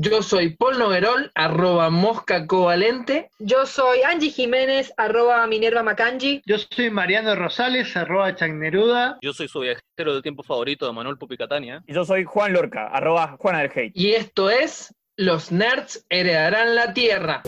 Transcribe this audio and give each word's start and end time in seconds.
Yo 0.00 0.22
soy 0.22 0.50
Paul 0.50 0.78
Noguerol, 0.78 1.32
arroba 1.34 1.90
mosca 1.90 2.46
covalente. 2.46 3.30
Yo 3.40 3.66
soy 3.66 4.02
Angie 4.02 4.30
Jiménez, 4.30 4.92
arroba 4.96 5.44
Minerva 5.48 5.82
Macangi. 5.82 6.40
Yo 6.46 6.56
soy 6.56 6.88
Mariano 6.88 7.34
Rosales, 7.34 7.96
arroba 7.96 8.32
Chagneruda. 8.32 9.18
Yo 9.20 9.32
soy 9.32 9.48
su 9.48 9.58
viajero 9.58 10.14
de 10.14 10.22
tiempo 10.22 10.44
favorito 10.44 10.86
de 10.86 10.92
Manuel 10.92 11.18
Pupicatania. 11.18 11.82
Y 11.84 11.94
yo 11.94 12.04
soy 12.04 12.22
Juan 12.22 12.52
Lorca, 12.52 12.86
arroba 12.86 13.34
Juana 13.40 13.58
del 13.58 13.72
Hate. 13.72 13.90
Y 13.92 14.12
esto 14.12 14.50
es 14.50 14.94
Los 15.16 15.50
Nerds 15.50 16.06
Heredarán 16.08 16.76
la 16.76 16.94
Tierra. 16.94 17.42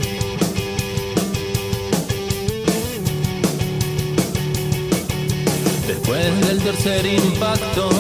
Después 5.87 6.49
del 6.49 6.61
tercer 6.65 7.07
impacto, 7.07 7.91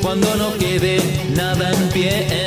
cuando 0.00 0.32
no 0.36 0.56
quede 0.58 1.00
nada 1.34 1.72
en 1.72 1.88
pie, 1.88 2.46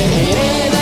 Heredarán 0.00 0.79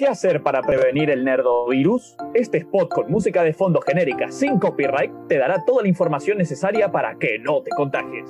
¿Qué 0.00 0.06
hacer 0.06 0.42
para 0.42 0.62
prevenir 0.62 1.10
el 1.10 1.26
nerdovirus? 1.26 2.16
Este 2.32 2.56
spot 2.56 2.88
con 2.88 3.10
música 3.10 3.42
de 3.42 3.52
fondo 3.52 3.82
genérica 3.82 4.32
sin 4.32 4.58
copyright 4.58 5.12
te 5.28 5.36
dará 5.36 5.62
toda 5.66 5.82
la 5.82 5.88
información 5.88 6.38
necesaria 6.38 6.90
para 6.90 7.18
que 7.18 7.38
no 7.38 7.60
te 7.60 7.68
contagies. 7.76 8.26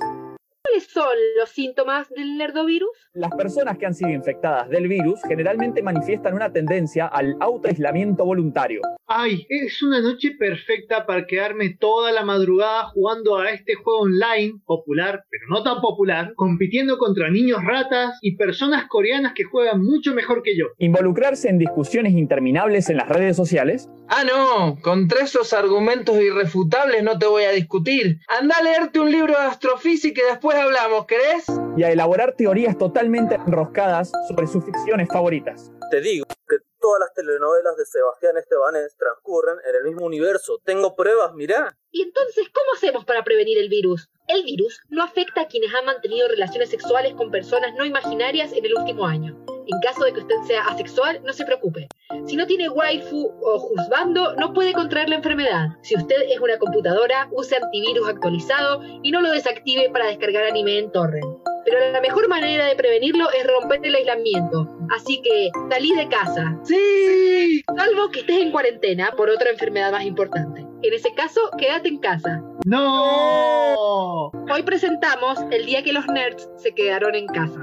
¿Cuáles 0.71 0.89
son 0.89 1.17
los 1.37 1.51
síntomas 1.51 2.09
del 2.11 2.37
nerdovirus? 2.37 2.91
Las 3.13 3.33
personas 3.33 3.77
que 3.77 3.87
han 3.87 3.95
sido 3.95 4.11
infectadas 4.11 4.69
del 4.69 4.87
virus 4.87 5.19
generalmente 5.27 5.83
manifiestan 5.83 6.35
una 6.35 6.53
tendencia 6.53 7.07
al 7.07 7.35
autoaislamiento 7.41 8.25
voluntario. 8.25 8.83
Ay, 9.09 9.45
es 9.49 9.83
una 9.83 10.01
noche 10.01 10.37
perfecta 10.39 11.07
para 11.07 11.27
quedarme 11.27 11.71
toda 11.71 12.13
la 12.13 12.25
madrugada 12.25 12.85
jugando 12.91 13.39
a 13.39 13.51
este 13.51 13.75
juego 13.75 14.03
online, 14.03 14.61
popular, 14.65 15.25
pero 15.29 15.43
no 15.49 15.65
tan 15.65 15.81
popular, 15.81 16.35
compitiendo 16.37 16.99
contra 16.99 17.31
niños 17.31 17.65
ratas 17.65 18.17
y 18.23 18.37
personas 18.37 18.87
coreanas 18.89 19.33
que 19.35 19.43
juegan 19.43 19.83
mucho 19.83 20.15
mejor 20.15 20.43
que 20.45 20.57
yo. 20.57 20.67
Involucrarse 20.79 21.49
en 21.49 21.59
discusiones 21.59 22.13
interminables 22.13 22.89
en 22.91 22.99
las 22.99 23.09
redes 23.09 23.35
sociales. 23.35 23.89
Ah, 24.07 24.23
no, 24.25 24.79
contra 24.81 25.25
esos 25.25 25.53
argumentos 25.53 26.21
irrefutables 26.21 27.03
no 27.03 27.19
te 27.19 27.27
voy 27.27 27.43
a 27.43 27.51
discutir. 27.51 28.21
Anda 28.29 28.55
a 28.61 28.63
leerte 28.63 29.01
un 29.01 29.11
libro 29.11 29.33
de 29.33 29.47
astrofísica 29.47 30.23
y 30.23 30.31
después 30.31 30.60
hablamos, 30.61 31.07
¿querés? 31.07 31.47
Y 31.77 31.83
a 31.83 31.91
elaborar 31.91 32.35
teorías 32.37 32.77
totalmente 32.77 33.35
enroscadas 33.35 34.13
sobre 34.29 34.47
sus 34.47 34.65
ficciones 34.65 35.09
favoritas. 35.09 35.71
Te 35.91 36.01
digo 36.01 36.27
que 36.49 36.57
todas 36.79 37.01
las 37.01 37.15
telenovelas 37.15 37.77
de 37.77 37.87
Sebastián 37.87 38.37
Estebanés 38.37 38.97
transcurren 38.97 39.59
en 39.69 39.77
el 39.77 39.85
mismo 39.85 40.07
universo. 40.07 40.59
Tengo 40.65 40.95
pruebas, 40.95 41.35
mirá. 41.35 41.77
¿Y 41.91 42.03
entonces 42.03 42.49
cómo 42.53 42.73
hacemos 42.75 43.05
para 43.05 43.25
prevenir 43.25 43.59
el 43.59 43.69
virus? 43.69 44.09
El 44.29 44.45
virus 44.45 44.81
no 44.89 45.03
afecta 45.03 45.43
a 45.43 45.49
quienes 45.49 45.75
han 45.75 45.85
mantenido 45.85 46.29
relaciones 46.29 46.71
sexuales 46.71 47.15
con 47.15 47.31
personas 47.31 47.75
no 47.75 47.85
imaginarias 47.85 48.53
en 48.53 48.65
el 48.65 48.75
último 48.75 49.07
año. 49.07 49.37
En 49.73 49.81
caso 49.81 50.05
de 50.05 50.13
que 50.13 50.21
usted 50.21 50.35
sea 50.49 50.63
asexual, 50.63 51.21
no 51.25 51.33
se 51.33 51.45
preocupe. 51.45 51.87
Si 52.27 52.35
no 52.35 52.45
tiene 52.47 52.69
waifu 52.69 53.31
o 53.41 53.59
juzgando, 53.61 54.35
no 54.35 54.53
puede 54.53 54.73
contraer 54.73 55.09
la 55.09 55.17
enfermedad. 55.17 55.69
Si 55.83 55.95
usted 55.97 56.17
es 56.29 56.41
una 56.41 56.59
computadora, 56.59 57.29
use 57.31 57.57
antivirus 57.57 58.09
actualizado 58.09 58.83
y 59.05 59.13
no 59.13 59.21
lo 59.21 59.31
desactive 59.31 59.89
para 59.91 60.07
descargar 60.07 60.45
anime 60.45 60.79
en 60.79 60.91
torrent. 60.91 61.25
Pero 61.65 61.79
la 61.93 62.01
mejor 62.01 62.29
manera 62.29 62.67
de 62.67 62.75
prevenirlo 62.75 63.31
es 63.31 63.47
romper 63.47 63.81
el 63.85 63.95
aislamiento. 63.95 64.77
Así 64.97 65.23
que 65.23 65.51
salí 65.71 65.95
de 65.95 66.09
casa. 66.09 66.59
Sí. 66.65 67.63
Salvo 67.77 68.11
que 68.11 68.21
estés 68.21 68.41
en 68.41 68.51
cuarentena 68.51 69.13
por 69.17 69.31
otra 69.31 69.51
enfermedad 69.51 69.93
más 69.93 70.05
importante. 70.05 70.67
En 70.83 70.95
ese 70.95 71.15
caso, 71.15 71.41
quédate 71.59 71.89
en 71.89 71.99
casa. 71.99 72.43
¡No! 72.65 74.31
Hoy 74.31 74.63
presentamos 74.65 75.39
el 75.51 75.67
día 75.67 75.83
que 75.85 75.93
los 75.93 76.07
nerds 76.07 76.49
se 76.57 76.73
quedaron 76.73 77.15
en 77.15 77.27
casa. 77.27 77.61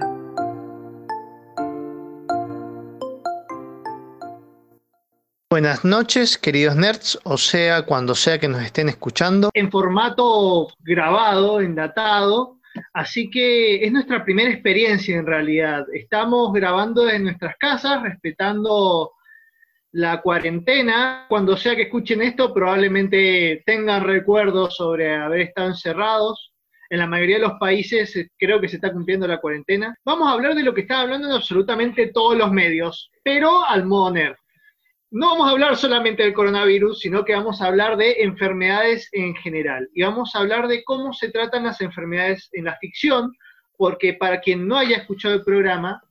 Buenas 5.50 5.86
noches, 5.86 6.38
queridos 6.38 6.76
nerds, 6.76 7.18
o 7.24 7.38
sea, 7.38 7.84
cuando 7.84 8.16
sea 8.16 8.38
que 8.38 8.50
nos 8.50 8.62
estén 8.62 8.90
escuchando. 8.90 9.50
En 9.54 9.72
formato 9.72 10.68
grabado, 10.80 11.62
endatado, 11.62 12.60
así 12.92 13.30
que 13.30 13.82
es 13.86 13.90
nuestra 13.94 14.26
primera 14.26 14.52
experiencia 14.52 15.16
en 15.16 15.26
realidad. 15.26 15.86
Estamos 15.94 16.52
grabando 16.52 17.10
en 17.10 17.24
nuestras 17.24 17.56
casas, 17.56 18.04
respetando 18.04 19.14
la 19.94 20.22
cuarentena. 20.22 21.28
Cuando 21.30 21.56
sea 21.56 21.78
que 21.78 21.84
escuchen 21.84 22.22
esto, 22.22 22.54
probablemente 22.54 23.64
tengan 23.66 24.04
recuerdos 24.04 24.76
sobre 24.76 25.16
haber 25.16 25.40
estado 25.40 25.70
encerrados. 25.70 26.52
En 26.90 27.00
la 27.00 27.08
mayoría 27.08 27.38
de 27.38 27.44
los 27.44 27.58
países 27.58 28.14
eh, 28.18 28.30
creo 28.38 28.60
que 28.60 28.68
se 28.68 28.76
está 28.76 28.92
cumpliendo 28.92 29.26
la 29.26 29.40
cuarentena. 29.40 29.96
Vamos 30.04 30.28
a 30.28 30.34
hablar 30.34 30.56
de 30.56 30.64
lo 30.64 30.74
que 30.74 30.82
están 30.82 31.04
hablando 31.04 31.30
en 31.30 31.36
absolutamente 31.36 32.08
todos 32.08 32.38
los 32.38 32.52
medios, 32.52 33.10
pero 33.24 33.64
al 33.66 33.86
modo 33.86 34.12
nerd. 34.12 34.36
No 35.10 35.28
vamos 35.28 35.48
a 35.48 35.52
hablar 35.52 35.78
solamente 35.78 36.24
del 36.24 36.34
coronavirus, 36.34 37.00
sino 37.00 37.24
que 37.24 37.34
vamos 37.34 37.62
a 37.62 37.68
hablar 37.68 37.96
de 37.96 38.24
enfermedades 38.24 39.08
en 39.14 39.36
general. 39.36 39.88
Y 39.94 40.04
vamos 40.04 40.36
a 40.36 40.40
hablar 40.40 40.68
de 40.68 40.84
cómo 40.84 41.14
se 41.14 41.32
tratan 41.32 41.64
las 41.64 41.80
enfermedades 41.80 42.50
en 42.52 42.66
la 42.66 42.76
ficción, 42.78 43.34
porque 43.78 44.16
para 44.16 44.42
quien 44.42 44.68
no 44.68 44.78
haya 44.78 44.98
escuchado 44.98 45.36
el 45.36 45.46
programa, 45.46 46.02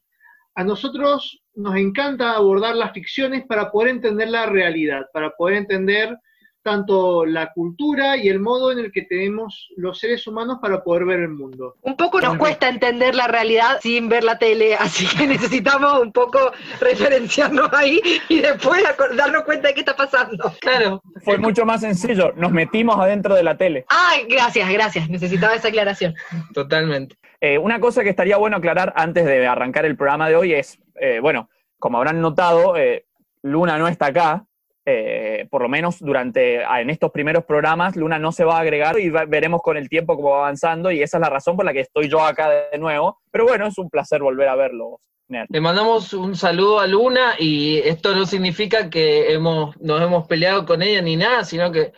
a 0.54 0.64
nosotros 0.64 1.42
nos 1.54 1.76
encanta 1.76 2.32
abordar 2.32 2.74
las 2.74 2.92
ficciones 2.92 3.44
para 3.46 3.70
poder 3.70 3.90
entender 3.90 4.28
la 4.28 4.46
realidad, 4.46 5.06
para 5.12 5.30
poder 5.32 5.56
entender 5.56 6.16
tanto 6.66 7.24
la 7.24 7.52
cultura 7.52 8.16
y 8.16 8.28
el 8.28 8.40
modo 8.40 8.72
en 8.72 8.80
el 8.80 8.90
que 8.90 9.02
tenemos 9.02 9.68
los 9.76 10.00
seres 10.00 10.26
humanos 10.26 10.58
para 10.60 10.82
poder 10.82 11.04
ver 11.04 11.20
el 11.20 11.28
mundo. 11.28 11.76
Un 11.82 11.96
poco 11.96 12.20
nos 12.20 12.36
cuesta 12.36 12.68
entender 12.68 13.14
la 13.14 13.28
realidad 13.28 13.78
sin 13.80 14.08
ver 14.08 14.24
la 14.24 14.36
tele, 14.36 14.74
así 14.78 15.06
que 15.16 15.28
necesitamos 15.28 16.00
un 16.00 16.10
poco 16.10 16.50
referenciarnos 16.80 17.72
ahí 17.72 18.00
y 18.28 18.40
después 18.40 18.82
darnos 19.16 19.44
cuenta 19.44 19.68
de 19.68 19.74
qué 19.74 19.80
está 19.80 19.94
pasando. 19.94 20.52
Claro. 20.60 21.00
Fue 21.24 21.38
mucho 21.38 21.64
más 21.64 21.82
sencillo, 21.82 22.32
nos 22.34 22.50
metimos 22.50 22.98
adentro 22.98 23.36
de 23.36 23.44
la 23.44 23.56
tele. 23.56 23.86
Ay, 23.88 24.26
gracias, 24.28 24.68
gracias. 24.68 25.08
Necesitaba 25.08 25.54
esa 25.54 25.68
aclaración. 25.68 26.16
Totalmente. 26.52 27.16
Eh, 27.40 27.58
una 27.58 27.78
cosa 27.78 28.02
que 28.02 28.10
estaría 28.10 28.38
bueno 28.38 28.56
aclarar 28.56 28.92
antes 28.96 29.24
de 29.24 29.46
arrancar 29.46 29.84
el 29.84 29.96
programa 29.96 30.28
de 30.28 30.34
hoy 30.34 30.52
es, 30.52 30.80
eh, 31.00 31.20
bueno, 31.20 31.48
como 31.78 31.98
habrán 31.98 32.20
notado, 32.20 32.76
eh, 32.76 33.06
Luna 33.42 33.78
no 33.78 33.86
está 33.86 34.06
acá, 34.06 34.46
eh, 34.88 35.48
por 35.50 35.62
lo 35.62 35.68
menos 35.68 35.98
durante, 35.98 36.64
ah, 36.64 36.80
en 36.80 36.90
estos 36.90 37.10
primeros 37.10 37.44
programas, 37.44 37.96
Luna 37.96 38.20
no 38.20 38.30
se 38.30 38.44
va 38.44 38.58
a 38.58 38.60
agregar 38.60 39.00
y 39.00 39.10
veremos 39.10 39.60
con 39.60 39.76
el 39.76 39.88
tiempo 39.88 40.14
cómo 40.14 40.30
va 40.30 40.38
avanzando 40.38 40.92
y 40.92 41.02
esa 41.02 41.16
es 41.16 41.22
la 41.22 41.28
razón 41.28 41.56
por 41.56 41.64
la 41.64 41.72
que 41.72 41.80
estoy 41.80 42.08
yo 42.08 42.20
acá 42.20 42.48
de 42.70 42.78
nuevo. 42.78 43.18
Pero 43.32 43.46
bueno, 43.46 43.66
es 43.66 43.76
un 43.78 43.90
placer 43.90 44.22
volver 44.22 44.48
a 44.48 44.54
verlos. 44.54 45.00
Nerd. 45.26 45.48
Le 45.50 45.60
mandamos 45.60 46.12
un 46.12 46.36
saludo 46.36 46.78
a 46.78 46.86
Luna 46.86 47.34
y 47.36 47.78
esto 47.78 48.14
no 48.14 48.26
significa 48.26 48.88
que 48.88 49.32
hemos, 49.32 49.76
nos 49.80 50.00
hemos 50.00 50.28
peleado 50.28 50.64
con 50.64 50.80
ella 50.82 51.02
ni 51.02 51.16
nada, 51.16 51.42
sino 51.42 51.72
que 51.72 51.92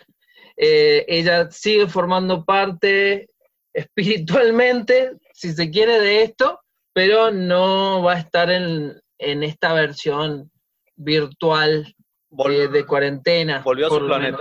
eh, 0.56 1.04
ella 1.08 1.50
sigue 1.50 1.88
formando 1.88 2.42
parte 2.46 3.28
espiritualmente, 3.74 5.12
si 5.34 5.52
se 5.52 5.70
quiere, 5.70 6.00
de 6.00 6.22
esto, 6.22 6.58
pero 6.94 7.30
no 7.30 8.02
va 8.02 8.14
a 8.14 8.18
estar 8.18 8.50
en, 8.50 8.98
en 9.18 9.42
esta 9.42 9.74
versión 9.74 10.50
virtual 10.96 11.94
Vol- 12.30 12.56
de, 12.56 12.68
de 12.68 12.84
cuarentena. 12.86 13.60
volvió 13.60 13.86
a 13.86 13.90
su 13.90 14.06
planeta. 14.06 14.38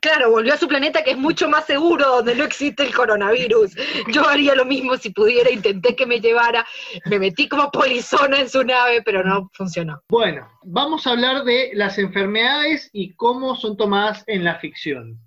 Claro, 0.00 0.30
volvió 0.30 0.54
a 0.54 0.56
su 0.56 0.66
planeta 0.66 1.04
que 1.04 1.10
es 1.10 1.18
mucho 1.18 1.46
más 1.46 1.66
seguro, 1.66 2.06
donde 2.06 2.34
no 2.34 2.44
existe 2.44 2.82
el 2.84 2.94
coronavirus. 2.94 3.72
Yo 4.10 4.26
haría 4.26 4.54
lo 4.54 4.64
mismo 4.64 4.96
si 4.96 5.10
pudiera, 5.10 5.50
intenté 5.50 5.94
que 5.94 6.06
me 6.06 6.20
llevara, 6.20 6.66
me 7.04 7.18
metí 7.18 7.46
como 7.48 7.70
polizona 7.70 8.40
en 8.40 8.48
su 8.48 8.64
nave, 8.64 9.02
pero 9.04 9.22
no 9.22 9.50
funcionó. 9.52 10.00
Bueno, 10.08 10.48
vamos 10.62 11.06
a 11.06 11.10
hablar 11.10 11.44
de 11.44 11.72
las 11.74 11.98
enfermedades 11.98 12.88
y 12.94 13.12
cómo 13.14 13.54
son 13.56 13.76
tomadas 13.76 14.24
en 14.26 14.42
la 14.42 14.54
ficción. 14.58 15.18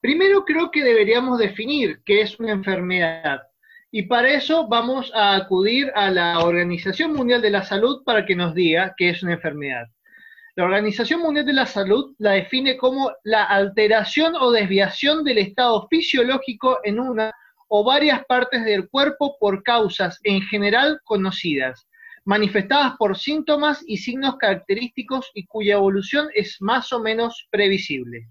Primero 0.00 0.44
creo 0.44 0.70
que 0.70 0.84
deberíamos 0.84 1.40
definir 1.40 2.00
qué 2.04 2.20
es 2.20 2.38
una 2.38 2.52
enfermedad. 2.52 3.40
Y 3.90 4.02
para 4.02 4.30
eso 4.30 4.68
vamos 4.68 5.10
a 5.12 5.34
acudir 5.34 5.90
a 5.96 6.08
la 6.10 6.38
Organización 6.38 7.14
Mundial 7.14 7.42
de 7.42 7.50
la 7.50 7.64
Salud 7.64 8.04
para 8.04 8.24
que 8.24 8.36
nos 8.36 8.54
diga 8.54 8.94
qué 8.96 9.08
es 9.10 9.24
una 9.24 9.32
enfermedad. 9.32 9.86
La 10.58 10.64
Organización 10.64 11.20
Mundial 11.20 11.46
de 11.46 11.52
la 11.52 11.66
Salud 11.66 12.16
la 12.18 12.32
define 12.32 12.76
como 12.76 13.12
la 13.22 13.44
alteración 13.44 14.34
o 14.34 14.50
desviación 14.50 15.22
del 15.22 15.38
estado 15.38 15.86
fisiológico 15.88 16.80
en 16.82 16.98
una 16.98 17.32
o 17.68 17.84
varias 17.84 18.24
partes 18.24 18.64
del 18.64 18.88
cuerpo 18.88 19.36
por 19.38 19.62
causas 19.62 20.18
en 20.24 20.42
general 20.42 20.98
conocidas, 21.04 21.86
manifestadas 22.24 22.96
por 22.98 23.16
síntomas 23.16 23.84
y 23.86 23.98
signos 23.98 24.36
característicos 24.36 25.30
y 25.32 25.46
cuya 25.46 25.74
evolución 25.74 26.26
es 26.34 26.56
más 26.58 26.92
o 26.92 26.98
menos 26.98 27.46
previsible. 27.52 28.26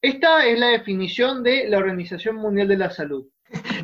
Esta 0.00 0.46
es 0.46 0.60
la 0.60 0.68
definición 0.68 1.42
de 1.42 1.68
la 1.68 1.78
Organización 1.78 2.36
Mundial 2.36 2.68
de 2.68 2.76
la 2.76 2.90
Salud. 2.92 3.26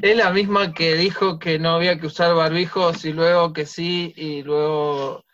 Es 0.03 0.17
la 0.17 0.31
misma 0.31 0.73
que 0.73 0.95
dijo 0.95 1.41
que 1.41 1.59
no 1.59 1.71
había 1.71 1.99
que 1.99 2.07
usar 2.07 2.33
barbijos 2.37 3.05
y 3.05 3.13
luego 3.13 3.53
que 3.53 3.67
sí 3.67 4.15
y 4.17 4.45
luego 4.45 5.25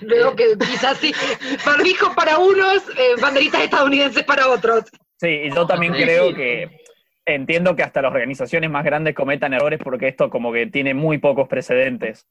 Luego 0.00 0.34
que 0.36 0.56
quizás 0.58 0.98
sí, 0.98 1.12
barbijo 1.64 2.14
para 2.14 2.38
unos, 2.38 2.82
eh, 2.98 3.14
banderitas 3.20 3.62
estadounidenses 3.62 4.24
para 4.24 4.48
otros. 4.48 4.84
Sí, 5.20 5.28
y 5.28 5.50
yo 5.54 5.66
también 5.66 5.94
Sí, 5.94 6.02
creo 6.02 6.34
que 6.34 6.80
entiendo 7.24 7.76
que 7.76 7.82
hasta 7.84 8.02
las 8.02 8.10
organizaciones 8.12 8.70
más 8.70 8.84
grandes 8.84 9.14
cometan 9.14 9.52
errores 9.54 9.78
porque 9.82 10.08
esto 10.08 10.28
como 10.30 10.52
que 10.52 10.66
tiene 10.66 10.94
muy 10.94 11.18
pocos 11.18 11.46
precedentes. 11.48 12.26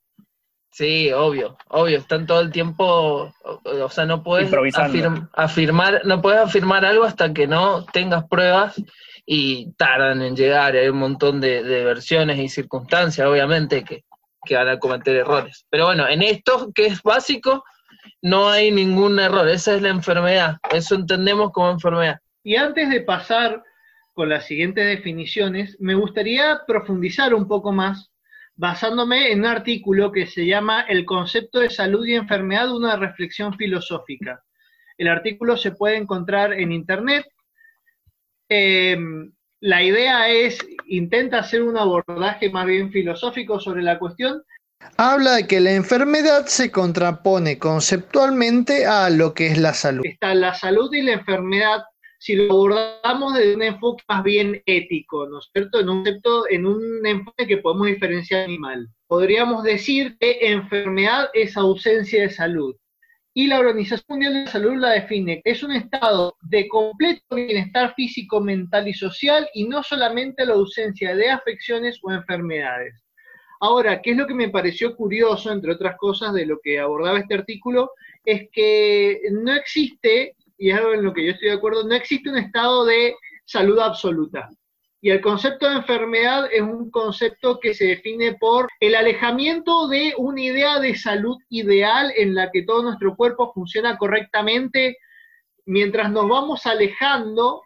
Sí, 0.73 1.11
obvio, 1.11 1.57
obvio, 1.67 1.97
están 1.97 2.25
todo 2.25 2.39
el 2.39 2.49
tiempo, 2.51 3.33
o, 3.43 3.89
sea, 3.89 4.05
no 4.05 4.23
puedes 4.23 4.49
afirm- 4.51 5.29
afirmar, 5.33 6.01
no 6.05 6.21
puedes 6.21 6.39
afirmar 6.39 6.85
algo 6.85 7.03
hasta 7.03 7.33
que 7.33 7.45
no 7.45 7.85
tengas 7.85 8.25
pruebas 8.29 8.81
y 9.25 9.73
tardan 9.73 10.21
en 10.21 10.35
llegar, 10.35 10.73
hay 10.75 10.87
un 10.87 10.97
montón 10.97 11.41
de, 11.41 11.63
de 11.63 11.83
versiones 11.83 12.39
y 12.39 12.47
circunstancias, 12.47 13.27
obviamente, 13.27 13.83
que, 13.83 14.05
que 14.45 14.55
van 14.55 14.69
a 14.69 14.79
cometer 14.79 15.15
errores. 15.15 15.65
Pero 15.69 15.85
bueno, 15.85 16.07
en 16.07 16.21
esto, 16.21 16.71
que 16.73 16.87
es 16.87 17.01
básico, 17.03 17.63
no 18.21 18.49
hay 18.49 18.71
ningún 18.71 19.19
error, 19.19 19.47
esa 19.47 19.75
es 19.75 19.81
la 19.81 19.89
enfermedad, 19.89 20.57
eso 20.71 20.95
entendemos 20.95 21.51
como 21.51 21.71
enfermedad. 21.71 22.19
Y 22.43 22.55
antes 22.55 22.89
de 22.89 23.01
pasar 23.01 23.63
con 24.13 24.29
las 24.29 24.45
siguientes 24.45 24.85
definiciones, 24.85 25.77
me 25.79 25.95
gustaría 25.95 26.61
profundizar 26.67 27.33
un 27.33 27.47
poco 27.47 27.71
más 27.71 28.11
basándome 28.55 29.31
en 29.31 29.39
un 29.39 29.45
artículo 29.45 30.11
que 30.11 30.27
se 30.27 30.45
llama 30.45 30.81
El 30.81 31.05
concepto 31.05 31.59
de 31.59 31.69
salud 31.69 32.05
y 32.05 32.15
enfermedad, 32.15 32.75
una 32.75 32.95
reflexión 32.95 33.55
filosófica. 33.57 34.43
El 34.97 35.07
artículo 35.07 35.57
se 35.57 35.71
puede 35.71 35.97
encontrar 35.97 36.53
en 36.53 36.71
internet. 36.71 37.25
Eh, 38.49 38.97
la 39.61 39.83
idea 39.83 40.27
es, 40.29 40.57
intenta 40.87 41.39
hacer 41.39 41.61
un 41.61 41.77
abordaje 41.77 42.49
más 42.49 42.65
bien 42.65 42.91
filosófico 42.91 43.59
sobre 43.59 43.83
la 43.83 43.97
cuestión, 43.99 44.43
Habla 44.97 45.33
de 45.33 45.47
que 45.47 45.59
la 45.59 45.73
enfermedad 45.73 46.47
se 46.47 46.71
contrapone 46.71 47.59
conceptualmente 47.59 48.85
a 48.85 49.09
lo 49.11 49.33
que 49.33 49.47
es 49.47 49.57
la 49.57 49.73
salud. 49.73 50.03
está 50.05 50.33
la 50.33 50.53
salud 50.55 50.91
y 50.93 51.03
la 51.03 51.13
enfermedad, 51.13 51.83
si 52.17 52.35
lo 52.35 52.51
abordamos 52.51 53.35
desde 53.35 53.55
un 53.55 53.63
enfoque 53.63 54.03
más 54.07 54.23
bien 54.23 54.61
ético, 54.65 55.27
¿no 55.27 55.39
es 55.39 55.49
cierto? 55.53 55.79
En 55.79 55.89
un, 55.89 56.03
concepto, 56.03 56.49
en 56.49 56.65
un 56.65 57.05
enfoque 57.05 57.47
que 57.47 57.57
podemos 57.57 57.87
diferenciar 57.87 58.45
animal. 58.45 58.87
Podríamos 59.07 59.63
decir 59.63 60.17
que 60.19 60.39
enfermedad 60.41 61.29
es 61.33 61.57
ausencia 61.57 62.23
de 62.23 62.29
salud. 62.29 62.75
Y 63.33 63.47
la 63.47 63.59
Organización 63.59 64.05
Mundial 64.09 64.33
de 64.33 64.39
la 64.43 64.51
Salud 64.51 64.75
la 64.75 64.89
define, 64.89 65.41
es 65.45 65.63
un 65.63 65.71
estado 65.71 66.35
de 66.41 66.67
completo 66.67 67.35
bienestar 67.35 67.93
físico, 67.95 68.41
mental 68.41 68.89
y 68.89 68.93
social, 68.93 69.49
y 69.53 69.69
no 69.69 69.83
solamente 69.83 70.45
la 70.45 70.55
ausencia 70.55 71.15
de 71.15 71.29
afecciones 71.29 71.97
o 72.03 72.11
enfermedades. 72.11 73.01
Ahora, 73.61 74.01
¿qué 74.01 74.11
es 74.11 74.17
lo 74.17 74.27
que 74.27 74.33
me 74.33 74.49
pareció 74.49 74.97
curioso, 74.97 75.49
entre 75.49 75.71
otras 75.71 75.95
cosas, 75.95 76.33
de 76.33 76.45
lo 76.45 76.59
que 76.61 76.79
abordaba 76.79 77.19
este 77.19 77.35
artículo? 77.35 77.91
Es 78.25 78.49
que 78.51 79.21
no 79.31 79.53
existe, 79.53 80.35
y 80.57 80.71
es 80.71 80.77
algo 80.77 80.93
en 80.93 81.03
lo 81.03 81.13
que 81.13 81.25
yo 81.25 81.31
estoy 81.31 81.49
de 81.49 81.55
acuerdo, 81.55 81.87
no 81.87 81.95
existe 81.95 82.29
un 82.29 82.37
estado 82.37 82.83
de 82.83 83.15
salud 83.45 83.79
absoluta. 83.79 84.49
Y 85.03 85.09
el 85.09 85.19
concepto 85.19 85.67
de 85.67 85.77
enfermedad 85.77 86.47
es 86.51 86.61
un 86.61 86.91
concepto 86.91 87.59
que 87.59 87.73
se 87.73 87.85
define 87.85 88.35
por 88.35 88.67
el 88.79 88.93
alejamiento 88.93 89.87
de 89.87 90.13
una 90.15 90.41
idea 90.41 90.79
de 90.79 90.95
salud 90.95 91.37
ideal 91.49 92.13
en 92.15 92.35
la 92.35 92.51
que 92.51 92.61
todo 92.61 92.83
nuestro 92.83 93.15
cuerpo 93.15 93.51
funciona 93.51 93.97
correctamente, 93.97 94.97
mientras 95.65 96.11
nos 96.11 96.29
vamos 96.29 96.67
alejando 96.67 97.63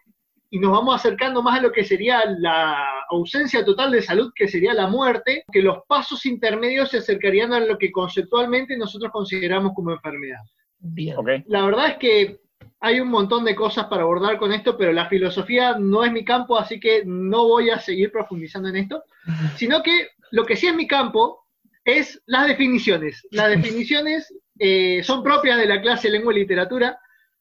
y 0.48 0.58
nos 0.58 0.72
vamos 0.72 0.96
acercando 0.96 1.42
más 1.42 1.58
a 1.58 1.62
lo 1.62 1.72
que 1.72 1.84
sería 1.84 2.24
la 2.38 3.04
ausencia 3.10 3.62
total 3.66 3.90
de 3.90 4.00
salud, 4.00 4.32
que 4.34 4.48
sería 4.48 4.72
la 4.72 4.86
muerte, 4.86 5.44
que 5.52 5.60
los 5.60 5.78
pasos 5.86 6.24
intermedios 6.24 6.90
se 6.90 6.98
acercarían 6.98 7.52
a 7.52 7.60
lo 7.60 7.76
que 7.76 7.92
conceptualmente 7.92 8.78
nosotros 8.78 9.12
consideramos 9.12 9.72
como 9.74 9.92
enfermedad. 9.92 10.40
Bien. 10.78 11.16
La 11.48 11.66
verdad 11.66 11.88
es 11.88 11.96
que 11.98 12.45
hay 12.86 13.00
un 13.00 13.08
montón 13.08 13.44
de 13.44 13.56
cosas 13.56 13.86
para 13.86 14.02
abordar 14.02 14.38
con 14.38 14.52
esto, 14.52 14.76
pero 14.76 14.92
la 14.92 15.08
filosofía 15.08 15.76
no 15.76 16.04
es 16.04 16.12
mi 16.12 16.24
campo, 16.24 16.56
así 16.56 16.78
que 16.78 17.02
no 17.04 17.48
voy 17.48 17.70
a 17.70 17.80
seguir 17.80 18.12
profundizando 18.12 18.68
en 18.68 18.76
esto, 18.76 19.02
sino 19.56 19.82
que 19.82 20.10
lo 20.30 20.44
que 20.44 20.54
sí 20.54 20.68
es 20.68 20.74
mi 20.74 20.86
campo 20.86 21.46
es 21.84 22.22
las 22.26 22.46
definiciones. 22.46 23.26
Las 23.32 23.50
definiciones 23.50 24.32
eh, 24.60 25.02
son 25.02 25.24
propias 25.24 25.58
de 25.58 25.66
la 25.66 25.82
clase 25.82 26.08
lengua 26.08 26.32
y 26.32 26.38
literatura, 26.38 26.96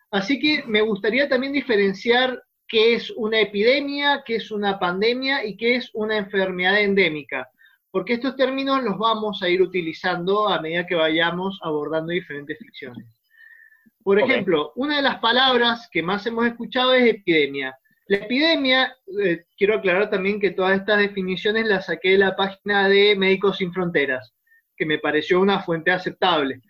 así 0.09 0.39
que 0.39 0.63
me 0.65 0.81
gustaría 0.81 1.29
también 1.29 1.53
diferenciar 1.53 2.41
qué 2.67 2.95
es 2.95 3.11
una 3.11 3.39
epidemia, 3.39 4.23
qué 4.25 4.37
es 4.37 4.49
una 4.49 4.79
pandemia 4.79 5.45
y 5.45 5.57
qué 5.57 5.75
es 5.75 5.91
una 5.93 6.17
enfermedad 6.17 6.81
endémica, 6.81 7.47
porque 7.91 8.13
estos 8.13 8.35
términos 8.35 8.83
los 8.83 8.97
vamos 8.97 9.43
a 9.43 9.49
ir 9.49 9.61
utilizando 9.61 10.49
a 10.49 10.59
medida 10.59 10.87
que 10.87 10.95
vayamos 10.95 11.59
abordando 11.61 12.11
diferentes 12.11 12.57
ficciones. 12.57 13.14
Por 14.05 14.19
ejemplo, 14.19 14.71
una 14.75 14.97
de 14.97 15.01
las 15.01 15.17
palabras 15.17 15.89
que 15.91 16.03
más 16.03 16.23
hemos 16.27 16.45
escuchado 16.45 16.93
es 16.93 17.09
epidemia. 17.09 17.75
La 18.05 18.17
epidemia, 18.17 18.95
eh, 19.19 19.45
quiero 19.57 19.77
aclarar 19.77 20.11
también 20.11 20.39
que 20.39 20.51
todas 20.51 20.77
estas 20.77 20.99
definiciones 20.99 21.65
las 21.65 21.87
saqué 21.87 22.11
de 22.11 22.19
la 22.19 22.35
página 22.35 22.87
de 22.87 23.15
Médicos 23.15 23.57
Sin 23.57 23.73
Fronteras, 23.73 24.31
que 24.77 24.85
me 24.85 24.99
pareció 24.99 25.41
una 25.41 25.63
fuente 25.63 25.89
aceptable. 25.89 26.61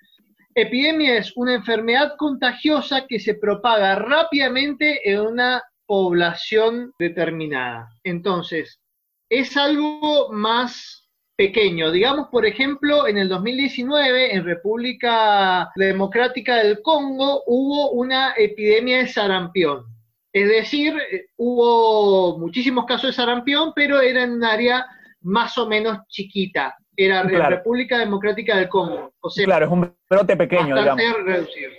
Epidemia 0.53 1.17
es 1.17 1.35
una 1.35 1.55
enfermedad 1.55 2.13
contagiosa 2.17 3.05
que 3.05 3.19
se 3.19 3.33
propaga 3.35 3.95
rápidamente 3.95 5.01
en 5.11 5.19
una 5.19 5.61
población 5.85 6.93
determinada. 6.97 7.89
Entonces, 8.05 8.79
es 9.27 9.57
algo 9.57 10.31
más 10.31 11.04
pequeño. 11.35 11.91
Digamos, 11.91 12.27
por 12.29 12.45
ejemplo, 12.45 13.07
en 13.07 13.17
el 13.17 13.29
2019, 13.29 14.35
en 14.35 14.45
República 14.45 15.71
Democrática 15.75 16.57
del 16.57 16.81
Congo, 16.81 17.43
hubo 17.47 17.91
una 17.91 18.33
epidemia 18.37 18.99
de 18.99 19.07
sarampión. 19.07 19.85
Es 20.33 20.49
decir, 20.49 20.93
eh, 21.11 21.27
hubo 21.37 22.37
muchísimos 22.37 22.85
casos 22.85 23.07
de 23.09 23.13
sarampión, 23.13 23.71
pero 23.75 24.01
era 24.01 24.23
en 24.23 24.31
un 24.33 24.43
área 24.43 24.85
más 25.21 25.57
o 25.57 25.67
menos 25.67 25.99
chiquita. 26.07 26.75
Era 26.97 27.21
en 27.21 27.29
Claro. 27.29 27.57
República 27.57 27.97
Democrática 27.97 28.57
del 28.57 28.69
Congo. 28.69 29.13
O 29.19 29.29
sea, 29.29 29.45
Claro, 29.45 29.65
es 29.65 29.71
un 29.71 29.93
brote 30.09 30.37
pequeño, 30.37 30.75
digamos. 30.75 31.01
reducido. 31.25 31.71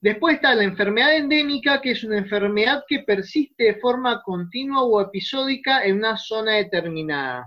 Después 0.00 0.34
está 0.34 0.54
la 0.56 0.64
enfermedad 0.64 1.14
endémica, 1.16 1.80
que 1.80 1.92
es 1.92 2.02
una 2.02 2.18
enfermedad 2.18 2.82
que 2.88 3.00
persiste 3.00 3.64
de 3.64 3.74
forma 3.76 4.20
continua 4.22 4.82
o 4.82 5.00
episódica 5.00 5.84
en 5.84 5.98
una 5.98 6.16
zona 6.16 6.54
determinada. 6.54 7.46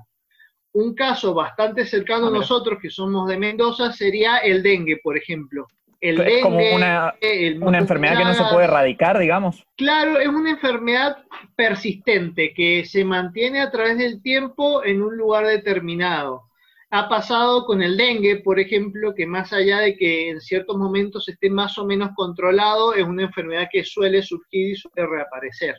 Un 0.75 0.93
caso 0.93 1.33
bastante 1.33 1.85
cercano 1.85 2.25
Ah, 2.25 2.27
a 2.27 2.31
mira. 2.31 2.41
nosotros, 2.41 2.79
que 2.81 2.89
somos 2.89 3.29
de 3.29 3.37
Mendoza, 3.37 3.93
sería 3.93 4.39
el 4.39 4.61
dengue, 4.61 4.97
por 5.01 5.17
ejemplo. 5.17 5.67
El 6.01 6.19
Es 6.19 6.43
como 6.43 6.57
dengue, 6.57 6.75
una, 6.75 7.15
el 7.21 7.63
una 7.63 7.77
enfermedad 7.77 8.17
que 8.17 8.25
no 8.25 8.33
se 8.33 8.43
puede 8.51 8.65
erradicar, 8.65 9.17
digamos. 9.17 9.63
Claro, 9.77 10.19
es 10.19 10.27
una 10.27 10.49
enfermedad 10.51 11.17
persistente 11.55 12.53
que 12.53 12.83
se 12.85 13.05
mantiene 13.05 13.61
a 13.61 13.71
través 13.71 13.97
del 13.97 14.21
tiempo 14.21 14.83
en 14.83 15.01
un 15.01 15.15
lugar 15.15 15.47
determinado. 15.47 16.43
Ha 16.91 17.07
pasado 17.07 17.65
con 17.65 17.81
el 17.81 17.95
dengue, 17.95 18.41
por 18.43 18.59
ejemplo, 18.59 19.15
que 19.15 19.25
más 19.25 19.53
allá 19.53 19.79
de 19.79 19.95
que 19.95 20.29
en 20.29 20.41
ciertos 20.41 20.75
momentos 20.77 21.29
esté 21.29 21.49
más 21.49 21.77
o 21.77 21.85
menos 21.85 22.09
controlado, 22.15 22.93
es 22.93 23.05
una 23.05 23.23
enfermedad 23.23 23.69
que 23.71 23.85
suele 23.85 24.21
surgir 24.21 24.71
y 24.71 24.75
suele 24.75 25.07
reaparecer. 25.07 25.75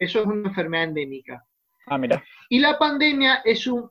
Eso 0.00 0.20
es 0.20 0.26
una 0.26 0.48
enfermedad 0.48 0.84
endémica. 0.84 1.42
Ah, 1.86 1.96
mira. 1.96 2.22
Y 2.48 2.60
la 2.60 2.78
pandemia 2.78 3.42
es 3.44 3.66
un, 3.66 3.90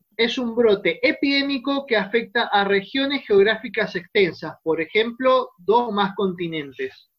brote 0.55 0.99
epidémico 1.07 1.85
que 1.85 1.97
afecta 1.97 2.43
a 2.43 2.63
regiones 2.63 3.25
geográficas 3.27 3.95
extensas, 3.95 4.55
por 4.63 4.79
ejemplo, 4.79 5.49
dos 5.57 5.89
o 5.89 5.91
más 5.91 6.15
continentes. 6.15 7.09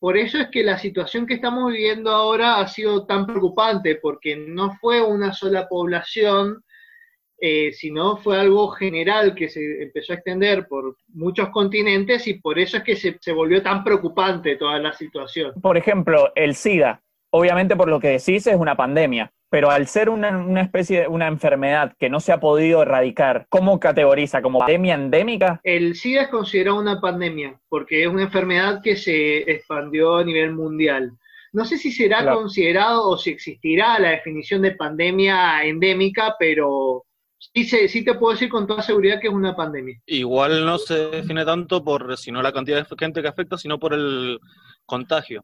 por 0.00 0.16
eso 0.16 0.38
es 0.38 0.48
que 0.50 0.62
la 0.62 0.78
situación 0.78 1.26
que 1.26 1.34
estamos 1.34 1.72
viviendo 1.72 2.10
ahora 2.10 2.60
ha 2.60 2.68
sido 2.68 3.04
tan 3.06 3.26
preocupante, 3.26 3.96
porque 3.96 4.36
no 4.36 4.76
fue 4.80 5.02
una 5.02 5.32
sola 5.32 5.68
población, 5.68 6.62
eh, 7.40 7.72
sino 7.72 8.16
fue 8.16 8.40
algo 8.40 8.68
general 8.70 9.34
que 9.34 9.48
se 9.48 9.82
empezó 9.82 10.12
a 10.12 10.16
extender 10.16 10.66
por 10.66 10.96
muchos 11.08 11.50
continentes 11.50 12.26
y 12.26 12.34
por 12.34 12.58
eso 12.58 12.78
es 12.78 12.82
que 12.82 12.96
se 12.96 13.32
volvió 13.32 13.62
tan 13.62 13.84
preocupante 13.84 14.56
toda 14.56 14.78
la 14.80 14.92
situación. 14.92 15.52
Por 15.60 15.76
ejemplo, 15.76 16.32
el 16.34 16.56
SIDA, 16.56 17.00
obviamente 17.30 17.76
por 17.76 17.88
lo 17.88 18.00
que 18.00 18.08
decís 18.08 18.46
es 18.48 18.56
una 18.56 18.76
pandemia, 18.76 19.32
pero 19.50 19.70
al 19.70 19.86
ser 19.86 20.10
una, 20.10 20.36
una 20.36 20.60
especie 20.62 21.00
de 21.02 21.08
una 21.08 21.26
enfermedad 21.26 21.94
que 21.98 22.10
no 22.10 22.20
se 22.20 22.32
ha 22.32 22.40
podido 22.40 22.82
erradicar, 22.82 23.46
¿cómo 23.48 23.80
categoriza? 23.80 24.42
¿Como 24.42 24.58
pandemia 24.58 24.94
endémica? 24.94 25.60
El 25.64 25.94
SIDA 25.94 26.22
es 26.22 26.28
considerado 26.28 26.78
una 26.78 27.00
pandemia 27.00 27.58
porque 27.68 28.02
es 28.02 28.08
una 28.08 28.22
enfermedad 28.24 28.80
que 28.82 28.96
se 28.96 29.38
expandió 29.50 30.16
a 30.16 30.24
nivel 30.24 30.52
mundial. 30.52 31.12
No 31.52 31.64
sé 31.64 31.78
si 31.78 31.90
será 31.90 32.20
Claro. 32.22 32.40
considerado 32.40 33.08
o 33.08 33.16
si 33.16 33.30
existirá 33.30 33.98
la 33.98 34.10
definición 34.10 34.60
de 34.62 34.72
pandemia 34.72 35.64
endémica, 35.64 36.36
pero 36.38 37.04
sí, 37.38 37.64
se- 37.64 37.88
sí 37.88 38.04
te 38.04 38.14
puedo 38.14 38.34
decir 38.34 38.50
con 38.50 38.66
toda 38.66 38.82
seguridad 38.82 39.18
que 39.18 39.28
es 39.28 39.32
una 39.32 39.56
pandemia. 39.56 39.98
Igual 40.04 40.66
no 40.66 40.76
se 40.76 41.08
define 41.08 41.46
tanto 41.46 41.82
por 41.82 42.18
sino 42.18 42.42
la 42.42 42.52
cantidad 42.52 42.86
de 42.86 42.96
gente 42.98 43.22
que 43.22 43.28
afecta, 43.28 43.56
sino 43.56 43.78
por 43.78 43.94
el 43.94 44.38
contagio. 44.84 45.42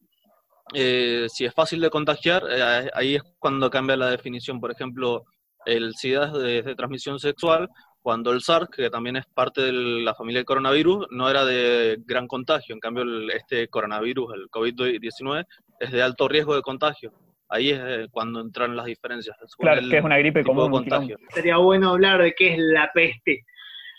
Eh, 0.73 1.27
si 1.29 1.45
es 1.45 1.53
fácil 1.53 1.81
de 1.81 1.91
contagiar, 1.91 2.43
eh, 2.51 2.91
ahí 2.95 3.17
es 3.17 3.23
cuando 3.39 3.69
cambia 3.71 3.97
la 3.97 4.09
definición. 4.11 4.61
Por 4.61 4.71
ejemplo, 4.73 5.25
el 5.67 5.95
SIDA 5.95 6.27
es 6.27 6.33
de, 6.33 6.63
de 6.63 6.75
transmisión 6.75 7.19
sexual, 7.19 7.69
cuando 8.01 8.33
el 8.33 8.43
SARS, 8.43 8.69
que 8.71 8.91
también 8.91 9.17
es 9.17 9.25
parte 9.27 9.63
de 9.63 9.73
la 9.73 10.15
familia 10.15 10.39
del 10.41 10.47
coronavirus, 10.47 11.07
no 11.11 11.29
era 11.31 11.45
de 11.45 11.99
gran 12.07 12.27
contagio. 12.27 12.75
En 12.75 12.81
cambio, 12.81 13.03
el- 13.03 13.31
este 13.31 13.69
coronavirus, 13.69 14.35
el 14.35 14.49
COVID-19, 14.51 15.45
es 15.81 15.91
de 15.91 16.03
alto 16.03 16.29
riesgo 16.29 16.55
de 16.55 16.63
contagio. 16.63 17.13
Ahí 17.49 17.71
es 17.71 17.79
eh, 17.83 18.07
cuando 18.11 18.41
entran 18.41 18.75
las 18.77 18.87
diferencias. 18.87 19.37
Claro, 19.59 19.81
el 19.81 19.91
que 19.91 19.99
es 19.99 20.05
una 20.05 20.19
gripe 20.19 20.43
común. 20.45 20.65
un 20.65 20.71
contagio. 20.73 21.19
Sería 21.31 21.59
bueno 21.59 21.91
hablar 21.91 22.21
de 22.23 22.35
qué 22.35 22.55
es 22.55 22.59
la 22.59 22.91
peste. 22.93 23.45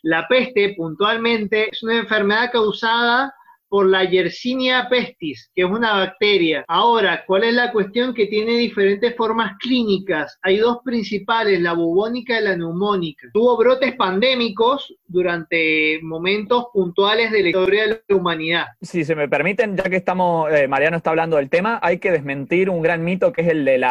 La 0.03 0.27
peste, 0.27 0.73
puntualmente, 0.75 1.69
es 1.71 1.81
una 1.81 1.97
enfermedad 1.97 2.51
causada 2.51 3.33
por 3.75 3.89
la 3.89 4.05
Yersinia 4.05 4.87
pestis, 4.89 5.51
que 5.53 5.63
es 5.63 5.69
una 5.69 5.97
bacteria. 5.97 6.63
Ahora, 6.65 7.25
¿cuál 7.27 7.43
es 7.43 7.53
la 7.53 7.73
cuestión? 7.73 8.13
Que 8.13 8.25
tiene 8.27 8.53
diferentes 8.53 9.13
formas 9.17 9.57
clínicas. 9.59 10.39
Hay 10.43 10.59
dos 10.59 10.77
principales, 10.85 11.59
la 11.59 11.73
bubónica 11.73 12.39
y 12.39 12.43
la 12.45 12.55
neumónica. 12.55 13.27
Tuvo 13.33 13.57
brotes 13.57 13.93
pandémicos 13.97 14.95
durante 15.05 15.99
momentos 16.03 16.67
puntuales 16.71 17.33
de 17.33 17.43
la 17.43 17.49
historia 17.49 17.83
de 17.83 18.01
la 18.07 18.15
humanidad. 18.15 18.65
Si 18.81 19.03
se 19.03 19.13
me 19.13 19.27
permiten, 19.27 19.75
ya 19.75 19.83
que 19.83 19.97
estamos, 19.97 20.49
eh, 20.53 20.69
Mariano 20.69 20.95
está 20.95 21.09
hablando 21.09 21.35
del 21.35 21.49
tema, 21.49 21.77
hay 21.83 21.97
que 21.99 22.13
desmentir 22.13 22.69
un 22.69 22.81
gran 22.81 23.03
mito 23.03 23.33
que 23.33 23.41
es 23.41 23.49
el 23.49 23.65
de, 23.65 23.83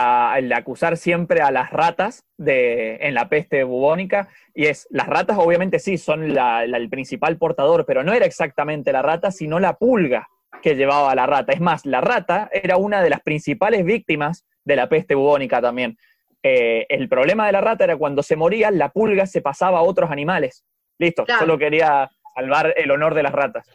acusar 0.55 0.97
siempre 0.97 1.43
a 1.43 1.51
las 1.51 1.71
ratas 1.71 2.25
en 2.39 3.15
la 3.15 3.29
peste 3.29 3.65
bubónica. 3.65 4.29
Y 4.55 4.67
es, 4.67 4.87
las 4.91 5.09
ratas 5.09 5.37
obviamente 5.39 5.79
sí 5.79 5.99
son 5.99 6.23
el 6.25 6.89
principal 6.89 7.37
portador, 7.37 7.85
pero 7.87 8.03
no 8.03 8.13
era 8.13 8.25
exactamente 8.25 8.93
la 8.93 9.03
rata, 9.03 9.31
sino 9.31 9.59
la 9.61 9.74
pulga 9.75 10.27
que 10.63 10.75
llevaba 10.77 11.11
a 11.11 11.15
la 11.15 11.27
rata. 11.27 11.53
Es 11.53 11.61
más, 11.61 11.85
la 11.87 12.01
rata 12.01 12.49
era 12.53 12.77
una 12.77 13.03
de 13.03 13.11
las 13.11 13.21
principales 13.21 13.85
víctimas 13.85 14.47
de 14.65 14.77
la 14.77 14.89
peste 14.89 15.15
bubónica 15.15 15.61
también. 15.61 15.97
Eh, 16.43 16.87
el 16.89 17.09
problema 17.09 17.47
de 17.47 17.53
la 17.53 17.61
rata 17.61 17.85
era 17.85 17.97
cuando 17.97 18.23
se 18.23 18.37
moría, 18.37 18.71
la 18.71 18.89
pulga 18.91 19.27
se 19.27 19.41
pasaba 19.43 19.79
a 19.79 19.83
otros 19.83 20.11
animales. 20.11 20.65
Listo, 20.99 21.25
Claro. 21.25 21.41
solo 21.41 21.59
quería 21.59 22.09
salvar 22.35 22.73
el 22.77 22.91
honor 22.91 23.15
de 23.15 23.23
las 23.23 23.33
ratas. 23.33 23.67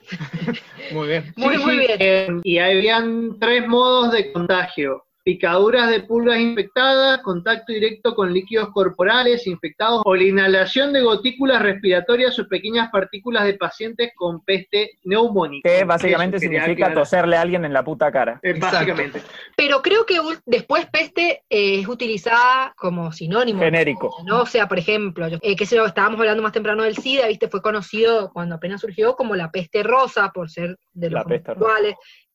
Muy 0.92 1.08
bien. 1.08 1.34
Muy, 1.36 1.56
Sí, 1.58 1.64
muy 1.64 1.72
sí, 1.74 1.78
bien. 1.80 1.98
eh, 2.00 2.28
y 2.44 2.58
habían 2.60 3.40
tres 3.40 3.68
modos 3.68 4.12
de 4.12 4.32
contagio. 4.32 5.06
Picaduras 5.24 5.90
de 5.90 6.00
pulgas 6.02 6.40
infectadas, 6.40 7.20
contacto 7.22 7.74
directo 7.74 8.16
con 8.16 8.34
líquidos 8.34 8.70
corporales 8.70 9.46
infectados 9.48 10.02
o 10.06 10.16
la 10.16 10.24
inhalación 10.24 10.94
de 10.94 11.02
gotículas 11.02 11.62
respiratorias 11.62 12.40
o 12.40 12.48
pequeñas 12.48 12.90
partículas 12.90 13.44
de 13.46 13.54
pacientes 13.56 14.12
con 14.16 14.44
peste 14.44 14.92
neumónica. 15.04 15.70
Que 15.70 15.84
básicamente 15.84 16.38
Eso 16.38 16.44
significa 16.44 16.72
aclarar. 16.72 16.96
toserle 16.96 17.36
a 17.36 17.42
alguien 17.42 17.66
en 17.66 17.74
la 17.74 17.84
puta 17.84 18.12
cara. 18.12 18.40
Eh, 18.42 18.54
básicamente. 18.60 19.22
Pero 19.58 19.82
creo 19.82 20.06
que 20.06 20.20
después 20.46 20.88
peste 20.88 21.44
eh, 21.50 21.80
es 21.82 21.88
utilizada 21.88 22.74
como 22.78 23.12
sinónimo. 23.12 23.60
Genérico. 23.60 24.16
¿no? 24.26 24.42
O 24.44 24.46
sea, 24.46 24.68
por 24.68 24.80
ejemplo, 24.80 25.28
yo- 25.28 25.38
eh, 25.42 25.56
qué 25.56 25.66
sé 25.66 25.76
yo, 25.76 25.86
estábamos 25.86 26.20
hablando 26.20 26.42
más 26.42 26.54
temprano 26.54 26.84
del 26.84 26.96
SIDA, 26.96 27.28
¿viste? 27.28 27.50
Fue 27.50 27.62
conocido 27.62 28.32
cuando 28.32 28.56
apenas 28.56 28.82
surgió 28.82 29.16
como 29.16 29.36
la 29.36 29.52
peste 29.52 29.84
rosa, 29.84 30.32
por 30.34 30.50
ser 30.50 30.78
de 30.94 31.10
La 31.10 31.20
los 31.20 31.28
peste 31.28 31.54
rosa. 31.54 31.66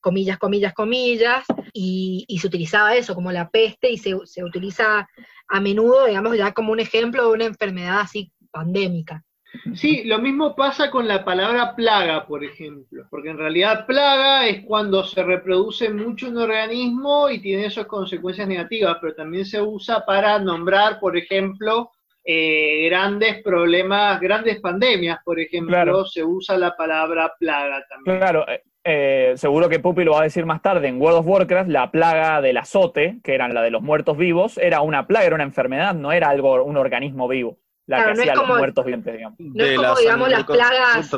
Comillas, 0.05 0.39
comillas, 0.39 0.75
comillas, 0.75 1.47
y, 1.73 2.27
y 2.29 2.39
se 2.39 2.47
utilizaba 2.47 2.95
eso 2.95 3.15
como 3.15 3.33
la 3.33 3.49
peste 3.49 3.91
y 3.91 3.97
se, 3.97 4.15
se 4.27 4.45
utiliza 4.45 5.09
a 5.49 5.61
menudo, 5.61 6.05
digamos, 6.05 6.37
ya 6.37 6.53
como 6.53 6.73
un 6.73 6.81
ejemplo 6.81 7.27
de 7.27 7.33
una 7.33 7.45
enfermedad 7.47 8.01
así 8.01 8.31
pandémica. 8.51 9.25
Sí, 9.75 10.05
lo 10.05 10.19
mismo 10.19 10.55
pasa 10.55 10.91
con 10.91 11.09
la 11.09 11.25
palabra 11.25 11.75
plaga, 11.75 12.27
por 12.27 12.45
ejemplo, 12.45 13.07
porque 13.09 13.31
en 13.31 13.39
realidad 13.39 13.87
plaga 13.87 14.47
es 14.47 14.63
cuando 14.67 15.05
se 15.05 15.23
reproduce 15.23 15.89
mucho 15.89 16.29
un 16.29 16.37
organismo 16.37 17.31
y 17.31 17.41
tiene 17.41 17.67
esas 17.67 17.87
consecuencias 17.87 18.47
negativas, 18.47 18.99
pero 19.01 19.15
también 19.15 19.47
se 19.47 19.63
usa 19.63 20.05
para 20.05 20.39
nombrar, 20.39 21.01
por 21.01 21.17
ejemplo, 21.17 21.91
eh, 22.25 22.87
grandes 22.89 23.43
problemas, 23.43 24.19
grandes 24.21 24.61
pandemias, 24.61 25.19
por 25.25 25.39
ejemplo, 25.39 25.73
Claro. 25.75 26.05
se 26.07 26.25
usa 26.25 26.57
la 26.57 26.75
palabra 26.77 27.33
plaga 27.39 27.85
también. 27.89 28.19
Claro, 28.19 28.49
eh, 28.49 28.63
eh, 28.83 29.33
seguro 29.37 29.69
que 29.69 29.79
Pupi 29.81 30.05
lo 30.05 30.13
va 30.13 30.21
a 30.21 30.25
decir 30.25 30.47
más 30.47 30.63
tarde. 30.63 30.89
En 30.89 31.01
World 31.01 31.19
of 31.19 31.27
Warcraft, 31.27 31.69
la 31.71 31.91
plaga 31.91 32.41
del 32.41 32.57
azote, 32.57 33.19
que 33.23 33.35
era 33.35 33.49
la 33.49 33.63
de 33.63 33.71
los 33.71 33.83
muertos 33.83 34.17
vivos, 34.17 34.57
era 34.59 34.81
una 34.81 35.07
plaga, 35.07 35.27
era 35.27 35.35
una 35.35 35.45
enfermedad, 35.45 35.95
no 35.95 36.13
era 36.13 36.29
algo, 36.31 36.63
un 36.65 36.77
organismo 36.77 37.29
vivo, 37.29 37.59
la 37.87 37.97
Claro, 37.99 38.11
que 38.13 38.17
no 38.17 38.23
es 38.23 38.29
hacía 38.31 38.41
como- 38.41 38.49
los 38.55 38.59
muertos 38.59 38.85
vivientes, 38.85 39.15
digamos. 39.15 39.39
No 39.41 39.65
es 39.65 39.71
De 39.71 39.77
como, 39.77 39.89
la 39.89 40.01
digamos, 40.01 40.29
las 40.31 40.45
plagas, 40.45 41.17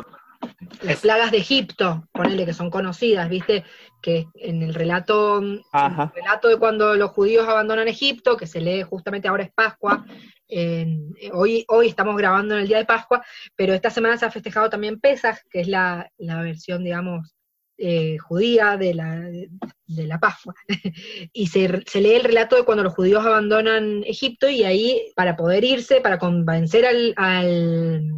las 0.83 0.99
plagas 1.01 1.31
de 1.31 1.37
Egipto, 1.37 2.03
ponele 2.11 2.45
que 2.45 2.53
son 2.53 2.69
conocidas, 2.69 3.27
¿viste? 3.29 3.63
Que 4.01 4.25
en 4.35 4.61
el 4.61 4.73
relato, 4.73 5.39
en 5.39 5.61
el 5.73 6.11
relato 6.13 6.47
de 6.47 6.57
cuando 6.57 6.95
los 6.95 7.11
judíos 7.11 7.47
abandonan 7.47 7.87
Egipto, 7.87 8.37
que 8.37 8.45
se 8.47 8.61
lee 8.61 8.83
justamente 8.83 9.27
ahora 9.27 9.43
es 9.43 9.51
Pascua, 9.53 10.05
en- 10.47 11.13
eh, 11.19 11.29
hoy, 11.33 11.65
hoy 11.69 11.87
estamos 11.87 12.15
grabando 12.17 12.55
en 12.55 12.61
el 12.61 12.67
día 12.67 12.77
de 12.77 12.85
Pascua, 12.85 13.23
pero 13.55 13.73
esta 13.73 13.89
semana 13.89 14.17
se 14.17 14.25
ha 14.25 14.31
festejado 14.31 14.69
también 14.69 14.99
Pesach, 14.99 15.37
que 15.49 15.61
es 15.61 15.67
la, 15.67 16.09
versión, 16.19 16.83
digamos, 16.83 17.35
eh, 17.77 18.17
judía 18.17 18.77
de 18.77 18.93
la, 18.93 19.19
de, 19.21 20.07
la 20.07 20.19
Pascua. 20.19 20.53
y 21.33 21.47
se, 21.47 21.83
se 21.85 22.01
lee 22.01 22.15
el 22.15 22.23
relato 22.23 22.55
de 22.55 22.63
cuando 22.63 22.83
los 22.83 22.93
judíos 22.93 23.25
abandonan 23.25 24.03
Egipto 24.05 24.49
y 24.49 24.63
ahí, 24.63 25.11
para 25.15 25.35
poder 25.35 25.63
irse, 25.63 26.01
para 26.01 26.17
convencer 26.17 26.85
al, 26.85 27.13
al 27.17 28.11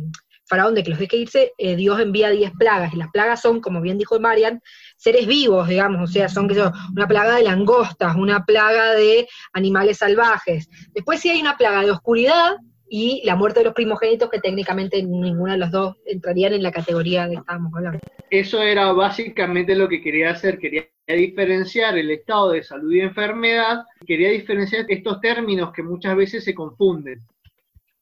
faraón 0.50 0.75
de 0.75 0.83
que 0.83 0.89
los 0.89 1.00
deje 1.00 1.17
irse, 1.17 1.53
eh, 1.57 1.75
Dios 1.75 2.00
envía 2.00 2.31
10 2.31 2.51
plagas, 2.57 2.93
y 2.93 2.98
las 2.98 3.09
plagas 3.12 3.41
son, 3.41 3.62
como 3.62 3.81
bien 3.81 3.98
dijo 3.98 4.19
Marian, 4.19 4.62
seres 5.00 5.25
vivos, 5.25 5.70
digamos, 5.70 6.10
o 6.10 6.12
sea, 6.12 6.27
son 6.27 6.48
qué 6.50 6.56
sé 6.56 6.60
yo, 6.60 6.72
una 6.94 7.08
plaga 7.08 7.38
de 7.38 7.44
langostas, 7.44 8.18
una 8.18 8.46
plaga 8.46 8.94
de 8.96 9.27
animales 9.53 9.98
salvajes. 9.98 10.70
Después 10.94 11.22
sí 11.22 11.29
hay 11.29 11.39
una 11.39 11.56
plaga 11.56 11.84
de 11.84 11.91
oscuridad 11.91 12.58
y 12.89 13.22
la 13.24 13.38
muerte 13.38 13.62
de 13.62 13.65
los 13.65 13.74
primogénitos, 13.74 14.29
que 14.29 14.39
técnicamente 14.39 15.01
ninguna 15.01 15.53
de 15.53 15.60
los 15.60 15.72
dos 15.72 15.96
entrarían 16.06 16.53
en 16.53 16.63
la 16.63 16.72
categoría 16.72 17.27
de 17.27 17.36
que 17.36 17.39
estábamos 17.39 17.72
hablando. 17.74 18.00
Eso 18.29 18.62
era 18.62 18.91
básicamente 18.91 19.74
lo 19.74 19.88
que 19.88 20.01
quería 20.01 20.32
hacer, 20.32 20.60
quería 20.60 20.86
diferenciar 21.08 21.98
el 21.98 22.12
estado 22.12 22.51
de 22.51 22.63
salud 22.63 22.91
y 22.91 23.00
enfermedad, 23.00 23.84
quería 24.06 24.29
diferenciar 24.29 24.86
estos 24.89 25.22
términos 25.22 25.72
que 25.74 25.82
muchas 25.82 26.15
veces 26.18 26.44
se 26.44 26.53
confunden. 26.53 27.22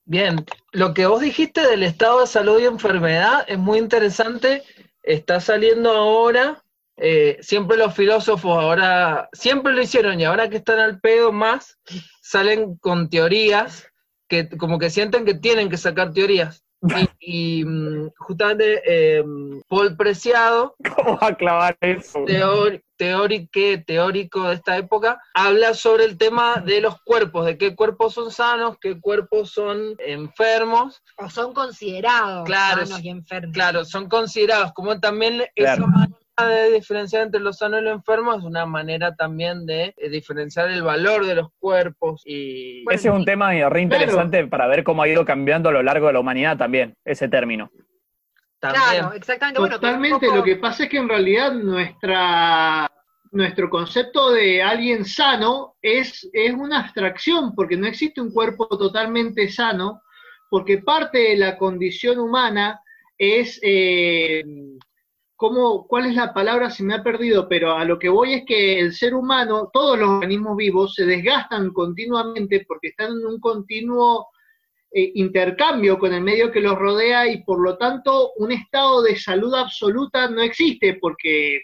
Bien, 0.05 0.43
lo 0.71 0.95
que 0.95 1.05
vos 1.05 1.21
dijiste 1.21 1.61
del 1.61 1.83
estado 1.83 2.21
de 2.21 2.27
salud 2.27 2.59
y 2.59 2.65
enfermedad 2.65 3.45
es 3.47 3.59
muy 3.59 3.77
interesante, 3.77 4.63
está 5.03 5.39
saliendo 5.39 5.91
ahora, 5.91 6.63
eh, 6.97 7.37
siempre 7.41 7.77
los 7.77 7.93
filósofos 7.93 8.57
ahora, 8.57 9.29
siempre 9.31 9.73
lo 9.73 9.81
hicieron 9.81 10.19
y 10.19 10.25
ahora 10.25 10.49
que 10.49 10.57
están 10.57 10.79
al 10.79 10.99
pedo 10.99 11.31
más, 11.31 11.77
salen 12.21 12.75
con 12.77 13.09
teorías 13.09 13.87
que 14.27 14.49
como 14.49 14.77
que 14.79 14.89
sienten 14.89 15.23
que 15.25 15.35
tienen 15.35 15.69
que 15.69 15.77
sacar 15.77 16.11
teorías. 16.13 16.63
Y, 17.19 17.61
y, 17.61 17.65
mm, 17.65 18.11
justamente 18.19 18.81
eh, 18.85 19.23
Paul 19.67 19.97
Preciado, 19.97 20.75
¿Cómo 20.95 21.17
va 21.17 21.27
a 21.29 21.35
clavar 21.35 21.75
eso? 21.81 22.19
teor- 22.25 22.83
teórique- 22.97 23.83
teórico 23.83 24.43
de 24.43 24.55
esta 24.55 24.77
época, 24.77 25.19
habla 25.33 25.73
sobre 25.73 26.03
el 26.03 26.17
tema 26.19 26.59
de 26.59 26.81
los 26.81 27.01
cuerpos, 27.01 27.45
de 27.47 27.57
qué 27.57 27.75
cuerpos 27.75 28.13
son 28.13 28.31
sanos, 28.31 28.77
qué 28.79 28.99
cuerpos 28.99 29.49
son 29.51 29.95
enfermos. 29.99 31.01
O 31.17 31.29
son 31.29 31.53
considerados 31.53 32.45
Claro, 32.45 32.85
sanos 32.85 33.03
y 33.03 33.09
enfermos. 33.09 33.53
Claro, 33.53 33.83
son 33.85 34.07
considerados 34.07 34.71
como 34.73 34.99
también 34.99 35.43
Claro. 35.55 35.87
manera 35.87 36.16
de 36.45 36.71
diferenciar 36.71 37.23
entre 37.23 37.39
lo 37.41 37.51
sano 37.51 37.79
y 37.79 37.81
lo 37.83 37.91
enfermo 37.91 38.33
es 38.35 38.43
una 38.43 38.65
manera 38.65 39.15
también 39.15 39.65
de 39.65 39.93
eh, 39.97 40.09
diferenciar 40.09 40.69
el 40.69 40.83
valor 40.83 41.25
de 41.25 41.33
los 41.35 41.47
cuerpos 41.57 42.21
y 42.25 42.83
Bueno, 42.83 42.95
Ese 42.95 43.07
es 43.09 43.13
un 43.15 43.25
tema 43.25 43.51
re 43.69 43.81
interesante 43.81 44.45
para 44.45 44.67
ver 44.67 44.83
cómo 44.83 45.01
ha 45.01 45.07
ido 45.07 45.25
cambiando 45.25 45.69
a 45.69 45.71
lo 45.71 45.81
largo 45.81 46.07
de 46.07 46.13
la 46.13 46.19
humanidad 46.19 46.55
también, 46.57 46.93
ese 47.03 47.27
término. 47.27 47.71
también. 48.59 48.83
Claro, 48.83 49.13
exactamente. 49.13 49.59
Bueno, 49.59 49.75
Totalmente, 49.75 50.27
poco- 50.27 50.37
lo 50.37 50.43
que 50.43 50.55
pasa 50.57 50.83
es 50.83 50.89
que 50.89 50.97
en 50.97 51.09
realidad 51.09 51.53
nuestra 51.53 52.87
nuestro 53.31 53.69
concepto 53.69 54.31
de 54.31 54.63
alguien 54.63 55.03
sano 55.03 55.75
es, 55.81 56.29
es 56.31 56.53
una 56.53 56.79
abstracción, 56.79 57.53
porque 57.55 57.75
no 57.75 57.85
existe 57.85 58.21
un 58.21 58.31
cuerpo 58.31 58.67
totalmente 58.69 59.49
sano, 59.49 60.01
porque 60.49 60.77
parte 60.77 61.17
de 61.17 61.35
la 61.37 61.57
condición 61.57 62.19
humana 62.19 62.79
es, 63.17 63.59
eh, 63.63 64.43
¿cómo, 65.37 65.87
¿cuál 65.87 66.07
es 66.07 66.15
la 66.15 66.33
palabra? 66.33 66.69
Se 66.69 66.83
me 66.83 66.95
ha 66.95 67.03
perdido, 67.03 67.47
pero 67.47 67.73
a 67.73 67.85
lo 67.85 67.97
que 67.97 68.09
voy 68.09 68.33
es 68.33 68.43
que 68.45 68.79
el 68.79 68.93
ser 68.93 69.13
humano, 69.13 69.69
todos 69.71 69.97
los 69.97 70.09
organismos 70.09 70.57
vivos, 70.57 70.95
se 70.95 71.05
desgastan 71.05 71.71
continuamente 71.71 72.65
porque 72.67 72.89
están 72.89 73.11
en 73.11 73.25
un 73.25 73.39
continuo 73.39 74.27
eh, 74.91 75.11
intercambio 75.15 75.99
con 75.99 76.13
el 76.13 76.21
medio 76.21 76.51
que 76.51 76.59
los 76.59 76.75
rodea 76.75 77.27
y 77.27 77.43
por 77.43 77.61
lo 77.61 77.77
tanto 77.77 78.33
un 78.37 78.51
estado 78.51 79.03
de 79.03 79.15
salud 79.15 79.53
absoluta 79.53 80.29
no 80.29 80.41
existe 80.41 80.97
porque 80.99 81.61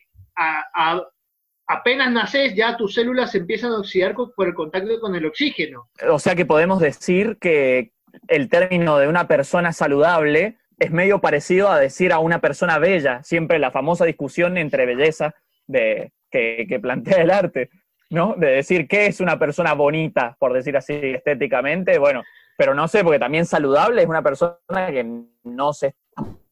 apenas 1.67 2.11
naces 2.11 2.53
ya 2.55 2.77
tus 2.77 2.93
células 2.93 3.33
empiezan 3.33 3.71
a 3.71 3.79
oxidar 3.79 4.15
por 4.15 4.47
el 4.47 4.53
contacto 4.53 4.99
con 4.99 5.15
el 5.15 5.25
oxígeno. 5.25 5.89
O 6.09 6.19
sea 6.19 6.35
que 6.35 6.45
podemos 6.45 6.79
decir 6.79 7.37
que 7.39 7.93
el 8.27 8.49
término 8.49 8.97
de 8.97 9.07
una 9.07 9.27
persona 9.27 9.73
saludable 9.73 10.57
es 10.79 10.91
medio 10.91 11.19
parecido 11.19 11.69
a 11.69 11.79
decir 11.79 12.13
a 12.13 12.19
una 12.19 12.39
persona 12.39 12.79
bella, 12.79 13.23
siempre 13.23 13.59
la 13.59 13.71
famosa 13.71 14.05
discusión 14.05 14.57
entre 14.57 14.85
belleza 14.85 15.33
de, 15.67 16.11
que, 16.29 16.65
que 16.67 16.79
plantea 16.79 17.21
el 17.21 17.31
arte, 17.31 17.69
¿no? 18.09 18.35
De 18.35 18.47
decir 18.47 18.87
qué 18.87 19.07
es 19.07 19.19
una 19.19 19.39
persona 19.39 19.73
bonita, 19.73 20.35
por 20.39 20.53
decir 20.53 20.75
así 20.77 20.93
estéticamente, 20.93 21.97
bueno, 21.97 22.23
pero 22.57 22.73
no 22.73 22.87
sé, 22.87 23.03
porque 23.03 23.19
también 23.19 23.45
saludable 23.45 24.01
es 24.01 24.07
una 24.07 24.21
persona 24.21 24.57
que 24.91 25.05
no 25.43 25.73
se... 25.73 25.95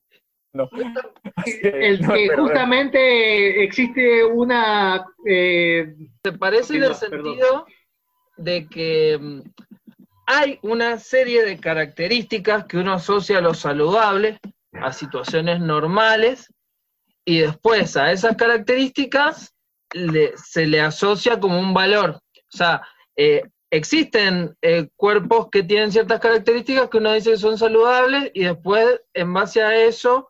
No. 0.53 0.69
El 1.63 2.05
que 2.05 2.29
justamente 2.35 3.63
existe 3.63 4.25
una... 4.25 5.05
Eh, 5.25 5.95
se 6.21 6.33
parece 6.33 6.75
en 6.75 6.83
el 6.83 6.95
sentido 6.95 7.65
de 8.35 8.67
que 8.67 9.17
mm, 9.17 9.39
hay 10.33 10.59
una 10.61 10.97
serie 10.97 11.43
de 11.43 11.59
características 11.59 12.63
que 12.63 12.77
uno 12.77 12.93
asocia 12.93 13.39
a 13.39 13.41
lo 13.41 13.53
saludable, 13.53 14.39
a 14.71 14.93
situaciones 14.93 15.59
normales, 15.59 16.53
y 17.25 17.39
después 17.39 17.97
a 17.97 18.13
esas 18.13 18.37
características 18.37 19.53
se 20.35 20.67
le 20.67 20.79
asocia 20.79 21.37
como 21.37 21.59
un 21.59 21.73
valor. 21.73 22.21
O 22.35 22.57
sea, 22.57 22.81
eh, 23.17 23.43
existen 23.69 24.55
eh, 24.61 24.87
cuerpos 24.95 25.49
que 25.51 25.63
tienen 25.63 25.91
ciertas 25.91 26.21
características 26.21 26.89
que 26.89 26.99
uno 26.99 27.11
dice 27.11 27.31
que 27.31 27.37
son 27.37 27.57
saludables 27.57 28.31
y 28.33 28.45
después 28.45 29.01
en 29.13 29.33
base 29.33 29.61
a 29.61 29.75
eso 29.75 30.29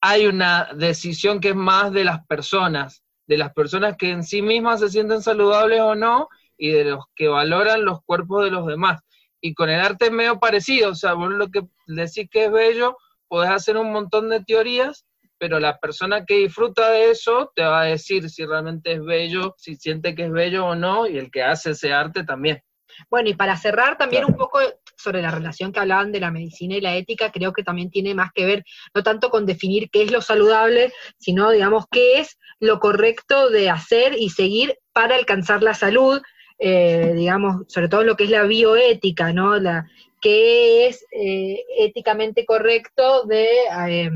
hay 0.00 0.26
una 0.26 0.68
decisión 0.76 1.40
que 1.40 1.48
es 1.48 1.56
más 1.56 1.92
de 1.92 2.04
las 2.04 2.24
personas, 2.26 3.02
de 3.26 3.38
las 3.38 3.52
personas 3.52 3.96
que 3.96 4.10
en 4.10 4.22
sí 4.22 4.40
mismas 4.40 4.78
se 4.78 4.88
sienten 4.88 5.20
saludables 5.20 5.80
o 5.80 5.96
no 5.96 6.28
y 6.56 6.70
de 6.70 6.84
los 6.84 7.06
que 7.16 7.26
valoran 7.26 7.84
los 7.84 8.04
cuerpos 8.04 8.44
de 8.44 8.52
los 8.52 8.68
demás. 8.68 9.00
Y 9.44 9.54
con 9.54 9.68
el 9.68 9.80
arte 9.80 10.06
es 10.06 10.12
medio 10.12 10.38
parecido, 10.38 10.92
o 10.92 10.94
sea, 10.94 11.14
vos 11.14 11.30
lo 11.30 11.50
que 11.50 11.62
decís 11.88 12.28
que 12.30 12.44
es 12.44 12.52
bello, 12.52 12.96
podés 13.26 13.50
hacer 13.50 13.76
un 13.76 13.92
montón 13.92 14.28
de 14.28 14.42
teorías, 14.44 15.04
pero 15.36 15.58
la 15.58 15.78
persona 15.78 16.24
que 16.24 16.36
disfruta 16.36 16.90
de 16.90 17.10
eso 17.10 17.50
te 17.56 17.64
va 17.64 17.82
a 17.82 17.86
decir 17.86 18.30
si 18.30 18.46
realmente 18.46 18.92
es 18.92 19.04
bello, 19.04 19.54
si 19.58 19.74
siente 19.74 20.14
que 20.14 20.26
es 20.26 20.32
bello 20.32 20.66
o 20.66 20.76
no, 20.76 21.08
y 21.08 21.18
el 21.18 21.32
que 21.32 21.42
hace 21.42 21.72
ese 21.72 21.92
arte 21.92 22.22
también. 22.22 22.62
Bueno, 23.10 23.28
y 23.28 23.34
para 23.34 23.56
cerrar 23.56 23.98
también 23.98 24.24
un 24.24 24.36
poco 24.36 24.60
sobre 24.96 25.22
la 25.22 25.30
relación 25.30 25.72
que 25.72 25.80
hablaban 25.80 26.12
de 26.12 26.20
la 26.20 26.30
medicina 26.30 26.76
y 26.76 26.80
la 26.80 26.94
ética, 26.94 27.32
creo 27.32 27.52
que 27.52 27.64
también 27.64 27.90
tiene 27.90 28.14
más 28.14 28.30
que 28.32 28.46
ver, 28.46 28.64
no 28.94 29.02
tanto 29.02 29.30
con 29.30 29.46
definir 29.46 29.90
qué 29.90 30.02
es 30.02 30.12
lo 30.12 30.20
saludable, 30.20 30.92
sino, 31.18 31.50
digamos, 31.50 31.86
qué 31.90 32.20
es 32.20 32.38
lo 32.60 32.78
correcto 32.78 33.50
de 33.50 33.70
hacer 33.70 34.14
y 34.16 34.30
seguir 34.30 34.78
para 34.92 35.16
alcanzar 35.16 35.62
la 35.62 35.74
salud, 35.74 36.22
eh, 36.64 37.12
digamos, 37.16 37.64
sobre 37.66 37.88
todo 37.88 38.04
lo 38.04 38.14
que 38.14 38.22
es 38.22 38.30
la 38.30 38.44
bioética, 38.44 39.32
¿no? 39.32 39.58
La, 39.58 39.90
qué 40.20 40.86
es 40.86 41.04
eh, 41.10 41.60
éticamente 41.76 42.46
correcto 42.46 43.24
de 43.24 43.48
eh, 43.88 44.10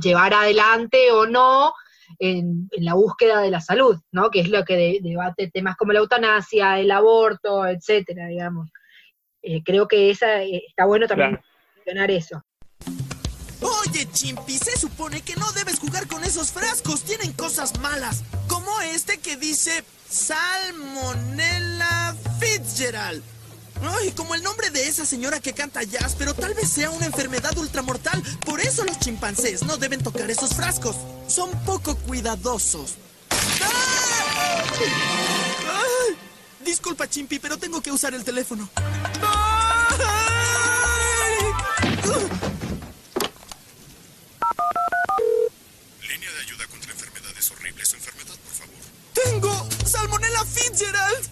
llevar 0.00 0.32
adelante 0.32 1.12
o 1.12 1.26
no 1.26 1.74
en, 2.18 2.70
la 2.78 2.94
búsqueda 2.94 3.42
de 3.42 3.50
la 3.50 3.60
salud, 3.60 4.00
¿no? 4.12 4.30
Que 4.30 4.40
es 4.40 4.48
lo 4.48 4.64
que 4.64 4.98
debate 5.02 5.50
temas 5.50 5.76
como 5.76 5.92
la 5.92 5.98
eutanasia, 5.98 6.80
el 6.80 6.90
aborto, 6.90 7.66
etcétera, 7.66 8.28
digamos. 8.28 8.70
Creo 9.62 9.86
que 9.86 10.08
esa 10.08 10.42
está 10.42 10.86
bueno 10.86 11.06
también 11.06 11.38
mencionar 11.76 12.10
eso. 12.10 12.42
Oye, 13.62 14.08
Chimpi, 14.12 14.58
se 14.58 14.78
supone 14.78 15.22
que 15.22 15.36
no 15.36 15.50
debes 15.52 15.78
jugar 15.78 16.06
con 16.08 16.24
esos 16.24 16.50
frascos. 16.50 17.02
Tienen 17.02 17.32
cosas 17.32 17.78
malas. 17.80 18.22
Como 18.48 18.80
este 18.80 19.18
que 19.18 19.36
dice 19.36 19.84
Salmonella 20.10 22.16
Fitzgerald. 22.40 23.22
Ay, 23.82 24.12
como 24.12 24.34
el 24.34 24.42
nombre 24.42 24.70
de 24.70 24.86
esa 24.86 25.04
señora 25.04 25.40
que 25.40 25.54
canta 25.54 25.82
jazz, 25.82 26.14
pero 26.16 26.34
tal 26.34 26.54
vez 26.54 26.70
sea 26.70 26.90
una 26.90 27.06
enfermedad 27.06 27.56
ultramortal. 27.56 28.22
Por 28.44 28.60
eso 28.60 28.84
los 28.84 28.98
chimpancés 28.98 29.62
no 29.64 29.76
deben 29.76 30.02
tocar 30.02 30.30
esos 30.30 30.54
frascos. 30.54 30.96
Son 31.26 31.50
poco 31.64 31.96
cuidadosos. 31.96 32.94
Disculpa, 36.64 37.08
Chimpi, 37.08 37.38
pero 37.38 37.58
tengo 37.58 37.80
que 37.80 37.90
usar 37.90 38.14
el 38.14 38.24
teléfono. 38.24 38.68
¡Salmonella 49.92 50.42
Fitzgerald! 50.46 51.28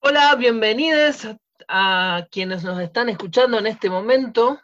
Hola, 0.00 0.34
bienvenidos 0.36 1.26
a 1.68 2.26
quienes 2.30 2.64
nos 2.64 2.80
están 2.80 3.08
escuchando 3.08 3.58
en 3.58 3.66
este 3.66 3.90
momento. 3.90 4.60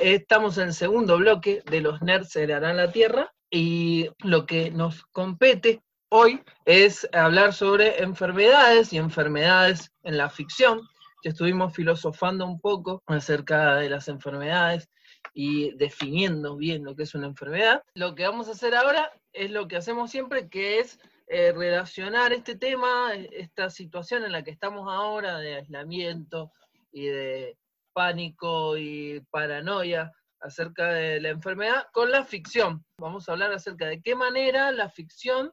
Estamos 0.00 0.58
en 0.58 0.72
segundo 0.72 1.18
bloque 1.18 1.62
de 1.66 1.80
Los 1.80 2.02
Nerds 2.02 2.34
heredarán 2.36 2.76
la 2.76 2.92
Tierra 2.92 3.32
y 3.50 4.08
lo 4.18 4.46
que 4.46 4.70
nos 4.70 5.04
compete 5.06 5.82
hoy 6.08 6.42
es 6.64 7.08
hablar 7.12 7.52
sobre 7.52 8.02
enfermedades 8.02 8.92
y 8.92 8.98
enfermedades 8.98 9.92
en 10.02 10.16
la 10.16 10.30
ficción. 10.30 10.80
Ya 11.24 11.30
estuvimos 11.30 11.74
filosofando 11.74 12.46
un 12.46 12.60
poco 12.60 13.02
acerca 13.06 13.76
de 13.76 13.88
las 13.88 14.08
enfermedades 14.08 14.88
y 15.32 15.74
definiendo 15.76 16.56
bien 16.56 16.84
lo 16.84 16.94
que 16.94 17.04
es 17.04 17.14
una 17.14 17.26
enfermedad. 17.26 17.82
Lo 17.94 18.14
que 18.14 18.26
vamos 18.26 18.48
a 18.48 18.52
hacer 18.52 18.74
ahora 18.74 19.10
es 19.32 19.50
lo 19.50 19.66
que 19.66 19.76
hacemos 19.76 20.10
siempre, 20.10 20.48
que 20.48 20.78
es 20.78 20.98
eh, 21.26 21.52
relacionar 21.52 22.32
este 22.32 22.56
tema, 22.56 23.14
esta 23.14 23.70
situación 23.70 24.24
en 24.24 24.32
la 24.32 24.44
que 24.44 24.50
estamos 24.50 24.86
ahora 24.92 25.38
de 25.38 25.56
aislamiento 25.56 26.52
y 26.92 27.06
de 27.06 27.58
pánico 27.94 28.76
y 28.76 29.20
paranoia 29.30 30.12
acerca 30.40 30.92
de 30.92 31.20
la 31.20 31.30
enfermedad 31.30 31.86
con 31.92 32.10
la 32.10 32.24
ficción. 32.24 32.84
Vamos 32.98 33.28
a 33.28 33.32
hablar 33.32 33.52
acerca 33.52 33.86
de 33.86 34.02
qué 34.02 34.14
manera 34.14 34.70
la 34.72 34.90
ficción 34.90 35.50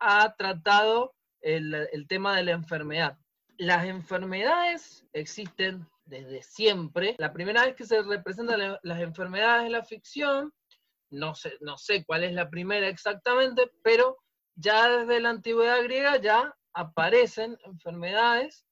ha 0.00 0.34
tratado 0.36 1.14
el, 1.42 2.06
tema 2.08 2.36
de 2.36 2.44
la 2.44 2.52
enfermedad. 2.52 3.18
Las 3.58 3.84
enfermedades 3.84 5.04
existen 5.12 5.86
desde 6.06 6.42
siempre. 6.42 7.14
La 7.18 7.32
primera 7.34 7.66
vez 7.66 7.76
que 7.76 7.84
se 7.84 8.02
representan 8.02 8.78
las 8.82 9.00
enfermedades 9.00 9.66
en 9.66 9.72
la 9.72 9.84
ficción, 9.84 10.52
no 11.10 11.34
sé, 11.34 11.52
no 11.60 11.76
sé 11.76 12.04
cuál 12.04 12.24
es 12.24 12.32
la 12.32 12.48
primera 12.48 12.88
exactamente, 12.88 13.70
pero 13.82 14.23
ya 14.56 14.88
desde 14.88 15.20
la 15.20 15.30
antigüedad 15.30 15.82
griega 15.82 16.16
ya 16.18 16.54
aparecen 16.72 17.56
enfermedades 17.64 18.66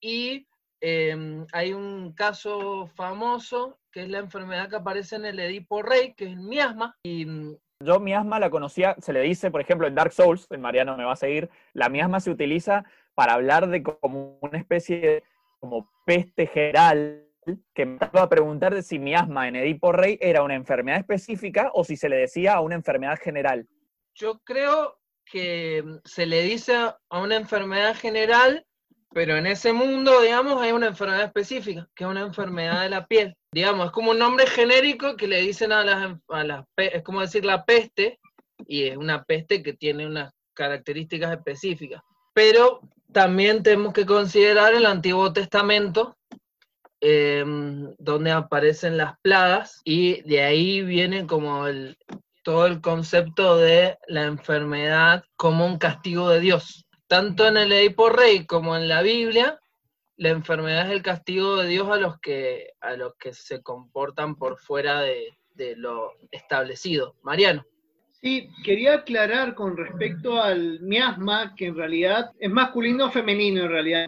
y 0.00 0.46
em, 0.80 1.46
hay 1.52 1.72
un 1.72 2.12
caso 2.12 2.86
famoso 2.94 3.78
que 3.92 4.02
es 4.02 4.08
la 4.08 4.18
enfermedad 4.18 4.68
que 4.68 4.76
aparece 4.76 5.16
en 5.16 5.26
el 5.26 5.40
Edipo 5.40 5.82
Rey, 5.82 6.14
que 6.14 6.26
es 6.26 6.32
el 6.32 6.40
miasma. 6.40 6.96
Y, 7.02 7.26
mm, 7.26 7.56
yo 7.82 7.98
miasma 7.98 8.38
la 8.38 8.50
conocía, 8.50 8.94
se 9.00 9.12
le 9.12 9.20
dice, 9.20 9.50
por 9.50 9.60
ejemplo, 9.60 9.86
en 9.86 9.94
Dark 9.94 10.12
Souls, 10.12 10.46
el 10.50 10.58
Mariano 10.58 10.96
me 10.96 11.04
va 11.04 11.12
a 11.12 11.16
seguir, 11.16 11.50
la 11.72 11.88
miasma 11.88 12.20
se 12.20 12.30
utiliza 12.30 12.84
para 13.14 13.34
hablar 13.34 13.68
de 13.68 13.82
como 13.82 14.38
una 14.40 14.58
especie 14.58 15.00
de 15.00 15.24
como 15.58 15.90
peste 16.06 16.46
general, 16.46 17.26
que 17.74 17.86
me 17.86 17.94
estaba 17.94 18.22
a 18.22 18.28
preguntar 18.28 18.74
de 18.74 18.82
si 18.82 18.98
miasma 18.98 19.48
en 19.48 19.56
Edipo 19.56 19.92
Rey 19.92 20.18
era 20.20 20.42
una 20.42 20.54
enfermedad 20.54 21.00
específica 21.00 21.70
o 21.74 21.84
si 21.84 21.96
se 21.96 22.08
le 22.08 22.16
decía 22.16 22.54
a 22.54 22.60
una 22.60 22.74
enfermedad 22.74 23.18
general. 23.18 23.66
Yo 24.14 24.40
creo 24.44 24.99
que 25.24 25.82
mm, 25.84 25.96
se 26.04 26.26
le 26.26 26.42
dice 26.42 26.74
a 26.76 26.98
una 27.10 27.36
enfermedad 27.36 27.96
general 27.96 28.64
Pero 29.12 29.36
en 29.36 29.46
ese 29.46 29.72
mundo, 29.72 30.20
digamos, 30.20 30.60
hay 30.62 30.72
una 30.72 30.86
enfermedad 30.86 31.24
específica, 31.24 31.88
que 31.94 32.04
es 32.04 32.10
una 32.10 32.20
enfermedad 32.20 32.82
de 32.82 32.90
la 32.90 33.06
piel. 33.06 33.34
Digamos, 33.52 33.86
es 33.86 33.92
como 33.92 34.12
un 34.12 34.18
nombre 34.18 34.46
genérico 34.46 35.16
que 35.16 35.26
le 35.26 35.40
dicen 35.40 35.72
a 35.72 35.82
las, 35.84 36.64
es 36.76 37.02
como 37.02 37.20
decir 37.20 37.44
la 37.44 37.64
peste, 37.64 38.20
y 38.68 38.84
es 38.84 38.96
una 38.96 39.24
peste 39.24 39.62
que 39.62 39.72
tiene 39.72 40.06
unas 40.06 40.32
características 40.54 41.32
específicas. 41.32 42.02
Pero 42.34 42.82
también 43.12 43.64
tenemos 43.64 43.92
que 43.92 44.06
considerar 44.06 44.74
el 44.74 44.86
Antiguo 44.86 45.32
Testamento, 45.32 46.16
em, 47.00 47.92
donde 47.98 48.30
aparecen 48.30 48.96
las 48.96 49.18
plagas, 49.22 49.80
y 49.84 50.22
de 50.22 50.42
ahí 50.42 50.82
viene 50.82 51.26
como 51.26 51.66
el, 51.66 51.96
todo 52.42 52.66
el 52.66 52.80
concepto 52.80 53.56
de 53.56 53.96
la 54.06 54.24
enfermedad 54.24 55.24
como 55.36 55.66
un 55.66 55.78
castigo 55.78 56.28
de 56.28 56.40
Dios. 56.40 56.86
Tanto 57.06 57.46
en 57.46 57.56
el 57.56 57.72
Edipo 57.72 58.08
Rey 58.08 58.46
como 58.46 58.76
en 58.76 58.88
la 58.88 59.02
Biblia, 59.02 59.58
la 60.16 60.28
enfermedad 60.28 60.86
es 60.86 60.92
el 60.92 61.02
castigo 61.02 61.56
de 61.56 61.68
Dios 61.68 61.88
a 61.90 61.96
los 61.96 62.18
que, 62.20 62.72
a 62.80 62.92
los 62.94 63.14
que 63.16 63.32
se 63.32 63.62
comportan 63.62 64.36
por 64.36 64.58
fuera 64.58 65.00
de, 65.00 65.36
de 65.54 65.76
lo 65.76 66.12
establecido. 66.30 67.16
Mariano. 67.22 67.64
Sí, 68.20 68.50
quería 68.62 68.96
aclarar 68.96 69.54
con 69.54 69.76
respecto 69.76 70.40
al 70.40 70.80
miasma, 70.80 71.54
que 71.56 71.66
en 71.66 71.76
realidad 71.76 72.30
es 72.38 72.50
masculino 72.50 73.06
o 73.06 73.10
femenino 73.10 73.62
en 73.62 73.70
realidad. 73.70 74.06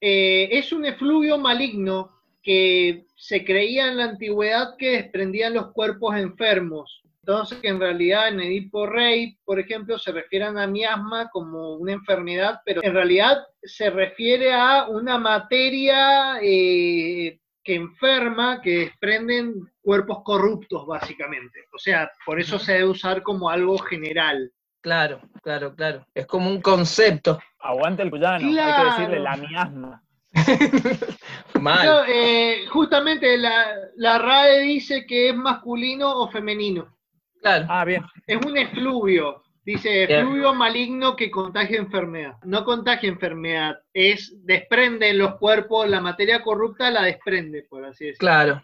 Eh, 0.00 0.48
es 0.52 0.72
un 0.72 0.86
efluvio 0.86 1.38
maligno 1.38 2.20
que 2.40 3.06
se 3.16 3.44
creía 3.44 3.88
en 3.88 3.96
la 3.96 4.04
antigüedad 4.04 4.76
que 4.78 4.90
desprendían 4.90 5.54
los 5.54 5.72
cuerpos 5.72 6.16
enfermos. 6.16 7.02
Entonces, 7.28 7.58
que 7.58 7.68
en 7.68 7.78
realidad 7.78 8.28
en 8.28 8.40
Edipo 8.40 8.86
Rey, 8.86 9.36
por 9.44 9.60
ejemplo, 9.60 9.98
se 9.98 10.12
refieren 10.12 10.56
a 10.56 10.66
miasma 10.66 11.28
como 11.28 11.74
una 11.74 11.92
enfermedad, 11.92 12.62
pero 12.64 12.82
en 12.82 12.94
realidad 12.94 13.36
se 13.62 13.90
refiere 13.90 14.50
a 14.54 14.86
una 14.88 15.18
materia 15.18 16.38
eh, 16.40 17.38
que 17.62 17.74
enferma, 17.74 18.62
que 18.62 18.78
desprenden 18.78 19.56
cuerpos 19.82 20.22
corruptos, 20.24 20.86
básicamente. 20.86 21.66
O 21.74 21.78
sea, 21.78 22.10
por 22.24 22.40
eso 22.40 22.58
se 22.58 22.72
debe 22.72 22.86
usar 22.86 23.22
como 23.22 23.50
algo 23.50 23.76
general. 23.76 24.50
Claro, 24.80 25.20
claro, 25.42 25.74
claro. 25.74 26.06
Es 26.14 26.24
como 26.26 26.48
un 26.48 26.62
concepto. 26.62 27.38
Aguante 27.58 28.04
el 28.04 28.10
cuyano, 28.10 28.36
hay 28.36 28.40
que 28.46 28.52
Claro. 28.52 28.90
decirle 28.90 29.20
la 29.20 29.36
miasma. 29.36 30.02
Mal. 31.60 32.06
Eh, 32.08 32.64
justamente 32.70 33.36
la, 33.36 33.66
la 33.96 34.16
RAE 34.16 34.60
dice 34.60 35.04
que 35.06 35.28
es 35.28 35.36
masculino 35.36 36.22
o 36.22 36.30
femenino. 36.30 36.97
Claro. 37.40 37.66
Ah, 37.68 37.84
bien. 37.84 38.04
Es 38.26 38.44
un 38.44 38.56
efluvio. 38.56 39.42
Dice 39.64 40.04
efluvio 40.04 40.54
maligno 40.54 41.14
que 41.14 41.30
contagia 41.30 41.76
enfermedad. 41.76 42.36
No 42.42 42.64
contagia 42.64 43.08
enfermedad, 43.08 43.78
es 43.92 44.34
desprende 44.46 45.10
en 45.10 45.18
los 45.18 45.36
cuerpos, 45.36 45.86
la 45.86 46.00
materia 46.00 46.42
corrupta 46.42 46.90
la 46.90 47.02
desprende, 47.02 47.66
por 47.68 47.84
así 47.84 48.06
decirlo. 48.06 48.18
Claro. 48.18 48.60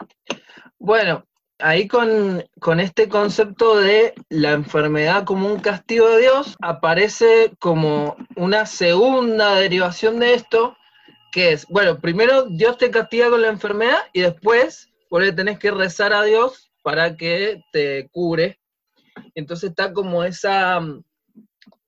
Bueno, 0.78 1.24
ahí 1.58 1.87
con, 1.88 2.42
con 2.58 2.80
este 2.80 3.10
concepto 3.10 3.78
de 3.78 4.14
la 4.30 4.52
enfermedad 4.52 5.24
como 5.24 5.46
un 5.46 5.60
castigo 5.60 6.08
de 6.08 6.22
Dios, 6.22 6.56
aparece 6.62 7.52
como 7.58 8.16
una 8.37 8.64
segunda 8.64 9.56
derivación 9.56 10.18
de 10.18 10.32
esto, 10.32 10.74
que 11.32 11.52
es, 11.52 11.66
bueno, 11.68 11.98
primero 12.00 12.44
Dios 12.44 12.78
te 12.78 12.90
castiga 12.90 13.28
con 13.28 13.42
la 13.42 13.48
enfermedad 13.48 13.98
y 14.14 14.22
después 14.22 14.88
le 15.10 15.32
tenés 15.32 15.58
que 15.58 15.70
rezar 15.70 16.12
a 16.12 16.22
Dios 16.22 16.72
para 16.82 17.16
que 17.16 17.62
te 17.72 18.08
cure. 18.10 18.58
Entonces 19.35 19.70
está 19.70 19.92
como 19.92 20.24
esa, 20.24 20.81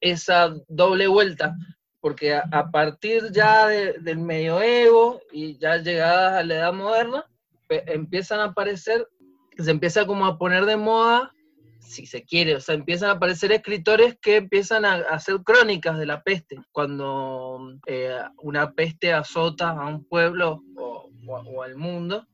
esa 0.01 0.55
doble 0.69 1.07
vuelta, 1.07 1.57
porque 2.01 2.35
a, 2.35 2.71
partir 2.71 3.33
ya 3.33 3.67
de- 3.67 3.95
del 4.01 4.19
medioevo 4.19 5.21
y 5.33 5.59
ya 5.59 5.77
llegadas 5.79 6.35
a 6.35 6.45
la 6.45 6.55
edad 6.55 6.73
moderna, 6.73 7.25
empiezan 7.69 8.41
a 8.41 8.45
aparecer, 8.45 9.07
se 9.59 9.71
empieza 9.71 10.07
como 10.07 10.27
a 10.27 10.39
poner 10.39 10.67
de 10.67 10.77
moda, 10.77 11.33
si 11.81 12.05
se 12.07 12.25
quiere, 12.25 12.57
o 12.57 12.61
sea, 12.61 12.75
empiezan 12.75 13.11
a 13.11 13.13
aparecer 13.13 13.53
escritores 13.53 14.17
que 14.21 14.37
empiezan 14.37 14.85
a, 14.85 14.95
hacer 14.95 15.37
crónicas 15.45 15.99
de 15.99 16.07
la 16.07 16.23
peste, 16.23 16.59
cuando 16.73 17.79
eh, 17.87 18.19
una 18.39 18.73
peste 18.73 19.13
azota 19.13 19.71
a 19.71 19.87
un 19.87 20.05
pueblo 20.05 20.63
o 20.77 21.63
al 21.63 21.77
mundo, 21.77 22.27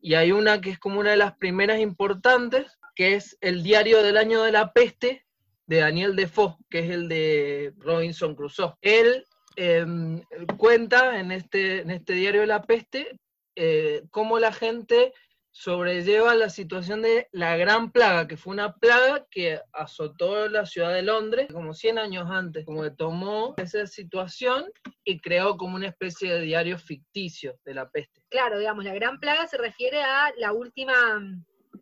y 0.00 0.14
hay 0.14 0.32
una 0.32 0.60
que 0.60 0.70
es 0.70 0.78
como 0.78 1.00
una 1.00 1.10
de 1.10 1.16
las 1.16 1.36
primeras 1.36 1.80
importantes, 1.80 2.77
que 2.98 3.14
es 3.14 3.38
el 3.40 3.62
diario 3.62 4.02
del 4.02 4.16
año 4.16 4.42
de 4.42 4.50
la 4.50 4.72
peste 4.72 5.24
de 5.66 5.76
Daniel 5.76 6.16
Defoe, 6.16 6.56
que 6.68 6.80
es 6.80 6.90
el 6.90 7.08
de 7.08 7.72
Robinson 7.78 8.34
Crusoe. 8.34 8.74
Él 8.80 9.24
em, 9.54 10.20
cuenta 10.56 11.20
en 11.20 11.30
este, 11.30 11.82
en 11.82 11.92
este 11.92 12.14
diario 12.14 12.40
de 12.40 12.48
la 12.48 12.62
peste 12.62 13.20
eh, 13.54 14.02
cómo 14.10 14.40
la 14.40 14.52
gente 14.52 15.12
sobrelleva 15.58 16.36
la 16.36 16.50
situación 16.50 17.02
de 17.02 17.28
la 17.32 17.56
gran 17.56 17.90
plaga, 17.90 18.28
que 18.28 18.36
fue 18.36 18.52
una 18.52 18.74
plaga 18.74 19.26
que 19.28 19.60
azotó 19.72 20.48
la 20.48 20.66
ciudad 20.66 20.94
de 20.94 21.02
Londres 21.02 21.48
como 21.52 21.74
100 21.74 21.98
años 21.98 22.30
antes, 22.30 22.64
como 22.64 22.82
que 22.84 22.92
tomó 22.92 23.54
esa 23.56 23.86
situación 23.86 24.70
y 25.02 25.20
creó 25.20 25.56
como 25.56 25.74
una 25.74 25.88
especie 25.88 26.32
de 26.32 26.42
diario 26.42 26.78
ficticio 26.78 27.58
de 27.64 27.74
la 27.74 27.90
peste. 27.90 28.22
Claro, 28.28 28.58
digamos, 28.58 28.84
la 28.84 28.94
gran 28.94 29.18
plaga 29.18 29.48
se 29.48 29.56
refiere 29.56 30.00
a 30.00 30.32
la 30.36 30.52
última, 30.52 30.94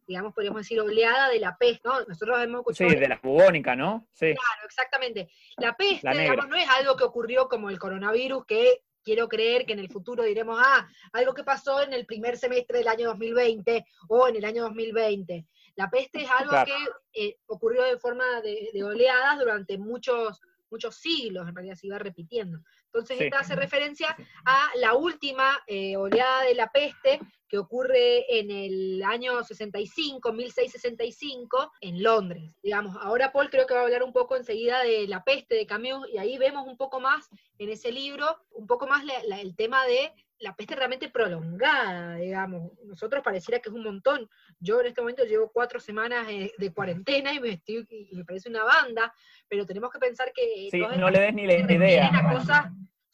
digamos, 0.07 0.33
podríamos 0.35 0.63
decir, 0.63 0.81
oleada 0.81 1.29
de 1.31 1.41
la 1.41 1.57
peste, 1.57 1.89
¿no? 1.89 2.01
Nosotros 2.05 2.41
hemos 2.43 2.63
Sí, 2.77 2.85
escuchado 2.85 3.01
de 3.01 3.09
la 3.09 3.21
bubónica, 3.23 3.75
¿no? 3.75 4.07
Sí. 4.13 4.27
Claro, 4.35 4.67
exactamente. 4.67 5.29
La 5.59 5.77
peste, 5.77 6.07
La 6.07 6.13
digamos, 6.13 6.49
no 6.49 6.57
es 6.57 6.69
algo 6.69 6.97
que 6.97 7.05
ocurrió 7.05 7.49
como 7.49 7.71
el 7.71 7.79
coronavirus, 7.79 8.45
que 8.47 8.83
quiero 9.03 9.29
creer 9.29 9.67
que 9.67 9.73
en 9.73 9.79
el 9.79 9.89
futuro 9.91 10.25
diremos, 10.25 10.59
ah, 10.61 10.89
algo 11.13 11.33
que 11.35 11.45
pasó 11.45 11.83
en 11.83 11.93
el 11.93 12.07
primer 12.07 12.37
semestre 12.37 12.79
del 12.79 12.89
año 12.89 13.09
2020 13.09 13.85
o 14.09 14.29
en 14.29 14.37
el 14.37 14.45
año 14.45 14.63
2020. 14.65 15.47
La 15.77 15.91
peste 15.91 16.23
es 16.23 16.31
algo 16.31 16.51
Claro. 16.51 16.73
que 17.13 17.27
eh, 17.29 17.39
ocurrió 17.47 17.85
de 17.85 17.99
forma 17.99 18.41
de, 18.41 18.71
de 18.73 18.83
oleadas 18.85 19.39
durante 19.39 19.79
muchos, 19.79 20.41
muchos 20.71 20.97
siglos, 20.97 21.47
en 21.49 21.55
realidad 21.55 21.75
se 21.77 21.87
iba 21.87 21.99
repitiendo. 21.99 22.59
Entonces, 22.97 23.19
Sí. 23.19 23.25
esta 23.25 23.41
hace 23.41 23.55
referencia 23.57 24.17
a 24.47 24.71
la 24.77 24.95
última 24.95 25.63
eh, 25.67 25.97
oleada 25.97 26.43
de 26.45 26.55
la 26.55 26.71
peste 26.71 27.21
que 27.49 27.59
ocurre 27.59 28.39
en 28.41 28.51
el 28.51 29.03
año 29.05 29.45
65, 29.45 30.33
1665, 30.33 31.73
en 31.81 32.03
Londres. 32.03 32.51
Digamos, 32.63 32.97
ahora 33.01 33.33
Paul 33.33 33.51
creo 33.51 33.67
que 33.67 33.75
va 33.75 33.81
a 33.81 33.85
hablar 33.85 34.03
un 34.03 34.13
poco 34.13 34.35
enseguida 34.37 34.83
de 34.83 35.07
la 35.07 35.23
peste 35.23 35.55
de 35.55 35.67
Camus, 35.67 36.09
y 36.13 36.19
ahí 36.19 36.39
vemos 36.39 36.67
un 36.67 36.77
poco 36.77 36.99
más 37.01 37.29
en 37.59 37.69
ese 37.69 37.93
libro, 37.93 38.27
un 38.53 38.67
poco 38.67 38.87
más 38.87 39.05
la- 39.05 39.23
la- 39.27 39.41
el 39.41 39.55
tema 39.55 39.85
de 39.87 40.13
la 40.39 40.55
peste 40.55 40.75
realmente 40.75 41.09
prolongada, 41.09 42.17
digamos. 42.17 42.71
Nosotros 42.85 43.23
pareciera 43.23 43.59
que 43.61 43.71
es 43.71 43.75
un 43.75 43.83
montón. 43.85 44.29
Yo 44.61 44.81
en 44.81 44.87
este 44.89 45.01
momento 45.01 45.25
llevo 45.25 45.51
cuatro 45.51 45.81
semanas 45.81 46.27
eh, 46.29 46.53
de 46.59 46.73
cuarentena 46.75 47.33
y 47.33 47.41
me, 47.41 47.51
estoy, 47.53 47.87
y 47.89 48.15
me 48.15 48.25
parece 48.25 48.51
una 48.51 48.63
banda, 48.65 49.15
pero 49.49 49.65
tenemos 49.65 49.91
que 49.91 49.99
pensar 49.99 50.33
que 50.35 50.69
Sí, 50.71 50.79
todas 50.81 50.99
no 50.99 51.09
le 51.11 51.21
des 51.21 51.33
ni 51.35 51.47
la 51.47 51.55
idea. 51.73 52.11
a 52.13 52.35
cosas 52.35 52.67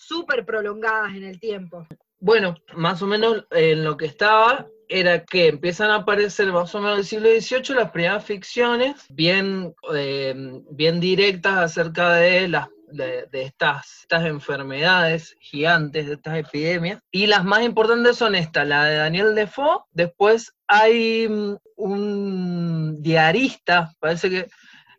súper 0.07 0.45
prolongadas 0.45 1.15
en 1.15 1.25
el 1.25 1.39
tiempo. 1.41 1.87
Bueno, 2.19 2.55
más 2.75 3.03
o 3.03 3.07
menos 3.07 3.47
en 3.51 3.85
lo 3.85 3.97
que 3.97 4.07
estaba 4.07 4.67
era 4.89 5.25
que 5.25 5.49
empiezan 5.49 5.91
a 5.91 5.97
aparecer 5.97 6.53
más 6.53 6.75
o 6.75 6.81
menos 6.81 6.99
del 6.99 7.07
siglo 7.07 7.29
XVIII 7.29 7.77
las 7.77 7.91
primeras 7.91 8.25
ficciones 8.25 9.05
bien, 9.09 9.75
eh, 9.95 10.35
bien 10.71 11.01
directas 11.01 11.57
acerca 11.57 12.15
de 12.15 12.49
las 12.49 12.69
de, 12.93 13.29
estas, 13.33 14.01
estas 14.03 14.27
enfermedades 14.27 15.37
gigantes, 15.41 16.07
de 16.07 16.15
estas 16.15 16.39
epidemias. 16.39 17.01
Y 17.11 17.27
las 17.27 17.45
más 17.45 17.63
importantes 17.63 18.17
son 18.17 18.35
estas, 18.35 18.67
la 18.67 18.85
de 18.85 18.97
Daniel 18.97 19.35
Defoe. 19.35 19.85
Después 19.93 20.53
hay 20.67 21.29
mm, 21.29 21.57
un 21.77 23.03
diarista, 23.03 23.93
parece 23.99 24.31
que 24.31 24.49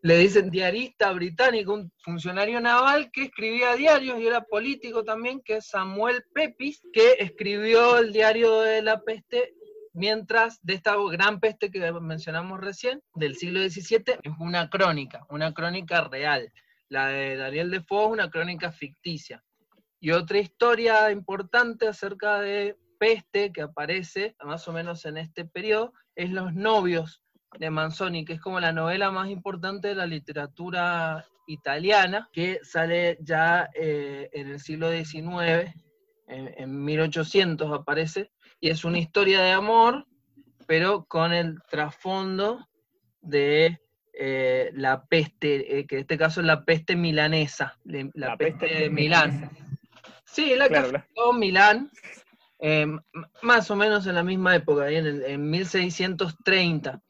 le 0.04 0.18
dicen 0.18 0.50
diarista 0.50 1.13
británico, 1.13 1.74
un 1.74 1.89
funcionario 2.00 2.60
naval 2.60 3.10
que 3.10 3.24
escribía 3.24 3.74
diarios 3.76 4.20
y 4.20 4.28
era 4.28 4.42
político 4.42 5.06
también, 5.06 5.42
que 5.42 5.58
es 5.58 5.68
Samuel 5.68 6.26
Pepys, 6.34 6.82
que 6.92 7.13
escribió 7.20 7.98
el 7.98 8.12
diario 8.12 8.60
de 8.60 8.82
la 8.82 9.02
peste 9.02 9.54
mientras 9.94 10.60
de 10.62 10.74
esta 10.74 10.98
gran 11.10 11.39
peste 11.39 11.72
que 11.72 11.89
mencionamos 11.94 12.60
recién, 12.60 13.02
del 13.16 13.38
siglo 13.38 13.62
XVII, 13.62 14.20
es 14.24 14.34
una 14.39 14.70
crónica, 14.70 15.26
una 15.30 15.54
crónica 15.54 16.02
real. 16.02 16.52
La 16.89 17.08
de 17.08 17.38
Daniel 17.38 17.72
Defoe 17.72 18.08
es 18.08 18.12
una 18.12 18.30
crónica 18.30 18.74
ficticia. 18.74 19.42
Y 20.02 20.12
otra 20.12 20.39
historia 20.39 21.12
importante 21.12 21.88
acerca 21.88 22.42
de 22.42 22.76
peste 23.00 23.54
que 23.54 23.62
aparece 23.62 24.36
más 24.44 24.68
o 24.68 24.74
menos 24.74 25.06
en 25.06 25.16
este 25.16 25.46
periodo 25.46 25.94
es 26.13 26.30
Los 26.30 26.54
novios 26.54 27.23
de 27.60 27.70
Manzoni, 27.70 28.26
que 28.26 28.34
es 28.34 28.42
como 28.42 28.60
la 28.60 28.72
novela 28.72 29.12
más 29.12 29.30
importante 29.30 29.89
de 29.89 29.96
la 29.96 30.06
literatura 30.06 31.26
italiana, 31.48 32.30
que 32.32 32.60
sale 32.63 33.18
ya 33.22 33.70
eh, 33.76 34.30
en 34.34 34.48
el 34.50 34.60
siglo 34.60 34.89
XIX, 34.92 35.74
en, 36.28 36.54
en 36.58 36.84
1800 36.86 37.72
aparece, 37.72 38.32
y 38.60 38.70
es 38.70 38.86
una 38.86 38.98
historia 39.00 39.42
de 39.42 39.52
amor, 39.52 40.06
pero 40.68 41.06
con 41.06 41.34
el 41.34 41.62
trasfondo 41.70 42.66
de 43.22 43.80
eh, 44.13 44.70
la 44.74 45.04
peste, 45.06 45.80
eh, 45.80 45.86
que 45.88 45.96
en 45.96 46.02
este 46.02 46.18
caso 46.18 46.39
es 46.39 46.46
la 46.48 46.63
peste 46.63 46.96
milanesa, 46.96 47.78
de- 47.84 48.10
la, 48.13 48.30
La 48.30 48.38
peste, 48.38 48.60
peste 48.68 48.80
de 48.84 48.89
Milán. 48.89 49.50
Sí, 50.26 50.54
la 50.56 50.68
Claro, 50.68 50.92
que 50.92 51.38
Milán, 51.38 51.92
eh, 52.60 52.88
más 53.42 53.70
o 53.70 53.76
menos 53.76 54.08
en 54.08 54.16
la 54.16 54.24
misma 54.24 54.56
época, 54.56 54.89
en, 54.89 55.06
el- 55.06 55.24
en 55.26 55.50
1630. 55.50 57.02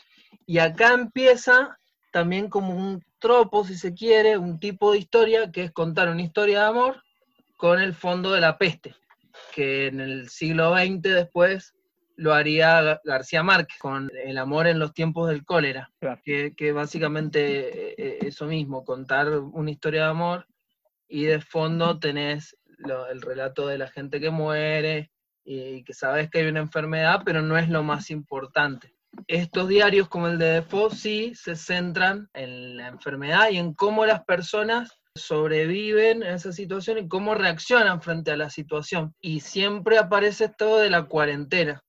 Y 0.45 0.57
acá 0.59 0.93
empieza 0.93 1.77
también 2.11 2.49
como 2.49 2.75
un 2.75 3.03
tropo, 3.19 3.63
si 3.65 3.75
se 3.75 3.93
quiere, 3.93 4.37
un 4.37 4.59
tipo 4.59 4.91
de 4.91 4.99
historia, 4.99 5.51
que 5.51 5.63
es 5.63 5.71
contar 5.71 6.09
una 6.09 6.21
historia 6.21 6.61
de 6.61 6.65
amor 6.67 7.01
con 7.57 7.79
el 7.79 7.93
fondo 7.93 8.31
de 8.31 8.41
la 8.41 8.57
peste, 8.57 8.95
que 9.53 9.87
en 9.87 9.99
el 10.01 10.29
siglo 10.29 10.73
XX 10.75 11.01
después 11.01 11.73
lo 12.15 12.33
haría 12.33 12.81
Ga- 12.81 13.01
García 13.03 13.41
Márquez, 13.41 13.77
con 13.79 14.11
el 14.25 14.37
amor 14.37 14.67
en 14.67 14.77
los 14.79 14.93
tiempos 14.93 15.29
del 15.29 15.45
cólera, 15.45 15.89
Claro. 15.99 16.21
que, 16.23 16.53
que 16.55 16.71
básicamente 16.71 17.91
eh, 17.91 17.95
eh, 17.97 18.17
eso 18.27 18.45
mismo, 18.45 18.83
contar 18.85 19.29
una 19.39 19.71
historia 19.71 20.03
de 20.03 20.09
amor 20.09 20.47
y 21.07 21.23
de 21.23 21.39
fondo 21.39 21.97
tenés 21.99 22.57
lo- 22.77 23.07
el 23.07 23.21
relato 23.21 23.67
de 23.67 23.77
la 23.77 23.87
gente 23.87 24.19
que 24.19 24.29
muere 24.29 25.09
y 25.45 25.83
que 25.83 25.93
sabes 25.93 26.29
que 26.29 26.39
hay 26.39 26.47
una 26.47 26.59
enfermedad, 26.59 27.21
pero 27.25 27.41
no 27.41 27.57
es 27.57 27.69
lo 27.69 27.81
más 27.83 28.11
importante. 28.11 28.93
Estos 29.27 29.67
diarios 29.67 30.09
como 30.09 30.27
el 30.27 30.37
de 30.37 30.61
Defoe 30.61 30.93
sí 30.95 31.33
se 31.35 31.55
centran 31.55 32.29
en 32.33 32.77
la 32.77 32.87
enfermedad 32.87 33.49
y 33.49 33.57
en 33.57 33.73
cómo 33.73 34.05
las 34.05 34.23
personas 34.25 34.99
sobreviven 35.15 36.23
a 36.23 36.33
esa 36.33 36.51
situación 36.51 36.97
y 36.97 37.07
cómo 37.07 37.35
reaccionan 37.35 38.01
frente 38.01 38.31
a 38.31 38.37
la 38.37 38.49
situación. 38.49 39.13
Y 39.21 39.41
siempre 39.41 39.97
aparece 39.97 40.45
esto 40.45 40.77
de 40.77 40.89
la 40.89 41.03
cuarentena. 41.03 41.83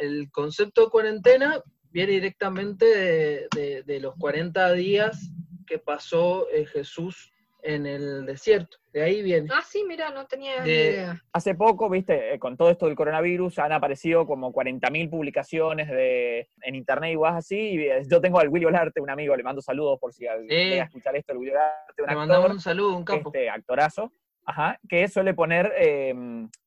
El 0.00 0.30
concepto 0.30 0.84
de 0.84 0.90
cuarentena 0.90 1.60
viene 1.90 2.12
directamente 2.12 3.48
de 3.54 4.00
los 4.00 4.14
40 4.16 4.72
días 4.72 5.30
que 5.66 5.78
pasó 5.78 6.48
eh, 6.50 6.64
Jesús 6.66 7.32
en 7.66 7.84
el 7.86 8.24
desierto. 8.26 8.76
De 8.92 9.02
ahí 9.02 9.22
viene. 9.22 9.48
Ah, 9.52 9.62
sí, 9.66 9.84
mira, 9.86 10.10
no 10.10 10.26
tenía 10.26 10.62
ni 10.62 10.70
De- 10.70 10.74
idea. 10.90 11.22
Hace 11.32 11.54
poco, 11.54 11.90
viste, 11.90 12.34
eh, 12.34 12.38
con 12.38 12.56
todo 12.56 12.70
esto 12.70 12.86
del 12.86 12.94
coronavirus 12.94 13.58
han 13.58 13.72
aparecido 13.72 14.26
como 14.26 14.52
40.000 14.52 15.10
publicaciones 15.10 15.88
de, 15.88 16.48
en 16.62 16.74
internet 16.74 17.12
y 17.12 17.16
guas 17.16 17.34
así. 17.34 17.56
Y 17.58 17.80
eh, 17.80 18.02
yo 18.10 18.20
tengo 18.20 18.38
al 18.38 18.48
Willy 18.48 18.64
Olarte, 18.66 19.00
un 19.00 19.10
amigo, 19.10 19.36
le 19.36 19.42
mando 19.42 19.60
saludos 19.60 19.98
por 20.00 20.12
si 20.14 20.26
alguien 20.26 20.48
Sí. 20.48 20.78
escuchar 20.78 21.16
esto, 21.16 21.32
el 21.32 21.38
Willy 21.38 21.50
Olarte, 21.50 22.02
un 22.02 22.08
Le 22.08 22.14
mandamos 22.14 22.44
actor, 22.44 22.54
un 22.56 22.60
saludo, 22.60 22.96
un 22.96 23.04
capo. 23.04 23.30
este, 23.34 23.50
actorazo, 23.50 24.12
ajá, 24.46 24.78
que 24.88 25.08
suele 25.08 25.34
poner 25.34 25.72
eh, 25.76 26.14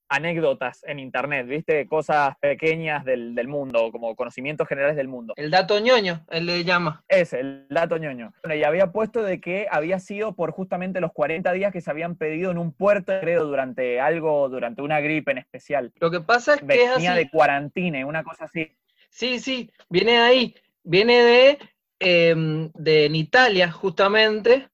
anécdotas 0.09 0.83
en 0.87 0.99
internet, 0.99 1.47
viste, 1.47 1.87
cosas 1.87 2.35
pequeñas 2.41 3.05
del, 3.05 3.35
del 3.35 3.47
mundo, 3.47 3.91
como 3.91 4.15
conocimientos 4.15 4.67
generales 4.67 4.95
del 4.97 5.07
mundo. 5.07 5.33
El 5.37 5.51
dato 5.51 5.79
ñoño, 5.79 6.25
él 6.31 6.47
le 6.47 6.63
llama. 6.63 7.03
Es 7.07 7.33
el 7.33 7.67
dato 7.69 7.97
ñoño. 7.97 8.33
Bueno, 8.43 8.55
y 8.55 8.63
había 8.63 8.91
puesto 8.91 9.21
de 9.21 9.39
que 9.39 9.67
había 9.69 9.99
sido 9.99 10.35
por 10.35 10.51
justamente 10.51 10.99
los 10.99 11.13
40 11.13 11.51
días 11.53 11.71
que 11.71 11.81
se 11.81 11.91
habían 11.91 12.15
pedido 12.15 12.49
en 12.51 12.57
un 12.57 12.73
puerto, 12.73 13.13
creo, 13.21 13.45
durante 13.45 13.99
algo, 14.01 14.49
durante 14.49 14.81
una 14.81 14.99
gripe 14.99 15.31
en 15.31 15.37
especial. 15.37 15.93
Lo 15.99 16.09
que 16.09 16.21
pasa 16.21 16.55
es 16.55 16.61
que 16.61 16.83
es 16.83 16.95
Venía 16.95 17.11
así. 17.13 17.19
de 17.19 17.29
cuarentena, 17.29 18.05
una 18.05 18.23
cosa 18.23 18.45
así. 18.45 18.67
Sí, 19.09 19.39
sí, 19.39 19.71
viene 19.89 20.13
de 20.13 20.17
ahí. 20.17 20.55
Viene 20.83 21.21
de, 21.21 21.59
em, 21.99 22.71
de 22.73 23.05
en 23.05 23.15
Italia, 23.15 23.71
justamente. 23.71 24.69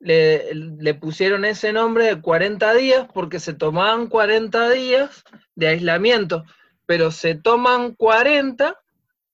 Le, 0.00 0.54
le 0.54 0.94
pusieron 0.94 1.44
ese 1.44 1.72
nombre 1.72 2.06
de 2.06 2.20
40 2.20 2.74
días 2.74 3.06
porque 3.12 3.38
se 3.38 3.54
tomaban 3.54 4.08
40 4.08 4.70
días 4.70 5.24
de 5.54 5.68
aislamiento, 5.68 6.44
pero 6.86 7.10
se 7.10 7.34
toman 7.34 7.94
40 7.94 8.80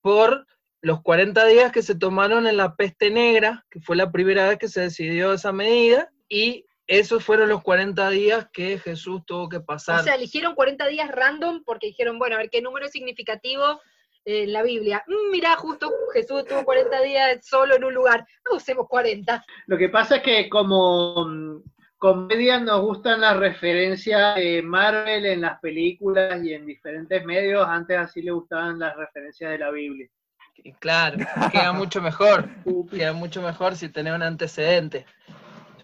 por 0.03 0.47
los 0.81 1.03
40 1.03 1.47
días 1.47 1.73
que 1.73 1.83
se 1.83 1.95
tomaron 1.95 2.47
en 2.47 2.57
la 2.57 2.77
peste 2.77 3.11
negra, 3.11 3.65
que 3.71 3.81
fue 3.81 3.97
la 3.97 4.13
primera 4.13 4.49
vez 4.49 4.59
que 4.59 4.69
se 4.69 4.83
decidió 4.83 5.33
esa 5.33 5.53
medida, 5.53 6.11
y 6.29 6.67
esos 6.87 7.25
fueron 7.25 7.49
los 7.49 7.63
40 7.63 8.11
días 8.11 8.47
que 8.53 8.79
Jesús 8.79 9.23
tuvo 9.27 9.49
que 9.49 9.61
pasar. 9.61 10.01
O 10.01 10.05
sea, 10.05 10.15
eligieron 10.15 10.55
40 10.55 10.87
días 10.87 11.11
random 11.11 11.65
porque 11.65 11.89
dijeron, 11.89 12.19
bueno, 12.19 12.37
a 12.37 12.39
ver 12.39 12.51
qué 12.51 12.63
número 12.63 12.87
es 12.87 12.93
significativo 12.93 13.81
en 14.27 14.53
la 14.53 14.63
Biblia. 14.63 15.03
Mm, 15.07 15.31
mirá, 15.31 15.57
justo 15.57 15.91
Jesús 16.13 16.41
estuvo 16.41 16.65
40 16.65 17.01
días 17.03 17.47
solo 17.47 17.77
en 17.77 17.85
un 17.85 17.95
lugar. 17.95 18.27
No 18.45 18.57
usemos 18.57 18.87
40. 18.89 19.45
Lo 19.67 19.79
que 19.79 19.89
pasa 19.89 20.17
es 20.17 20.23
que 20.23 20.49
como 20.49 21.27
mm, 21.27 21.63
comedia 21.97 22.59
nos 22.59 22.83
gustan 22.83 23.21
las 23.21 23.37
referencias 23.37 24.35
de 24.35 24.63
Marvel 24.63 25.25
en 25.25 25.41
las 25.41 25.61
películas 25.61 26.43
y 26.45 26.53
en 26.53 26.67
diferentes 26.67 27.25
medios, 27.25 27.67
antes 27.67 27.97
así 27.97 28.21
le 28.21 28.33
gustaban 28.33 28.79
las 28.81 28.97
referencias 28.97 29.53
de 29.53 29.59
la 29.59 29.71
Biblia. 29.71 30.09
Claro, 30.81 31.19
queda 31.53 31.73
mucho 31.73 32.03
mejor, 32.03 32.49
queda 32.91 33.13
mucho 33.13 33.41
mejor 33.41 33.77
si 33.77 33.89
tenés 33.89 34.15
un 34.15 34.23
antecedente. 34.23 35.07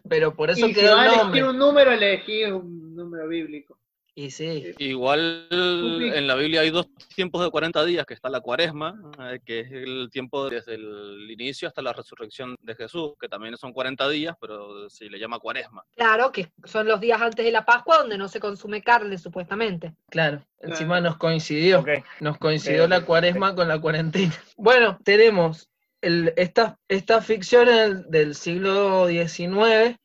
Pero 0.09 0.35
por 0.35 0.51
eso 0.51 0.67
y 0.67 0.75
si 0.75 0.81
quedó 0.81 0.97
vas 0.97 1.07
a 1.07 1.07
el 1.07 1.13
elegir 1.13 1.43
nombre. 1.43 1.49
un 1.51 1.59
número, 1.59 1.93
elegí 1.93 2.45
un 2.45 2.97
número 2.97 3.29
bíblico. 3.29 3.79
Y 4.15 4.31
sí, 4.31 4.75
Igual 4.79 5.47
Upi. 5.51 6.09
en 6.09 6.27
la 6.27 6.35
Biblia 6.35 6.61
hay 6.61 6.71
dos 6.71 6.87
tiempos 7.15 7.43
de 7.43 7.51
40 7.51 7.85
días, 7.87 8.05
que 8.05 8.13
está 8.13 8.29
la 8.29 8.41
cuaresma, 8.41 8.95
eh, 9.21 9.41
que 9.45 9.61
es 9.61 9.73
el 9.73 10.11
tiempo 10.13 10.51
desde 10.51 10.75
el 10.75 11.31
inicio 11.31 11.67
hasta 11.67 11.81
la 11.81 11.95
resurrección 11.95 12.57
de 12.61 12.75
Jesús, 12.75 13.13
que 13.19 13.29
también 13.29 13.57
son 13.57 13.73
40 13.73 14.09
días, 14.11 14.37
pero 14.39 14.91
se 14.91 15.07
le 15.07 15.19
llama 15.19 15.39
cuaresma. 15.39 15.83
Claro, 15.97 16.31
que 16.31 16.53
son 16.65 16.89
los 16.89 17.01
días 17.01 17.23
antes 17.23 17.43
de 17.45 17.53
la 17.53 17.65
Pascua 17.65 17.99
donde 17.99 18.19
no 18.19 18.29
se 18.29 18.41
consume 18.41 18.83
carne, 18.83 19.17
supuestamente. 19.17 19.95
claro. 20.11 20.43
Encima 20.65 21.01
nos 21.01 21.17
coincidió. 21.17 21.85
Nos 22.21 22.39
coincidió 22.39 22.87
la 22.87 23.05
cuaresma 23.05 23.53
con 23.55 23.67
la 23.67 23.81
cuarentena. 23.81 24.33
Bueno, 24.57 24.97
tenemos 25.03 25.69
el, 26.01 26.33
estas 26.37 26.75
estas 26.87 27.27
ficciones 27.27 28.09
del 28.09 28.37
siglo 28.37 29.09
XIX 29.09 29.99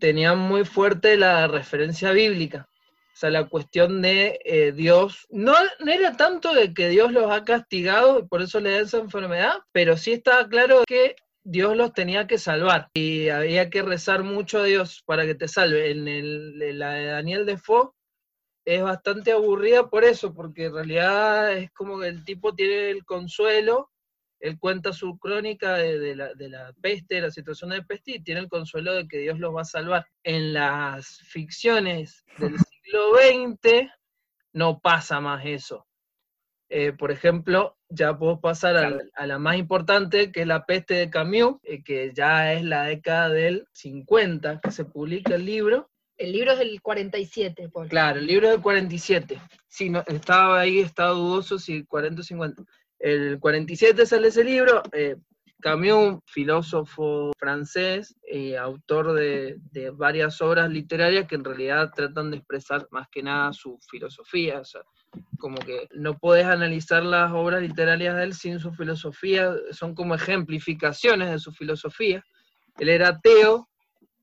tenían 0.00 0.38
muy 0.38 0.64
fuerte 0.64 1.16
la 1.16 1.46
referencia 1.46 2.10
bíblica. 2.10 2.69
Sea, 3.20 3.28
la 3.28 3.50
cuestión 3.50 4.00
de 4.00 4.40
eh, 4.46 4.72
Dios, 4.72 5.26
no, 5.28 5.52
no 5.80 5.92
era 5.92 6.16
tanto 6.16 6.54
de 6.54 6.72
que 6.72 6.88
Dios 6.88 7.12
los 7.12 7.30
ha 7.30 7.44
castigado 7.44 8.18
y 8.18 8.26
por 8.26 8.40
eso 8.40 8.60
le 8.60 8.70
da 8.70 8.78
esa 8.78 8.96
enfermedad, 8.96 9.58
pero 9.72 9.98
sí 9.98 10.12
estaba 10.12 10.48
claro 10.48 10.84
que 10.86 11.16
Dios 11.44 11.76
los 11.76 11.92
tenía 11.92 12.26
que 12.26 12.38
salvar 12.38 12.88
y 12.94 13.28
había 13.28 13.68
que 13.68 13.82
rezar 13.82 14.22
mucho 14.22 14.60
a 14.60 14.64
Dios 14.64 15.02
para 15.04 15.26
que 15.26 15.34
te 15.34 15.48
salve. 15.48 15.90
En, 15.90 16.08
el, 16.08 16.78
la 16.78 16.92
de 16.92 17.04
Daniel 17.08 17.44
Defoe 17.44 17.90
es 18.64 18.82
bastante 18.82 19.32
aburrida 19.32 19.90
por 19.90 20.04
eso, 20.04 20.32
porque 20.32 20.64
en 20.64 20.74
realidad 20.76 21.52
es 21.52 21.70
como 21.72 22.00
que 22.00 22.08
el 22.08 22.24
tipo 22.24 22.54
tiene 22.54 22.88
el 22.88 23.04
consuelo, 23.04 23.90
él 24.38 24.58
cuenta 24.58 24.94
su 24.94 25.18
crónica 25.18 25.74
de, 25.74 25.98
de 25.98 26.16
la, 26.16 26.32
de 26.32 26.48
la 26.48 26.72
peste, 26.80 27.16
de 27.16 27.20
la 27.20 27.30
situación 27.30 27.68
de 27.68 27.82
peste, 27.82 28.12
y 28.12 28.22
tiene 28.22 28.40
el 28.40 28.48
consuelo 28.48 28.94
de 28.94 29.06
que 29.06 29.18
Dios 29.18 29.38
los 29.38 29.54
va 29.54 29.60
a 29.60 29.66
salvar. 29.66 30.06
En 30.22 30.54
las 30.54 31.18
ficciones 31.18 32.24
del 32.38 32.56
siglo 32.90 33.12
XX 33.62 33.90
no 34.52 34.80
pasa 34.80 35.20
más 35.20 35.44
eso. 35.44 35.86
Eh, 36.68 36.92
por 36.92 37.10
ejemplo, 37.10 37.76
ya 37.88 38.16
puedo 38.16 38.40
pasar 38.40 38.76
a, 38.76 38.90
la- 38.90 39.02
a 39.14 39.26
la 39.26 39.38
más 39.38 39.56
importante, 39.56 40.30
que 40.30 40.42
es 40.42 40.46
la 40.46 40.64
peste 40.66 40.94
de 40.94 41.10
Camus, 41.10 41.56
eh, 41.64 41.82
que 41.82 42.12
ya 42.14 42.52
es 42.52 42.64
la 42.64 42.84
década 42.84 43.28
del 43.28 43.66
50, 43.72 44.60
que 44.60 44.70
se 44.70 44.84
publica 44.84 45.34
el 45.34 45.44
libro, 45.46 45.90
El 46.16 46.32
libro 46.32 46.52
es 46.52 46.58
del 46.58 46.80
47, 46.82 47.70
Paul. 47.70 47.88
Claro, 47.88 48.20
el 48.20 48.26
libro 48.26 48.46
es 48.46 48.52
del 48.52 48.62
47. 48.62 49.40
Sí, 49.66 49.88
no, 49.90 50.04
estaba 50.06 50.60
ahí, 50.60 50.78
estaba 50.80 51.10
dudoso 51.10 51.58
si 51.58 51.84
40 51.84 52.20
o 52.20 52.24
50. 52.24 52.62
El 52.98 53.38
47 53.40 54.04
sale 54.06 54.28
ese 54.28 54.44
libro. 54.44 54.82
Eh, 54.92 55.16
Camus, 55.60 56.20
filósofo 56.26 57.32
francés, 57.38 58.16
eh, 58.26 58.56
autor 58.56 59.12
de, 59.12 59.58
varias 59.94 60.40
obras 60.40 60.70
literarias 60.70 61.26
que 61.26 61.36
en 61.36 61.44
realidad 61.44 61.90
tratan 61.94 62.30
de 62.30 62.38
expresar 62.38 62.86
más 62.90 63.08
que 63.10 63.22
nada 63.22 63.52
su 63.52 63.78
filosofía. 63.88 64.60
O 64.60 64.64
sea, 64.64 64.82
como 65.38 65.58
que 65.58 65.88
no 65.94 66.18
puedes 66.18 66.46
analizar 66.46 67.02
las 67.02 67.32
obras 67.32 67.62
literarias 67.62 68.16
de 68.16 68.24
él 68.24 68.34
sin 68.34 68.58
su 68.58 68.72
filosofía, 68.72 69.54
son 69.72 69.94
como 69.94 70.14
ejemplificaciones 70.14 71.30
de 71.30 71.38
su 71.38 71.52
filosofía. 71.52 72.24
Él 72.78 72.88
era 72.88 73.08
ateo, 73.08 73.68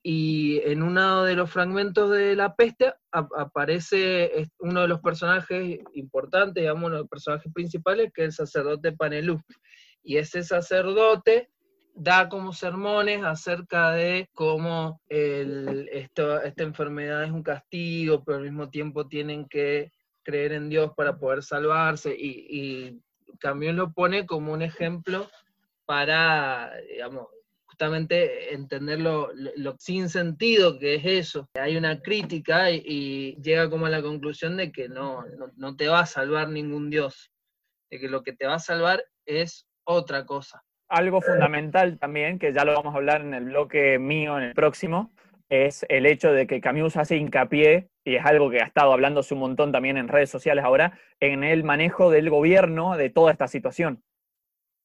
y 0.09 0.61
en 0.63 0.83
uno 0.83 1.23
de 1.25 1.35
los 1.35 1.51
fragmentos 1.51 2.11
de 2.11 2.33
La 2.33 2.55
Peste 2.55 2.93
ap- 3.11 3.33
aparece 3.37 4.47
uno 4.59 4.83
de 4.83 4.87
los 4.87 5.01
personajes 5.01 5.79
importantes, 5.95 6.61
digamos, 6.61 6.85
uno 6.85 6.95
de 6.95 7.01
los 7.01 7.09
personajes 7.09 7.51
principales, 7.51 8.11
que 8.13 8.21
es 8.21 8.27
el 8.27 8.33
sacerdote 8.33 8.93
Panelú. 8.93 9.41
Y 10.07 10.15
ese 10.15 10.41
sacerdote 10.41 11.49
da 11.93 12.29
como 12.29 12.53
sermones 12.53 13.25
acerca 13.25 13.91
de 13.91 14.29
cómo 14.33 15.01
esta 15.09 16.63
enfermedad 16.63 17.25
es 17.25 17.31
un 17.31 17.43
castigo, 17.43 18.23
pero 18.23 18.37
al 18.37 18.45
mismo 18.45 18.69
tiempo 18.69 19.09
tienen 19.09 19.49
que 19.49 19.91
creer 20.23 20.53
en 20.53 20.69
Dios 20.69 20.93
para 20.95 21.17
poder 21.17 21.43
salvarse. 21.43 22.15
Y, 22.17 22.47
y 22.49 23.01
Camus 23.39 23.73
lo 23.73 23.91
pone 23.91 24.25
como 24.25 24.53
un 24.53 24.61
ejemplo 24.61 25.29
para, 25.83 26.71
digamos, 26.89 27.27
justamente 27.65 28.53
entender 28.53 29.01
lo, 29.01 29.33
sin 29.77 30.07
sentido 30.07 30.79
que 30.79 30.95
es 30.95 31.05
eso. 31.05 31.49
Hay 31.55 31.75
una 31.75 32.01
crítica 32.01 32.71
y, 32.71 32.81
y 32.85 33.41
llega 33.41 33.69
como 33.69 33.87
a 33.87 33.89
la 33.89 34.01
conclusión 34.01 34.55
de 34.55 34.71
que 34.71 34.87
no, 34.87 35.25
no, 35.37 35.51
no 35.57 35.75
te 35.75 35.89
va 35.89 35.99
a 35.99 36.05
salvar 36.05 36.47
ningún 36.47 36.89
Dios, 36.89 37.29
de 37.89 37.99
que 37.99 38.07
lo 38.07 38.23
que 38.23 38.31
te 38.31 38.47
va 38.47 38.55
a 38.55 38.59
salvar 38.59 39.03
es 39.25 39.67
otra 39.87 40.25
cosa. 40.25 40.63
Algo 40.89 41.21
fundamental 41.21 41.97
también, 41.97 42.39
que 42.39 42.53
ya 42.53 42.63
lo 42.63 42.73
vamos 42.73 42.93
a 42.93 42.97
hablar 42.97 43.21
en 43.21 43.33
el 43.33 43.45
bloque 43.45 43.99
mío, 43.99 44.37
en 44.37 44.43
el 44.43 44.53
próximo, 44.53 45.11
es 45.49 45.85
el 45.89 46.05
hecho 46.05 46.31
de 46.31 46.45
que 46.45 46.61
Camus 46.61 46.97
hace 46.97 47.17
hincapié 47.17 47.89
y 48.03 48.15
es 48.15 48.25
algo 48.25 48.49
que 48.49 48.61
ha 48.61 48.65
estado 48.65 48.93
hablándose 48.93 49.33
un 49.33 49.41
montón 49.41 49.71
también 49.71 49.97
en 49.97 50.07
redes 50.07 50.29
sociales 50.29 50.63
ahora, 50.63 50.97
en 51.19 51.43
el 51.43 51.63
manejo 51.63 52.09
del 52.09 52.29
gobierno 52.29 52.95
de 52.95 53.09
toda 53.09 53.31
esta 53.31 53.47
situación. 53.47 54.03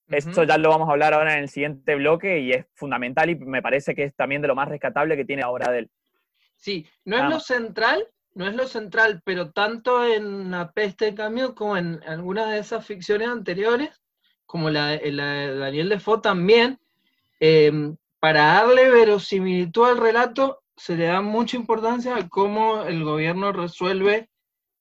Esto 0.09 0.45
ya 0.45 0.59
lo 0.59 0.69
vamos 0.69 0.88
a 0.88 0.93
hablar 0.93 1.15
ahora 1.15 1.35
en 1.35 1.45
el 1.45 1.49
siguiente 1.49 1.95
bloque 1.95 2.41
y 2.41 2.53
es 2.53 2.67
fundamental 2.75 3.31
y 3.31 3.37
me 3.37 3.62
parece 3.62 3.95
que 3.95 4.05
es 4.05 4.15
también 4.15 4.43
de 4.43 4.49
lo 4.49 4.55
más 4.55 4.69
rescatable 4.69 5.17
que 5.17 5.25
tiene 5.25 5.43
ahora 5.43 5.71
de 5.71 5.81
él. 5.81 5.91
Sí, 6.57 6.87
no 7.05 7.17
es 7.17 7.25
lo 7.25 7.41
central, 7.41 8.07
no 8.35 8.47
es 8.47 8.55
lo 8.55 8.67
central, 8.67 9.23
pero 9.25 9.53
tanto 9.53 10.05
en 10.05 10.51
La 10.51 10.73
peste 10.73 11.07
de 11.07 11.15
cambio 11.15 11.55
como 11.55 11.77
en 11.77 12.03
algunas 12.07 12.51
de 12.51 12.59
esas 12.59 12.87
ficciones 12.87 13.29
anteriores, 13.29 14.02
como 14.53 14.69
la, 14.69 15.01
la 15.03 15.33
de 15.33 15.57
Daniel 15.57 15.88
Defoe 15.88 16.21
también, 16.21 16.79
em, 17.41 17.97
para 18.21 18.45
darle 18.45 18.91
verosimilitud 18.91 19.88
al 19.88 19.97
relato, 19.97 20.62
se 20.77 20.95
le 20.95 21.07
da 21.07 21.23
mucha 21.23 21.57
importancia 21.57 22.17
a 22.17 22.29
cómo 22.29 22.83
el 22.83 23.03
gobierno 23.03 23.53
resuelve 23.53 24.29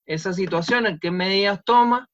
esa 0.05 0.33
situación, 0.33 0.87
en 0.87 0.99
qué 0.99 1.09
medidas 1.09 1.61
toma. 1.63 2.09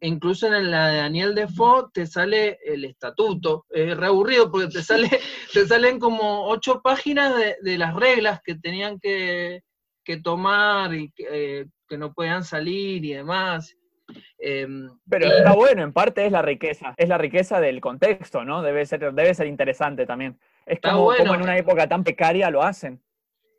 Incluso 0.00 0.46
en 0.46 0.70
la 0.70 0.90
de 0.90 0.98
Daniel 0.98 1.34
Defoe 1.34 1.88
te 1.92 2.06
sale 2.06 2.60
el 2.64 2.84
estatuto. 2.84 3.66
Es 3.70 3.96
reaburrido 3.96 4.48
porque 4.52 4.68
te, 4.68 4.84
sale, 4.84 5.10
te 5.52 5.66
salen 5.66 5.98
como 5.98 6.46
ocho 6.46 6.82
páginas 6.82 7.34
de, 7.60 7.78
las 7.78 7.96
reglas 7.96 8.38
que 8.44 8.54
tenían 8.54 9.00
que, 9.00 9.60
tomar 10.22 10.94
y 10.94 11.12
eh, 11.18 11.66
que, 11.88 11.98
no 11.98 12.12
podían 12.12 12.44
salir 12.44 13.04
y 13.04 13.14
demás. 13.14 13.74
Em, 14.44 14.90
Pero 15.08 15.26
está 15.26 15.54
bueno, 15.54 15.84
en 15.84 15.92
parte 15.92 16.26
es 16.26 16.32
la 16.32 16.42
riqueza, 16.42 16.94
es 16.96 17.08
la 17.08 17.16
riqueza 17.16 17.60
del 17.60 17.80
contexto, 17.80 18.44
¿no? 18.44 18.60
Debe 18.60 18.84
ser, 18.86 19.14
debe 19.14 19.32
ser 19.34 19.46
interesante 19.46 20.04
también. 20.04 20.36
Es 20.66 20.80
como, 20.80 21.14
como 21.16 21.34
en 21.36 21.42
una 21.42 21.56
época 21.56 21.88
tan 21.88 22.02
precaria 22.02 22.50
lo 22.50 22.64
hacen. 22.64 23.00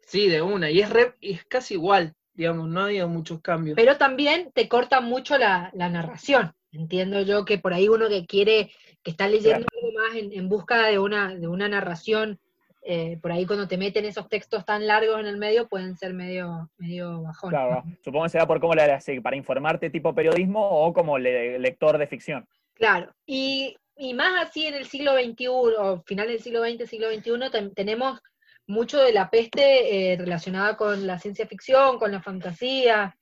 Sí, 0.05 0.27
de 0.27 0.41
una. 0.41 0.69
Y 0.69 0.81
es, 0.81 0.89
es 1.21 1.45
casi 1.45 1.75
igual, 1.75 2.15
digamos, 2.33 2.67
no 2.67 2.81
había 2.81 3.07
muchos 3.07 3.39
cambios. 3.39 3.77
Pero 3.77 3.95
también 3.95 4.51
te 4.53 4.67
corta 4.67 4.99
mucho 4.99 5.37
la, 5.37 5.71
narración. 5.73 6.53
Entiendo 6.73 7.21
yo 7.21 7.45
que 7.45 7.59
por 7.59 7.73
ahí 7.73 7.87
uno 7.87 8.09
que 8.09 8.25
quiere, 8.25 8.69
que 9.03 9.11
está 9.11 9.29
leyendo 9.29 9.65
algo 9.73 9.91
más 9.93 10.17
en, 10.17 10.49
busca 10.49 10.85
de 10.87 10.99
una, 10.99 11.33
de 11.33 11.47
una 11.47 11.69
narración, 11.69 12.41
eh, 12.85 13.17
por 13.21 13.31
ahí 13.31 13.45
cuando 13.45 13.67
te 13.67 13.77
meten 13.77 14.03
esos 14.05 14.27
textos 14.27 14.65
tan 14.65 14.85
largos 14.85 15.19
en 15.19 15.25
el 15.25 15.37
medio 15.37 15.67
pueden 15.67 15.95
ser 15.95 16.13
medio, 16.13 16.69
medio 16.77 17.21
bajón. 17.21 17.49
Claro, 17.49 17.83
supongo 18.03 18.25
que 18.25 18.29
será 18.29 18.45
por 18.45 18.59
cómo 18.59 18.75
le 18.75 18.83
así, 18.83 19.21
para 19.21 19.37
informarte 19.37 19.89
tipo 19.89 20.13
periodismo 20.13 20.61
o 20.61 20.93
como 20.93 21.17
lector 21.17 21.97
de 21.97 22.07
ficción. 22.07 22.47
Claro, 22.73 23.13
y, 23.25 23.77
y, 23.95 24.13
más 24.13 24.47
así 24.47 24.65
en 24.65 24.73
el 24.73 24.85
siglo 24.85 25.13
XXI, 25.13 25.47
o 25.47 26.03
final 26.05 26.27
del 26.27 26.41
siglo 26.41 26.61
XX, 26.61 26.89
siglo 26.89 27.07
XXI, 27.09 27.71
tenemos 27.73 28.19
mucho 28.67 28.99
de 28.99 29.13
la 29.13 29.29
peste 29.29 30.11
eh, 30.11 30.17
relacionada 30.17 30.75
con 30.75 31.07
la 31.07 31.19
ciencia 31.19 31.47
ficción, 31.47 31.97
con 31.99 32.11
la 32.11 32.21
fantasía. 32.21 33.15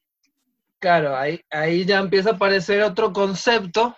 Claro, 0.80 1.15
ahí, 1.15 1.39
ahí 1.52 1.86
ya 1.86 2.00
empieza 2.00 2.32
a 2.32 2.34
aparecer 2.34 2.82
otro 2.82 3.13
concepto 3.13 3.95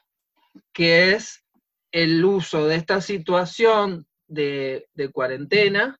que 0.73 1.13
es 1.13 1.43
el 1.91 2.23
uso 2.25 2.67
de 2.67 2.75
esta 2.75 2.99
situación 2.99 4.05
de, 4.27 4.87
cuarentena 5.11 5.97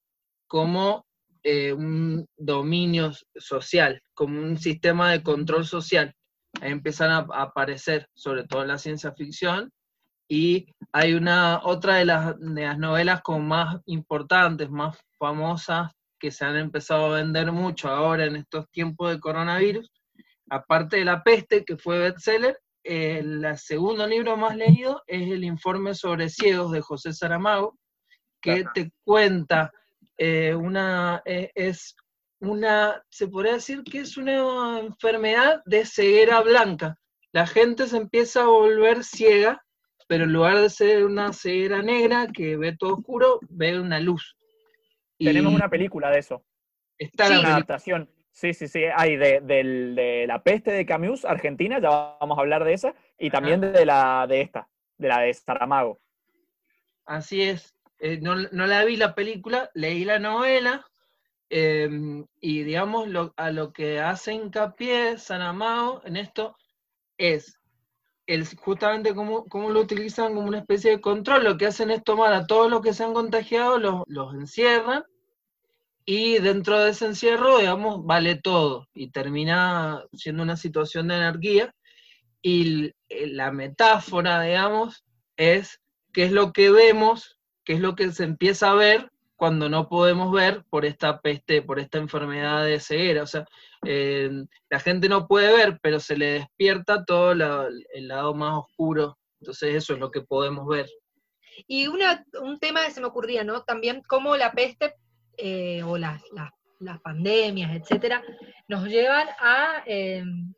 como 0.48 1.06
eh, 1.44 1.74
un 1.74 2.26
dominio 2.38 3.12
social, 3.36 4.02
como 4.14 4.40
un 4.40 4.58
sistema 4.58 5.12
de 5.12 5.24
control 5.24 5.66
social. 5.66 6.14
Empiezan 6.62 7.12
a, 7.12 7.28
aparecer, 7.34 8.08
sobre 8.14 8.46
todo 8.46 8.62
en 8.62 8.70
la 8.70 8.78
ciencia 8.78 9.12
ficción, 9.14 9.72
y 10.30 10.68
hay 10.92 11.14
una 11.14 11.62
otra 11.64 11.96
de 11.96 12.06
las, 12.06 12.40
de 12.40 12.64
las 12.64 12.78
novelas 12.78 13.22
con 13.22 13.48
más 13.48 13.78
importantes, 13.86 14.70
más 14.70 14.98
famosas 15.20 15.92
que 16.20 16.32
se 16.32 16.46
han 16.46 16.56
empezado 16.56 17.08
a 17.08 17.18
vender 17.18 17.52
mucho 17.52 17.90
ahora 17.90 18.26
en 18.26 18.38
estos 18.38 18.70
tiempos 18.72 19.12
de 19.12 19.20
coronavirus, 19.20 19.92
aparte 20.50 20.98
de 20.98 21.06
La 21.06 21.24
Peste, 21.24 21.66
que 21.66 21.78
fue 21.78 22.00
bestseller, 22.00 22.58
el 22.84 23.46
segundo 23.58 24.06
libro 24.06 24.36
más 24.36 24.58
leído 24.58 25.02
es 25.08 25.32
el 25.32 25.44
informe 25.44 25.94
sobre 25.96 26.30
ciegos 26.30 26.72
de 26.72 26.82
José 26.82 27.14
Saramago, 27.14 27.78
que 28.44 28.66
te 28.74 28.92
cuenta 29.04 29.72
eh, 30.18 30.54
una, 30.54 31.24
eh, 31.26 31.52
es 31.56 31.96
una, 32.40 33.02
se 33.10 33.28
podría 33.28 33.54
decir 33.54 33.84
que 33.84 34.00
es 34.00 34.18
una 34.18 34.80
enfermedad 34.80 35.62
de 35.66 35.86
ceguera 35.86 36.42
blanca. 36.42 36.98
La 37.32 37.48
gente 37.48 37.88
se 37.88 37.98
empieza 37.98 38.42
a 38.42 38.48
volver 38.48 39.04
ciega, 39.04 39.64
pero 40.08 40.26
en 40.26 40.34
lugar 40.34 40.58
de 40.60 40.70
ser 40.70 41.06
una 41.06 41.34
ceguera 41.34 41.82
negra 41.82 42.28
que 42.28 42.58
ve 42.58 42.76
todo 42.78 42.96
oscuro, 42.96 43.40
ve 43.50 43.80
una 43.80 44.00
luz. 44.00 44.38
Tenemos 45.18 45.54
una 45.54 45.70
película 45.70 46.12
de 46.12 46.20
eso. 46.20 46.46
Está 46.98 47.28
una 47.40 47.56
adaptación. 47.56 48.10
Sí, 48.32 48.54
sí, 48.54 48.68
sí. 48.68 48.84
Hay 48.96 49.16
de, 49.16 50.26
La 50.28 50.44
Peste 50.44 50.72
de 50.72 50.86
Camus, 50.86 51.24
Argentina, 51.24 51.80
ya 51.80 52.18
vamos 52.20 52.38
a 52.38 52.42
hablar 52.42 52.66
de 52.66 52.74
esa, 52.74 52.94
y 53.18 53.30
también 53.30 53.62
de 53.62 53.86
la 53.86 54.26
de 54.28 54.42
esta, 54.42 54.68
de 54.98 55.08
la 55.08 55.20
de 55.22 55.34
Saramago. 55.34 56.02
Así 57.06 57.42
es. 57.42 57.74
Eh, 58.06 58.20
no, 58.22 58.36
la 58.36 58.84
vi 58.84 58.98
la 58.98 59.16
película, 59.16 59.72
leí 59.76 60.04
la 60.04 60.20
novela, 60.20 60.86
em, 61.50 62.26
y 62.42 62.64
digamos, 62.64 63.08
a 63.38 63.52
lo 63.52 63.72
que 63.72 64.02
hace 64.02 64.34
hincapié 64.34 65.18
Saramago 65.18 66.02
en 66.04 66.18
esto 66.18 66.58
es 67.18 67.58
el, 68.28 68.46
justamente 68.58 69.16
cómo, 69.16 69.46
cómo, 69.46 69.70
lo 69.70 69.80
utilizan 69.80 70.36
como 70.36 70.48
una 70.50 70.60
especie 70.60 70.92
de 70.92 71.02
control. 71.02 71.46
Lo 71.46 71.58
que 71.58 71.68
hacen 71.68 71.92
es 71.92 72.04
tomar 72.04 72.34
a 72.34 72.46
todos 72.46 72.70
los 72.70 72.82
que 72.82 72.94
se 72.94 73.06
han 73.06 73.14
contagiado, 73.14 73.78
los, 73.80 74.04
los 74.08 74.34
encierran 74.34 75.06
y 76.06 76.40
dentro 76.40 76.80
de 76.80 76.92
ese 76.92 77.06
encierro, 77.06 77.60
digamos, 77.60 78.06
vale 78.06 78.36
todo 78.36 78.90
y 78.94 79.12
termina 79.12 80.04
siendo 80.14 80.44
una 80.44 80.58
situación 80.58 81.08
de 81.08 81.16
anarquía. 81.16 81.74
Y 82.42 82.92
la 83.10 83.52
metáfora, 83.54 84.42
digamos, 84.42 85.06
es 85.38 85.80
qué 86.12 86.26
es 86.26 86.34
lo 86.34 86.52
que 86.52 86.70
vemos, 86.70 87.40
qué 87.64 87.74
es 87.74 87.80
lo 87.80 87.96
que 87.96 88.12
se 88.12 88.24
empieza 88.24 88.72
a 88.72 88.76
ver 88.76 89.12
cuando 89.36 89.68
no 89.68 89.90
podemos 89.90 90.32
ver 90.32 90.64
por 90.70 90.86
esta 90.86 91.20
peste, 91.20 91.62
por 91.62 91.80
esta 91.80 91.98
enfermedad 91.98 92.64
de 92.64 92.80
ceguera. 92.80 93.24
O 93.24 93.28
sea, 93.28 93.46
eh, 93.86 94.30
la 94.70 94.80
gente 94.80 95.10
no 95.10 95.28
puede 95.28 95.52
ver, 95.52 95.80
pero 95.82 96.00
se 96.00 96.18
le 96.18 96.34
despierta 96.34 97.04
todo 97.04 97.34
el 97.34 98.08
lado 98.08 98.34
más 98.34 98.60
oscuro. 98.60 99.18
Entonces 99.42 99.76
eso 99.76 99.94
es 99.94 100.00
lo 100.00 100.12
que 100.12 100.22
podemos 100.22 100.66
ver. 100.68 100.88
Y 101.68 101.88
un 101.88 102.60
tema 102.60 102.86
que 102.86 102.92
se 102.92 103.02
me 103.02 103.08
ocurría, 103.08 103.44
¿no? 103.44 103.64
También 103.64 104.02
cómo 104.08 104.38
la 104.38 104.54
peste 104.54 104.96
eh, 105.38 105.84
o 105.84 105.98
las, 105.98 106.22
las, 106.32 107.02
pandemias, 107.02 107.76
etcétera, 107.76 108.22
nos 108.68 108.88
llevan 108.88 109.28
a, 109.40 109.84
em, 109.86 110.54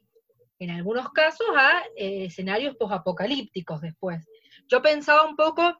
en 0.59 0.69
algunos 0.71 1.11
casos, 1.11 1.47
a 1.55 1.83
eh, 1.95 2.25
escenarios 2.25 2.75
posapocalípticos 2.75 3.81
después. 3.81 4.27
Yo 4.67 4.81
pensaba 4.81 5.27
un 5.27 5.35
poco 5.35 5.75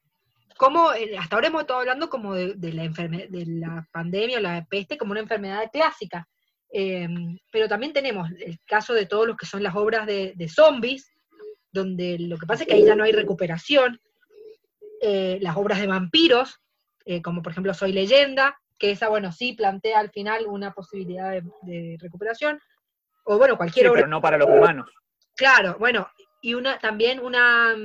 cómo, 0.58 0.94
eh, 0.94 1.18
hasta 1.18 1.36
ahora 1.36 1.48
hemos 1.48 1.62
estado 1.62 1.80
hablando 1.80 2.10
como 2.10 2.34
de, 2.34 2.56
la 2.74 2.88
de 2.88 3.46
la 3.46 3.88
pandemia 3.91 4.38
o 4.38 4.41
la 4.41 4.65
peste 4.65 4.98
como 4.98 5.12
una 5.12 5.22
enfermedad 5.22 5.70
clásica, 5.72 6.28
em, 6.70 7.38
pero 7.52 7.68
también 7.68 7.94
tenemos 7.94 8.30
el 8.39 8.60
caso 8.65 8.94
de 8.94 9.06
todos 9.06 9.28
los 9.28 9.38
que 9.38 9.46
son 9.46 9.63
las 9.63 9.76
obras 9.76 10.06
de, 10.06 10.34
de 10.36 10.50
zombies, 10.50 11.12
donde 11.72 12.18
lo 12.20 12.38
que 12.38 12.46
pasa 12.46 12.63
es 12.63 12.70
que 12.70 12.76
ahí 12.76 12.86
ya 12.86 12.96
no 12.96 13.04
hay 13.04 13.12
recuperación, 13.12 14.00
las 15.02 15.56
obras 15.56 15.80
de 15.80 15.86
vampiros, 15.86 16.60
como 17.22 17.44
por 17.44 17.52
ejemplo 17.52 17.76
Soy 17.76 17.91
leyenda, 17.91 18.58
que 18.78 18.91
esa, 18.91 19.10
bueno, 19.10 19.32
sí 19.32 19.54
plantea 19.54 20.00
al 20.00 20.10
final 20.12 20.46
una 20.48 20.74
posibilidad 20.74 21.32
de, 21.62 21.98
recuperación, 22.00 22.60
o 23.24 23.38
bueno, 23.38 23.58
cualquier 23.58 23.88
sí, 23.88 23.91
Pero 23.94 24.08
no 24.08 24.22
para 24.22 24.38
los 24.38 24.50
humanos. 24.50 24.89
Claro, 25.36 25.76
bueno, 25.80 26.08
y 26.45 26.53
una 26.53 26.77
también 26.77 27.19
una, 27.19 27.75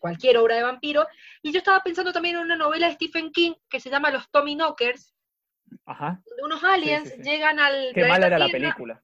cualquier 0.00 0.38
obra 0.38 0.56
de 0.56 0.64
vampiro. 0.64 1.06
Y 1.40 1.52
yo 1.52 1.58
estaba 1.58 1.80
pensando 1.80 2.12
también 2.12 2.34
en 2.34 2.42
una 2.42 2.56
novela 2.56 2.88
de 2.88 2.94
Stephen 2.94 3.30
King 3.30 3.52
que 3.70 3.78
se 3.78 3.90
llama 3.90 4.10
Los 4.10 4.28
Tommy 4.28 4.56
Knockers, 4.56 5.14
Ajá. 5.84 6.20
donde 6.26 6.42
unos 6.42 6.64
aliens 6.64 7.16
llegan 7.18 7.60
al. 7.60 7.92
Qué 7.94 8.06
mala 8.06 8.26
era 8.26 8.40
la 8.40 8.48
película. 8.48 9.00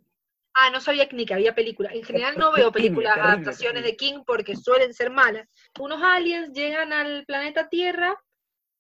Ah, 0.53 0.71
no 0.71 0.81
sabía 0.81 1.09
ni 1.13 1.25
que 1.25 1.35
había 1.35 1.55
película. 1.55 1.91
En 1.93 2.03
general 2.03 2.37
no 2.37 2.51
veo 2.51 2.73
películas, 2.73 3.17
adaptaciones 3.17 3.85
de 3.85 3.97
King 3.97 4.25
porque 4.27 4.57
suelen 4.57 4.93
ser 4.93 5.11
malas. 5.11 5.49
Unos 5.79 6.03
aliens 6.03 6.53
llegan 6.53 6.93
al 6.93 7.25
planeta 7.25 7.69
Tierra 7.69 8.21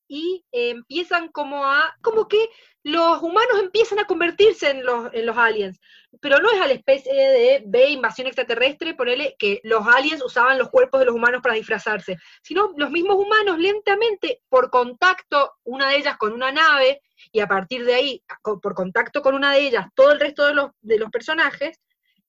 y 0.08 0.44
empiezan 0.52 1.28
como 1.28 1.64
a, 1.64 1.96
como 2.02 2.28
que 2.28 2.48
los 2.82 3.22
humanos 3.22 3.60
empiezan 3.60 3.98
a 4.00 4.06
convertirse 4.06 4.70
en 4.70 4.84
los, 4.84 5.12
en 5.14 5.24
los 5.26 5.36
aliens, 5.36 5.80
pero 6.20 6.38
no 6.38 6.50
es 6.50 6.60
a 6.60 6.66
la 6.66 6.72
especie 6.72 7.12
de 7.14 7.62
B 7.64 7.90
invasión 7.90 8.26
extraterrestre, 8.26 8.94
ponele 8.94 9.36
que 9.38 9.60
los 9.62 9.86
aliens 9.86 10.22
usaban 10.22 10.58
los 10.58 10.68
cuerpos 10.68 11.00
de 11.00 11.06
los 11.06 11.14
humanos 11.14 11.40
para 11.42 11.54
disfrazarse, 11.54 12.18
sino 12.42 12.72
los 12.76 12.90
mismos 12.90 13.16
humanos 13.16 13.58
lentamente, 13.58 14.42
por 14.48 14.70
contacto, 14.70 15.52
una 15.64 15.90
de 15.90 15.96
ellas 15.96 16.16
con 16.18 16.32
una 16.32 16.50
nave, 16.50 17.00
y 17.30 17.40
a 17.40 17.46
partir 17.46 17.84
de 17.84 17.94
ahí, 17.94 18.24
por 18.42 18.74
contacto 18.74 19.22
con 19.22 19.34
una 19.34 19.52
de 19.52 19.60
ellas, 19.60 19.86
todo 19.94 20.12
el 20.12 20.20
resto 20.20 20.44
de 20.46 20.54
los, 20.54 20.70
de 20.80 20.98
los 20.98 21.10
personajes, 21.10 21.80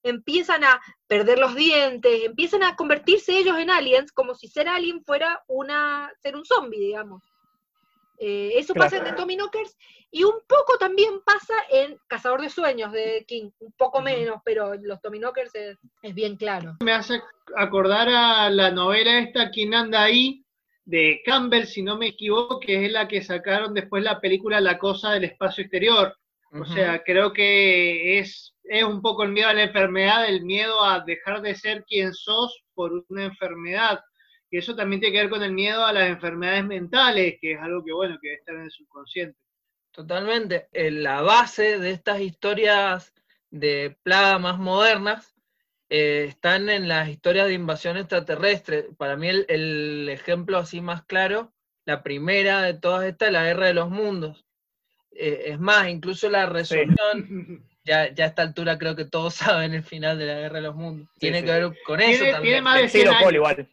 empiezan 0.04 0.62
a 0.64 0.80
perder 1.06 1.38
los 1.38 1.54
dientes, 1.54 2.24
empiezan 2.24 2.62
a 2.62 2.76
convertirse 2.76 3.36
ellos 3.38 3.58
en 3.58 3.70
aliens, 3.70 4.12
como 4.12 4.34
si 4.34 4.48
ser 4.48 4.68
alien 4.68 5.02
fuera 5.04 5.42
una, 5.48 6.12
ser 6.22 6.36
un 6.36 6.44
zombie, 6.44 6.78
digamos. 6.78 7.33
Eh, 8.18 8.52
eso 8.56 8.74
Claro. 8.74 8.90
pasa 8.90 8.96
en 8.98 9.04
The 9.04 9.20
Tommy 9.20 9.36
Knockers 9.36 9.76
y 10.10 10.22
un 10.24 10.34
poco 10.46 10.78
también 10.78 11.20
pasa 11.24 11.54
en 11.70 11.98
Cazador 12.06 12.40
de 12.40 12.48
Sueños 12.50 12.92
de 12.92 13.24
King, 13.26 13.50
un 13.58 13.72
poco 13.72 14.00
menos, 14.00 14.40
pero 14.44 14.74
los 14.76 15.00
Tommy 15.00 15.18
Knockers 15.18 15.54
es, 15.54 15.78
es 16.02 16.14
bien 16.14 16.36
claro. 16.36 16.76
Me 16.80 16.92
hace 16.92 17.20
acordar 17.56 18.08
a 18.08 18.48
la 18.50 18.70
novela 18.70 19.18
esta, 19.18 19.50
¿Quién 19.50 19.74
anda 19.74 20.02
ahí? 20.04 20.40
de 20.86 21.22
Campbell, 21.24 21.64
si 21.64 21.82
no 21.82 21.96
me 21.96 22.08
equivoco, 22.08 22.60
que 22.60 22.84
es 22.84 22.92
la 22.92 23.08
que 23.08 23.22
sacaron 23.22 23.72
después 23.72 24.02
la 24.02 24.20
película 24.20 24.60
La 24.60 24.78
cosa 24.78 25.12
del 25.12 25.24
espacio 25.24 25.62
exterior. 25.62 26.14
O 26.52 26.64
sea, 26.66 27.02
creo 27.02 27.32
que 27.32 28.18
es, 28.18 28.54
es 28.62 28.84
un 28.84 29.00
poco 29.02 29.24
el 29.24 29.32
miedo 29.32 29.48
a 29.48 29.54
la 29.54 29.62
enfermedad, 29.64 30.28
el 30.28 30.44
miedo 30.44 30.84
a 30.84 31.00
dejar 31.00 31.40
de 31.42 31.54
ser 31.56 31.84
quien 31.84 32.12
sos 32.14 32.62
por 32.74 32.92
una 33.08 33.24
enfermedad. 33.24 33.98
Y 34.54 34.58
eso 34.58 34.76
también 34.76 35.00
tiene 35.00 35.12
que 35.16 35.22
ver 35.22 35.30
con 35.30 35.42
el 35.42 35.50
miedo 35.50 35.84
a 35.84 35.92
las 35.92 36.08
enfermedades 36.08 36.64
mentales, 36.64 37.38
que 37.40 37.54
es 37.54 37.58
algo 37.60 37.84
que, 37.84 37.92
bueno, 37.92 38.16
que 38.22 38.28
debe 38.28 38.38
estar 38.38 38.54
en 38.54 38.60
el 38.62 38.70
subconsciente. 38.70 39.36
Totalmente. 39.90 40.68
La 40.72 41.22
base 41.22 41.80
de 41.80 41.90
estas 41.90 42.20
historias 42.20 43.12
de 43.50 43.96
plaga 44.04 44.38
más 44.38 44.56
modernas 44.60 45.34
eh, 45.88 46.26
están 46.28 46.68
en 46.70 46.86
las 46.86 47.08
historias 47.08 47.48
de 47.48 47.54
invasión 47.54 47.96
extraterrestre. 47.96 48.86
Para 48.96 49.16
mí 49.16 49.26
el, 49.28 49.44
el 49.48 50.08
ejemplo 50.08 50.58
así 50.58 50.80
más 50.80 51.02
claro, 51.04 51.52
la 51.84 52.04
primera 52.04 52.62
de 52.62 52.74
todas 52.74 53.04
estas 53.06 53.26
es 53.30 53.32
la 53.32 53.42
Guerra 53.46 53.66
de 53.66 53.74
los 53.74 53.90
Mundos. 53.90 54.46
Eh, 55.10 55.46
es 55.46 55.58
más, 55.58 55.88
incluso 55.88 56.30
la 56.30 56.46
resolución, 56.46 57.66
ya, 57.84 58.14
ya 58.14 58.24
a 58.26 58.28
esta 58.28 58.42
altura 58.42 58.78
creo 58.78 58.94
que 58.94 59.04
todos 59.04 59.34
saben 59.34 59.74
el 59.74 59.82
final 59.82 60.16
de 60.16 60.26
la 60.26 60.34
Guerra 60.34 60.56
de 60.58 60.62
los 60.62 60.76
Mundos. 60.76 61.08
Tiene 61.18 61.40
sí. 61.40 61.44
que 61.44 61.50
ver 61.50 61.72
con 61.84 62.00
eso 62.00 62.18
Tiene- 62.22 62.32
también. 62.32 62.52
tiene 62.52 62.62
más 62.62 62.80
de 62.82 62.88
Sí, 62.88 62.98
100 63.00 63.06
lo 63.12 63.18
Paul 63.20 63.46
años. 63.46 63.66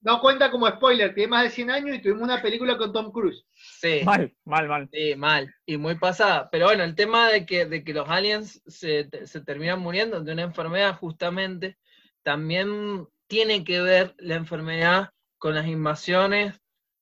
No 0.00 0.20
cuenta 0.20 0.50
como 0.50 0.68
spoiler, 0.68 1.14
tiene 1.14 1.28
más 1.30 1.42
de 1.44 1.50
100 1.50 1.70
años 1.70 1.96
y 1.96 2.00
tuvimos 2.00 2.22
una 2.22 2.40
película 2.40 2.76
con 2.78 2.92
Tom 2.92 3.10
Cruise. 3.12 3.44
Sí. 3.54 4.00
Mal, 4.04 4.32
mal, 4.44 4.68
mal. 4.68 4.88
Sí, 4.92 5.16
mal, 5.16 5.52
y 5.66 5.76
muy 5.76 5.96
pasada. 5.96 6.48
Pero 6.50 6.66
bueno, 6.66 6.84
el 6.84 6.94
tema 6.94 7.28
de 7.28 7.44
que, 7.44 7.66
de 7.66 7.82
que 7.82 7.92
los 7.92 8.08
aliens 8.08 8.62
se, 8.66 9.08
se 9.26 9.40
terminan 9.40 9.80
muriendo 9.80 10.20
de 10.20 10.32
una 10.32 10.42
enfermedad 10.42 10.96
justamente, 10.98 11.76
también 12.22 13.06
tiene 13.26 13.64
que 13.64 13.80
ver 13.80 14.14
la 14.18 14.36
enfermedad 14.36 15.10
con 15.38 15.54
las 15.54 15.66
invasiones, 15.66 16.54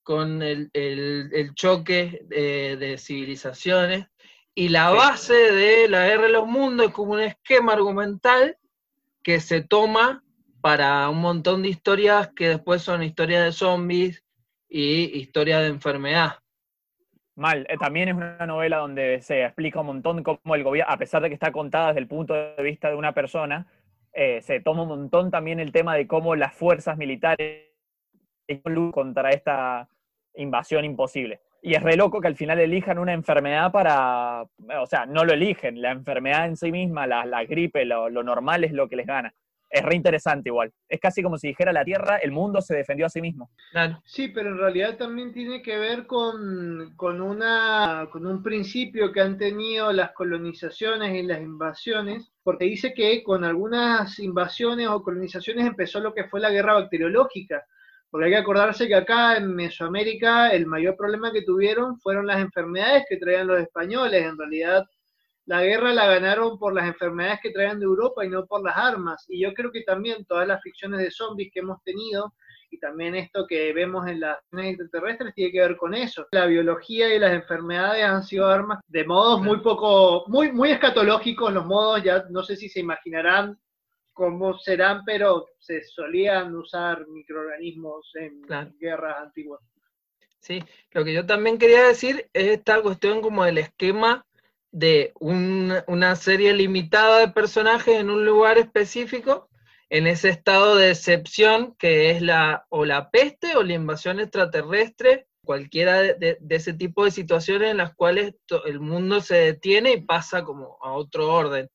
con 0.02 0.42
el, 0.42 0.70
el- 0.72 1.30
el 1.32 1.54
choque 1.54 2.20
de, 2.24 2.76
de 2.76 2.98
civilizaciones. 2.98 4.06
Y 4.54 4.68
la 4.70 4.90
Sí. 4.90 4.96
base 4.96 5.34
de 5.34 5.88
la 5.88 6.06
guerra 6.06 6.22
de 6.24 6.28
los 6.30 6.46
mundos 6.46 6.86
es 6.86 6.92
como 6.94 7.12
un 7.12 7.20
esquema 7.20 7.74
argumental 7.74 8.56
que 9.22 9.40
se 9.40 9.60
toma 9.62 10.23
para 10.64 11.10
un 11.10 11.20
montón 11.20 11.60
de 11.60 11.68
historias 11.68 12.28
que 12.28 12.48
después 12.48 12.80
son 12.80 13.02
historias 13.02 13.44
de 13.44 13.52
zombies 13.52 14.24
y 14.66 15.14
historias 15.18 15.60
de 15.60 15.66
enfermedad. 15.66 16.38
Mal. 17.36 17.66
Eh, 17.68 17.76
también 17.76 18.08
es 18.08 18.14
una 18.14 18.46
novela 18.46 18.78
donde 18.78 19.20
se 19.20 19.44
explica 19.44 19.80
un 19.80 19.88
montón 19.88 20.22
cómo 20.22 20.54
el 20.54 20.64
gobierno, 20.64 20.90
a 20.90 20.96
pesar 20.96 21.20
de 21.20 21.28
que 21.28 21.34
está 21.34 21.52
contada 21.52 21.88
desde 21.88 22.00
el 22.00 22.08
punto 22.08 22.32
de 22.32 22.62
vista 22.62 22.88
de 22.88 22.94
una 22.94 23.12
persona, 23.12 23.66
eh, 24.14 24.40
se 24.40 24.60
toma 24.60 24.84
un 24.84 24.88
montón 24.88 25.30
también 25.30 25.60
el 25.60 25.70
tema 25.70 25.96
de 25.96 26.06
cómo 26.06 26.34
las 26.34 26.54
fuerzas 26.54 26.96
militares 26.96 27.66
luchan 28.64 28.90
contra 28.90 29.32
esta 29.32 29.86
invasión 30.34 30.86
imposible. 30.86 31.42
Y 31.60 31.74
es 31.74 31.82
re 31.82 31.94
loco 31.94 32.22
que 32.22 32.28
al 32.28 32.36
final 32.36 32.58
elijan 32.58 32.98
una 32.98 33.12
enfermedad 33.12 33.70
para, 33.70 34.44
o 34.80 34.86
sea, 34.86 35.04
no 35.04 35.26
lo 35.26 35.34
eligen, 35.34 35.82
la 35.82 35.90
enfermedad 35.90 36.46
en 36.46 36.56
sí 36.56 36.72
misma, 36.72 37.06
la, 37.06 37.44
gripe, 37.44 37.84
lo 37.84 38.08
normal 38.22 38.64
es 38.64 38.72
lo 38.72 38.88
que 38.88 38.96
les 38.96 39.06
gana. 39.06 39.34
Es 39.74 39.82
re 39.82 39.96
interesante 39.96 40.50
igual. 40.50 40.72
Es 40.88 41.00
casi 41.00 41.20
como 41.20 41.36
si 41.36 41.48
dijera 41.48 41.72
la 41.72 41.84
Tierra, 41.84 42.18
el 42.18 42.30
mundo 42.30 42.60
se 42.60 42.76
defendió 42.76 43.06
a 43.06 43.08
sí 43.08 43.20
mismo. 43.20 43.50
Claro. 43.72 44.00
Sí, 44.04 44.28
pero 44.28 44.50
en 44.50 44.58
realidad 44.58 44.96
también 44.96 45.32
tiene 45.32 45.62
que 45.62 45.76
ver 45.76 46.06
con, 46.06 46.94
con, 46.94 47.20
una, 47.20 48.06
con 48.12 48.24
un 48.24 48.40
principio 48.40 49.10
que 49.10 49.20
han 49.20 49.36
tenido 49.36 49.92
las 49.92 50.12
colonizaciones 50.12 51.12
y 51.16 51.24
las 51.24 51.40
invasiones, 51.40 52.30
porque 52.44 52.66
dice 52.66 52.94
que 52.94 53.24
con 53.24 53.42
algunas 53.42 54.16
invasiones 54.20 54.86
o 54.86 55.02
colonizaciones 55.02 55.66
empezó 55.66 55.98
lo 55.98 56.14
que 56.14 56.28
fue 56.28 56.38
la 56.38 56.50
guerra 56.50 56.74
bacteriológica, 56.74 57.66
porque 58.10 58.26
hay 58.26 58.30
que 58.30 58.38
acordarse 58.38 58.86
que 58.86 58.94
acá 58.94 59.36
en 59.38 59.56
Mesoamérica 59.56 60.50
el 60.52 60.66
mayor 60.66 60.96
problema 60.96 61.32
que 61.32 61.42
tuvieron 61.42 61.98
fueron 61.98 62.28
las 62.28 62.38
enfermedades 62.40 63.06
que 63.08 63.16
traían 63.16 63.48
los 63.48 63.60
españoles, 63.60 64.24
en 64.24 64.38
realidad 64.38 64.84
la 65.46 65.62
guerra 65.62 65.92
la 65.92 66.06
ganaron 66.06 66.58
por 66.58 66.74
las 66.74 66.86
enfermedades 66.86 67.40
que 67.42 67.50
traían 67.50 67.78
de 67.78 67.84
Europa 67.84 68.24
y 68.24 68.28
no 68.28 68.46
por 68.46 68.64
las 68.64 68.76
armas, 68.76 69.24
y 69.28 69.42
yo 69.42 69.52
creo 69.52 69.70
que 69.70 69.82
también 69.82 70.24
todas 70.24 70.48
las 70.48 70.62
ficciones 70.62 71.00
de 71.00 71.10
zombies 71.10 71.50
que 71.52 71.60
hemos 71.60 71.82
tenido, 71.82 72.34
y 72.70 72.78
también 72.78 73.14
esto 73.14 73.46
que 73.46 73.72
vemos 73.72 74.06
en 74.08 74.20
las 74.20 74.38
extraterrestres 74.52 75.34
tiene 75.34 75.52
que 75.52 75.60
ver 75.60 75.76
con 75.76 75.94
eso. 75.94 76.26
La 76.32 76.46
biología 76.46 77.14
y 77.14 77.18
las 77.20 77.32
enfermedades 77.32 78.04
han 78.04 78.24
sido 78.24 78.48
armas 78.48 78.80
de 78.88 79.04
modos 79.04 79.42
muy 79.42 79.60
poco, 79.60 80.24
muy, 80.28 80.50
muy 80.50 80.70
escatológicos, 80.72 81.52
los 81.52 81.66
modos 81.66 82.02
ya 82.02 82.24
no 82.30 82.42
sé 82.42 82.56
si 82.56 82.68
se 82.68 82.80
imaginarán 82.80 83.56
cómo 84.12 84.58
serán, 84.58 85.02
pero 85.04 85.46
se 85.58 85.82
solían 85.84 86.54
usar 86.54 87.06
microorganismos 87.08 88.10
en 88.14 88.42
Claro. 88.42 88.70
guerras 88.80 89.18
antiguas. 89.18 89.60
Sí, 90.40 90.62
lo 90.92 91.04
que 91.04 91.12
yo 91.12 91.24
también 91.26 91.58
quería 91.58 91.84
decir 91.84 92.28
es 92.32 92.48
esta 92.48 92.80
cuestión 92.82 93.20
como 93.20 93.44
del 93.44 93.58
esquema 93.58 94.24
de 94.74 95.12
un- 95.20 95.72
una 95.86 96.16
serie 96.16 96.52
limitada 96.52 97.20
de 97.20 97.28
personajes 97.28 97.96
en 97.96 98.10
un 98.10 98.26
lugar 98.26 98.58
específico, 98.58 99.48
en 99.88 100.08
ese 100.08 100.30
estado 100.30 100.74
de 100.74 100.90
excepción 100.90 101.76
que 101.78 102.10
es 102.10 102.20
la 102.20 102.66
o 102.70 102.84
la 102.84 103.10
peste 103.12 103.56
o 103.56 103.62
la 103.62 103.74
invasión 103.74 104.18
extraterrestre, 104.18 105.28
cualquiera 105.44 106.00
de, 106.00 106.38
ese 106.48 106.72
tipo 106.72 107.04
de 107.04 107.12
situaciones 107.12 107.70
en 107.70 107.76
las 107.76 107.94
cuales 107.94 108.34
el 108.66 108.80
mundo 108.80 109.20
se 109.20 109.36
detiene 109.36 109.92
y 109.92 110.00
pasa 110.00 110.42
como 110.42 110.76
a 110.82 110.92
otro 110.94 111.32
orden. 111.32 111.70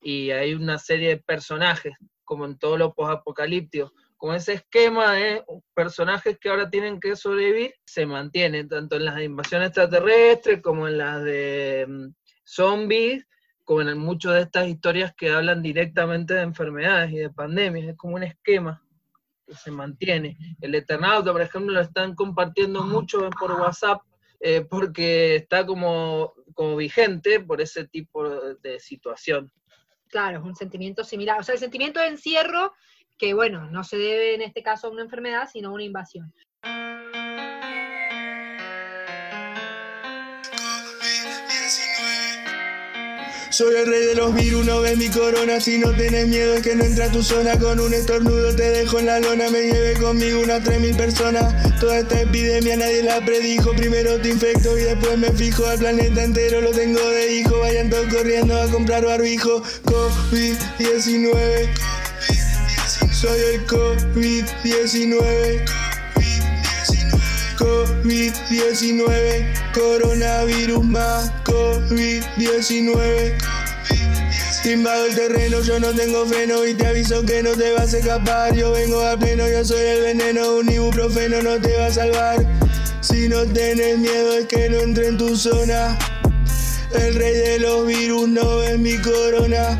Y 0.00 0.30
hay 0.30 0.54
una 0.54 0.78
serie 0.78 1.10
de 1.10 1.16
personajes, 1.18 1.92
como 2.24 2.46
en 2.46 2.58
todo 2.58 2.78
lo 2.78 2.94
posapocalíptico 2.94 3.92
con 4.20 4.34
ese 4.34 4.52
esquema 4.52 5.14
de 5.14 5.42
personajes 5.72 6.38
que 6.38 6.50
ahora 6.50 6.68
tienen 6.68 7.00
que 7.00 7.16
sobrevivir, 7.16 7.74
se 7.86 8.04
mantiene 8.04 8.64
tanto 8.64 8.96
en 8.96 9.06
las 9.06 9.16
de 9.16 9.24
invasión 9.24 9.62
extraterrestre 9.62 10.60
como 10.60 10.86
en 10.86 10.98
las 10.98 11.24
de 11.24 11.86
mm, 11.88 12.08
zombies, 12.50 13.26
como 13.64 13.82
en 13.82 13.98
muchas 13.98 14.34
de 14.34 14.40
estas 14.42 14.68
historias 14.68 15.14
que 15.16 15.30
hablan 15.30 15.62
directamente 15.62 16.34
de 16.34 16.42
enfermedades 16.42 17.12
y 17.12 17.16
de 17.16 17.30
pandemias. 17.30 17.88
Es 17.88 17.96
como 17.96 18.16
un 18.16 18.24
esquema 18.24 18.82
que 19.46 19.54
se 19.54 19.70
mantiene. 19.70 20.36
El 20.60 20.74
Eternauta, 20.74 21.32
por 21.32 21.42
ejemplo, 21.42 21.72
lo 21.72 21.80
están 21.80 22.14
compartiendo 22.14 22.82
mucho 22.82 23.30
por 23.38 23.52
WhatsApp 23.52 24.02
eh, 24.40 24.62
porque 24.68 25.36
está 25.36 25.64
como, 25.66 26.32
como 26.54 26.76
vigente 26.76 27.40
por 27.40 27.60
ese 27.60 27.86
tipo 27.86 28.28
de 28.56 28.80
situación. 28.80 29.52
Claro, 30.08 30.40
es 30.40 30.44
un 30.44 30.56
sentimiento 30.56 31.04
similar. 31.04 31.38
O 31.38 31.42
sea, 31.42 31.54
el 31.54 31.60
sentimiento 31.60 32.00
de 32.00 32.08
encierro, 32.08 32.72
que 33.16 33.34
bueno, 33.34 33.70
no 33.70 33.84
se 33.84 33.96
debe 33.96 34.34
en 34.34 34.42
este 34.42 34.62
caso 34.62 34.88
a 34.88 34.90
una 34.90 35.02
enfermedad, 35.02 35.48
sino 35.52 35.68
a 35.68 35.72
una 35.72 35.84
invasión. 35.84 36.32
Soy 43.50 43.74
el 43.74 43.86
rey 43.86 44.06
de 44.06 44.14
los 44.14 44.32
virus, 44.32 44.64
no 44.64 44.80
ves 44.80 44.96
mi 44.96 45.08
corona. 45.08 45.60
Si 45.60 45.76
no 45.76 45.92
tienes 45.92 46.28
miedo 46.28 46.54
es 46.54 46.62
que 46.62 46.76
no 46.76 46.84
entra 46.84 47.06
a 47.06 47.10
tu 47.10 47.20
zona. 47.20 47.58
Con 47.58 47.80
un 47.80 47.92
estornudo 47.92 48.54
te 48.54 48.70
dejo 48.70 49.00
en 49.00 49.06
la 49.06 49.18
lona. 49.18 49.50
Me 49.50 49.62
llevé 49.62 49.94
conmigo 49.94 50.40
unas 50.40 50.62
3.000 50.62 50.96
personas. 50.96 51.52
Toda 51.80 51.98
esta 51.98 52.20
epidemia 52.20 52.76
nadie 52.76 53.02
la 53.02 53.24
predijo. 53.24 53.72
Primero 53.72 54.20
te 54.20 54.28
infecto 54.28 54.78
y 54.78 54.82
después 54.82 55.18
me 55.18 55.32
fijo. 55.32 55.66
Al 55.66 55.80
planeta 55.80 56.22
entero 56.22 56.60
lo 56.60 56.70
tengo 56.70 57.00
de 57.00 57.40
hijo. 57.40 57.58
Vayan 57.58 57.90
todos 57.90 58.06
corriendo 58.14 58.56
a 58.56 58.68
comprar 58.68 59.04
barbijo. 59.04 59.64
COVID-19. 59.84 61.68
Soy 63.12 63.40
el 63.54 63.66
COVID-19. 63.66 65.89
COVID-19, 67.60 69.04
coronavirus 69.74 70.82
más 70.82 71.30
COVID-19. 71.44 73.36
Te 74.62 74.72
invado 74.72 75.06
el 75.06 75.14
terreno, 75.14 75.60
yo 75.60 75.78
no 75.78 75.92
tengo 75.92 76.26
freno 76.26 76.66
y 76.66 76.74
te 76.74 76.86
aviso 76.86 77.22
que 77.24 77.42
no 77.42 77.50
te 77.52 77.72
vas 77.72 77.92
a 77.92 77.98
escapar. 77.98 78.54
Yo 78.54 78.72
vengo 78.72 79.02
a 79.06 79.18
pleno, 79.18 79.46
yo 79.48 79.62
soy 79.64 79.80
el 79.80 80.00
veneno, 80.02 80.56
un 80.56 80.70
ibuprofeno 80.70 81.42
no 81.42 81.60
te 81.60 81.76
va 81.76 81.86
a 81.86 81.92
salvar. 81.92 82.46
Si 83.00 83.28
no 83.28 83.44
tenés 83.44 83.98
miedo 83.98 84.38
es 84.38 84.46
que 84.46 84.70
no 84.70 84.80
entre 84.80 85.08
en 85.08 85.18
tu 85.18 85.36
zona. 85.36 85.98
El 86.94 87.14
rey 87.14 87.34
de 87.34 87.58
los 87.60 87.86
virus 87.86 88.28
no 88.28 88.62
es 88.62 88.78
mi 88.78 88.96
corona. 88.98 89.78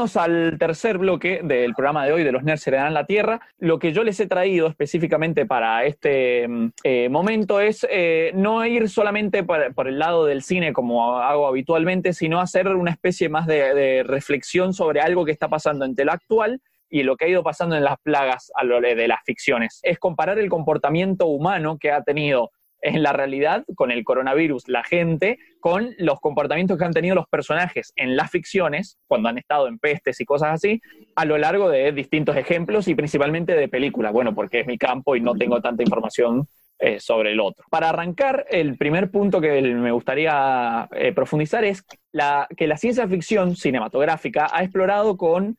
Al 0.00 0.56
tercer 0.58 0.96
bloque 0.96 1.42
del 1.44 1.74
programa 1.74 2.06
de 2.06 2.12
hoy 2.12 2.24
de 2.24 2.32
Los 2.32 2.42
Nerds 2.42 2.66
Heredarán 2.66 2.94
la 2.94 3.04
Tierra. 3.04 3.40
Lo 3.58 3.78
que 3.78 3.92
yo 3.92 4.02
les 4.02 4.18
he 4.18 4.26
traído 4.26 4.66
específicamente 4.66 5.44
para 5.44 5.84
este 5.84 6.48
mm, 6.48 6.68
eh, 6.84 7.08
momento 7.10 7.60
es 7.60 7.86
eh, 7.90 8.32
no 8.34 8.64
ir 8.64 8.88
solamente 8.88 9.42
por, 9.44 9.88
el 9.88 9.98
lado 9.98 10.24
del 10.24 10.42
cine 10.42 10.72
como 10.72 11.18
hago 11.18 11.46
habitualmente, 11.46 12.14
sino 12.14 12.40
hacer 12.40 12.68
una 12.68 12.92
especie 12.92 13.28
más 13.28 13.46
de, 13.46 14.02
reflexión 14.02 14.72
sobre 14.72 15.00
algo 15.00 15.26
que 15.26 15.32
está 15.32 15.48
pasando 15.48 15.84
entre 15.84 16.06
lo 16.06 16.12
actual 16.12 16.62
y 16.88 17.02
lo 17.02 17.16
que 17.16 17.26
ha 17.26 17.28
ido 17.28 17.42
pasando 17.42 17.76
en 17.76 17.84
las 17.84 17.98
plagas 18.02 18.50
de 18.80 19.08
las 19.08 19.20
ficciones. 19.26 19.80
Es 19.82 19.98
comparar 19.98 20.38
el 20.38 20.48
comportamiento 20.48 21.26
humano 21.26 21.76
que 21.78 21.92
ha 21.92 22.02
tenido 22.02 22.52
en 22.82 23.02
la 23.02 23.12
realidad 23.12 23.64
con 23.74 23.90
el 23.90 24.04
coronavirus 24.04 24.68
la 24.68 24.84
gente, 24.84 25.38
con 25.60 25.94
los 25.98 26.20
comportamientos 26.20 26.78
que 26.78 26.84
han 26.84 26.92
tenido 26.92 27.14
los 27.14 27.26
personajes 27.28 27.92
en 27.96 28.16
las 28.16 28.30
ficciones, 28.30 28.98
cuando 29.06 29.28
han 29.28 29.38
estado 29.38 29.68
en 29.68 29.78
pestes 29.78 30.20
y 30.20 30.24
cosas 30.24 30.50
así, 30.52 30.80
a 31.14 31.24
lo 31.24 31.38
largo 31.38 31.68
de 31.68 31.92
distintos 31.92 32.36
ejemplos 32.36 32.88
y 32.88 32.94
principalmente 32.94 33.54
de 33.54 33.68
películas. 33.68 34.12
Bueno, 34.12 34.34
porque 34.34 34.60
es 34.60 34.66
mi 34.66 34.78
campo 34.78 35.16
y 35.16 35.20
no 35.20 35.34
tengo 35.34 35.60
tanta 35.60 35.82
información 35.82 36.46
eh, 36.78 36.98
sobre 36.98 37.32
el 37.32 37.40
otro. 37.40 37.66
Para 37.68 37.90
arrancar, 37.90 38.46
el 38.50 38.78
primer 38.78 39.10
punto 39.10 39.40
que 39.40 39.60
me 39.60 39.92
gustaría 39.92 40.88
eh, 40.92 41.12
profundizar 41.12 41.62
es 41.64 41.84
la, 42.10 42.48
que 42.56 42.66
la 42.66 42.78
ciencia 42.78 43.06
ficción 43.06 43.54
cinematográfica 43.54 44.48
ha 44.50 44.62
explorado 44.62 45.18
con 45.18 45.58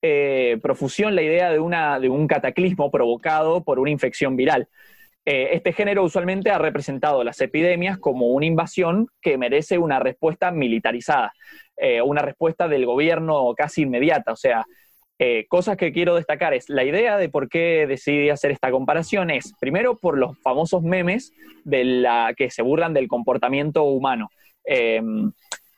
eh, 0.00 0.58
profusión 0.62 1.14
la 1.14 1.22
idea 1.22 1.52
de, 1.52 1.60
una, 1.60 2.00
de 2.00 2.08
un 2.08 2.26
cataclismo 2.26 2.90
provocado 2.90 3.62
por 3.62 3.78
una 3.78 3.90
infección 3.90 4.34
viral. 4.34 4.66
Eh, 5.24 5.50
este 5.52 5.72
género 5.72 6.02
usualmente 6.02 6.50
ha 6.50 6.58
representado 6.58 7.22
las 7.22 7.40
epidemias 7.40 7.98
como 7.98 8.28
una 8.28 8.46
invasión 8.46 9.06
que 9.20 9.38
merece 9.38 9.78
una 9.78 10.00
respuesta 10.00 10.50
militarizada, 10.50 11.32
eh, 11.76 12.02
una 12.02 12.22
respuesta 12.22 12.66
del 12.66 12.86
gobierno 12.86 13.54
casi 13.56 13.82
inmediata. 13.82 14.32
O 14.32 14.36
sea, 14.36 14.64
eh, 15.20 15.46
cosas 15.48 15.76
que 15.76 15.92
quiero 15.92 16.16
destacar 16.16 16.54
es 16.54 16.68
la 16.68 16.82
idea 16.82 17.18
de 17.18 17.28
por 17.28 17.48
qué 17.48 17.86
decidí 17.86 18.30
hacer 18.30 18.50
esta 18.50 18.72
comparación 18.72 19.30
es, 19.30 19.52
primero, 19.60 19.96
por 19.96 20.18
los 20.18 20.36
famosos 20.40 20.82
memes 20.82 21.32
de 21.62 21.84
la, 21.84 22.34
que 22.36 22.50
se 22.50 22.62
burlan 22.62 22.92
del 22.92 23.06
comportamiento 23.06 23.84
humano. 23.84 24.28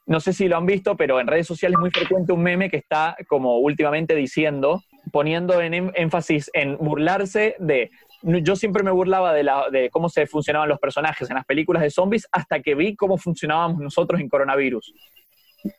no 0.07 0.21
sé 0.21 0.33
si 0.33 0.49
lo 0.49 0.57
han 0.57 0.67
visto, 0.67 0.97
pero 0.97 1.21
en 1.21 1.27
redes 1.27 1.47
sociales 1.47 1.77
es 1.77 1.81
muy 1.81 1.91
frecuente 1.91 2.33
un 2.33 2.43
meme 2.43 2.71
que 2.71 2.77
está 2.77 3.17
como 3.27 3.59
últimamente 3.59 4.15
diciendo, 4.15 4.83
poniendo 5.13 5.61
en 5.61 5.75
em, 5.75 5.91
énfasis 5.95 6.51
en 6.55 6.77
burlarse 6.77 7.57
de 7.59 7.91
yo 8.25 8.57
siempre 8.57 8.83
me 8.83 8.91
burlaba 8.91 9.33
de, 9.33 9.43
la, 9.43 9.69
de 9.71 9.91
cómo 9.91 10.09
se 10.09 10.27
funcionaban 10.27 10.69
los 10.69 10.79
personajes 10.79 11.29
en 11.29 11.37
las 11.37 11.45
películas 11.45 11.83
de 11.83 11.91
zombies 11.91 12.27
hasta 12.33 12.61
que 12.61 12.75
vi 12.75 12.97
cómo 12.97 13.19
funcionábamos 13.19 13.81
nosotros 13.81 14.21
en 14.21 14.29
coronavirus. 14.29 14.95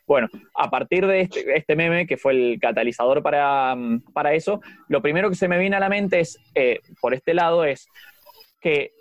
Bueno, 0.07 0.27
a 0.55 0.69
partir 0.69 1.05
de 1.05 1.21
este, 1.21 1.57
este 1.57 1.75
meme, 1.75 2.07
que 2.07 2.17
fue 2.17 2.33
el 2.33 2.59
catalizador 2.59 3.21
para, 3.21 3.75
para, 4.13 4.33
eso, 4.33 4.61
lo 4.87 5.01
primero 5.01 5.29
que 5.29 5.35
se 5.35 5.47
me 5.47 5.59
viene 5.59 5.75
a 5.75 5.79
la 5.79 5.89
mente 5.89 6.19
es, 6.19 6.39
eh, 6.55 6.79
por 6.99 7.13
este 7.13 7.33
lado, 7.33 7.65
es 7.65 7.87
que 8.65 8.93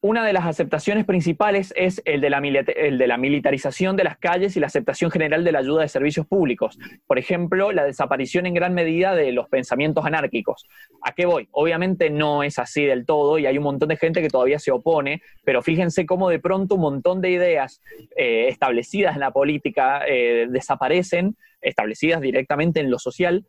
una 0.00 0.26
de 0.26 0.32
las 0.32 0.46
aceptaciones 0.46 1.04
principales 1.04 1.72
es 1.76 2.02
el 2.04 2.20
de, 2.20 2.28
la, 2.28 2.40
militarización 2.40 3.94
de 3.94 4.02
las 4.02 4.18
calles 4.18 4.56
y 4.56 4.60
la 4.60 4.66
aceptación 4.66 5.12
general 5.12 5.44
de 5.44 5.52
la 5.52 5.60
ayuda 5.60 5.82
de 5.82 5.88
servicios 5.88 6.26
públicos. 6.26 6.76
Por 7.06 7.20
ejemplo, 7.20 7.70
la 7.70 7.84
desaparición 7.84 8.46
en 8.46 8.54
gran 8.54 8.74
medida 8.74 9.14
de 9.14 9.30
los 9.30 9.48
pensamientos 9.48 10.04
anárquicos. 10.04 10.66
¿A 11.02 11.12
qué 11.12 11.24
voy? 11.24 11.46
Obviamente 11.52 12.10
no 12.10 12.42
es 12.42 12.58
así 12.58 12.84
del 12.84 13.06
todo 13.06 13.38
y 13.38 13.46
hay 13.46 13.56
un 13.58 13.62
montón 13.62 13.90
de 13.90 13.96
gente 13.96 14.22
que 14.22 14.28
todavía 14.28 14.58
se 14.58 14.72
opone, 14.72 15.22
pero 15.44 15.62
fíjense 15.62 16.04
cómo 16.04 16.28
de 16.28 16.40
pronto 16.40 16.74
un 16.74 16.80
montón 16.80 17.20
de 17.20 17.30
ideas 17.30 17.80
eh, 18.16 18.48
establecidas 18.48 19.14
en 19.14 19.20
la 19.20 19.30
política 19.30 20.02
eh, 20.08 20.48
desaparecen, 20.50 21.36
establecidas 21.60 22.20
directamente 22.20 22.80
en 22.80 22.90
lo 22.90 22.98
social, 22.98 23.46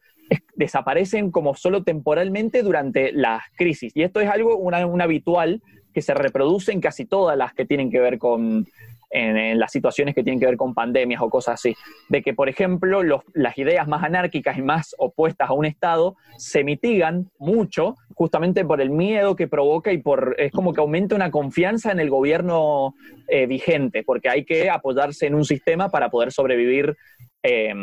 desaparecen 0.56 1.32
como 1.32 1.56
solo 1.56 1.84
temporalmente 1.84 2.64
durante 2.64 3.12
las 3.12 3.44
crisis. 3.56 3.92
Y 3.96 4.04
esto 4.04 4.20
es 4.20 4.30
algo 4.30 4.58
un 4.58 5.02
habitual 5.02 5.62
que 5.94 6.02
se 6.02 6.14
reproducen 6.14 6.82
casi 6.82 7.06
todas 7.06 7.38
las 7.38 7.54
que 7.54 7.66
tienen 7.66 7.92
que 7.92 8.00
ver 8.00 8.18
con 8.18 8.66
en, 9.14 9.60
las 9.60 9.72
situaciones 9.72 10.16
que 10.16 10.24
tienen 10.24 10.40
que 10.40 10.48
ver 10.48 10.58
con 10.58 10.74
pandemias 10.74 11.22
o 11.22 11.30
cosas 11.30 11.56
así. 11.56 11.76
De 12.10 12.22
que, 12.22 12.34
por 12.34 12.50
ejemplo, 12.50 13.02
las 13.34 13.58
ideas 13.58 13.88
más 13.88 14.04
anárquicas 14.04 14.58
y 14.58 14.62
más 14.62 14.96
opuestas 14.98 15.50
a 15.50 15.54
un 15.54 15.66
Estado 15.66 16.16
se 16.38 16.64
mitigan 16.64 17.30
mucho 17.38 17.96
justamente 18.16 18.66
por 18.66 18.82
el 18.82 18.90
miedo 18.90 19.36
que 19.36 19.48
provoca 19.48 19.92
y 19.92 20.00
por 20.00 20.36
es 20.38 20.52
como 20.52 20.74
que 20.74 20.82
aumenta 20.82 21.16
una 21.16 21.32
confianza 21.32 21.92
en 21.92 22.00
el 22.00 22.10
gobierno 22.10 22.96
eh, 23.28 23.46
vigente, 23.46 24.04
porque 24.04 24.30
hay 24.30 24.46
que 24.46 24.70
apoyarse 24.70 25.28
en 25.28 25.36
un 25.36 25.46
sistema 25.46 25.90
para 25.90 26.10
poder 26.10 26.32
sobrevivir 26.32 26.96
eh, 27.44 27.74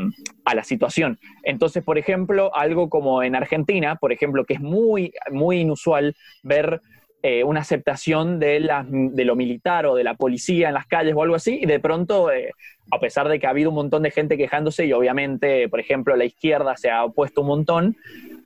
a 0.44 0.54
la 0.54 0.64
situación. 0.64 1.18
Entonces, 1.42 1.84
por 1.84 1.98
ejemplo, 1.98 2.54
algo 2.54 2.88
como 2.88 3.22
en 3.22 3.36
Argentina, 3.36 3.96
por 3.96 4.12
ejemplo, 4.12 4.44
que 4.44 4.54
es 4.54 4.60
muy, 4.60 5.12
muy 5.30 5.60
inusual 5.60 6.16
ver 6.42 6.80
eh, 7.22 7.44
una 7.44 7.60
aceptación 7.60 8.38
de, 8.38 8.60
lo 8.60 9.36
militar 9.36 9.84
o 9.84 9.94
de 9.94 10.04
la 10.04 10.14
policía 10.14 10.68
en 10.68 10.74
las 10.74 10.86
calles 10.86 11.14
o 11.14 11.22
algo 11.22 11.34
así, 11.34 11.58
y 11.60 11.66
de 11.66 11.78
pronto, 11.78 12.32
eh, 12.32 12.54
a 12.90 12.98
pesar 12.98 13.28
de 13.28 13.38
que 13.38 13.46
ha 13.46 13.50
habido 13.50 13.68
un 13.68 13.74
montón 13.74 14.02
de 14.02 14.10
gente 14.10 14.38
quejándose, 14.38 14.86
y 14.86 14.94
obviamente, 14.94 15.68
por 15.68 15.80
ejemplo, 15.80 16.16
la 16.16 16.24
izquierda 16.24 16.78
se 16.78 16.88
ha 16.90 17.04
opuesto 17.04 17.42
un 17.42 17.48
montón, 17.48 17.96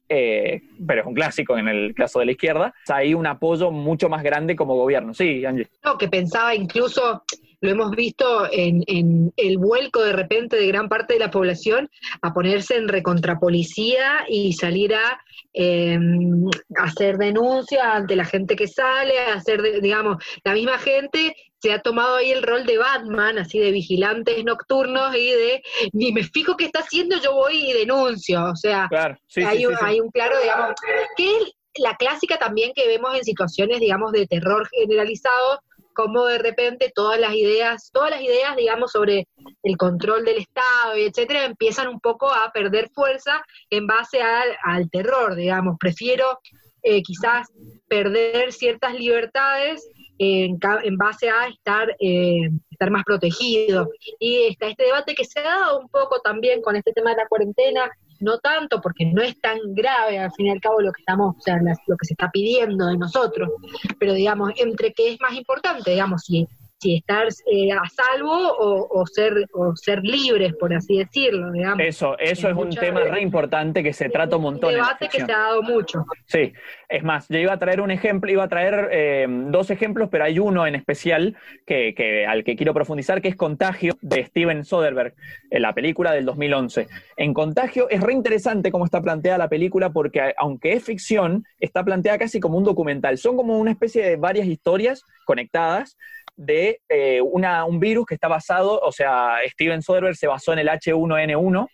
eh, 0.09 0.63
pero 0.85 1.03
es 1.03 1.07
un 1.07 1.15
clásico 1.15 1.57
en 1.57 1.69
el 1.69 1.95
caso 1.95 2.19
de 2.19 2.27
la 2.27 2.33
izquierda, 2.33 2.75
hay 2.89 3.15
un 3.15 3.29
apoyo 3.29 3.71
mucho 3.71 4.09
más 4.09 4.25
grande 4.25 4.57
como 4.57 4.75
gobierno. 4.75 5.15
Sí, 5.15 5.47
Angie. 5.47 5.69
No, 5.85 5.97
que 5.97 6.09
pensaba 6.09 6.53
incluso 6.53 7.23
lo 7.65 7.71
hemos 7.71 7.91
visto 7.93 8.47
en, 8.53 9.33
el 9.37 9.59
vuelco 9.59 10.03
de 10.03 10.13
repente 10.13 10.57
de 10.57 10.67
gran 10.67 10.91
parte 10.91 11.15
de 11.15 11.21
la 11.21 11.31
población 11.31 11.89
a 12.21 12.35
ponerse 12.35 12.77
en 12.77 12.89
recontrapolicía 12.89 14.27
y 14.29 14.53
salir 14.53 14.95
a 14.95 15.19
em, 15.55 16.45
hacer 16.77 17.17
denuncias 17.17 17.83
ante 17.83 18.17
la 18.17 18.27
gente 18.27 18.55
que 18.55 18.69
sale, 18.69 19.19
a 19.19 19.35
hacer, 19.35 19.63
digamos, 19.81 20.23
la 20.45 20.53
misma 20.53 20.79
gente 20.79 21.35
se 21.59 21.73
ha 21.73 21.81
tomado 21.81 22.17
ahí 22.17 22.33
el 22.33 22.43
rol 22.43 22.67
de 22.67 22.77
Batman, 22.77 23.39
así 23.39 23.59
de 23.59 23.71
vigilantes 23.71 24.45
nocturnos 24.45 25.17
y 25.17 25.31
de, 25.31 25.63
ni 25.95 26.13
me 26.13 26.23
fijo 26.23 26.59
qué 26.59 26.67
está 26.67 26.81
haciendo, 26.81 27.17
yo 27.23 27.33
voy 27.33 27.71
y 27.71 27.73
denuncio. 27.73 28.45
O 28.45 28.57
sea, 28.57 28.91
hay, 29.37 29.65
un, 29.65 29.75
hay 29.81 30.01
un 30.01 30.11
claro, 30.11 30.39
digamos, 30.39 30.75
que 31.17 31.25
es 31.25 31.55
la 31.77 31.97
clásica 31.97 32.39
también 32.39 32.73
que 32.75 32.87
vemos 32.87 33.17
en 33.17 33.25
situaciones, 33.25 33.81
digamos, 33.81 34.13
de 34.13 34.27
terror 34.27 34.69
generalizado, 34.69 35.61
como 35.95 36.27
de 36.27 36.39
repente 36.39 36.93
todas 36.95 37.19
las 37.19 37.35
ideas, 37.35 37.91
todas 37.93 38.11
las 38.11 38.21
ideas, 38.21 38.57
digamos, 38.57 38.93
sobre 38.93 39.29
el 39.63 39.77
control 39.77 40.25
del 40.25 40.39
Estado 40.39 40.97
y 40.97 41.05
etcétera, 41.05 41.45
empiezan 41.45 41.89
un 41.89 42.01
poco 42.01 42.31
a 42.31 42.51
perder 42.53 42.91
fuerza 42.95 43.43
en 43.71 43.87
base 43.87 44.21
al, 44.21 44.91
terror, 44.91 45.35
digamos. 45.35 45.77
Prefiero 45.79 46.41
eh, 46.83 47.03
quizás 47.03 47.49
perder 47.89 48.53
ciertas 48.53 48.95
libertades 48.95 49.89
en, 50.19 50.59
en 50.83 50.97
base 50.97 51.31
a 51.31 51.49
estar, 51.49 51.91
eh, 52.01 52.51
estar 52.71 52.91
más 52.91 53.05
protegido. 53.05 53.91
Y 54.19 54.47
está 54.51 54.69
este 54.69 54.85
debate 54.85 55.15
que 55.15 55.25
se 55.25 55.41
ha 55.41 55.45
dado 55.45 55.81
un 55.81 55.89
poco 55.89 56.21
también 56.21 56.61
con 56.61 56.77
este 56.77 56.93
tema 56.93 57.11
de 57.11 57.17
la 57.17 57.29
cuarentena, 57.29 57.91
no 58.21 58.39
tanto 58.39 58.81
porque 58.81 59.07
no 59.07 59.23
es 59.23 59.41
tan 59.41 59.59
grave 59.75 60.19
al 60.19 60.33
fin 60.33 60.47
y 60.47 60.51
al 60.51 60.61
cabo 60.61 60.81
lo 60.81 60.93
que 60.93 61.01
estamos, 61.01 61.37
o 61.37 61.41
sea, 61.41 61.57
lo 61.87 61.97
que 61.97 62.07
se 62.07 62.15
está 62.15 62.31
pidiendo 62.31 62.87
de 62.87 62.97
nosotros, 62.97 63.51
pero 63.99 64.13
digamos, 64.15 64.53
entre 64.57 64.93
qué 64.93 65.13
es 65.13 65.21
más 65.21 65.35
importante, 65.35 65.91
digamos, 65.91 66.23
si 66.23 66.49
si 66.85 66.97
estar 66.97 67.29
eh, 67.47 67.73
a 67.73 67.83
salvo 67.89 68.57
o, 68.59 69.07
ser, 69.07 69.47
o 69.55 69.75
ser 69.75 70.03
libres, 70.03 70.53
por 70.61 70.75
así 70.75 70.99
decirlo. 70.99 71.51
Digamos. 71.51 71.81
Eso, 71.81 72.19
eso 72.19 72.49
es, 72.49 72.55
un 72.55 72.71
tema 72.71 73.01
re 73.01 73.23
importante 73.23 73.83
que 73.83 73.95
se 73.95 74.11
trata 74.11 74.37
un 74.37 74.43
montón. 74.43 74.71
Un 74.71 74.77
debate 74.77 75.09
que 75.09 75.25
se 75.25 75.33
ha 75.33 75.39
dado 75.39 75.63
mucho. 75.63 76.05
Sí, 76.27 76.53
es 76.89 77.03
más, 77.03 77.27
yo 77.29 77.39
iba 77.39 77.55
a 77.55 77.59
traer 77.59 77.81
un 77.81 77.91
ejemplo, 77.91 78.31
iba 78.31 78.45
a 78.45 78.49
traer 78.49 78.91
eh, 78.93 79.27
dos 79.29 79.71
ejemplos, 79.71 80.11
pero 80.11 80.25
hay 80.25 80.39
uno 80.39 80.67
en 80.67 80.75
especial 80.75 81.37
que, 81.67 81.95
que, 81.95 82.27
al 82.27 82.45
que 82.45 82.55
quiero 82.55 82.75
profundizar, 82.75 83.23
que 83.23 83.29
es 83.29 83.37
Contagio, 83.37 83.97
de 84.03 84.25
Steven 84.25 84.65
Soderbergh, 84.65 85.15
en 85.51 85.63
la 85.63 85.73
película 85.73 86.13
del 86.13 86.27
2011. 86.27 86.87
En 87.17 87.33
Contagio 87.33 87.89
es 87.89 88.03
re 88.03 88.13
interesante 88.13 88.71
cómo 88.71 88.85
está 88.85 89.01
planteada 89.01 89.39
la 89.39 89.49
película, 89.49 89.91
porque 89.91 90.35
aunque 90.37 90.75
es 90.75 90.85
ficción, 90.85 91.47
está 91.61 91.83
planteada 91.83 92.19
casi 92.19 92.41
como 92.41 92.59
un 92.59 92.65
documental. 92.65 93.17
Son 93.17 93.37
como 93.37 93.59
una 93.59 93.71
especie 93.71 94.05
de 94.05 94.17
varias 94.17 94.47
historias 94.47 95.03
conectadas, 95.25 95.97
de 96.37 96.81
eh, 96.89 97.21
una, 97.21 97.65
un 97.65 97.81
virus 97.81 98.07
que 98.07 98.15
está 98.15 98.29
basado, 98.29 98.81
o 98.81 98.93
sea, 98.93 99.37
Steven 99.47 99.83
Soderbergh 99.83 100.17
se 100.17 100.27
basó 100.27 100.53
en 100.53 100.61
el 100.61 100.69
H1N1 100.69 101.69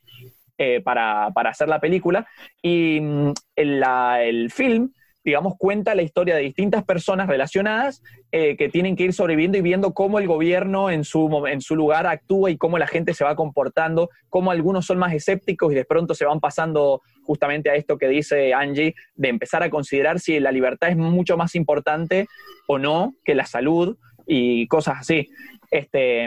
eh, 0.58 0.80
para, 0.82 1.26
hacer 1.26 1.68
la 1.68 1.80
película, 1.80 2.26
y 2.62 3.00
mm, 3.00 3.32
el, 3.56 4.50
film 4.50 4.92
digamos, 5.24 5.54
cuenta 5.58 5.94
la 5.94 6.02
historia 6.02 6.34
de 6.34 6.42
distintas 6.42 6.82
personas 6.82 7.28
relacionadas 7.28 8.02
eh, 8.32 8.56
que 8.56 8.70
tienen 8.70 8.96
que 8.96 9.04
ir 9.04 9.12
sobreviviendo 9.12 9.58
y 9.58 9.60
viendo 9.60 9.92
cómo 9.92 10.18
el 10.18 10.26
gobierno 10.26 10.90
en 10.90 11.04
su, 11.04 11.46
en 11.46 11.60
su 11.60 11.76
lugar 11.76 12.06
actúa 12.06 12.50
y 12.50 12.56
cómo 12.56 12.78
la 12.78 12.86
gente 12.86 13.12
se 13.12 13.24
va 13.24 13.36
comportando, 13.36 14.08
cómo 14.30 14.50
algunos 14.50 14.86
son 14.86 14.98
más 14.98 15.12
escépticos 15.12 15.72
y 15.72 15.74
de 15.74 15.84
pronto 15.84 16.14
se 16.14 16.24
van 16.24 16.40
pasando 16.40 17.02
justamente 17.22 17.70
a 17.70 17.74
esto 17.74 17.98
que 17.98 18.08
dice 18.08 18.54
Angie, 18.54 18.94
de 19.14 19.28
empezar 19.28 19.62
a 19.62 19.70
considerar 19.70 20.20
si 20.20 20.40
la 20.40 20.52
libertad 20.52 20.88
es 20.88 20.96
mucho 20.96 21.36
más 21.36 21.54
importante 21.54 22.26
o 22.66 22.78
no 22.78 23.14
que 23.24 23.34
la 23.34 23.44
salud 23.44 23.98
y 24.32 24.68
cosas 24.68 24.98
así. 25.00 25.28
Este, 25.70 26.24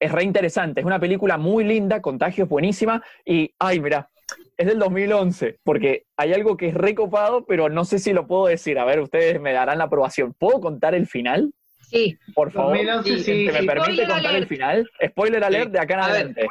es 0.00 0.12
re 0.12 0.24
interesante, 0.24 0.80
es 0.80 0.86
una 0.86 0.98
película 0.98 1.38
muy 1.38 1.62
linda, 1.62 2.02
Contagio 2.02 2.44
es 2.44 2.50
buenísima 2.50 3.02
y, 3.24 3.54
ay, 3.60 3.80
mira, 3.80 4.10
es 4.56 4.66
del 4.66 4.78
2011, 4.78 5.58
porque 5.62 6.04
hay 6.16 6.32
algo 6.32 6.56
que 6.56 6.68
es 6.68 6.74
recopado, 6.74 7.44
pero 7.46 7.68
no 7.68 7.84
sé 7.84 7.98
si 7.98 8.12
lo 8.12 8.26
puedo 8.26 8.46
decir. 8.46 8.78
A 8.78 8.84
ver, 8.84 9.00
ustedes 9.00 9.40
me 9.40 9.52
darán 9.52 9.78
la 9.78 9.84
aprobación. 9.84 10.34
¿Puedo 10.34 10.60
contar 10.60 10.94
el 10.94 11.06
final? 11.06 11.52
Sí. 11.80 12.16
Por 12.34 12.52
favor. 12.52 12.76
2011, 12.76 13.18
sí, 13.18 13.46
¿Se 13.46 13.52
me 13.52 13.60
sí. 13.60 13.66
permite 13.66 13.92
Spoiler 13.92 14.08
contar 14.08 14.36
el 14.36 14.46
final? 14.46 14.90
Spoiler 15.04 15.44
alert 15.44 15.72
de 15.72 15.78
acá 15.78 15.94
en 15.94 16.00
adelante. 16.00 16.48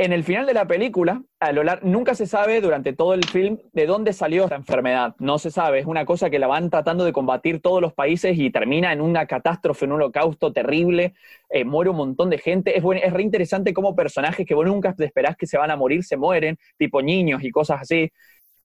En 0.00 0.12
el 0.12 0.22
final 0.22 0.46
de 0.46 0.54
la 0.54 0.64
película, 0.68 1.24
a 1.40 1.50
lo 1.50 1.64
lar- 1.64 1.80
nunca 1.82 2.14
se 2.14 2.26
sabe 2.28 2.60
durante 2.60 2.92
todo 2.92 3.14
el 3.14 3.24
film 3.24 3.58
de 3.72 3.84
dónde 3.86 4.12
salió 4.12 4.44
esta 4.44 4.54
enfermedad. 4.54 5.16
No 5.18 5.40
se 5.40 5.50
sabe. 5.50 5.80
Es 5.80 5.86
una 5.86 6.04
cosa 6.06 6.30
que 6.30 6.38
la 6.38 6.46
van 6.46 6.70
tratando 6.70 7.04
de 7.04 7.12
combatir 7.12 7.60
todos 7.60 7.82
los 7.82 7.92
países 7.94 8.38
y 8.38 8.50
termina 8.50 8.92
en 8.92 9.00
una 9.00 9.26
catástrofe, 9.26 9.86
en 9.86 9.92
un 9.92 9.96
holocausto 10.02 10.52
terrible. 10.52 11.14
Eh, 11.50 11.64
muere 11.64 11.90
un 11.90 11.96
montón 11.96 12.30
de 12.30 12.38
gente. 12.38 12.76
Es, 12.78 12.82
buen- 12.84 13.00
es 13.02 13.12
re 13.12 13.22
interesante 13.22 13.74
cómo 13.74 13.96
personajes 13.96 14.46
que 14.46 14.54
vos 14.54 14.66
nunca 14.66 14.94
esperás 14.96 15.36
que 15.36 15.48
se 15.48 15.58
van 15.58 15.72
a 15.72 15.76
morir 15.76 16.04
se 16.04 16.16
mueren, 16.16 16.56
tipo 16.76 17.02
niños 17.02 17.42
y 17.42 17.50
cosas 17.50 17.80
así. 17.80 18.08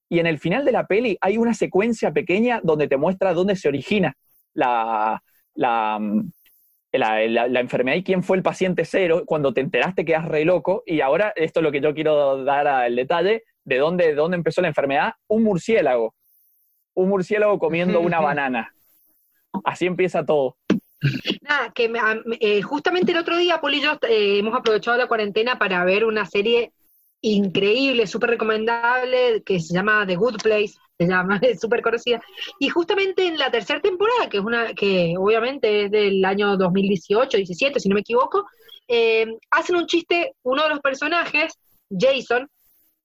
Y 0.08 0.20
en 0.20 0.26
el 0.28 0.38
final 0.38 0.64
de 0.64 0.72
la 0.72 0.86
peli 0.86 1.18
hay 1.20 1.36
una 1.38 1.54
secuencia 1.54 2.12
pequeña 2.12 2.60
donde 2.62 2.86
te 2.86 2.96
muestra 2.96 3.34
dónde 3.34 3.56
se 3.56 3.66
origina 3.68 4.14
la, 4.52 5.20
la, 5.54 5.98
mm, 6.00 6.30
la, 6.98 7.20
la- 7.26 7.48
la 7.48 7.60
enfermedad 7.60 7.96
y 7.96 8.02
quién 8.04 8.22
fue 8.22 8.36
el 8.36 8.42
paciente 8.42 8.84
cero. 8.84 9.22
Cuando 9.26 9.52
te 9.52 9.60
enteraste 9.60 10.04
quedas 10.04 10.26
re 10.26 10.44
loco. 10.44 10.82
Y 10.86 11.00
ahora, 11.00 11.32
esto 11.36 11.60
es 11.60 11.64
lo 11.64 11.72
que 11.72 11.80
yo 11.80 11.94
quiero 11.94 12.44
dar 12.44 12.66
al 12.66 12.94
detalle, 12.96 13.44
de 13.64 13.78
dónde, 13.78 14.06
de 14.06 14.14
dónde 14.14 14.36
empezó 14.36 14.60
la 14.62 14.68
enfermedad. 14.68 15.12
Un 15.28 15.42
murciélago. 15.42 16.14
Un 16.94 17.08
murciélago 17.08 17.58
comiendo 17.58 18.00
una 18.00 18.20
banana. 18.20 18.74
Así 19.64 19.86
empieza 19.86 20.24
todo. 20.24 20.56
Nada, 21.42 21.70
que 21.74 21.88
me- 21.88 22.00
eh, 22.40 22.62
justamente 22.62 23.12
el 23.12 23.18
otro 23.18 23.36
día, 23.36 23.60
Poli 23.60 23.78
y 23.78 23.82
yo 23.82 23.92
eh, 24.08 24.38
hemos 24.38 24.54
aprovechado 24.54 24.96
la 24.96 25.06
cuarentena 25.06 25.58
para 25.58 25.84
ver 25.84 26.04
una 26.04 26.24
serie 26.24 26.72
increíble, 27.20 28.06
súper 28.06 28.30
recomendable, 28.30 29.42
que 29.44 29.60
se 29.60 29.74
llama 29.74 30.06
The 30.06 30.16
Good 30.16 30.42
Place, 30.42 30.74
se 30.98 31.06
llama, 31.06 31.38
es 31.42 31.60
súper 31.60 31.82
conocida. 31.82 32.20
Y 32.58 32.68
justamente 32.68 33.26
en 33.26 33.38
la 33.38 33.50
tercera 33.50 33.80
temporada, 33.80 34.28
que 34.28 34.38
es 34.38 34.44
una, 34.44 34.74
que 34.74 35.14
obviamente 35.18 35.84
es 35.84 35.90
del 35.90 36.24
año 36.24 36.56
2018, 36.56 37.36
17, 37.36 37.80
si 37.80 37.88
no 37.88 37.94
me 37.94 38.00
equivoco, 38.00 38.46
eh, 38.88 39.26
hacen 39.50 39.76
un 39.76 39.86
chiste, 39.86 40.32
uno 40.42 40.62
de 40.64 40.68
los 40.70 40.80
personajes, 40.80 41.54
Jason, 41.90 42.48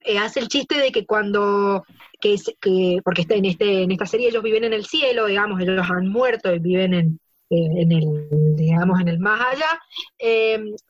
eh, 0.02 0.18
hace 0.18 0.40
el 0.40 0.48
chiste 0.48 0.78
de 0.78 0.92
que 0.92 1.06
cuando, 1.06 1.84
que, 2.22 2.34
es- 2.34 2.54
que 2.62 3.00
porque 3.04 3.22
está 3.22 3.36
en, 3.36 3.46
este, 3.46 3.84
en 3.84 3.92
esta 3.92 4.06
serie 4.06 4.30
ellos 4.30 4.44
viven 4.44 4.64
en 4.64 4.74
el 4.74 4.86
cielo, 4.86 5.26
digamos, 5.26 5.60
ellos 5.62 5.86
han 5.90 6.08
muerto 6.10 6.54
y 6.54 6.60
viven 6.60 6.94
en, 6.94 7.20
eh, 7.50 7.82
en 7.82 7.92
el, 7.92 8.56
digamos, 8.56 9.00
en 9.02 9.08
el 9.10 9.20
más 9.20 9.42
allá, 9.42 9.80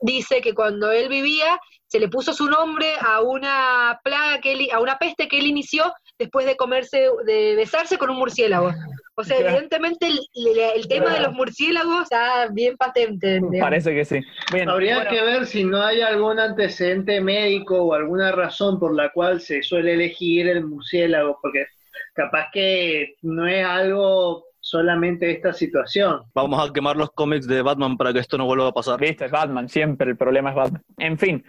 dice 0.01 0.41
que 0.41 0.53
cuando 0.53 0.91
él 0.91 1.09
vivía 1.09 1.57
se 1.87 1.99
le 1.99 2.07
puso 2.07 2.33
su 2.33 2.47
nombre 2.47 2.93
a 3.01 3.21
una 3.21 3.99
plaga 4.03 4.39
que 4.41 4.51
él, 4.51 4.67
a 4.71 4.79
una 4.79 4.97
peste 4.97 5.27
que 5.27 5.39
él 5.39 5.47
inició 5.47 5.91
después 6.19 6.45
de 6.45 6.55
comerse, 6.57 7.07
de 7.25 7.55
besarse 7.55 7.97
con 7.97 8.09
un 8.09 8.17
murciélago. 8.17 8.71
O 9.15 9.23
sea, 9.23 9.37
evidentemente 9.39 10.07
el, 10.07 10.19
el- 10.35 10.59
el 10.75 10.87
tema 10.87 11.13
de 11.13 11.21
los 11.21 11.33
murciélagos 11.33 12.03
está 12.03 12.47
bien 12.51 12.77
patente. 12.77 13.35
digamos. 13.35 13.59
Parece 13.59 13.93
que 13.95 14.05
sí. 14.05 14.19
Bien, 14.53 14.69
Habría 14.69 14.95
bueno, 14.95 15.09
que 15.09 15.21
ver 15.21 15.45
si 15.47 15.63
no 15.63 15.81
hay 15.81 16.01
algún 16.01 16.39
antecedente 16.39 17.19
médico 17.19 17.81
o 17.81 17.93
alguna 17.93 18.31
razón 18.31 18.79
por 18.79 18.93
la 18.95 19.11
cual 19.11 19.41
se 19.41 19.61
suele 19.63 19.93
elegir 19.93 20.47
el 20.47 20.65
murciélago, 20.65 21.39
porque 21.41 21.65
capaz 22.13 22.47
que 22.53 23.15
no 23.21 23.47
es 23.47 23.65
algo 23.65 24.45
solamente 24.69 25.31
esta 25.31 25.51
situación. 25.51 26.21
Vamos 26.35 26.69
a 26.69 26.71
quemar 26.71 26.95
los 26.95 27.09
cómics 27.11 27.47
de 27.47 27.63
Batman 27.63 27.97
para 27.97 28.13
que 28.13 28.19
esto 28.19 28.37
no 28.37 28.45
vuelva 28.45 28.67
a 28.67 28.71
pasar. 28.71 28.99
Viste, 28.99 29.25
es 29.25 29.31
Batman, 29.31 29.67
siempre 29.67 30.11
el 30.11 30.17
problema 30.17 30.51
es 30.51 30.55
Batman. 30.55 30.83
En 30.97 31.17
fin, 31.17 31.43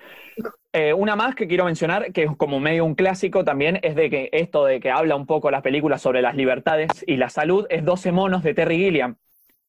eh, 0.73 0.95
una 0.95 1.17
más 1.17 1.35
que 1.35 1.47
quiero 1.47 1.67
mencionar, 1.67 2.13
que 2.13 2.23
es 2.23 2.31
como 2.39 2.61
medio 2.61 2.87
un 2.87 2.95
clásico 2.95 3.45
también, 3.45 3.79
es 3.83 3.95
de 3.95 4.09
que 4.09 4.31
esto 4.33 4.65
de 4.65 4.81
que 4.81 4.91
habla 4.91 5.17
un 5.17 5.27
poco 5.27 5.51
las 5.51 5.61
películas 5.61 6.01
sobre 6.01 6.23
las 6.23 6.35
libertades 6.35 7.05
y 7.07 7.17
la 7.17 7.29
salud, 7.29 7.67
es 7.69 7.85
12 7.85 8.11
monos 8.11 8.43
de 8.43 8.55
Terry 8.55 8.79
Gilliam, 8.79 9.17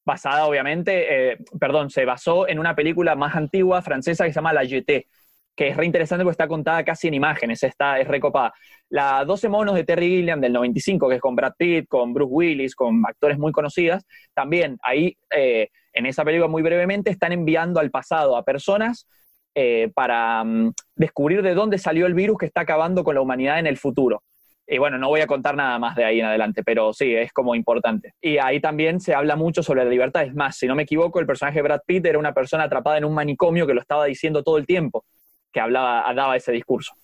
basada 0.06 0.46
obviamente, 0.46 1.32
eh, 1.32 1.38
perdón, 1.60 1.90
se 1.90 2.06
basó 2.06 2.48
en 2.48 2.58
una 2.58 2.74
película 2.74 3.16
más 3.16 3.36
antigua 3.36 3.82
francesa 3.82 4.24
que 4.24 4.32
se 4.32 4.36
llama 4.36 4.54
La 4.54 4.64
Jetée, 4.64 5.08
que 5.54 5.68
es 5.68 5.76
re 5.76 5.86
interesante 5.86 6.24
porque 6.24 6.32
está 6.32 6.48
contada 6.48 6.84
casi 6.84 7.08
en 7.08 7.14
imágenes, 7.14 7.62
está, 7.62 7.98
es 8.00 8.08
recopada. 8.08 8.52
La 8.88 9.24
12 9.24 9.48
monos 9.48 9.74
de 9.74 9.84
Terry 9.84 10.08
Gilliam 10.08 10.40
del 10.40 10.52
95, 10.52 11.08
que 11.08 11.16
es 11.16 11.20
con 11.20 11.36
Brad 11.36 11.54
Pitt, 11.56 11.88
con 11.88 12.12
Bruce 12.12 12.32
Willis, 12.32 12.74
con 12.74 13.02
actores 13.06 13.38
muy 13.38 13.52
conocidas, 13.52 14.04
también 14.34 14.78
ahí 14.82 15.16
eh, 15.30 15.68
en 15.92 16.06
esa 16.06 16.24
película 16.24 16.48
muy 16.48 16.62
brevemente 16.62 17.10
están 17.10 17.32
enviando 17.32 17.80
al 17.80 17.90
pasado 17.90 18.36
a 18.36 18.44
personas 18.44 19.06
eh, 19.54 19.90
para 19.94 20.42
mm, 20.44 20.72
descubrir 20.96 21.42
de 21.42 21.54
dónde 21.54 21.78
salió 21.78 22.06
el 22.06 22.14
virus 22.14 22.38
que 22.38 22.46
está 22.46 22.62
acabando 22.62 23.04
con 23.04 23.14
la 23.14 23.20
humanidad 23.20 23.58
en 23.58 23.66
el 23.66 23.76
futuro. 23.76 24.22
Y 24.66 24.78
bueno, 24.78 24.96
no 24.96 25.08
voy 25.08 25.20
a 25.20 25.26
contar 25.26 25.54
nada 25.56 25.78
más 25.78 25.96
de 25.96 26.04
ahí 26.04 26.20
en 26.20 26.26
adelante, 26.26 26.62
pero 26.62 26.94
sí, 26.94 27.14
es 27.14 27.32
como 27.32 27.54
importante. 27.54 28.14
Y 28.20 28.38
ahí 28.38 28.60
también 28.60 29.00
se 29.00 29.14
habla 29.14 29.36
mucho 29.36 29.62
sobre 29.62 29.84
la 29.84 29.90
libertad. 29.90 30.22
Es 30.22 30.34
más, 30.34 30.56
si 30.56 30.66
no 30.66 30.74
me 30.74 30.84
equivoco, 30.84 31.20
el 31.20 31.26
personaje 31.26 31.58
de 31.58 31.62
Brad 31.62 31.80
Pitt 31.84 32.06
era 32.06 32.18
una 32.18 32.32
persona 32.32 32.64
atrapada 32.64 32.96
en 32.96 33.04
un 33.04 33.12
manicomio 33.12 33.66
que 33.66 33.74
lo 33.74 33.80
estaba 33.80 34.06
diciendo 34.06 34.42
todo 34.42 34.56
el 34.56 34.66
tiempo, 34.66 35.04
que 35.52 35.60
hablaba, 35.60 36.12
daba 36.14 36.36
ese 36.36 36.52
discurso. 36.52 36.94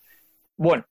Bueno, 0.56 0.84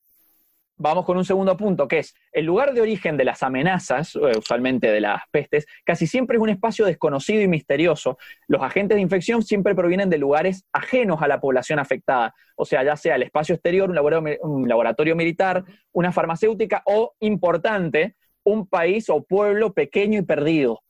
vamos 0.77 1.05
con 1.05 1.17
un 1.17 1.25
segundo 1.25 1.57
punto, 1.57 1.87
que 1.87 1.99
es 1.99 2.15
el 2.31 2.45
lugar 2.45 2.73
de 2.73 2.81
origen 2.81 3.17
de 3.17 3.25
las 3.25 3.43
amenazas, 3.43 4.15
eh, 4.15 4.37
usualmente 4.37 4.91
de 4.91 5.01
las 5.01 5.23
pestes, 5.31 5.65
casi 5.83 6.07
siempre 6.07 6.37
es 6.37 6.43
un 6.43 6.49
espacio 6.49 6.85
desconocido 6.85 7.41
y 7.41 7.47
misterioso. 7.47 8.17
Los 8.47 8.61
agentes 8.61 8.95
de 8.95 9.01
infección 9.01 9.43
siempre 9.43 9.75
provienen 9.75 10.09
de 10.09 10.17
lugares 10.17 10.65
ajenos 10.71 11.21
a 11.21 11.27
la 11.27 11.41
población 11.41 11.79
afectada, 11.79 12.33
o 12.55 12.65
sea, 12.65 12.83
ya 12.83 12.95
sea 12.95 13.15
el 13.15 13.23
espacio 13.23 13.55
exterior, 13.55 13.89
un 13.89 13.95
laboratorio, 13.95 14.37
un 14.41 14.67
laboratorio 14.67 15.15
militar, 15.15 15.63
una 15.91 16.11
farmacéutica 16.11 16.83
o, 16.85 17.15
importante, 17.19 18.15
un 18.43 18.67
país 18.67 19.09
o 19.09 19.23
pueblo 19.23 19.73
pequeño 19.73 20.19
y 20.19 20.23
perdido. 20.23 20.81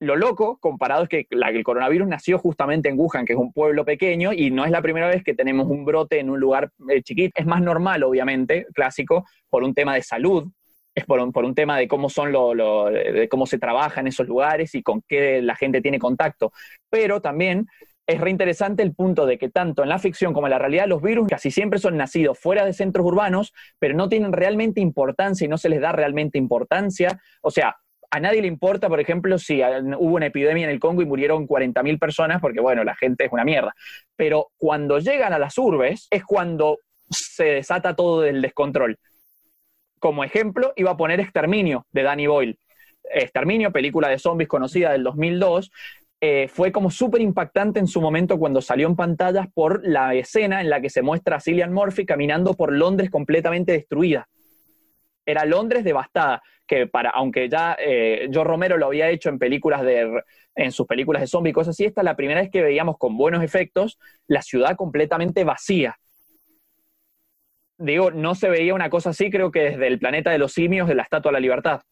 Lo 0.00 0.14
loco, 0.14 0.58
comparado, 0.60 1.02
es 1.02 1.08
que 1.08 1.26
el 1.28 1.64
coronavirus 1.64 2.06
nació 2.06 2.38
justamente 2.38 2.88
en 2.88 2.98
Wuhan, 2.98 3.26
que 3.26 3.32
es 3.32 3.38
un 3.38 3.52
pueblo 3.52 3.84
pequeño, 3.84 4.32
y 4.32 4.50
no 4.52 4.64
es 4.64 4.70
la 4.70 4.80
primera 4.80 5.08
vez 5.08 5.24
que 5.24 5.34
tenemos 5.34 5.66
un 5.68 5.84
brote 5.84 6.20
en 6.20 6.30
un 6.30 6.38
lugar 6.38 6.70
eh, 6.88 7.02
chiquito. 7.02 7.32
Es 7.34 7.46
más 7.46 7.60
normal, 7.60 8.04
obviamente, 8.04 8.66
clásico, 8.72 9.26
por 9.50 9.64
un 9.64 9.74
tema 9.74 9.94
de 9.94 10.02
salud, 10.02 10.46
es 10.94 11.04
por 11.04 11.20
un, 11.20 11.54
tema 11.54 11.78
de 11.78 11.88
cómo 11.88 12.08
son 12.08 12.32
lo- 12.32 12.86
de 12.86 13.28
cómo 13.28 13.46
se 13.46 13.58
trabaja 13.58 14.00
en 14.00 14.08
esos 14.08 14.26
lugares 14.26 14.74
y 14.74 14.82
con 14.82 15.02
qué 15.06 15.42
la 15.42 15.56
gente 15.56 15.80
tiene 15.80 15.98
contacto. 15.98 16.52
Pero 16.90 17.20
también 17.20 17.66
es 18.06 18.20
reinteresante 18.20 18.82
el 18.82 18.94
punto 18.94 19.26
de 19.26 19.36
que 19.36 19.48
tanto 19.48 19.82
en 19.82 19.90
la 19.90 19.98
ficción 19.98 20.32
como 20.32 20.46
en 20.46 20.52
la 20.52 20.58
realidad 20.58 20.86
los 20.86 21.02
virus 21.02 21.28
casi 21.28 21.50
siempre 21.50 21.78
son 21.78 21.96
nacidos 21.96 22.38
fuera 22.38 22.64
de 22.64 22.72
centros 22.72 23.06
urbanos, 23.06 23.52
pero 23.78 23.94
no 23.94 24.08
tienen 24.08 24.32
realmente 24.32 24.80
importancia 24.80 25.44
y 25.44 25.48
no 25.48 25.58
se 25.58 25.68
les 25.68 25.80
da 25.80 25.92
realmente 25.92 26.38
importancia. 26.38 27.20
O 27.42 27.50
sea, 27.50 27.76
a 28.10 28.20
nadie 28.20 28.40
le 28.40 28.48
importa, 28.48 28.88
por 28.88 29.00
ejemplo, 29.00 29.38
si 29.38 29.60
hubo 29.62 30.16
una 30.16 30.26
epidemia 30.26 30.64
en 30.64 30.70
el 30.70 30.80
Congo 30.80 31.02
y 31.02 31.06
murieron 31.06 31.46
40.000 31.46 31.98
personas, 31.98 32.40
porque 32.40 32.60
bueno, 32.60 32.84
la 32.84 32.96
gente 32.96 33.26
es 33.26 33.32
una 33.32 33.44
mierda. 33.44 33.74
Pero 34.16 34.48
cuando 34.56 34.98
llegan 34.98 35.32
a 35.32 35.38
las 35.38 35.58
urbes 35.58 36.08
es 36.10 36.24
cuando 36.24 36.78
se 37.10 37.44
desata 37.44 37.94
todo 37.94 38.24
el 38.24 38.40
descontrol. 38.40 38.98
Como 39.98 40.24
ejemplo, 40.24 40.72
iba 40.76 40.92
a 40.92 40.96
poner 40.96 41.20
Exterminio 41.20 41.86
de 41.92 42.02
Danny 42.02 42.26
Boyle. 42.26 42.58
Exterminio, 43.10 43.72
película 43.72 44.08
de 44.08 44.18
zombies 44.18 44.48
conocida 44.48 44.92
del 44.92 45.02
2002, 45.02 45.70
eh, 46.20 46.48
fue 46.48 46.72
como 46.72 46.90
súper 46.90 47.20
impactante 47.20 47.78
en 47.78 47.86
su 47.86 48.00
momento 48.00 48.38
cuando 48.38 48.60
salió 48.60 48.88
en 48.88 48.96
pantallas 48.96 49.46
por 49.54 49.86
la 49.86 50.14
escena 50.14 50.60
en 50.60 50.68
la 50.68 50.80
que 50.80 50.90
se 50.90 51.00
muestra 51.00 51.36
a 51.36 51.40
Cillian 51.40 51.72
Murphy 51.72 52.04
caminando 52.04 52.54
por 52.54 52.72
Londres 52.72 53.10
completamente 53.10 53.72
destruida. 53.72 54.28
Era 55.28 55.44
Londres 55.44 55.84
devastada, 55.84 56.42
que 56.66 56.86
para, 56.86 57.10
aunque 57.10 57.50
ya 57.50 57.76
eh, 57.78 58.30
Romero 58.32 58.78
lo 58.78 58.86
había 58.86 59.10
hecho 59.10 59.28
en 59.28 59.38
películas 59.38 59.82
de 59.82 60.22
en 60.54 60.72
sus 60.72 60.86
películas 60.86 61.20
de 61.20 61.26
zombies 61.26 61.52
y 61.52 61.54
cosas 61.54 61.76
así, 61.76 61.84
esta 61.84 62.00
es 62.00 62.04
la 62.06 62.16
primera 62.16 62.40
vez 62.40 62.50
que 62.50 62.62
veíamos 62.62 62.96
con 62.96 63.16
buenos 63.18 63.44
efectos 63.44 63.98
la 64.26 64.40
ciudad 64.40 64.74
completamente 64.74 65.44
vacía. 65.44 65.98
Digo, 67.76 68.10
no 68.10 68.34
se 68.34 68.48
veía 68.48 68.74
una 68.74 68.88
cosa 68.88 69.10
así, 69.10 69.30
creo 69.30 69.52
que 69.52 69.60
desde 69.60 69.86
el 69.86 69.98
planeta 69.98 70.30
de 70.30 70.38
los 70.38 70.52
simios, 70.52 70.88
de 70.88 70.94
la 70.94 71.02
Estatua 71.02 71.30
de 71.30 71.34
la 71.34 71.40
Libertad. 71.40 71.82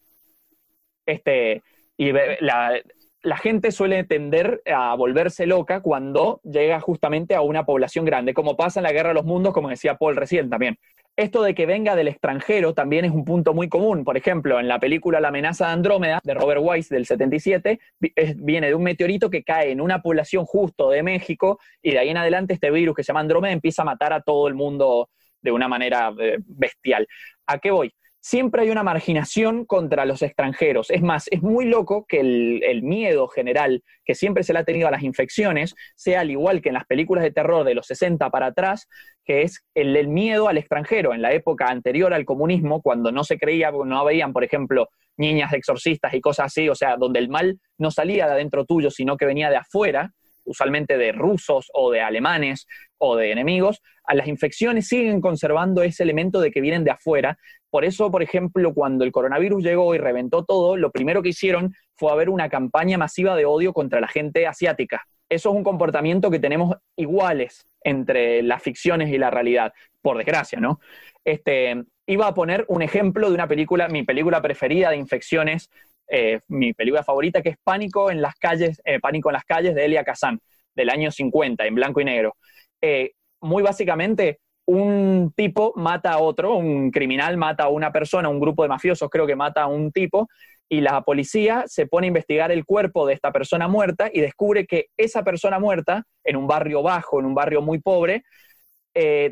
Este, 1.04 1.62
y 1.98 2.10
la, 2.10 2.80
la 3.22 3.36
gente 3.36 3.70
suele 3.70 4.02
tender 4.04 4.62
a 4.64 4.94
volverse 4.94 5.46
loca 5.46 5.80
cuando 5.80 6.40
llega 6.42 6.80
justamente 6.80 7.34
a 7.34 7.42
una 7.42 7.66
población 7.66 8.06
grande, 8.06 8.32
como 8.32 8.56
pasa 8.56 8.80
en 8.80 8.84
la 8.84 8.92
Guerra 8.92 9.10
de 9.10 9.16
los 9.16 9.26
Mundos, 9.26 9.52
como 9.52 9.68
decía 9.68 9.96
Paul 9.96 10.16
recién 10.16 10.48
también. 10.48 10.78
Esto 11.16 11.42
de 11.42 11.54
que 11.54 11.64
venga 11.64 11.96
del 11.96 12.08
extranjero 12.08 12.74
también 12.74 13.06
es 13.06 13.10
un 13.10 13.24
punto 13.24 13.54
muy 13.54 13.68
común. 13.70 14.04
Por 14.04 14.18
ejemplo, 14.18 14.60
en 14.60 14.68
la 14.68 14.78
película 14.78 15.18
La 15.18 15.28
amenaza 15.28 15.66
de 15.66 15.72
Andrómeda, 15.72 16.20
de 16.22 16.34
Robert 16.34 16.60
Wise 16.62 16.94
del 16.94 17.06
77, 17.06 17.80
vi- 17.98 18.12
es- 18.14 18.36
viene 18.36 18.66
de 18.68 18.74
un 18.74 18.82
meteorito 18.82 19.30
que 19.30 19.42
cae 19.42 19.70
en 19.70 19.80
una 19.80 20.02
población 20.02 20.44
justo 20.44 20.90
de 20.90 21.02
México 21.02 21.58
y 21.82 21.92
de 21.92 22.00
ahí 22.00 22.10
en 22.10 22.18
adelante 22.18 22.52
este 22.52 22.70
virus 22.70 22.94
que 22.94 23.02
se 23.02 23.08
llama 23.08 23.20
Andrómeda 23.20 23.52
empieza 23.52 23.80
a 23.82 23.86
matar 23.86 24.12
a 24.12 24.20
todo 24.20 24.46
el 24.48 24.54
mundo 24.54 25.08
de 25.40 25.52
una 25.52 25.68
manera 25.68 26.12
eh, 26.20 26.36
bestial. 26.46 27.06
¿A 27.46 27.58
qué 27.58 27.70
voy? 27.70 27.94
Siempre 28.26 28.62
hay 28.62 28.70
una 28.70 28.82
marginación 28.82 29.64
contra 29.66 30.04
los 30.04 30.20
extranjeros. 30.20 30.90
Es 30.90 31.00
más, 31.00 31.28
es 31.30 31.42
muy 31.42 31.64
loco 31.64 32.06
que 32.08 32.18
el, 32.18 32.82
miedo 32.82 33.28
general 33.28 33.84
que 34.04 34.16
siempre 34.16 34.42
se 34.42 34.52
le 34.52 34.58
ha 34.58 34.64
tenido 34.64 34.88
a 34.88 34.90
las 34.90 35.04
infecciones 35.04 35.76
sea 35.94 36.22
al 36.22 36.32
igual 36.32 36.60
que 36.60 36.70
en 36.70 36.74
las 36.74 36.86
películas 36.86 37.22
de 37.22 37.30
terror 37.30 37.64
de 37.64 37.76
los 37.76 37.86
60 37.86 38.28
para 38.30 38.46
atrás, 38.46 38.88
que 39.24 39.42
es 39.42 39.64
el, 39.74 40.08
miedo 40.08 40.48
al 40.48 40.58
extranjero. 40.58 41.14
En 41.14 41.22
la 41.22 41.32
época 41.32 41.66
anterior 41.66 42.12
al 42.12 42.24
comunismo, 42.24 42.82
cuando 42.82 43.12
no 43.12 43.22
se 43.22 43.38
creía, 43.38 43.70
no 43.70 44.04
veían, 44.04 44.32
por 44.32 44.42
ejemplo, 44.42 44.88
niñas 45.16 45.52
exorcistas 45.52 46.12
y 46.12 46.20
cosas 46.20 46.46
así, 46.46 46.68
o 46.68 46.74
sea, 46.74 46.96
donde 46.96 47.20
el 47.20 47.28
mal 47.28 47.60
no 47.78 47.92
salía 47.92 48.26
de 48.26 48.32
adentro 48.32 48.64
tuyo, 48.64 48.90
sino 48.90 49.16
que 49.16 49.26
venía 49.26 49.50
de 49.50 49.58
afuera, 49.58 50.10
usualmente 50.44 50.98
de 50.98 51.12
rusos 51.12 51.70
o 51.72 51.92
de 51.92 52.00
alemanes 52.00 52.66
o 52.98 53.14
de 53.14 53.30
enemigos, 53.30 53.80
a 54.06 54.14
las 54.14 54.28
infecciones 54.28 54.88
siguen 54.88 55.20
conservando 55.20 55.82
ese 55.82 56.04
elemento 56.04 56.40
de 56.40 56.50
que 56.50 56.60
vienen 56.60 56.84
de 56.84 56.92
afuera. 56.92 57.38
Por 57.70 57.84
eso, 57.84 58.10
por 58.10 58.22
ejemplo, 58.22 58.72
cuando 58.72 59.04
el 59.04 59.12
coronavirus 59.12 59.62
llegó 59.62 59.94
y 59.94 59.98
reventó 59.98 60.44
todo, 60.44 60.76
lo 60.76 60.90
primero 60.90 61.22
que 61.22 61.30
hicieron 61.30 61.74
fue 61.94 62.12
haber 62.12 62.30
una 62.30 62.48
campaña 62.48 62.98
masiva 62.98 63.36
de 63.36 63.44
odio 63.44 63.72
contra 63.72 64.00
la 64.00 64.08
gente 64.08 64.46
asiática. 64.46 65.06
Eso 65.28 65.50
es 65.50 65.56
un 65.56 65.64
comportamiento 65.64 66.30
que 66.30 66.38
tenemos 66.38 66.76
iguales 66.96 67.66
entre 67.82 68.42
las 68.42 68.62
ficciones 68.62 69.10
y 69.10 69.18
la 69.18 69.30
realidad, 69.30 69.72
por 70.00 70.16
desgracia, 70.18 70.60
¿no? 70.60 70.80
Este, 71.24 71.84
iba 72.06 72.28
a 72.28 72.34
poner 72.34 72.64
un 72.68 72.82
ejemplo 72.82 73.28
de 73.28 73.34
una 73.34 73.48
película, 73.48 73.88
mi 73.88 74.04
película 74.04 74.40
preferida 74.40 74.90
de 74.90 74.96
infecciones, 74.96 75.70
eh, 76.08 76.40
mi 76.48 76.72
película 76.72 77.02
favorita, 77.02 77.42
que 77.42 77.50
es 77.50 77.56
Pánico 77.62 78.10
en 78.10 78.22
las 78.22 78.36
calles, 78.36 78.80
eh, 78.84 79.00
Pánico 79.00 79.30
en 79.30 79.34
las 79.34 79.44
calles 79.44 79.74
de 79.74 79.84
Elia 79.84 80.04
Kazan, 80.04 80.40
del 80.74 80.90
año 80.90 81.10
50, 81.10 81.66
en 81.66 81.74
blanco 81.74 82.00
y 82.00 82.04
negro. 82.04 82.36
Eh, 82.80 83.12
muy 83.40 83.62
básicamente, 83.62 84.40
un 84.66 85.32
tipo 85.36 85.72
mata 85.76 86.12
a 86.12 86.18
otro, 86.18 86.56
un 86.56 86.90
criminal 86.90 87.36
mata 87.36 87.64
a 87.64 87.68
una 87.68 87.92
persona, 87.92 88.28
un 88.28 88.40
grupo 88.40 88.62
de 88.62 88.68
mafiosos 88.68 89.08
creo 89.10 89.26
que 89.26 89.36
mata 89.36 89.62
a 89.62 89.66
un 89.66 89.92
tipo, 89.92 90.28
y 90.68 90.80
la 90.80 91.02
policía 91.02 91.64
se 91.66 91.86
pone 91.86 92.06
a 92.06 92.08
investigar 92.08 92.50
el 92.50 92.64
cuerpo 92.64 93.06
de 93.06 93.14
esta 93.14 93.32
persona 93.32 93.68
muerta 93.68 94.10
y 94.12 94.20
descubre 94.20 94.66
que 94.66 94.86
esa 94.96 95.22
persona 95.22 95.60
muerta, 95.60 96.04
en 96.24 96.36
un 96.36 96.48
barrio 96.48 96.82
bajo, 96.82 97.20
en 97.20 97.26
un 97.26 97.34
barrio 97.34 97.62
muy 97.62 97.78
pobre, 97.80 98.24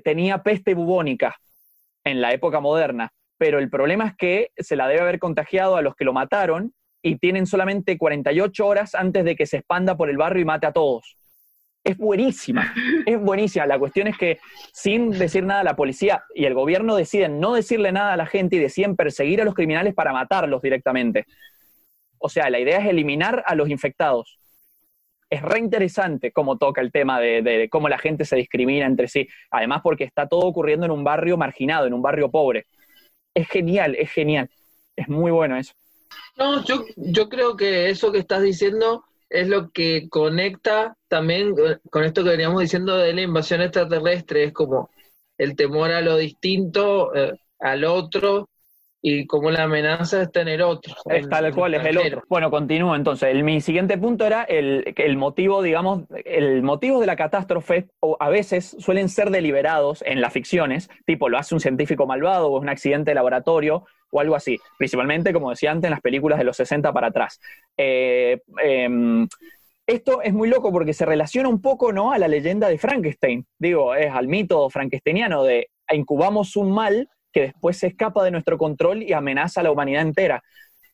tenía 0.04 0.42
peste 0.42 0.74
bubónica 0.74 1.36
en 2.04 2.20
la 2.20 2.32
época 2.32 2.60
moderna 2.60 3.10
pero 3.38 3.58
el 3.58 3.70
problema 3.70 4.06
es 4.06 4.16
que 4.16 4.50
se 4.56 4.76
la 4.76 4.88
debe 4.88 5.02
haber 5.02 5.18
contagiado 5.18 5.76
a 5.76 5.82
los 5.82 5.94
que 5.96 6.04
lo 6.04 6.12
mataron 6.12 6.72
y 7.02 7.18
tienen 7.18 7.46
solamente 7.46 7.98
48 7.98 8.66
horas 8.66 8.94
antes 8.94 9.24
de 9.24 9.36
que 9.36 9.46
se 9.46 9.58
expanda 9.58 9.96
por 9.96 10.08
el 10.08 10.16
barrio 10.16 10.42
y 10.42 10.44
mate 10.46 10.66
a 10.66 10.72
todos. 10.72 11.18
Es 11.84 11.98
buenísima, 11.98 12.72
es 13.06 13.20
buenísima. 13.20 13.66
La 13.66 13.78
cuestión 13.78 14.08
es 14.08 14.16
que 14.16 14.38
sin 14.72 15.10
decir 15.10 15.44
nada 15.44 15.62
la 15.62 15.76
policía 15.76 16.24
y 16.34 16.46
el 16.46 16.54
gobierno 16.54 16.96
deciden 16.96 17.38
no 17.38 17.52
decirle 17.52 17.92
nada 17.92 18.14
a 18.14 18.16
la 18.16 18.26
gente 18.26 18.56
y 18.56 18.58
deciden 18.58 18.96
perseguir 18.96 19.42
a 19.42 19.44
los 19.44 19.54
criminales 19.54 19.94
para 19.94 20.12
matarlos 20.12 20.62
directamente. 20.62 21.26
O 22.18 22.28
sea, 22.28 22.48
la 22.48 22.58
idea 22.58 22.78
es 22.78 22.86
eliminar 22.86 23.44
a 23.46 23.54
los 23.54 23.68
infectados. 23.68 24.38
Es 25.28 25.42
re 25.42 25.58
interesante 25.58 26.32
cómo 26.32 26.56
toca 26.56 26.80
el 26.80 26.90
tema 26.90 27.20
de, 27.20 27.42
de 27.42 27.68
cómo 27.68 27.88
la 27.88 27.98
gente 27.98 28.24
se 28.24 28.36
discrimina 28.36 28.86
entre 28.86 29.08
sí. 29.08 29.28
Además 29.50 29.80
porque 29.82 30.04
está 30.04 30.26
todo 30.26 30.46
ocurriendo 30.46 30.86
en 30.86 30.92
un 30.92 31.04
barrio 31.04 31.36
marginado, 31.36 31.86
en 31.86 31.92
un 31.92 32.02
barrio 32.02 32.30
pobre 32.30 32.66
es 33.34 33.48
genial, 33.48 33.96
es 33.98 34.10
genial. 34.10 34.48
Es 34.96 35.08
muy 35.08 35.32
bueno 35.32 35.56
eso. 35.56 35.74
No, 36.36 36.64
yo, 36.64 36.84
yo 36.96 37.28
creo 37.28 37.56
que 37.56 37.90
eso 37.90 38.12
que 38.12 38.18
estás 38.18 38.42
diciendo 38.42 39.04
es 39.34 39.48
lo 39.48 39.70
que 39.72 40.08
conecta 40.08 40.96
también 41.08 41.54
con 41.90 42.04
esto 42.04 42.22
que 42.22 42.30
veníamos 42.30 42.60
diciendo 42.60 42.96
de 42.96 43.12
la 43.12 43.22
invasión 43.22 43.62
extraterrestre, 43.62 44.44
es 44.44 44.52
como 44.52 44.90
el 45.36 45.56
temor 45.56 45.90
a 45.90 46.00
lo 46.00 46.16
distinto, 46.16 47.12
eh, 47.16 47.32
al 47.58 47.84
otro, 47.84 48.48
y 49.06 49.26
como 49.26 49.50
la 49.50 49.64
amenaza 49.64 50.22
está 50.22 50.40
en 50.40 50.48
el 50.48 50.62
otro. 50.62 50.94
Es 51.10 51.28
tal 51.28 51.54
cual, 51.54 51.74
es 51.74 51.84
el 51.84 51.98
otro. 51.98 52.22
Bueno, 52.26 52.50
continúo 52.50 52.96
entonces. 52.96 53.34
mi 53.44 53.60
siguiente 53.60 53.98
punto 53.98 54.24
era 54.24 54.44
el, 54.44 54.94
el 54.96 55.18
motivo, 55.18 55.60
digamos, 55.60 56.04
el 56.24 56.62
motivo 56.62 57.00
de 57.00 57.06
la 57.06 57.14
catástrofe 57.14 57.90
o 58.00 58.16
a 58.18 58.30
veces 58.30 58.74
suelen 58.78 59.10
ser 59.10 59.28
deliberados 59.28 60.02
en 60.06 60.22
las 60.22 60.32
ficciones, 60.32 60.88
tipo 61.04 61.28
lo 61.28 61.36
hace 61.36 61.54
un 61.54 61.60
científico 61.60 62.06
malvado 62.06 62.50
o 62.50 62.56
es 62.56 62.62
un 62.62 62.70
accidente 62.70 63.10
de 63.10 63.16
laboratorio 63.16 63.84
o 64.10 64.20
algo 64.20 64.36
así. 64.36 64.58
Principalmente, 64.78 65.34
como 65.34 65.50
decía 65.50 65.70
antes, 65.70 65.88
en 65.88 65.92
las 65.92 66.00
películas 66.00 66.38
de 66.38 66.46
los 66.46 66.56
60 66.56 66.90
para 66.94 67.08
atrás. 67.08 67.38
Eh, 67.76 68.40
em, 68.62 69.28
esto 69.86 70.22
es 70.22 70.32
muy 70.32 70.48
loco 70.48 70.72
porque 70.72 70.94
se 70.94 71.04
relaciona 71.04 71.50
un 71.50 71.60
poco 71.60 71.92
¿no? 71.92 72.12
a 72.12 72.18
la 72.18 72.26
leyenda 72.26 72.68
de 72.68 72.78
Frankenstein. 72.78 73.44
Digo, 73.58 73.94
es 73.94 74.10
al 74.10 74.28
mito 74.28 74.70
frankensteiniano 74.70 75.44
de 75.44 75.68
incubamos 75.92 76.56
un 76.56 76.72
mal 76.72 77.10
que 77.34 77.42
después 77.42 77.76
se 77.76 77.88
escapa 77.88 78.24
de 78.24 78.30
nuestro 78.30 78.56
control 78.56 79.02
y 79.02 79.12
amenaza 79.12 79.60
a 79.60 79.64
la 79.64 79.72
humanidad 79.72 80.02
entera. 80.02 80.42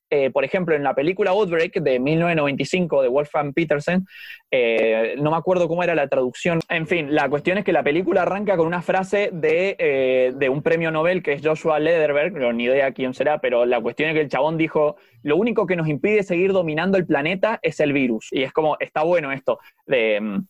Eh, 0.09 0.30
por 0.30 0.45
ejemplo, 0.45 0.74
en 0.74 0.82
la 0.82 0.95
película 0.95 1.30
Outbreak 1.30 1.74
de 1.74 2.01
1995 2.01 3.03
de 3.03 3.09
Wolfgang 3.09 3.53
Petersen, 3.53 4.07
eh, 4.53 5.14
no 5.18 5.30
me 5.30 5.36
acuerdo 5.36 5.68
cómo 5.68 5.82
era 5.84 5.94
la 5.94 6.09
traducción. 6.09 6.61
En 6.68 6.86
fin, 6.86 7.14
la 7.14 7.28
cuestión 7.28 7.59
es 7.59 7.64
que 7.64 7.72
la 7.72 7.82
película 7.82 8.22
arranca 8.22 8.57
con 8.57 8.66
una 8.66 8.82
frase 8.82 9.30
de, 9.32 9.76
eh, 9.78 10.32
de 10.34 10.48
un 10.48 10.62
premio 10.62 10.90
Nobel 10.90 11.22
que 11.22 11.34
es 11.34 11.42
Joshua 11.44 11.78
Lederberg, 11.78 12.32
no, 12.32 12.53
ni 12.53 12.64
idea 12.64 12.92
quién 12.92 13.14
será, 13.14 13.38
pero 13.38 13.64
la 13.64 13.80
cuestión 13.80 14.11
es 14.11 14.14
que 14.14 14.22
el 14.22 14.28
chabón 14.28 14.57
dijo, 14.57 14.96
lo 15.22 15.36
único 15.36 15.66
que 15.66 15.76
nos 15.76 15.88
impide 15.88 16.22
seguir 16.22 16.53
dominando 16.53 16.98
el 16.98 17.07
planeta 17.07 17.61
es 17.62 17.78
el 17.80 17.92
virus. 17.92 18.28
Y 18.32 18.42
es 18.42 18.53
como, 18.53 18.76
está 18.80 19.03
bueno 19.03 19.30
esto. 19.30 19.61
De, 19.86 20.20
mm, 20.20 20.46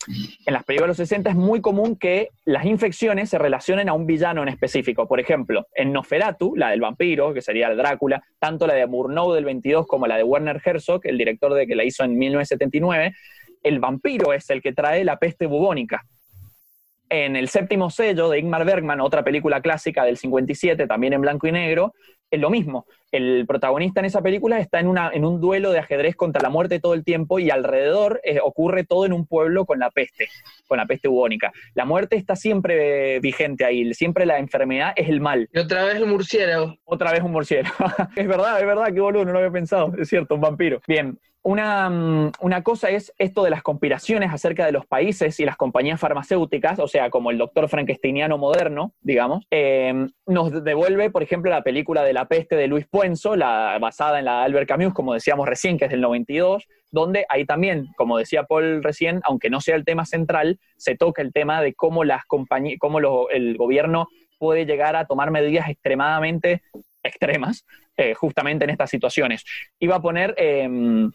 en 0.47 0.53
las 0.53 0.65
películas 0.65 0.87
de 0.87 1.03
los 1.03 1.09
60 1.09 1.31
es 1.31 1.37
muy 1.37 1.61
común 1.61 1.97
que 1.97 2.29
las 2.45 2.65
infecciones 2.65 3.29
se 3.29 3.39
relacionen 3.39 3.89
a 3.89 3.93
un 3.93 4.07
villano 4.07 4.43
en 4.43 4.49
específico. 4.49 5.07
Por 5.07 5.21
ejemplo, 5.21 5.67
en 5.75 5.93
Noferatu, 5.93 6.55
la 6.57 6.71
del 6.71 6.81
vampiro, 6.81 7.35
que 7.35 7.43
sería 7.43 7.69
el 7.69 7.77
Drácula, 7.77 8.23
tanto 8.39 8.67
la 8.67 8.75
de 8.75 8.87
Murnau 8.87 9.33
del 9.33 9.45
22 9.45 9.87
como 9.87 10.07
la 10.07 10.17
de 10.17 10.25
Werner 10.25 10.61
Herzog, 10.65 11.01
el 11.05 11.19
director 11.19 11.53
de 11.53 11.67
que 11.67 11.75
la 11.75 11.85
hizo 11.85 12.05
en 12.05 12.17
1979, 12.17 13.15
el 13.63 13.79
vampiro 13.79 14.33
es 14.33 14.49
el 14.51 14.63
que 14.63 14.73
trae 14.73 15.05
la 15.05 15.19
peste 15.19 15.47
bubónica. 15.47 16.05
En 17.09 17.35
el 17.35 17.49
séptimo 17.49 17.91
sello 17.91 18.29
de 18.29 18.39
Ingmar 18.39 18.65
Bergman, 18.65 19.01
otra 19.01 19.25
película 19.25 19.61
clásica 19.61 20.05
del 20.05 20.17
57, 20.17 20.87
también 20.87 21.13
en 21.13 21.21
blanco 21.21 21.49
y 21.49 21.53
negro, 21.53 21.93
es 22.31 22.41
lo 22.41 22.51
mismo. 22.51 22.87
El 23.11 23.45
protagonista 23.47 23.99
en 23.99 24.07
esa 24.07 24.23
película 24.23 24.61
está 24.61 24.79
en, 24.79 24.87
una, 24.87 25.11
en 25.13 25.25
un 25.25 25.41
duelo 25.41 25.73
de 25.73 25.81
ajedrez 25.81 26.15
contra 26.15 26.41
la 26.41 26.49
muerte 26.49 26.79
todo 26.79 26.95
el 26.95 27.03
tiempo 27.03 27.41
y 27.41 27.51
alrededor 27.51 28.21
eh, 28.23 28.39
ocurre 28.41 28.85
todo 28.85 29.05
en 29.05 29.13
un 29.13 29.27
pueblo 29.27 29.67
con 29.67 29.81
la 29.81 29.91
peste, 29.91 30.29
con 30.69 30.79
la 30.79 30.87
peste 30.87 31.09
bubónica. 31.09 31.53
La 31.75 31.85
muerte 31.85 32.15
está 32.15 32.37
siempre 32.37 33.19
vigente 33.19 33.65
ahí, 33.65 33.93
siempre 33.95 34.27
la 34.27 34.39
enfermedad 34.39 34.93
es 34.95 35.09
el 35.09 35.21
mal. 35.21 35.49
Y 35.53 35.59
otra 35.59 35.85
vez 35.85 35.97
el 35.97 36.07
murciélago. 36.07 36.77
Otra 36.85 37.11
vez 37.11 37.23
un 37.23 37.33
murciélago. 37.33 37.75
es 38.17 38.29
verdad, 38.29 38.61
es 38.61 38.67
verdad, 38.67 38.87
qué 38.95 39.01
boludo, 39.01 39.25
no 39.25 39.33
lo 39.33 39.39
había 39.39 39.51
pensado. 39.51 39.93
Es 39.99 40.09
cierto, 40.09 40.37
un 40.37 40.41
vampiro. 40.41 40.81
Bien, 40.87 41.19
una, 41.43 41.89
mm, 41.89 42.33
una, 42.41 42.63
cosa 42.63 42.91
es 42.91 43.13
esto 43.19 43.43
de 43.43 43.51
las 43.51 43.63
conspiraciones 43.63 44.33
acerca 44.33 44.67
de 44.67 44.73
los 44.73 44.87
países 44.87 45.41
y 45.41 45.45
las 45.45 45.57
compañías 45.57 45.99
farmacéuticas, 45.99 46.79
o 46.79 46.87
sea, 46.87 47.09
como 47.09 47.31
el 47.31 47.39
doctor 47.39 47.69
frankensteiniano 47.69 48.37
moderno, 48.37 48.93
digamos, 49.01 49.47
eh, 49.51 50.07
nos 50.27 50.65
devuelve, 50.65 51.11
por 51.11 51.23
ejemplo, 51.23 51.51
la 51.51 51.63
película 51.63 52.03
de 52.03 52.13
la 52.13 52.29
peste 52.29 52.57
de 52.57 52.67
Luis 52.67 52.87
Puenzo, 52.87 53.37
la, 53.37 53.79
basada 53.81 54.19
en 54.19 54.27
la 54.27 54.41
de 54.41 54.45
Albert 54.45 54.69
Camus, 54.69 54.93
como 54.93 55.15
decíamos 55.15 55.49
recién, 55.49 55.79
que 55.79 55.87
es 55.87 55.91
del 55.91 56.03
92, 56.03 56.67
donde 56.91 57.25
ahí 57.31 57.47
también, 57.47 57.87
como 57.97 58.19
decía 58.19 58.45
Paul 58.45 58.83
recién, 58.83 59.21
aunque 59.25 59.49
no 59.49 59.63
sea 59.63 59.77
el 59.77 59.85
tema 59.85 60.05
central, 60.05 60.59
se 60.77 60.95
toca 60.95 61.23
el 61.23 61.33
tema 61.33 61.63
de 61.63 61.73
cómo 61.73 62.05
las 62.05 62.27
compañías, 62.27 62.79
cómo 62.79 62.99
el 63.31 63.57
gobierno 63.57 64.09
puede 64.39 64.67
llegar 64.67 64.95
a 64.97 65.07
tomar 65.07 65.31
medidas 65.31 65.69
extremadamente 65.71 66.63
extremas, 67.03 67.65
eh, 67.97 68.13
justamente 68.13 68.65
en 68.65 68.71
estas 68.71 68.91
situaciones. 68.91 69.45
Iba 69.79 69.97
a 69.97 70.03
poner... 70.03 70.35
Eh, 70.37 71.09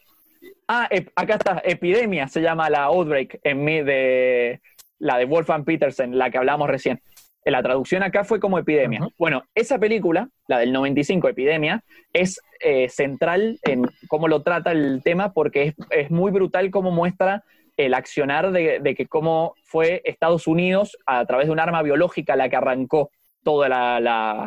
Ah, 0.67 0.89
acá 1.15 1.35
está, 1.35 1.61
Epidemia 1.63 2.27
se 2.27 2.41
llama 2.41 2.69
la 2.69 2.85
Outbreak 2.85 3.39
en 3.43 3.63
mí 3.63 3.81
de 3.83 4.61
la 4.99 5.17
de 5.17 5.25
Wolfgang 5.25 5.63
Petersen, 5.63 6.17
la 6.17 6.29
que 6.29 6.37
hablamos 6.37 6.67
recién. 6.67 7.01
La 7.43 7.61
traducción 7.61 8.01
acá 8.01 8.23
fue 8.23 8.39
como 8.39 8.57
Epidemia. 8.57 9.07
Bueno, 9.19 9.43
esa 9.53 9.77
película, 9.77 10.29
la 10.47 10.57
del 10.57 10.73
95, 10.73 11.29
Epidemia, 11.29 11.83
es 12.11 12.39
eh, 12.59 12.89
central 12.89 13.59
en 13.61 13.83
cómo 14.07 14.27
lo 14.27 14.41
trata 14.41 14.71
el 14.71 15.01
tema 15.03 15.31
porque 15.31 15.75
es, 15.91 16.09
muy 16.09 16.31
brutal 16.31 16.71
cómo 16.71 16.89
muestra 16.89 17.43
el 17.77 17.93
accionar 17.93 18.51
de, 18.51 18.95
que 18.97 19.05
cómo 19.05 19.53
fue 19.63 20.01
Estados 20.05 20.47
Unidos 20.47 20.97
a 21.05 21.23
través 21.25 21.45
de 21.45 21.53
un 21.53 21.59
arma 21.59 21.83
biológica 21.83 22.35
la 22.35 22.49
que 22.49 22.55
arrancó 22.55 23.11
toda 23.43 23.69
la, 23.69 23.99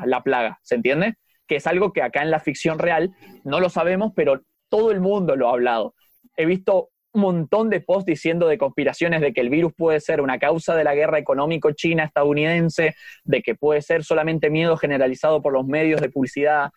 la 0.04 0.22
plaga, 0.24 0.58
¿se 0.62 0.74
entiende? 0.74 1.14
Que 1.46 1.56
es 1.56 1.66
algo 1.68 1.92
que 1.92 2.02
acá 2.02 2.22
en 2.22 2.32
la 2.32 2.40
ficción 2.40 2.80
real 2.80 3.12
no 3.44 3.60
lo 3.60 3.68
sabemos, 3.68 4.12
pero 4.16 4.42
todo 4.68 4.90
el 4.90 5.00
mundo 5.00 5.36
lo 5.36 5.48
ha 5.48 5.52
hablado 5.52 5.94
he 6.38 6.46
visto 6.46 6.90
un 7.12 7.22
montón 7.22 7.68
de 7.68 7.80
posts 7.80 8.06
diciendo 8.06 8.46
de 8.46 8.58
conspiraciones 8.58 9.20
de 9.20 9.32
que 9.32 9.40
el 9.40 9.50
virus 9.50 9.72
puede 9.76 10.00
ser 10.00 10.20
una 10.20 10.38
causa 10.38 10.76
de 10.76 10.84
la 10.84 10.94
guerra 10.94 11.18
económico 11.18 11.72
china-estadounidense, 11.72 12.94
de 13.24 13.42
que 13.42 13.54
puede 13.54 13.82
ser 13.82 14.04
solamente 14.04 14.50
miedo 14.50 14.76
generalizado 14.76 15.42
por 15.42 15.52
los 15.52 15.66
medios 15.66 16.00
de 16.00 16.10
publicidad. 16.10 16.70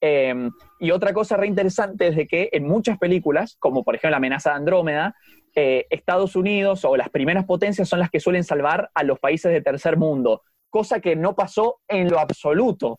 Em, 0.00 0.50
y 0.78 0.90
otra 0.90 1.12
cosa 1.14 1.36
re 1.36 1.46
interesante 1.46 2.08
es 2.08 2.16
de 2.16 2.26
que 2.26 2.50
en 2.52 2.64
muchas 2.64 2.98
películas, 2.98 3.56
como 3.58 3.82
por 3.82 3.94
ejemplo 3.94 4.10
la 4.10 4.16
amenaza 4.18 4.50
de 4.50 4.56
Andrómeda, 4.56 5.14
eh, 5.54 5.86
Estados 5.90 6.36
Unidos 6.36 6.84
o 6.84 6.96
las 6.96 7.08
primeras 7.08 7.46
potencias 7.46 7.88
son 7.88 8.00
las 8.00 8.10
que 8.10 8.20
suelen 8.20 8.44
salvar 8.44 8.90
a 8.94 9.04
los 9.04 9.18
países 9.18 9.50
de 9.52 9.62
tercer 9.62 9.96
mundo, 9.96 10.42
cosa 10.68 11.00
que 11.00 11.16
no 11.16 11.34
pasó 11.34 11.80
en 11.88 12.10
lo 12.10 12.18
absoluto 12.18 12.98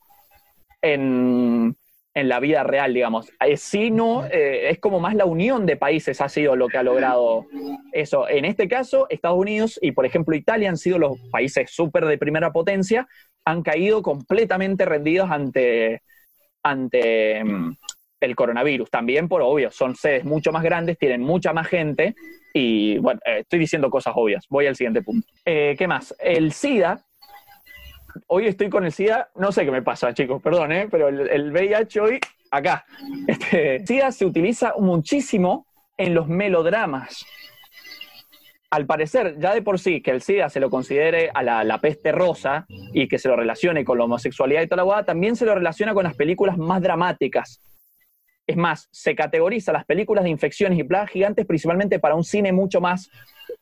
en, 0.81 1.75
en 2.13 2.27
la 2.27 2.39
vida 2.39 2.63
real, 2.63 2.93
digamos. 2.93 3.31
Eh, 3.39 3.57
sí, 3.57 3.91
no, 3.91 4.25
eh, 4.25 4.69
es 4.69 4.79
como 4.79 4.99
más 4.99 5.15
la 5.15 5.25
unión 5.25 5.65
de 5.65 5.77
países 5.77 6.21
ha 6.21 6.29
sido 6.29 6.55
lo 6.55 6.67
que 6.67 6.77
ha 6.77 6.83
logrado 6.83 7.45
eso. 7.91 8.27
En 8.27 8.45
este 8.45 8.67
caso, 8.67 9.07
Estados 9.09 9.37
Unidos 9.37 9.79
y, 9.81 9.91
por 9.91 10.05
ejemplo, 10.05 10.35
Italia 10.35 10.69
han 10.69 10.77
sido 10.77 10.97
los 10.97 11.19
países 11.31 11.71
súper 11.71 12.05
de 12.05 12.17
primera 12.17 12.51
potencia, 12.51 13.07
han 13.45 13.61
caído 13.61 14.01
completamente 14.01 14.85
rendidos 14.85 15.29
ante, 15.29 16.01
ante 16.63 17.43
mm, 17.43 17.75
el 18.21 18.35
coronavirus. 18.35 18.89
También, 18.89 19.27
por 19.27 19.41
obvio, 19.41 19.71
son 19.71 19.95
sedes 19.95 20.25
mucho 20.25 20.51
más 20.51 20.63
grandes, 20.63 20.97
tienen 20.97 21.21
mucha 21.21 21.53
más 21.53 21.67
gente 21.67 22.15
y, 22.53 22.97
bueno, 22.97 23.19
eh, 23.25 23.39
estoy 23.41 23.59
diciendo 23.59 23.89
cosas 23.89 24.13
obvias. 24.15 24.45
Voy 24.49 24.65
al 24.65 24.75
siguiente 24.75 25.03
punto. 25.03 25.27
¿Qué 25.45 25.85
más? 25.87 26.15
El 26.19 26.51
SIDA. 26.53 27.05
Hoy 28.27 28.47
estoy 28.47 28.69
con 28.69 28.85
el 28.85 28.91
SIDA, 28.91 29.29
no 29.35 29.51
sé 29.51 29.65
qué 29.65 29.71
me 29.71 29.81
pasa, 29.81 30.13
chicos, 30.13 30.41
perdón, 30.41 30.71
¿eh? 30.71 30.87
pero 30.89 31.07
el, 31.07 31.29
el 31.29 31.51
VIH 31.51 31.99
hoy, 31.99 32.19
acá. 32.51 32.85
Este, 33.27 33.85
SIDA 33.85 34.11
se 34.11 34.25
utiliza 34.25 34.73
muchísimo 34.77 35.65
en 35.97 36.13
los 36.13 36.27
melodramas. 36.27 37.25
Al 38.71 38.85
parecer, 38.85 39.35
ya 39.39 39.53
de 39.53 39.63
por 39.63 39.79
sí, 39.79 40.01
que 40.01 40.11
el 40.11 40.21
SIDA 40.21 40.49
se 40.49 40.59
lo 40.59 40.69
considere 40.69 41.31
a 41.33 41.41
la, 41.41 41.63
la 41.63 41.79
peste 41.79 42.11
rosa 42.11 42.67
y 42.93 43.07
que 43.07 43.17
se 43.17 43.27
lo 43.27 43.35
relacione 43.35 43.83
con 43.83 43.97
la 43.97 44.03
homosexualidad 44.03 44.61
y 44.61 44.67
toda 44.67 44.77
la 44.77 44.83
guada, 44.83 45.05
también 45.05 45.35
se 45.35 45.45
lo 45.45 45.55
relaciona 45.55 45.93
con 45.93 46.03
las 46.03 46.15
películas 46.15 46.57
más 46.57 46.81
dramáticas. 46.81 47.61
Es 48.49 48.57
más, 48.57 48.89
se 48.91 49.13
categoriza 49.13 49.71
las 49.71 49.85
películas 49.85 50.23
de 50.23 50.31
infecciones 50.31 50.79
y 50.79 50.83
plagas 50.83 51.11
gigantes 51.11 51.45
principalmente 51.45 51.99
para 51.99 52.15
un 52.15 52.23
cine 52.23 52.51
mucho 52.51 52.81
más 52.81 53.07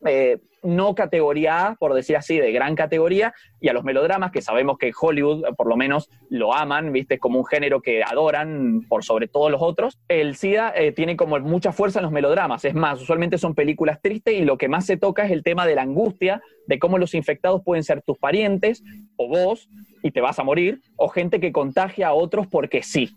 eh, 0.06 0.38
no 0.62 0.94
categoría 0.94 1.76
por 1.78 1.92
decir 1.92 2.16
así, 2.16 2.38
de 2.38 2.52
gran 2.52 2.74
categoría, 2.74 3.34
y 3.60 3.68
a 3.68 3.74
los 3.74 3.84
melodramas, 3.84 4.32
que 4.32 4.40
sabemos 4.40 4.78
que 4.78 4.90
Hollywood, 4.98 5.44
eh, 5.44 5.52
por 5.54 5.68
lo 5.68 5.76
menos, 5.76 6.08
lo 6.30 6.54
aman, 6.54 6.90
¿viste? 6.90 7.18
Como 7.18 7.38
un 7.38 7.44
género 7.44 7.82
que 7.82 8.02
adoran 8.02 8.86
por 8.88 9.04
sobre 9.04 9.28
todos 9.28 9.50
los 9.50 9.60
otros. 9.60 9.98
El 10.08 10.36
SIDA 10.36 10.72
eh, 10.74 10.92
tiene 10.92 11.16
como 11.16 11.38
mucha 11.40 11.72
fuerza 11.72 11.98
en 11.98 12.04
los 12.04 12.12
melodramas. 12.12 12.64
Es 12.64 12.74
más, 12.74 13.00
usualmente 13.02 13.36
son 13.36 13.54
películas 13.54 14.00
tristes 14.00 14.34
y 14.34 14.44
lo 14.46 14.56
que 14.56 14.68
más 14.68 14.86
se 14.86 14.96
toca 14.96 15.26
es 15.26 15.32
el 15.32 15.42
tema 15.42 15.66
de 15.66 15.74
la 15.74 15.82
angustia, 15.82 16.40
de 16.66 16.78
cómo 16.78 16.96
los 16.96 17.12
infectados 17.14 17.62
pueden 17.62 17.84
ser 17.84 18.00
tus 18.00 18.16
parientes 18.16 18.82
o 19.16 19.28
vos, 19.28 19.68
y 20.02 20.12
te 20.12 20.22
vas 20.22 20.38
a 20.38 20.44
morir, 20.44 20.80
o 20.96 21.08
gente 21.08 21.40
que 21.40 21.52
contagia 21.52 22.08
a 22.08 22.14
otros 22.14 22.46
porque 22.46 22.82
sí. 22.82 23.14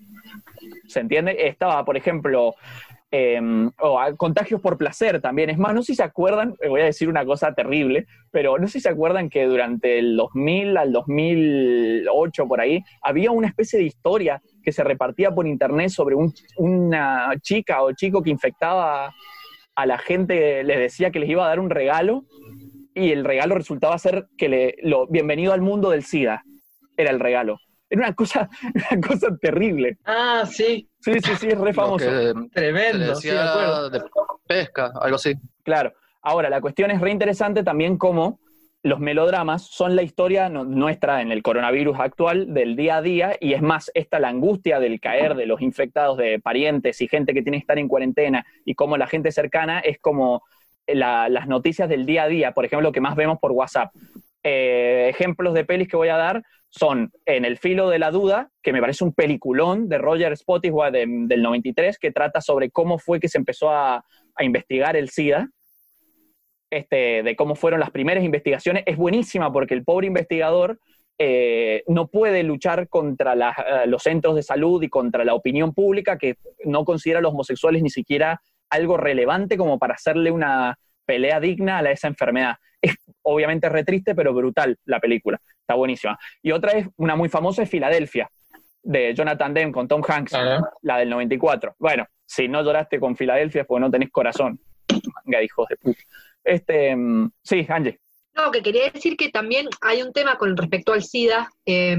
¿Se 0.88 1.00
entiende? 1.00 1.36
Estaba, 1.48 1.84
por 1.86 1.98
ejemplo, 1.98 2.56
eh, 3.12 3.40
o 3.80 4.00
contagios 4.18 4.62
por 4.62 4.78
placer 4.78 5.20
también. 5.22 5.50
Es 5.50 5.58
más, 5.58 5.74
no 5.74 5.82
sé 5.82 5.88
si 5.88 5.96
se 5.98 6.04
acuerdan, 6.04 6.56
eh, 6.62 6.70
voy 6.70 6.82
a 6.82 6.86
decir 6.86 7.10
una 7.10 7.26
cosa 7.26 7.54
terrible, 7.54 8.06
pero 8.32 8.58
no 8.58 8.68
sé 8.68 8.74
si 8.74 8.80
se 8.82 8.90
acuerdan 8.90 9.30
que 9.30 9.46
durante 9.46 10.00
el 10.00 10.16
2000 10.16 10.78
al 10.78 10.92
2008 10.94 12.48
por 12.48 12.62
ahí 12.62 12.80
había 13.02 13.32
una 13.32 13.48
especie 13.48 13.80
de 13.80 13.86
historia 13.86 14.42
que 14.64 14.72
se 14.72 14.84
repartía 14.84 15.32
por 15.32 15.48
internet 15.48 15.90
sobre 15.90 16.16
un- 16.16 16.34
una 16.58 17.34
chica 17.42 17.82
o 17.84 17.92
chico 17.94 18.22
que 18.22 18.30
infectaba 18.30 19.14
a 19.76 19.86
la 19.86 19.98
gente, 19.98 20.64
les 20.64 20.78
decía 20.80 21.12
que 21.12 21.20
les 21.20 21.30
iba 21.30 21.46
a 21.46 21.50
dar 21.50 21.60
un 21.60 21.70
regalo 21.70 22.24
y 22.94 23.12
el 23.12 23.24
regalo 23.24 23.56
resultaba 23.56 23.98
ser 23.98 24.28
que 24.38 24.50
le, 24.50 24.76
lo, 24.84 25.08
bienvenido 25.08 25.54
al 25.54 25.62
mundo 25.62 25.90
del 25.90 26.04
SIDA, 26.04 26.44
era 26.98 27.10
el 27.10 27.20
regalo. 27.20 27.58
Era 27.92 28.04
una 28.08 28.16
cosa, 28.16 28.50
una 28.92 29.02
cosa 29.08 29.28
terrible. 29.38 29.98
Ah, 30.06 30.44
sí, 30.50 30.88
Sí, 31.02 31.14
sí, 31.24 31.32
sí, 31.40 31.48
es 31.50 31.58
re 31.60 31.74
famoso. 31.74 32.06
tremendo, 32.54 33.16
sí, 33.16 33.30
de 33.30 33.40
acuerdo. 33.40 33.90
decía 33.90 34.00
de 34.00 34.10
pesca, 34.48 34.92
algo 35.02 35.16
así. 35.18 35.34
Claro. 35.64 35.94
Ahora, 36.22 36.50
la 36.50 36.62
cuestión 36.62 36.90
es 36.92 37.02
re 37.02 37.12
interesante 37.12 37.64
también 37.64 37.98
cómo 37.98 38.40
los 38.84 39.00
melodramas 39.00 39.64
son 39.68 39.96
la 39.96 40.04
historia 40.04 40.48
no- 40.50 40.64
nuestra 40.64 41.22
en 41.22 41.32
el 41.32 41.44
coronavirus 41.44 42.00
actual 42.00 42.54
del 42.54 42.76
día 42.76 42.98
a 42.98 43.02
día 43.02 43.36
y 43.40 43.54
es 43.54 43.62
más, 43.62 43.92
esta 43.94 44.20
la 44.20 44.30
angustia 44.30 44.80
del 44.80 45.00
caer 45.00 45.36
de 45.36 45.46
los 45.48 45.62
infectados 45.62 46.18
de 46.18 46.40
parientes 46.40 47.02
y 47.02 47.08
gente 47.08 47.34
que 47.34 47.42
tiene 47.44 47.58
que 47.58 47.62
estar 47.64 47.78
en 47.80 47.88
cuarentena 47.88 48.46
y 48.66 48.74
cómo 48.76 48.98
la 48.98 49.08
gente 49.08 49.32
cercana 49.32 49.80
es 49.80 50.00
como 50.00 50.44
la- 50.88 51.30
las 51.30 51.48
noticias 51.48 51.90
del 51.90 52.06
día 52.06 52.24
a 52.24 52.28
día, 52.28 52.52
por 52.54 52.66
ejemplo, 52.66 52.88
lo 52.90 52.92
que 52.94 53.02
más 53.02 53.16
vemos 53.16 53.38
por 53.40 53.52
WhatsApp. 53.52 53.92
Eh, 54.44 55.08
ejemplos 55.10 55.54
de 55.54 55.66
pelis 55.66 55.88
que 55.88 55.98
voy 55.98 56.10
a 56.10 56.18
dar 56.18 56.44
son 56.72 57.12
En 57.26 57.44
el 57.44 57.58
filo 57.58 57.90
de 57.90 58.00
la 58.00 58.12
duda, 58.12 58.50
que 58.64 58.72
me 58.72 58.80
parece 58.80 59.04
un 59.04 59.14
peliculón 59.14 59.90
de 59.90 59.98
Roger 59.98 60.36
Spottiswoode 60.36 60.92
de- 60.92 61.06
del 61.28 61.42
93, 61.42 62.00
que 62.00 62.12
trata 62.12 62.40
sobre 62.40 62.72
cómo 62.72 62.98
fue 62.98 63.20
que 63.20 63.28
se 63.28 63.38
empezó 63.38 63.70
a, 63.70 64.04
investigar 64.40 64.96
el 64.96 65.10
SIDA, 65.10 65.50
este, 66.72 67.22
de 67.22 67.36
cómo 67.36 67.54
fueron 67.56 67.80
las 67.82 67.92
primeras 67.92 68.24
investigaciones. 68.24 68.84
Es 68.88 68.98
buenísima 68.98 69.52
porque 69.52 69.76
el 69.76 69.84
pobre 69.84 70.08
investigador 70.08 70.80
eh, 71.20 71.84
no 71.88 72.08
puede 72.08 72.42
luchar 72.42 72.88
contra 72.88 73.34
eh, 73.34 73.88
los 73.88 74.02
centros 74.02 74.36
de 74.36 74.42
salud 74.42 74.82
y 74.82 74.90
contra 74.90 75.26
la 75.26 75.36
opinión 75.36 75.74
pública 75.74 76.18
que 76.18 76.38
no 76.66 76.86
considera 76.86 77.20
a 77.20 77.22
los 77.22 77.34
homosexuales 77.34 77.84
ni 77.84 77.92
siquiera 77.92 78.42
algo 78.70 78.98
relevante 78.98 79.58
como 79.58 79.78
para 79.78 79.94
hacerle 79.96 80.32
una 80.32 80.80
pelea 81.06 81.40
digna 81.40 81.80
a 81.80 81.92
esa 81.92 82.08
enfermedad. 82.08 82.56
Es 82.82 82.96
obviamente 83.24 83.70
re 83.70 83.84
triste, 83.84 84.16
pero 84.16 84.34
brutal 84.34 84.78
la 84.86 85.00
película. 85.00 85.40
Está 85.60 85.76
buenísima. 85.76 86.18
Y 86.42 86.52
otra 86.52 86.74
es 86.74 86.88
una 86.98 87.16
muy 87.16 87.30
famosa 87.30 87.64
es 87.64 87.70
Filadelfia, 87.70 88.30
de 88.84 89.14
Jonathan 89.14 89.54
Demme 89.54 89.72
con 89.72 89.88
Tom 89.88 90.02
Hanks, 90.08 90.34
la 90.82 90.98
del 90.98 91.10
94. 91.10 91.76
Bueno, 91.78 92.06
si 92.26 92.48
no 92.48 92.64
lloraste 92.64 93.00
con 93.00 93.16
Filadelfia 93.16 93.62
es 93.62 93.68
porque 93.68 93.82
no 93.82 93.92
tenés 93.92 94.10
corazón. 94.12 94.60
Manga 95.26 95.42
hijos 95.42 95.68
de 95.70 95.78
puta. 95.78 96.02
Este, 96.44 96.96
mm, 96.96 97.32
sí, 97.44 97.66
Angie. 97.70 98.00
No, 98.34 98.50
que 98.52 98.62
quería 98.62 98.90
decir 98.90 99.18
que 99.18 99.30
también 99.30 99.68
hay 99.82 100.02
un 100.02 100.14
tema 100.14 100.38
con 100.38 100.56
respecto 100.56 100.94
al 100.94 101.04
SIDA, 101.04 101.50
eh, 101.66 101.98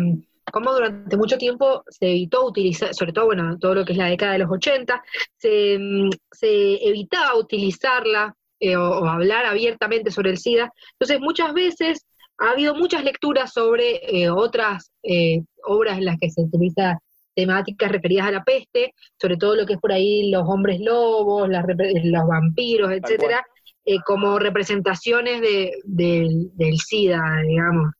como 0.50 0.72
durante 0.72 1.16
mucho 1.16 1.38
tiempo 1.38 1.84
se 1.88 2.06
evitó 2.06 2.46
utilizar, 2.46 2.94
sobre 2.94 3.12
todo, 3.12 3.26
bueno, 3.26 3.58
todo 3.58 3.74
lo 3.74 3.84
que 3.84 3.92
es 3.92 3.98
la 3.98 4.06
década 4.06 4.32
de 4.32 4.38
los 4.40 4.50
80, 4.50 5.02
se, 5.36 5.78
mm, 5.78 6.10
se 6.30 6.88
evitaba 6.88 7.36
utilizarla 7.36 8.34
eh, 8.62 8.76
o, 8.76 8.86
o 9.02 9.06
hablar 9.06 9.44
abiertamente 9.46 10.10
sobre 10.10 10.30
el 10.30 10.38
SIDA. 10.38 10.66
Entonces, 10.94 11.20
muchas 11.20 11.52
veces 11.52 12.06
ha 12.38 12.50
habido 12.52 12.74
muchas 12.74 13.02
lecturas 13.04 13.52
sobre 13.52 13.86
eh, 13.96 14.30
otras 14.30 14.90
eh, 15.02 15.42
obras 15.64 15.98
en 15.98 16.06
las 16.06 16.16
que 16.20 16.30
se 16.30 16.42
utiliza 16.42 16.98
temáticas 17.34 17.90
referidas 17.90 18.26
a 18.26 18.30
la 18.30 18.42
peste, 18.44 18.92
sobre 19.20 19.36
todo 19.36 19.54
lo 19.56 19.64
que 19.66 19.74
es 19.74 19.80
por 19.80 19.92
ahí 19.92 20.30
los 20.30 20.44
hombres 20.46 20.78
lobos, 20.80 21.48
las 21.48 21.64
los 21.66 22.26
vampiros, 22.26 22.90
etcétera, 22.92 23.44
como 24.04 24.38
representaciones 24.38 25.40
de, 25.40 25.72
del, 25.84 26.50
del 26.54 26.76
SIDA, 26.78 27.20
digamos. 27.46 27.92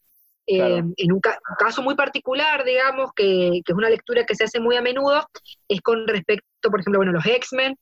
Eh, 0.47 0.59
Claro. 0.59 0.93
En 0.97 1.13
un 1.13 1.21
ca- 1.21 1.39
caso 1.57 1.83
muy 1.83 1.95
particular, 1.95 2.65
digamos, 2.65 3.11
que, 3.15 3.61
que 3.65 3.73
es 3.73 3.79
una 3.83 3.89
lectura 3.89 4.25
que 4.27 4.35
se 4.35 4.45
hace 4.45 4.59
muy 4.61 4.75
a 4.77 4.83
menudo, 4.83 5.25
es 5.69 5.81
con 5.81 6.07
respecto, 6.07 6.69
por 6.71 6.81
ejemplo, 6.81 6.99
bueno, 6.99 7.13
los 7.13 7.25
X-Men, 7.25 7.77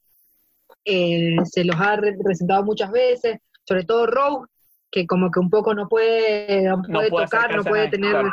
eh, 0.84 1.36
se 1.44 1.64
los 1.64 1.76
ha 1.76 1.96
representado 1.96 2.62
muchas 2.64 2.90
veces, 2.90 3.38
sobre 3.64 3.84
todo 3.84 4.06
Rogue, 4.06 4.46
que 4.90 5.06
como 5.06 5.30
que 5.30 5.40
un 5.40 5.50
poco 5.50 5.74
no 5.74 5.88
puede, 5.88 6.62
no 6.62 6.76
No 6.88 7.00
puede 7.00 7.10
tocar, 7.10 7.54
no 7.54 7.64
puede 7.64 7.88
tener... 7.88 8.10
claro. 8.12 8.32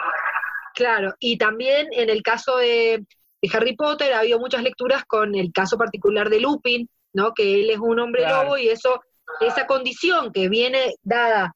Claro, 0.74 1.16
y 1.20 1.39
también 1.39 1.88
en 1.91 2.12
el 2.12 2.22
caso 2.22 2.58
de, 2.58 3.04
de 3.41 3.50
Harry 3.52 3.76
Potter 3.76 4.14
ha 4.14 4.20
habido 4.20 4.38
muchas 4.38 4.62
lecturas 4.62 5.06
con 5.06 5.34
el 5.34 5.52
caso 5.52 5.76
particular 5.76 6.30
de 6.30 6.39
Lupin, 6.39 6.88
¿no? 7.14 7.34
Que 7.34 7.62
él 7.62 7.72
es 7.72 7.80
un 7.80 8.00
hombre 8.00 8.22
Claro. 8.22 8.43
lobo 8.43 8.58
y 8.60 8.70
eso, 8.70 9.02
esa 9.39 9.66
condición 9.66 10.32
que 10.32 10.50
viene 10.50 10.93
dada 11.02 11.56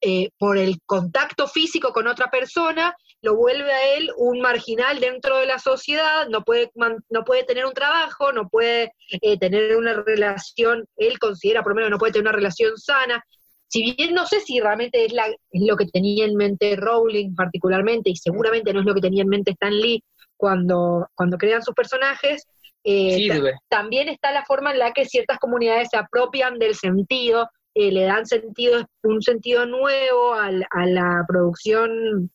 eh, 0.00 0.30
por 0.38 0.56
el 0.56 0.78
contacto 0.86 1.46
físico 1.46 1.92
con 1.92 2.06
otra 2.06 2.30
persona, 2.30 2.96
lo 3.22 3.36
vuelve 3.36 3.72
a 3.72 3.96
él 3.96 4.10
un 4.16 4.40
marginal 4.40 5.00
dentro 5.00 5.38
de 5.38 5.46
la 5.46 5.58
sociedad, 5.58 6.28
no 6.28 6.42
puede, 6.42 6.70
man- 6.74 7.04
no 7.08 7.24
puede 7.24 7.44
tener 7.44 7.66
un 7.66 7.72
trabajo, 7.72 8.32
no 8.32 8.48
puede 8.48 8.92
eh, 9.20 9.38
tener 9.38 9.76
una 9.76 9.94
relación, 9.94 10.86
él 10.96 11.18
considera 11.18 11.62
por 11.62 11.72
lo 11.72 11.76
menos 11.76 11.90
no 11.90 11.98
puede 11.98 12.12
tener 12.12 12.28
una 12.28 12.36
relación 12.36 12.76
sana. 12.76 13.24
Si 13.66 13.94
bien 13.94 14.14
no 14.14 14.26
sé 14.26 14.40
si 14.40 14.60
realmente 14.60 15.04
es, 15.04 15.12
la, 15.12 15.26
es 15.26 15.62
lo 15.66 15.76
que 15.76 15.86
tenía 15.86 16.24
en 16.24 16.36
mente 16.36 16.76
Rowling 16.76 17.34
particularmente, 17.34 18.10
y 18.10 18.16
seguramente 18.16 18.72
no 18.72 18.80
es 18.80 18.86
lo 18.86 18.94
que 18.94 19.00
tenía 19.00 19.22
en 19.22 19.28
mente 19.28 19.50
Stan 19.50 19.76
Lee 19.76 20.02
cuando, 20.36 21.08
cuando 21.14 21.36
crean 21.36 21.62
sus 21.62 21.74
personajes, 21.74 22.46
eh, 22.84 23.28
también 23.68 24.08
está 24.08 24.32
la 24.32 24.44
forma 24.44 24.72
en 24.72 24.78
la 24.78 24.92
que 24.92 25.04
ciertas 25.04 25.38
comunidades 25.38 25.88
se 25.90 25.98
apropian 25.98 26.58
del 26.58 26.74
sentido, 26.74 27.50
eh, 27.74 27.92
le 27.92 28.04
dan 28.04 28.24
sentido, 28.24 28.86
un 29.02 29.20
sentido 29.20 29.66
nuevo 29.66 30.32
a, 30.34 30.50
la 30.50 31.24
producción 31.28 32.30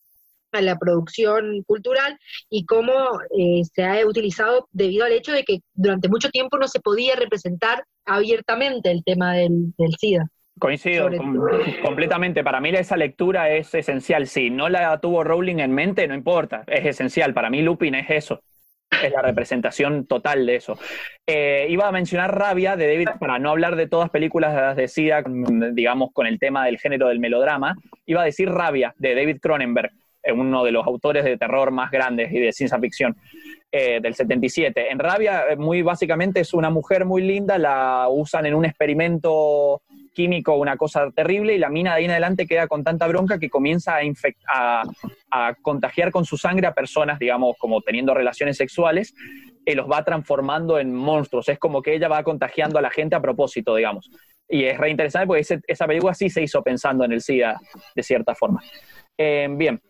a 0.54 0.62
la 0.62 0.78
producción 0.78 1.64
cultural 1.64 2.18
y 2.50 2.66
cómo 2.66 2.94
eh, 3.38 3.62
se 3.74 3.84
ha 3.84 4.06
utilizado 4.06 4.68
debido 4.72 5.06
al 5.06 5.12
hecho 5.12 5.32
de 5.32 5.44
que 5.44 5.60
durante 5.74 6.10
mucho 6.10 6.30
tiempo 6.30 6.58
no 6.58 6.68
se 6.68 6.80
podía 6.80 7.16
representar 7.16 7.84
abiertamente 8.06 8.92
el 8.92 9.04
tema 9.04 9.34
del, 9.34 9.74
del 9.78 9.94
SIDA. 9.98 10.28
Coincido 10.60 11.10
com- 11.18 11.40
completamente. 11.84 12.44
Para 12.44 12.62
mí 12.62 12.70
esa 12.70 12.96
lectura 12.96 13.50
es 13.50 13.74
esencial. 13.74 14.28
Si 14.28 14.50
no 14.50 14.70
la 14.70 15.00
tuvo 15.00 15.24
Rowling 15.24 15.58
en 15.60 15.74
mente, 15.74 16.08
no 16.08 16.14
importa. 16.14 16.64
Es 16.68 16.86
esencial. 16.86 17.34
Para 17.34 17.50
mí 17.50 17.62
Lupin 17.62 17.96
es 17.96 18.10
eso. 18.10 18.42
Es 19.04 19.12
la 19.12 19.24
representación 19.24 20.06
total 20.06 20.46
de 20.46 20.56
eso. 20.58 20.78
Eh, 21.26 21.66
iba 21.70 21.88
a 21.88 21.92
mencionar 21.92 22.38
Rabia 22.38 22.76
de 22.76 22.88
David, 22.88 23.10
para 23.20 23.40
no 23.40 23.50
hablar 23.50 23.76
de 23.76 23.88
todas 23.88 24.12
películas 24.12 24.78
de 24.78 24.88
SIDA, 24.88 25.24
digamos, 25.72 26.12
con 26.14 26.28
el 26.28 26.38
tema 26.38 26.66
del 26.68 26.78
género 26.78 27.08
del 27.08 27.20
melodrama. 27.20 27.76
Iba 28.06 28.22
a 28.22 28.26
decir 28.26 28.50
Rabia 28.50 28.94
de 28.98 29.16
David 29.16 29.40
Cronenberg, 29.42 29.92
uno 30.32 30.64
de 30.64 30.72
los 30.72 30.86
autores 30.86 31.24
de 31.24 31.38
terror 31.38 31.72
más 31.72 31.92
grandes 31.92 32.32
y 32.32 32.40
de 32.40 32.52
ciencia 32.52 32.80
ficción 32.80 33.16
eh, 33.72 34.00
del 34.02 34.14
77. 34.14 34.92
En 34.92 35.00
Rabia, 35.00 35.46
eh, 35.50 35.56
muy 35.56 35.82
básicamente, 35.82 36.42
es 36.42 36.54
una 36.54 36.70
mujer 36.70 37.06
muy 37.06 37.24
linda, 37.24 37.58
la 37.58 38.08
usan 38.10 38.46
en 38.46 38.54
un 38.54 38.66
experimento 38.66 39.82
químico, 40.14 40.56
una 40.56 40.78
cosa 40.78 41.10
terrible, 41.10 41.56
y 41.56 41.58
la 41.58 41.70
mina 41.70 41.92
de 41.92 41.98
ahí 41.98 42.06
en 42.06 42.12
adelante 42.12 42.46
queda 42.46 42.68
con 42.68 42.84
tanta 42.84 43.08
bronca 43.08 43.40
que 43.40 43.50
comienza 43.50 43.98
a, 43.98 44.02
a, 44.48 44.84
a 45.32 45.56
contagiar 45.56 46.12
con 46.12 46.24
su 46.24 46.38
sangre 46.38 46.68
a 46.68 46.74
personas, 46.74 47.18
digamos, 47.18 47.58
como 47.58 47.82
teniendo 47.82 48.14
relaciones 48.14 48.58
sexuales, 48.58 49.16
y 49.66 49.74
los 49.74 49.90
va 49.90 50.04
transformando 50.04 50.78
en 50.78 50.94
monstruos. 50.94 51.50
Es 51.50 51.58
como 51.58 51.82
que 51.82 51.96
ella 51.96 52.08
va 52.08 52.24
contagiando 52.24 52.78
a 52.78 52.82
la 52.82 52.92
gente 52.92 53.16
a 53.16 53.22
propósito, 53.22 53.76
digamos. 53.76 54.10
Y 54.48 54.66
es 54.66 54.78
re 54.78 54.92
interesante 54.92 55.26
porque 55.26 55.62
esa 55.66 55.88
película 55.88 56.14
sí 56.14 56.30
se 56.30 56.44
hizo 56.44 56.62
pensando 56.62 57.06
en 57.06 57.14
el 57.14 57.22
SIDA, 57.22 57.60
de 57.96 58.04
cierta 58.04 58.36
forma. 58.36 58.62
Eh, 59.18 59.48
bien, 59.52 59.82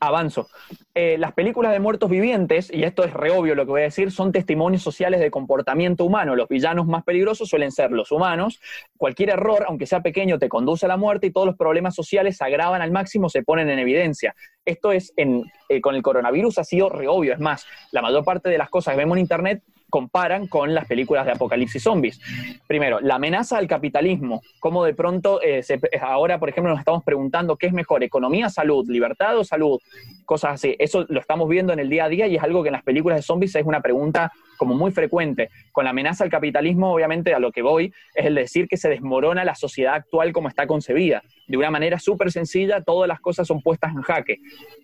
avanzo. 0.00 0.48
Eh, 0.94 1.16
las 1.18 1.32
películas 1.32 1.72
de 1.72 1.80
muertos 1.80 2.08
vivientes, 2.08 2.70
y 2.72 2.84
esto 2.84 3.04
es 3.04 3.12
re 3.12 3.30
obvio 3.30 3.54
lo 3.54 3.64
que 3.64 3.70
voy 3.70 3.80
a 3.82 3.84
decir, 3.84 4.10
son 4.10 4.32
testimonios 4.32 4.82
sociales 4.82 5.20
de 5.20 5.30
comportamiento 5.30 6.04
humano. 6.04 6.36
Los 6.36 6.48
villanos 6.48 6.86
más 6.86 7.04
peligrosos 7.04 7.48
suelen 7.48 7.72
ser 7.72 7.90
los 7.90 8.12
humanos. 8.12 8.60
Cualquier 8.96 9.30
error, 9.30 9.64
aunque 9.66 9.86
sea 9.86 10.00
pequeño, 10.00 10.38
te 10.38 10.48
conduce 10.48 10.86
a 10.86 10.88
la 10.88 10.96
muerte 10.96 11.26
y 11.26 11.32
todos 11.32 11.46
los 11.46 11.56
problemas 11.56 11.94
sociales 11.94 12.36
se 12.36 12.44
agravan 12.44 12.82
al 12.82 12.92
máximo, 12.92 13.28
se 13.28 13.42
ponen 13.42 13.68
en 13.68 13.78
evidencia. 13.78 14.34
Esto 14.64 14.92
es, 14.92 15.12
en, 15.16 15.44
eh, 15.68 15.80
con 15.80 15.94
el 15.94 16.02
coronavirus 16.02 16.58
ha 16.58 16.64
sido 16.64 16.88
re 16.88 17.08
obvio. 17.08 17.32
Es 17.32 17.40
más, 17.40 17.66
la 17.90 18.02
mayor 18.02 18.24
parte 18.24 18.48
de 18.48 18.58
las 18.58 18.70
cosas 18.70 18.94
que 18.94 18.98
vemos 18.98 19.16
en 19.16 19.22
Internet 19.22 19.62
comparan 19.94 20.48
con 20.48 20.74
las 20.74 20.86
películas 20.88 21.24
de 21.24 21.30
apocalipsis 21.30 21.80
zombies. 21.84 22.20
Primero, 22.66 22.98
la 23.00 23.14
amenaza 23.14 23.58
al 23.58 23.68
capitalismo, 23.68 24.42
cómo 24.58 24.82
de 24.84 24.92
pronto 24.92 25.40
eh, 25.40 25.62
se- 25.62 25.78
ahora, 26.02 26.40
por 26.40 26.48
ejemplo, 26.48 26.72
nos 26.72 26.80
estamos 26.80 27.04
preguntando 27.04 27.56
qué 27.56 27.68
es 27.68 27.72
mejor, 27.72 28.02
economía, 28.02 28.48
salud, 28.48 28.84
libertad 28.88 29.38
o 29.38 29.44
salud, 29.44 29.78
cosas 30.24 30.54
así. 30.54 30.74
Eso 30.80 31.06
lo 31.08 31.20
estamos 31.20 31.48
viendo 31.48 31.72
en 31.72 31.78
el 31.78 31.88
día 31.88 32.06
a 32.06 32.08
día 32.08 32.26
y 32.26 32.34
es 32.34 32.42
algo 32.42 32.64
que 32.64 32.70
en 32.70 32.72
las 32.72 32.82
películas 32.82 33.18
de 33.18 33.22
zombies 33.22 33.54
es 33.54 33.64
una 33.64 33.80
pregunta 33.80 34.32
como 34.58 34.74
muy 34.74 34.90
frecuente. 34.90 35.48
Con 35.70 35.84
la 35.84 35.90
amenaza 35.90 36.24
al 36.24 36.30
capitalismo, 36.30 36.92
obviamente, 36.92 37.32
a 37.32 37.38
lo 37.38 37.52
que 37.52 37.62
voy 37.62 37.92
es 38.16 38.26
el 38.26 38.34
decir 38.34 38.66
que 38.66 38.76
se 38.76 38.88
desmorona 38.88 39.44
la 39.44 39.54
sociedad 39.54 39.94
actual 39.94 40.32
como 40.32 40.48
está 40.48 40.66
concebida. 40.66 41.22
De 41.46 41.56
una 41.56 41.70
manera 41.70 42.00
súper 42.00 42.32
sencilla, 42.32 42.80
todas 42.82 43.06
las 43.06 43.20
cosas 43.20 43.46
son 43.46 43.62
puestas 43.62 43.92
en 43.94 44.02
jaque. 44.02 44.38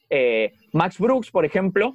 Eh, 0.09 0.53
Max 0.73 0.99
Brooks, 0.99 1.33
por 1.33 1.45
ejemplo, 1.45 1.95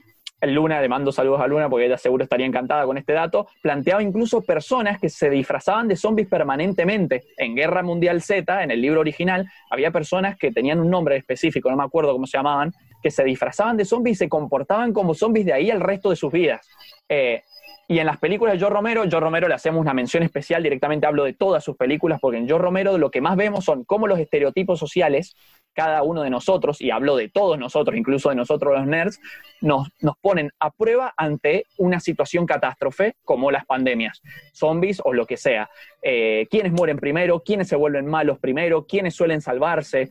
Luna, 0.54 0.82
le 0.82 0.90
mando 0.90 1.12
saludos 1.12 1.42
a 1.42 1.48
Luna 1.48 1.70
porque 1.70 1.86
ella 1.86 1.98
seguro 1.98 2.24
estaría 2.24 2.46
encantada 2.46 2.86
con 2.86 2.98
este 2.98 3.14
dato, 3.14 3.48
planteaba 3.62 4.04
incluso 4.04 4.42
personas 4.42 5.00
que 5.00 5.10
se 5.10 5.30
disfrazaban 5.30 5.88
de 5.88 5.96
zombies 5.96 6.28
permanentemente. 6.28 7.24
En 7.38 7.56
Guerra 7.56 7.84
Mundial 7.84 8.22
Z, 8.22 8.64
en 8.64 8.72
el 8.72 8.82
libro 8.82 9.00
original, 9.00 9.48
había 9.70 9.92
personas 9.92 10.38
que 10.38 10.52
tenían 10.52 10.80
un 10.80 10.90
nombre 10.90 11.16
específico, 11.18 11.70
no 11.70 11.78
me 11.78 11.84
acuerdo 11.84 12.12
cómo 12.12 12.28
se 12.28 12.38
llamaban, 12.38 12.72
que 13.02 13.12
se 13.12 13.24
disfrazaban 13.24 13.78
de 13.78 13.86
zombies 13.86 14.18
y 14.18 14.20
se 14.20 14.30
comportaban 14.30 14.94
como 14.94 15.14
zombies 15.14 15.46
de 15.46 15.54
ahí 15.54 15.70
el 15.70 15.80
resto 15.80 16.10
de 16.10 16.16
sus 16.16 16.32
vidas. 16.32 16.68
Eh, 17.08 17.44
y 17.88 18.00
en 18.00 18.08
las 18.08 18.18
películas 18.18 18.56
de 18.56 18.60
Joe 18.60 18.72
Romero, 18.72 19.04
Joe 19.10 19.20
Romero 19.20 19.48
le 19.48 19.54
hacemos 19.54 19.80
una 19.80 19.94
mención 19.94 20.24
especial, 20.24 20.64
directamente 20.64 21.06
hablo 21.06 21.24
de 21.24 21.34
todas 21.34 21.64
sus 21.64 21.78
películas, 21.78 22.20
porque 22.20 22.38
en 22.38 22.50
Joe 22.50 22.58
Romero 22.58 22.98
lo 22.98 23.12
que 23.12 23.22
más 23.22 23.36
vemos 23.36 23.64
son 23.64 23.84
cómo 23.84 24.08
los 24.08 24.18
estereotipos 24.18 24.80
sociales, 24.80 25.36
cada 25.76 26.02
uno 26.04 26.24
de 26.24 26.30
nosotros, 26.30 26.82
y 26.82 26.90
hablo 26.90 27.16
de 27.16 27.30
todos 27.30 27.60
nosotros, 27.60 27.96
incluso 27.98 28.30
de 28.30 28.36
nosotros 28.36 28.74
los 28.74 28.88
nerds, 28.88 29.20
nos, 29.62 29.90
nos 30.02 30.18
ponen 30.18 30.52
a 30.60 30.72
prueba 30.72 31.14
ante 31.18 31.66
una 31.78 32.00
situación 32.00 32.46
catástrofe 32.46 33.16
como 33.24 33.52
las 33.52 33.66
pandemias, 33.66 34.22
zombies 34.54 35.02
o 35.04 35.14
lo 35.14 35.26
que 35.26 35.38
sea. 35.38 35.70
Eh, 36.02 36.48
¿Quiénes 36.50 36.72
mueren 36.72 36.98
primero? 36.98 37.42
¿Quiénes 37.42 37.68
se 37.68 37.76
vuelven 37.76 38.08
malos 38.08 38.40
primero? 38.40 38.86
¿Quiénes 38.86 39.16
suelen 39.16 39.42
salvarse? 39.42 40.10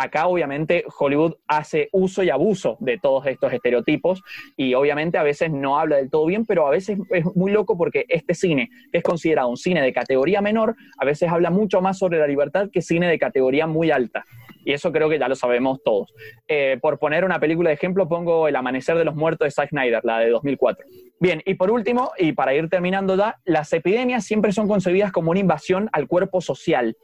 acá 0.00 0.26
obviamente 0.26 0.84
Hollywood 0.98 1.34
hace 1.46 1.88
uso 1.92 2.22
y 2.22 2.30
abuso 2.30 2.76
de 2.80 2.98
todos 2.98 3.26
estos 3.26 3.52
estereotipos 3.52 4.22
y 4.56 4.74
obviamente 4.74 5.18
a 5.18 5.22
veces 5.22 5.50
no 5.50 5.78
habla 5.78 5.96
del 5.96 6.10
todo 6.10 6.26
bien, 6.26 6.46
pero 6.46 6.66
a 6.66 6.70
veces 6.70 6.98
es 7.10 7.24
muy 7.36 7.52
loco 7.52 7.76
porque 7.76 8.06
este 8.08 8.34
cine, 8.34 8.70
que 8.90 8.98
es 8.98 9.04
considerado 9.04 9.48
un 9.48 9.56
cine 9.56 9.82
de 9.82 9.92
categoría 9.92 10.40
menor, 10.40 10.76
a 10.98 11.04
veces 11.04 11.30
habla 11.30 11.50
mucho 11.50 11.80
más 11.80 11.98
sobre 11.98 12.18
la 12.18 12.26
libertad 12.26 12.70
que 12.72 12.82
cine 12.82 13.08
de 13.08 13.18
categoría 13.18 13.66
muy 13.66 13.90
alta. 13.90 14.24
Y 14.64 14.72
eso 14.72 14.92
creo 14.92 15.08
que 15.08 15.18
ya 15.18 15.28
lo 15.28 15.34
sabemos 15.34 15.82
todos. 15.84 16.12
Eh, 16.48 16.78
por 16.80 16.98
poner 16.98 17.24
una 17.24 17.38
película 17.38 17.70
de 17.70 17.74
ejemplo, 17.74 18.08
pongo 18.08 18.48
El 18.48 18.56
Amanecer 18.56 18.96
de 18.96 19.04
los 19.04 19.14
Muertos 19.14 19.46
de 19.46 19.50
Zack 19.50 19.70
Snyder, 19.70 20.00
la 20.04 20.18
de 20.18 20.30
2004. 20.30 20.84
Bien, 21.18 21.42
y 21.44 21.54
por 21.54 21.70
último, 21.70 22.12
y 22.18 22.32
para 22.32 22.54
ir 22.54 22.68
terminando 22.68 23.16
ya, 23.16 23.40
las 23.44 23.72
epidemias 23.72 24.24
siempre 24.24 24.52
son 24.52 24.68
concebidas 24.68 25.12
como 25.12 25.30
una 25.30 25.40
invasión 25.40 25.88
al 25.92 26.06
cuerpo 26.06 26.40
social. 26.40 26.96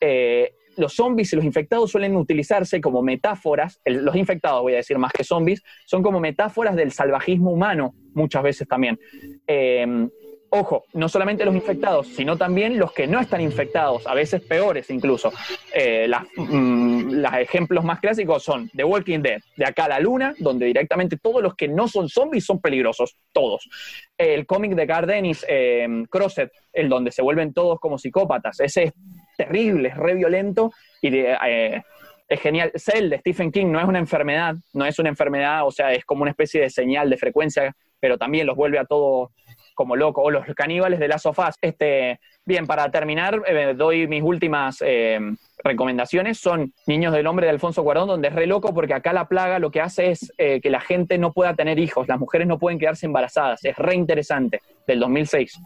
Eh, 0.00 0.54
los 0.76 0.94
zombies 0.94 1.32
y 1.32 1.36
los 1.36 1.44
infectados 1.44 1.90
suelen 1.90 2.16
utilizarse 2.16 2.80
como 2.80 3.02
metáforas, 3.02 3.80
los 3.84 4.16
infectados 4.16 4.62
voy 4.62 4.74
a 4.74 4.78
decir 4.78 4.98
más 4.98 5.12
que 5.12 5.22
zombies, 5.22 5.62
son 5.86 6.02
como 6.02 6.18
metáforas 6.18 6.74
del 6.74 6.90
salvajismo 6.90 7.52
humano 7.52 7.94
muchas 8.12 8.42
veces 8.42 8.66
también. 8.66 8.98
Eh, 9.46 10.08
ojo, 10.54 10.84
no 10.92 11.08
solamente 11.08 11.44
los 11.44 11.54
infectados, 11.54 12.06
sino 12.06 12.36
también 12.36 12.78
los 12.78 12.92
que 12.92 13.06
no 13.06 13.20
están 13.20 13.40
infectados, 13.40 14.06
a 14.06 14.14
veces 14.14 14.40
peores 14.42 14.88
incluso. 14.90 15.32
Eh, 15.72 16.06
las, 16.08 16.24
mm, 16.36 17.10
los 17.14 17.34
ejemplos 17.34 17.84
más 17.84 18.00
clásicos 18.00 18.42
son 18.44 18.70
The 18.70 18.84
Walking 18.84 19.20
Dead, 19.20 19.40
de 19.56 19.64
acá 19.66 19.86
a 19.86 19.88
la 19.88 20.00
luna, 20.00 20.34
donde 20.38 20.66
directamente 20.66 21.16
todos 21.16 21.42
los 21.42 21.54
que 21.54 21.66
no 21.66 21.88
son 21.88 22.08
zombies 22.08 22.44
son 22.44 22.60
peligrosos, 22.60 23.16
todos. 23.32 23.68
El 24.16 24.46
cómic 24.46 24.74
de 24.74 24.86
Gardenis, 24.86 25.44
eh, 25.48 25.86
Crosset, 26.08 26.52
el 26.72 26.88
donde 26.88 27.10
se 27.10 27.22
vuelven 27.22 27.52
todos 27.52 27.80
como 27.80 27.98
psicópatas, 27.98 28.60
ese 28.60 28.84
es 28.84 28.92
terrible, 29.36 29.88
es 29.88 29.96
re 29.96 30.14
violento 30.14 30.72
y 31.02 31.10
de, 31.10 31.36
eh, 31.46 31.82
es 32.28 32.40
genial. 32.40 32.70
Cell 32.76 33.10
de 33.10 33.18
Stephen 33.18 33.50
King 33.50 33.66
no 33.66 33.80
es 33.80 33.86
una 33.86 33.98
enfermedad, 33.98 34.54
no 34.72 34.84
es 34.86 34.98
una 34.98 35.08
enfermedad, 35.08 35.66
o 35.66 35.70
sea, 35.70 35.92
es 35.92 36.04
como 36.04 36.22
una 36.22 36.30
especie 36.30 36.60
de 36.60 36.70
señal 36.70 37.10
de 37.10 37.16
frecuencia, 37.16 37.74
pero 38.00 38.18
también 38.18 38.46
los 38.46 38.56
vuelve 38.56 38.78
a 38.78 38.84
todos 38.84 39.30
como 39.74 39.96
locos. 39.96 40.24
O 40.24 40.30
los 40.30 40.46
caníbales 40.54 40.98
de 40.98 41.08
Last 41.08 41.26
of 41.26 41.38
Us. 41.38 41.54
Este, 41.60 42.20
bien, 42.44 42.66
para 42.66 42.90
terminar, 42.90 43.42
eh, 43.46 43.74
doy 43.76 44.06
mis 44.06 44.22
últimas 44.22 44.82
eh, 44.84 45.18
recomendaciones. 45.62 46.38
Son 46.38 46.72
Niños 46.86 47.12
del 47.12 47.26
Hombre 47.26 47.46
de 47.46 47.50
Alfonso 47.50 47.82
Cuarón, 47.82 48.08
donde 48.08 48.28
es 48.28 48.34
re 48.34 48.46
loco 48.46 48.72
porque 48.72 48.94
acá 48.94 49.12
la 49.12 49.28
plaga 49.28 49.58
lo 49.58 49.70
que 49.70 49.80
hace 49.80 50.10
es 50.10 50.32
eh, 50.38 50.60
que 50.60 50.70
la 50.70 50.80
gente 50.80 51.18
no 51.18 51.32
pueda 51.32 51.54
tener 51.54 51.78
hijos, 51.78 52.08
las 52.08 52.18
mujeres 52.18 52.46
no 52.46 52.58
pueden 52.58 52.78
quedarse 52.78 53.06
embarazadas. 53.06 53.64
Es 53.64 53.76
re 53.76 53.94
interesante, 53.94 54.60
del 54.86 55.00
2006. 55.00 55.60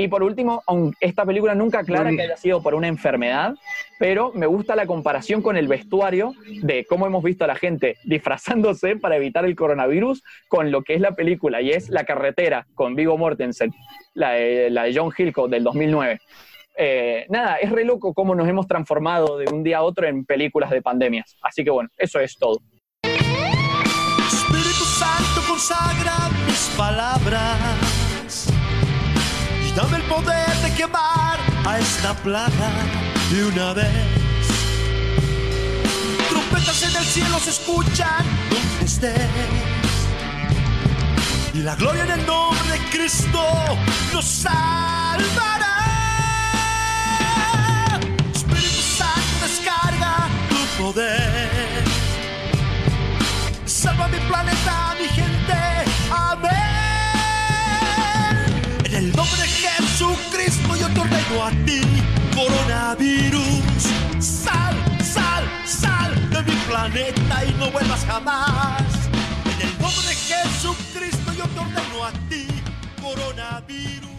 Y 0.00 0.08
por 0.08 0.22
último, 0.22 0.62
esta 0.98 1.26
película 1.26 1.54
nunca 1.54 1.80
aclara 1.80 2.08
que 2.10 2.22
haya 2.22 2.36
sido 2.38 2.62
por 2.62 2.74
una 2.74 2.88
enfermedad, 2.88 3.54
pero 3.98 4.32
me 4.34 4.46
gusta 4.46 4.74
la 4.74 4.86
comparación 4.86 5.42
con 5.42 5.58
el 5.58 5.68
vestuario 5.68 6.32
de 6.62 6.86
cómo 6.86 7.06
hemos 7.06 7.22
visto 7.22 7.44
a 7.44 7.46
la 7.46 7.54
gente 7.54 7.98
disfrazándose 8.04 8.96
para 8.96 9.16
evitar 9.16 9.44
el 9.44 9.54
coronavirus 9.54 10.22
con 10.48 10.70
lo 10.70 10.84
que 10.84 10.94
es 10.94 11.02
la 11.02 11.14
película, 11.14 11.60
y 11.60 11.72
es 11.72 11.90
La 11.90 12.04
Carretera 12.04 12.66
con 12.74 12.94
Vigo 12.94 13.18
Mortensen, 13.18 13.74
la 14.14 14.30
de, 14.30 14.70
la 14.70 14.84
de 14.84 14.94
John 14.96 15.12
Hillcoat 15.14 15.50
del 15.50 15.64
2009. 15.64 16.18
Eh, 16.78 17.26
nada, 17.28 17.56
es 17.56 17.70
re 17.70 17.84
loco 17.84 18.14
cómo 18.14 18.34
nos 18.34 18.48
hemos 18.48 18.66
transformado 18.66 19.36
de 19.36 19.52
un 19.52 19.62
día 19.62 19.78
a 19.78 19.82
otro 19.82 20.06
en 20.06 20.24
películas 20.24 20.70
de 20.70 20.80
pandemias. 20.80 21.36
Así 21.42 21.62
que 21.62 21.68
bueno, 21.68 21.90
eso 21.98 22.20
es 22.20 22.38
todo. 22.38 22.58
Espíritu 23.04 24.84
Santo 24.86 25.42
consagra 25.46 26.30
mis 26.46 26.74
palabras 26.78 27.79
dame 29.74 29.96
el 29.98 30.02
poder 30.04 30.56
de 30.62 30.74
quemar 30.74 31.38
a 31.66 31.78
esta 31.78 32.14
plaga 32.14 32.70
de 33.30 33.44
una 33.46 33.72
vez. 33.72 34.46
Trompetas 36.28 36.82
en 36.82 36.96
el 36.96 37.04
cielo 37.04 37.38
se 37.38 37.50
escuchan 37.50 38.24
donde 38.50 38.84
estés 38.84 39.80
y 41.54 41.62
la 41.62 41.74
gloria 41.74 42.04
en 42.04 42.10
el 42.12 42.26
nombre 42.26 42.70
de 42.70 42.78
Cristo 42.90 43.42
nos 44.12 44.24
salvará. 44.24 45.76
Espíritu 48.32 48.82
Santo 48.98 49.46
descarga 49.46 50.28
tu 50.48 50.82
poder. 50.82 51.39
A 61.42 61.50
ti, 61.64 61.80
coronavirus. 62.34 63.84
Sal, 64.18 64.74
sal, 65.02 65.44
sal 65.64 66.12
de 66.30 66.42
mi 66.42 66.56
planeta 66.68 67.44
y 67.44 67.52
no 67.58 67.70
vuelvas 67.70 68.04
jamás. 68.04 68.82
En 69.44 69.68
el 69.68 69.72
nombre 69.80 70.08
de 70.08 70.14
Jesucristo 70.14 71.32
yo 71.32 71.44
te 71.44 71.60
ordeno 71.60 72.04
a 72.04 72.12
ti, 72.28 72.46
coronavirus. 73.00 74.10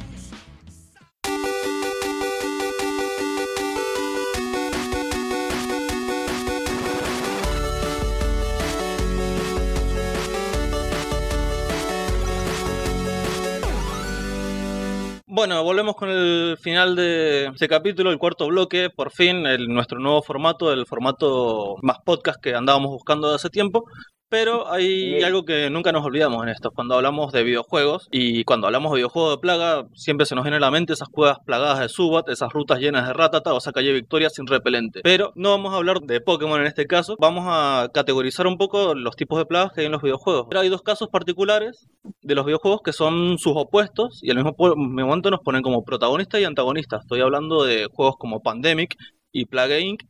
Bueno, 15.42 15.64
volvemos 15.64 15.96
con 15.96 16.08
el 16.08 16.56
final 16.62 16.96
de 16.96 17.48
este 17.48 17.68
capítulo, 17.68 18.12
el 18.12 18.20
cuarto 18.20 18.46
bloque, 18.46 18.92
por 18.92 19.12
fin, 19.12 19.48
el, 19.48 19.70
nuestro 19.70 19.98
nuevo 19.98 20.22
formato, 20.22 20.72
el 20.72 20.86
formato 20.86 21.78
más 21.82 21.98
podcast 22.06 22.40
que 22.40 22.54
andábamos 22.54 22.92
buscando 22.92 23.28
de 23.28 23.38
hace 23.38 23.50
tiempo. 23.50 23.86
Pero 24.32 24.72
hay 24.72 25.22
algo 25.24 25.44
que 25.44 25.70
nunca 25.70 25.92
nos 25.92 26.06
olvidamos 26.06 26.42
en 26.42 26.48
esto, 26.48 26.72
cuando 26.72 26.96
hablamos 26.96 27.34
de 27.34 27.44
videojuegos 27.44 28.08
y 28.12 28.46
cuando 28.46 28.66
hablamos 28.66 28.94
de 28.94 29.00
videojuegos 29.00 29.36
de 29.36 29.42
plaga, 29.42 29.88
siempre 29.94 30.26
se 30.26 30.36
nos 30.36 30.46
viene 30.46 30.56
a 30.56 30.62
la 30.62 30.72
mente 30.72 30.94
esas 30.94 31.10
cuevas 31.10 31.40
plagadas 31.46 31.80
de 31.80 31.90
Subat, 31.90 32.30
esas 32.30 32.50
rutas 32.54 32.80
llenas 32.80 33.06
de 33.06 33.12
ratata 33.12 33.54
o 33.54 33.58
esa 33.58 33.74
calle 33.74 33.92
Victoria 33.92 34.30
sin 34.30 34.48
repelente. 34.48 35.02
Pero 35.04 35.34
no 35.36 35.50
vamos 35.50 35.74
a 35.74 35.76
hablar 35.76 36.00
de 36.00 36.22
Pokémon 36.22 36.62
en 36.62 36.68
este 36.68 36.88
caso, 36.88 37.18
vamos 37.20 37.44
a 37.46 37.90
categorizar 37.94 38.48
un 38.48 38.58
poco 38.58 38.96
los 38.96 39.18
tipos 39.18 39.38
de 39.38 39.46
plagas 39.46 39.74
que 39.74 39.82
hay 39.82 39.88
en 39.88 39.92
los 39.92 40.02
videojuegos. 40.02 40.46
Pero 40.48 40.62
hay 40.62 40.70
dos 40.70 40.82
casos 40.82 41.10
particulares 41.10 41.90
de 42.22 42.34
los 42.34 42.46
videojuegos 42.46 42.84
que 42.86 42.94
son 42.94 43.38
sus 43.38 43.52
opuestos 43.58 44.22
y 44.24 44.32
al 44.32 44.38
mismo 44.38 44.56
momento 44.58 45.30
nos 45.30 45.42
ponen 45.42 45.62
como 45.62 45.84
protagonista 45.84 46.40
y 46.40 46.46
antagonista. 46.46 47.00
Estoy 47.02 47.20
hablando 47.20 47.66
de 47.66 47.90
juegos 47.92 48.16
como 48.18 48.42
Pandemic 48.42 48.96
y 49.34 49.46
Plague 49.48 49.82
Inc 49.82 50.04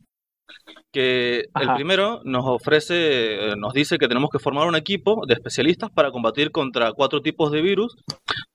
que 0.92 1.44
el 1.60 1.74
primero 1.74 2.20
nos 2.24 2.44
ofrece, 2.46 3.50
eh, 3.50 3.54
nos 3.56 3.72
dice 3.72 3.98
que 3.98 4.08
tenemos 4.08 4.30
que 4.30 4.38
formar 4.38 4.66
un 4.68 4.74
equipo 4.76 5.22
de 5.26 5.34
especialistas 5.34 5.90
para 5.90 6.10
combatir 6.10 6.50
contra 6.50 6.92
cuatro 6.92 7.20
tipos 7.22 7.50
de 7.50 7.62
virus, 7.62 7.94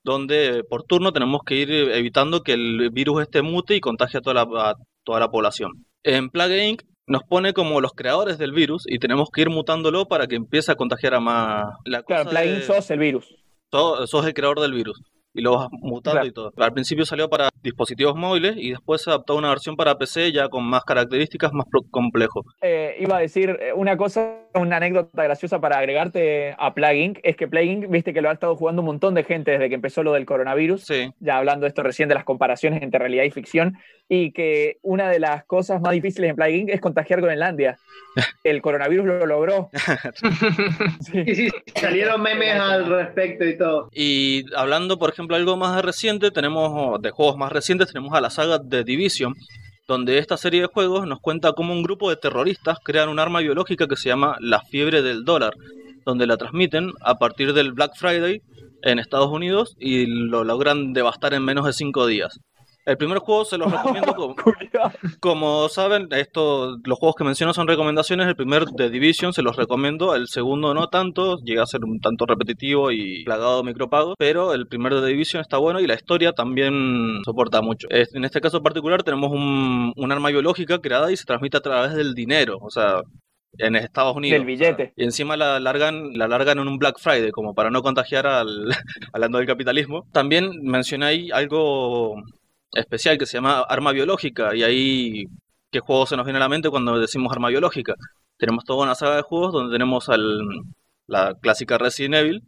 donde 0.04 0.64
por 0.70 0.84
turno 0.84 1.12
tenemos 1.12 1.42
que 1.46 1.56
ir 1.56 1.72
evitando 1.72 2.42
que 2.42 2.54
el 2.54 2.90
virus 2.92 3.22
este 3.24 3.42
mute 3.42 3.76
y 3.76 3.80
contagie 3.82 4.20
a 4.20 4.22
toda 4.22 4.34
la, 4.46 4.70
a 4.70 4.74
toda 5.04 5.20
la 5.20 5.30
población. 5.30 5.72
En 6.04 6.30
Plague 6.30 6.68
Inc. 6.68 6.82
nos 7.08 7.24
pone 7.24 7.54
como 7.54 7.82
los 7.82 7.92
creadores 7.94 8.38
del 8.38 8.52
virus 8.52 8.84
y 8.88 9.00
tenemos 9.00 9.30
que 9.34 9.42
ir 9.42 9.50
mutándolo 9.50 10.06
para 10.06 10.28
que 10.28 10.36
empiece 10.36 10.72
a 10.72 10.76
contagiar 10.76 11.16
a 11.16 11.20
más... 11.20 11.66
La 11.86 12.04
Claro, 12.04 12.26
cosa 12.26 12.40
plugin 12.42 12.60
de- 12.60 12.66
sos 12.66 12.92
el 12.92 13.00
virus. 13.00 13.36
sos, 13.72 14.10
sos 14.10 14.26
el 14.28 14.34
creador 14.34 14.60
del 14.62 14.74
virus 14.74 15.00
y 15.38 15.42
lo 15.42 15.56
vas 15.56 15.68
mutando 15.72 16.12
Claro. 16.16 16.28
y 16.28 16.32
todo. 16.32 16.52
Al 16.58 16.74
principio 16.74 17.06
salió 17.06 17.30
para 17.30 17.50
dispositivos 17.64 18.16
móviles 18.16 18.56
y 18.58 18.72
después 18.72 19.02
se 19.04 19.10
adaptó 19.12 19.34
a 19.34 19.38
una 19.38 19.50
versión 19.50 19.76
para 19.76 19.98
PC 19.98 20.32
ya 20.32 20.50
con 20.50 20.66
más 20.66 20.84
características, 20.84 21.54
más 21.54 21.66
complejo. 21.92 22.44
Eh, 22.62 22.96
iba 23.00 23.18
a 23.18 23.20
decir 23.20 23.50
eh, 23.62 23.72
una 23.74 23.96
cosa, 23.98 24.40
una 24.58 24.78
anécdota 24.78 25.24
graciosa 25.24 25.60
para 25.60 25.78
agregarte 25.80 26.56
a 26.58 26.74
Plugin, 26.74 27.20
es 27.24 27.36
que 27.36 27.48
Plugin, 27.48 27.90
viste 27.90 28.14
que 28.14 28.22
lo 28.22 28.30
ha 28.30 28.34
estado 28.34 28.56
jugando 28.56 28.82
un 28.82 28.88
montón 28.88 29.14
de 29.14 29.24
gente 29.24 29.52
desde 29.52 29.70
que 29.70 29.76
empezó 29.76 30.04
lo 30.04 30.14
del 30.14 30.26
coronavirus, 30.26 30.84
Sí. 30.86 31.12
ya 31.20 31.38
hablando 31.38 31.64
de 31.66 31.70
esto 31.70 31.84
recién 31.84 32.10
de 32.10 32.16
las 32.16 32.24
comparaciones 32.24 32.82
entre 32.82 33.00
realidad 33.00 33.24
y 33.24 33.32
ficción, 33.32 33.78
y 34.10 34.32
que 34.32 34.78
una 34.84 35.10
de 35.10 35.20
las 35.20 35.44
cosas 35.46 35.82
más 35.82 35.92
difíciles 35.94 36.30
en 36.30 36.36
Plugin 36.36 36.70
es 36.70 36.80
contagiar 36.80 37.22
Groenlandia. 37.22 37.78
El 38.44 38.62
coronavirus 38.62 39.06
lo 39.06 39.26
logró. 39.26 39.70
Sí, 41.02 41.36
sí, 41.36 41.50
salieron 41.76 42.22
memes 42.22 42.56
al 42.60 42.86
respecto 42.88 43.46
y 43.46 43.58
todo. 43.58 43.90
Y 43.94 44.46
hablando, 44.56 44.98
por 44.98 45.10
ejemplo, 45.10 45.36
algo 45.36 45.58
más 45.58 45.82
reciente, 45.84 46.32
tenemos 46.32 47.02
de 47.02 47.12
juegos 47.12 47.38
más 47.38 47.52
recientes, 47.52 47.88
tenemos 47.92 48.14
a 48.14 48.22
la 48.22 48.30
saga 48.30 48.60
The 48.62 48.84
Division, 48.84 49.34
donde 49.88 50.18
esta 50.18 50.36
serie 50.36 50.62
de 50.62 50.68
juegos 50.68 51.08
nos 51.08 51.20
cuenta 51.22 51.54
cómo 51.54 51.74
un 51.74 51.82
grupo 51.82 52.10
de 52.10 52.18
terroristas 52.18 52.78
crean 52.84 53.10
un 53.10 53.20
arma 53.20 53.40
biológica 53.40 53.88
que 53.88 53.96
se 53.96 54.10
llama 54.10 54.36
la 54.42 54.62
fiebre 54.62 55.02
del 55.02 55.24
dólar, 55.24 55.54
donde 56.06 56.28
la 56.28 56.38
transmiten 56.38 56.92
a 57.02 57.16
partir 57.16 57.54
del 57.54 57.72
Black 57.72 57.96
Friday 57.96 58.42
en 58.84 59.00
Estados 59.00 59.32
Unidos 59.32 59.76
y 59.80 60.06
lo 60.06 60.44
logran 60.44 60.94
devastar 60.94 61.34
en 61.34 61.44
menos 61.44 61.66
de 61.66 61.74
cinco 61.74 62.06
días. 62.06 62.40
El 62.88 62.96
primer 62.98 63.18
juego 63.18 63.44
se 63.44 63.58
los 63.58 63.70
recomiendo 63.70 64.16
como, 64.16 64.36
como 65.20 65.68
saben, 65.68 66.08
esto, 66.12 66.78
los 66.86 66.98
juegos 66.98 67.18
que 67.18 67.26
menciono 67.26 67.54
son 67.54 67.68
recomendaciones. 67.68 68.28
El 68.28 68.38
primer 68.38 68.64
The 68.66 68.90
Division 68.90 69.34
se 69.34 69.42
los 69.42 69.58
recomiendo, 69.58 70.16
el 70.16 70.30
segundo 70.30 70.74
no 70.74 70.88
tanto, 70.88 71.38
llega 71.44 71.64
a 71.64 71.68
ser 71.68 71.84
un 71.84 72.00
tanto 72.00 72.26
repetitivo 72.26 72.90
y 72.94 73.26
plagado 73.26 73.58
de 73.58 73.70
micropagos, 73.70 74.16
pero 74.18 74.54
el 74.54 74.68
primer 74.68 74.94
The 74.94 75.06
Division 75.06 75.42
está 75.42 75.58
bueno 75.58 75.82
y 75.82 75.88
la 75.88 75.96
historia 75.96 76.32
también 76.32 77.20
soporta 77.26 77.62
mucho. 77.62 77.90
En 77.92 78.24
este 78.24 78.40
caso 78.40 78.64
particular 78.64 79.04
tenemos 79.04 79.34
un, 79.34 79.92
un 79.94 80.12
arma 80.14 80.30
biológica 80.30 80.80
creada 80.80 81.12
y 81.12 81.18
se 81.18 81.26
transmite 81.26 81.58
a 81.58 81.62
través 81.62 81.94
del 81.94 82.14
dinero, 82.14 82.58
o 82.62 82.70
sea, 82.70 83.02
en 83.58 83.76
Estados 83.76 84.16
Unidos. 84.16 84.40
Del 84.40 84.48
billete. 84.48 84.94
Y 84.96 85.04
encima 85.04 85.36
la 85.36 85.60
largan, 85.60 86.14
la 86.14 86.30
largan 86.30 86.60
en 86.60 86.70
un 86.70 86.78
Black 86.78 87.00
Friday, 87.00 87.32
como 87.32 87.54
para 87.54 87.70
no 87.70 87.82
contagiar 87.82 88.28
al, 88.28 88.70
hablando 89.12 89.40
del 89.40 89.48
capitalismo. 89.48 90.08
También 90.14 90.52
mencioné 90.64 91.06
ahí 91.06 91.32
algo 91.32 92.24
especial 92.80 93.18
que 93.18 93.26
se 93.26 93.38
llama 93.38 93.62
arma 93.62 93.92
biológica, 93.92 94.56
y 94.56 94.64
ahí 94.64 95.26
qué 95.72 95.80
juego 95.80 96.06
se 96.06 96.16
nos 96.16 96.26
viene 96.26 96.38
a 96.38 96.42
la 96.42 96.50
mente 96.50 96.70
cuando 96.70 97.00
decimos 97.00 97.32
arma 97.32 97.50
biológica. 97.50 97.96
Tenemos 98.38 98.64
toda 98.64 98.84
una 98.84 98.96
saga 98.96 99.18
de 99.18 99.22
juegos 99.24 99.54
donde 99.54 99.74
tenemos 99.74 100.10
al, 100.10 100.40
la 101.08 101.36
clásica 101.42 101.78
Resident 101.78 102.16
Evil, 102.16 102.44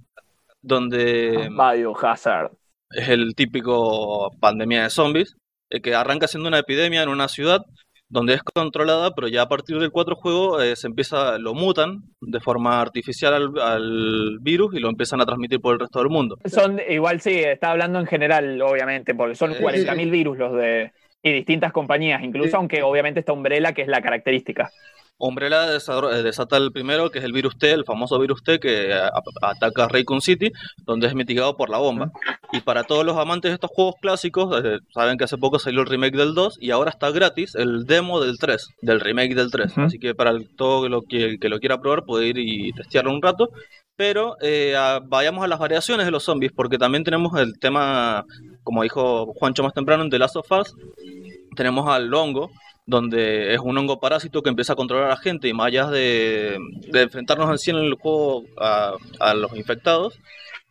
donde 0.62 1.50
Biohazard. 1.50 2.52
es 2.92 3.10
el 3.10 3.34
típico 3.36 4.32
pandemia 4.40 4.84
de 4.84 4.90
zombies, 4.90 5.36
eh, 5.70 5.82
que 5.82 5.96
arranca 5.96 6.28
siendo 6.28 6.48
una 6.48 6.60
epidemia 6.60 7.04
en 7.04 7.10
una 7.10 7.28
ciudad 7.28 7.66
donde 8.10 8.34
es 8.34 8.42
controlada, 8.44 9.14
pero 9.14 9.28
ya 9.28 9.44
a 9.44 9.48
partir 9.48 9.78
del 9.78 9.92
4 9.92 10.16
juego 10.16 10.60
eh, 10.62 10.76
se 10.76 10.88
empieza, 10.88 11.38
lo 11.38 11.54
mutan 11.54 12.02
de 12.22 12.40
forma 12.40 12.82
artificial 12.82 13.34
al, 13.34 13.60
al 13.62 14.38
virus 14.42 14.74
y 14.76 14.80
lo 14.80 14.90
empiezan 14.90 15.22
a 15.22 15.26
transmitir 15.26 15.62
por 15.62 15.74
el 15.74 15.80
resto 15.80 16.00
del 16.00 16.10
mundo. 16.10 16.38
Son, 16.46 16.80
igual 16.90 17.22
sí, 17.22 17.38
está 17.38 17.72
hablando 17.72 18.00
en 18.00 18.08
general, 18.08 18.62
obviamente, 18.62 19.14
porque 19.14 19.36
son 19.36 19.52
Sí, 19.54 19.58
sí, 19.60 19.64
40.000 19.64 20.04
sí. 20.04 20.10
virus 20.10 20.38
los 20.38 20.54
de. 20.56 20.92
Y 21.22 21.34
distintas 21.34 21.74
compañías, 21.74 22.24
incluso, 22.24 22.56
aunque 22.56 22.82
obviamente 22.82 23.20
está 23.20 23.34
Umbrella, 23.34 23.74
que 23.74 23.82
es 23.82 23.90
la 23.90 24.02
característica. 24.02 24.72
Umbrella 25.20 25.76
eh, 25.76 26.24
desata 26.24 26.58
el 26.58 26.72
primero, 26.72 27.12
que 27.12 27.20
es 27.20 27.26
el 27.26 27.34
virus 27.34 27.58
T, 27.60 27.72
el 27.72 27.84
famoso 27.86 28.18
virus 28.20 28.42
T 28.44 28.60
que 28.60 28.94
a- 28.94 29.08
a- 29.10 29.50
ataca 29.52 29.88
Raycon 29.88 30.22
City, 30.22 30.52
donde 30.86 31.08
es 31.08 31.14
mitigado 31.14 31.56
por 31.58 31.70
la 31.70 31.78
bomba. 31.78 32.12
Y 32.54 32.62
para 32.62 32.84
todos 32.86 33.06
los 33.06 33.18
amantes 33.18 33.50
de 33.52 33.56
estos 33.56 33.70
juegos 33.72 33.96
clásicos, 34.02 34.64
eh, 34.64 34.80
saben 34.94 35.18
que 35.18 35.26
hace 35.26 35.38
poco 35.38 35.60
salió 35.60 35.82
el 35.82 35.88
remake 35.88 36.16
del 36.18 36.34
2 36.34 36.58
y 36.62 36.72
ahora 36.72 36.90
está 36.90 37.12
gratis 37.12 37.54
el 37.56 37.86
demo 37.86 38.20
del 38.22 38.38
3, 38.40 38.70
del 38.82 39.00
remake 39.02 39.36
del 39.36 39.52
3. 39.52 39.78
Así 39.86 40.00
que 40.00 40.16
para 40.16 40.32
el- 40.32 40.48
todo 40.56 40.88
lo 40.90 41.02
que, 41.04 41.38
que 41.40 41.50
lo 41.50 41.60
quiera 41.60 41.80
probar 41.80 42.06
puede 42.06 42.28
ir 42.28 42.38
y 42.40 42.72
testearlo 42.72 43.12
un 43.12 43.22
rato. 43.22 43.50
Pero 43.98 44.38
eh, 44.42 44.78
a- 44.78 45.02
vayamos 45.06 45.44
a 45.44 45.48
las 45.48 45.60
variaciones 45.60 46.06
de 46.06 46.12
los 46.12 46.24
zombies, 46.24 46.54
porque 46.56 46.78
también 46.78 47.04
tenemos 47.04 47.38
el 47.38 47.60
tema, 47.60 48.24
como 48.64 48.84
dijo 48.84 49.34
Juancho 49.34 49.64
más 49.64 49.74
temprano, 49.74 50.04
en 50.04 50.10
The 50.10 50.20
Last 50.20 50.38
of 50.38 50.50
Us, 50.50 50.74
tenemos 51.58 51.88
al 51.90 52.14
hongo, 52.14 52.50
donde 52.90 53.54
es 53.54 53.60
un 53.60 53.78
hongo 53.78 54.00
parásito 54.00 54.42
que 54.42 54.50
empieza 54.50 54.74
a 54.74 54.76
controlar 54.76 55.06
a 55.06 55.10
la 55.10 55.18
gente 55.18 55.48
y 55.48 55.54
más 55.54 55.68
allá 55.68 55.88
de, 55.88 56.58
de 56.88 57.02
enfrentarnos 57.02 57.50
en 57.52 57.58
sí 57.58 57.72
en 57.72 57.78
el 57.78 57.94
juego 57.94 58.44
a, 58.60 58.94
a 59.20 59.34
los 59.34 59.56
infectados, 59.56 60.20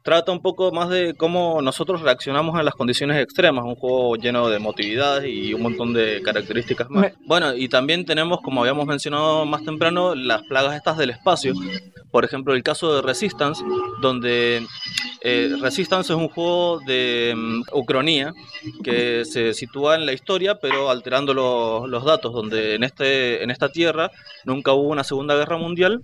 trata 0.03 0.33
un 0.33 0.41
poco 0.41 0.73
más 0.73 0.89
de 0.89 1.15
cómo 1.15 1.61
nosotros 1.63 2.01
reaccionamos 2.01 2.59
a 2.59 2.63
las 2.63 2.75
condiciones 2.75 3.23
extremas, 3.23 3.65
un 3.65 3.75
juego 3.75 4.17
lleno 4.17 4.49
de 4.49 4.57
emotividad 4.57 5.23
y 5.23 5.53
un 5.55 5.63
montón 5.63 5.93
de 5.93 6.23
características 6.23 6.89
más. 6.91 7.13
Bueno, 7.27 7.55
y 7.55 7.69
también 7.69 8.05
tenemos, 8.05 8.41
como 8.41 8.63
habíamos 8.63 8.87
mencionado 8.87 9.45
más 9.45 9.65
temprano, 9.65 10.15
las 10.15 10.43
plagas 10.45 10.77
estas 10.77 10.97
del 10.97 11.11
espacio. 11.11 11.53
Por 12.11 12.25
ejemplo, 12.25 12.55
el 12.55 12.63
caso 12.63 12.95
de 12.95 13.03
Resistance, 13.03 13.63
donde 14.01 14.67
eh, 15.21 15.57
Resistance 15.61 16.13
es 16.13 16.19
un 16.19 16.29
juego 16.29 16.81
de 16.87 17.35
mm, 17.37 17.63
ucronía 17.73 18.33
que 18.83 19.25
se 19.25 19.53
sitúa 19.55 19.97
en 19.97 20.07
la 20.07 20.13
historia, 20.13 20.57
pero 20.57 20.91
alterando 20.91 21.35
los 21.35 22.05
datos, 22.05 22.33
donde 22.33 22.75
en, 22.75 22.85
este, 22.85 23.43
en 23.43 23.51
esta 23.51 23.71
tierra 23.71 24.11
nunca 24.45 24.73
hubo 24.73 24.89
una 24.89 25.05
Segunda 25.05 25.35
Guerra 25.35 25.59
Mundial, 25.59 26.03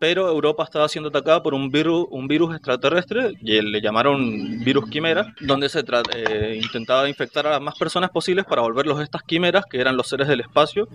pero 0.00 0.28
Europa 0.28 0.64
estaba 0.64 0.88
siendo 0.88 1.10
atacada 1.10 1.42
por 1.42 1.52
un 1.52 1.70
virus, 1.70 2.06
un 2.10 2.26
virus 2.26 2.56
extraterrestre, 2.56 3.34
y 3.42 3.60
le 3.60 3.82
llamaron 3.82 4.58
virus 4.64 4.88
quimera, 4.88 5.34
donde 5.42 5.68
se 5.68 5.84
eh, 6.14 6.58
intentaba 6.60 7.06
infectar 7.06 7.46
a 7.46 7.50
las 7.50 7.60
más 7.60 7.78
personas 7.78 8.08
posibles 8.08 8.46
para 8.46 8.62
volverlos 8.62 8.98
estas 9.02 9.22
quimeras, 9.22 9.66
que 9.70 9.78
eran 9.78 9.98
los 9.98 10.08
seres 10.08 10.26
del 10.26 10.40
espacio, 10.40 10.88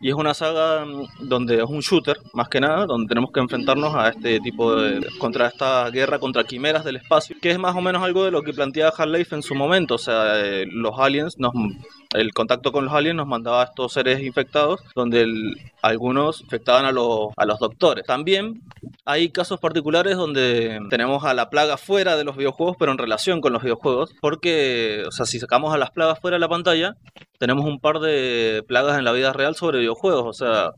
y 0.00 0.08
es 0.08 0.14
una 0.14 0.34
saga 0.34 0.84
mm, 0.84 1.28
donde 1.28 1.58
es 1.58 1.64
un 1.64 1.80
shooter, 1.80 2.18
más 2.32 2.48
que 2.48 2.60
nada, 2.60 2.86
donde 2.86 3.08
tenemos 3.08 3.30
que 3.32 3.40
enfrentarnos 3.40 3.94
a 3.94 4.08
este 4.08 4.40
tipo 4.40 4.74
de. 4.74 5.06
contra 5.18 5.46
esta 5.46 5.88
guerra 5.90 6.18
contra 6.18 6.42
quimeras 6.42 6.84
del 6.84 6.96
espacio, 6.96 7.36
que 7.40 7.50
es 7.50 7.58
más 7.58 7.76
o 7.76 7.80
menos 7.80 8.02
algo 8.02 8.24
de 8.24 8.32
lo 8.32 8.42
que 8.42 8.52
planteaba 8.52 8.92
Half-Life 8.96 9.34
en 9.34 9.42
su 9.42 9.54
momento. 9.54 9.94
O 9.94 9.98
sea, 9.98 10.40
eh, 10.44 10.66
los 10.70 10.98
aliens, 10.98 11.38
nos, 11.38 11.52
el 12.14 12.32
contacto 12.32 12.72
con 12.72 12.84
los 12.86 12.94
aliens 12.94 13.16
nos 13.16 13.26
mandaba 13.26 13.62
a 13.62 13.64
estos 13.66 13.92
seres 13.92 14.20
infectados, 14.22 14.80
donde 14.94 15.22
el- 15.22 15.56
algunos 15.82 16.40
infectaban 16.40 16.84
a 16.84 16.92
los, 16.92 17.28
a 17.36 17.44
los 17.44 17.58
doctores. 17.58 18.04
También 18.06 18.62
hay 19.04 19.28
casos 19.30 19.60
particulares 19.60 20.16
donde 20.16 20.80
tenemos 20.90 21.24
a 21.24 21.34
la 21.34 21.50
plaga 21.50 21.76
fuera 21.76 22.16
de 22.16 22.24
los 22.24 22.36
videojuegos, 22.36 22.76
pero 22.78 22.92
en 22.92 22.98
relación 22.98 23.40
con 23.40 23.52
los 23.52 23.62
videojuegos, 23.62 24.14
porque, 24.20 25.04
o 25.06 25.12
sea, 25.12 25.26
si 25.26 25.38
sacamos 25.38 25.72
a 25.74 25.78
las 25.78 25.90
plagas 25.90 26.18
fuera 26.20 26.36
de 26.36 26.40
la 26.40 26.48
pantalla, 26.48 26.96
tenemos 27.38 27.64
un 27.64 27.78
par 27.78 28.00
de 28.00 28.64
plagas 28.66 28.98
en 28.98 29.04
la 29.04 29.12
vida 29.12 29.32
real 29.32 29.54
sobre 29.54 29.78
videojuegos. 29.78 30.24
O 30.26 30.32
sea, 30.32 30.72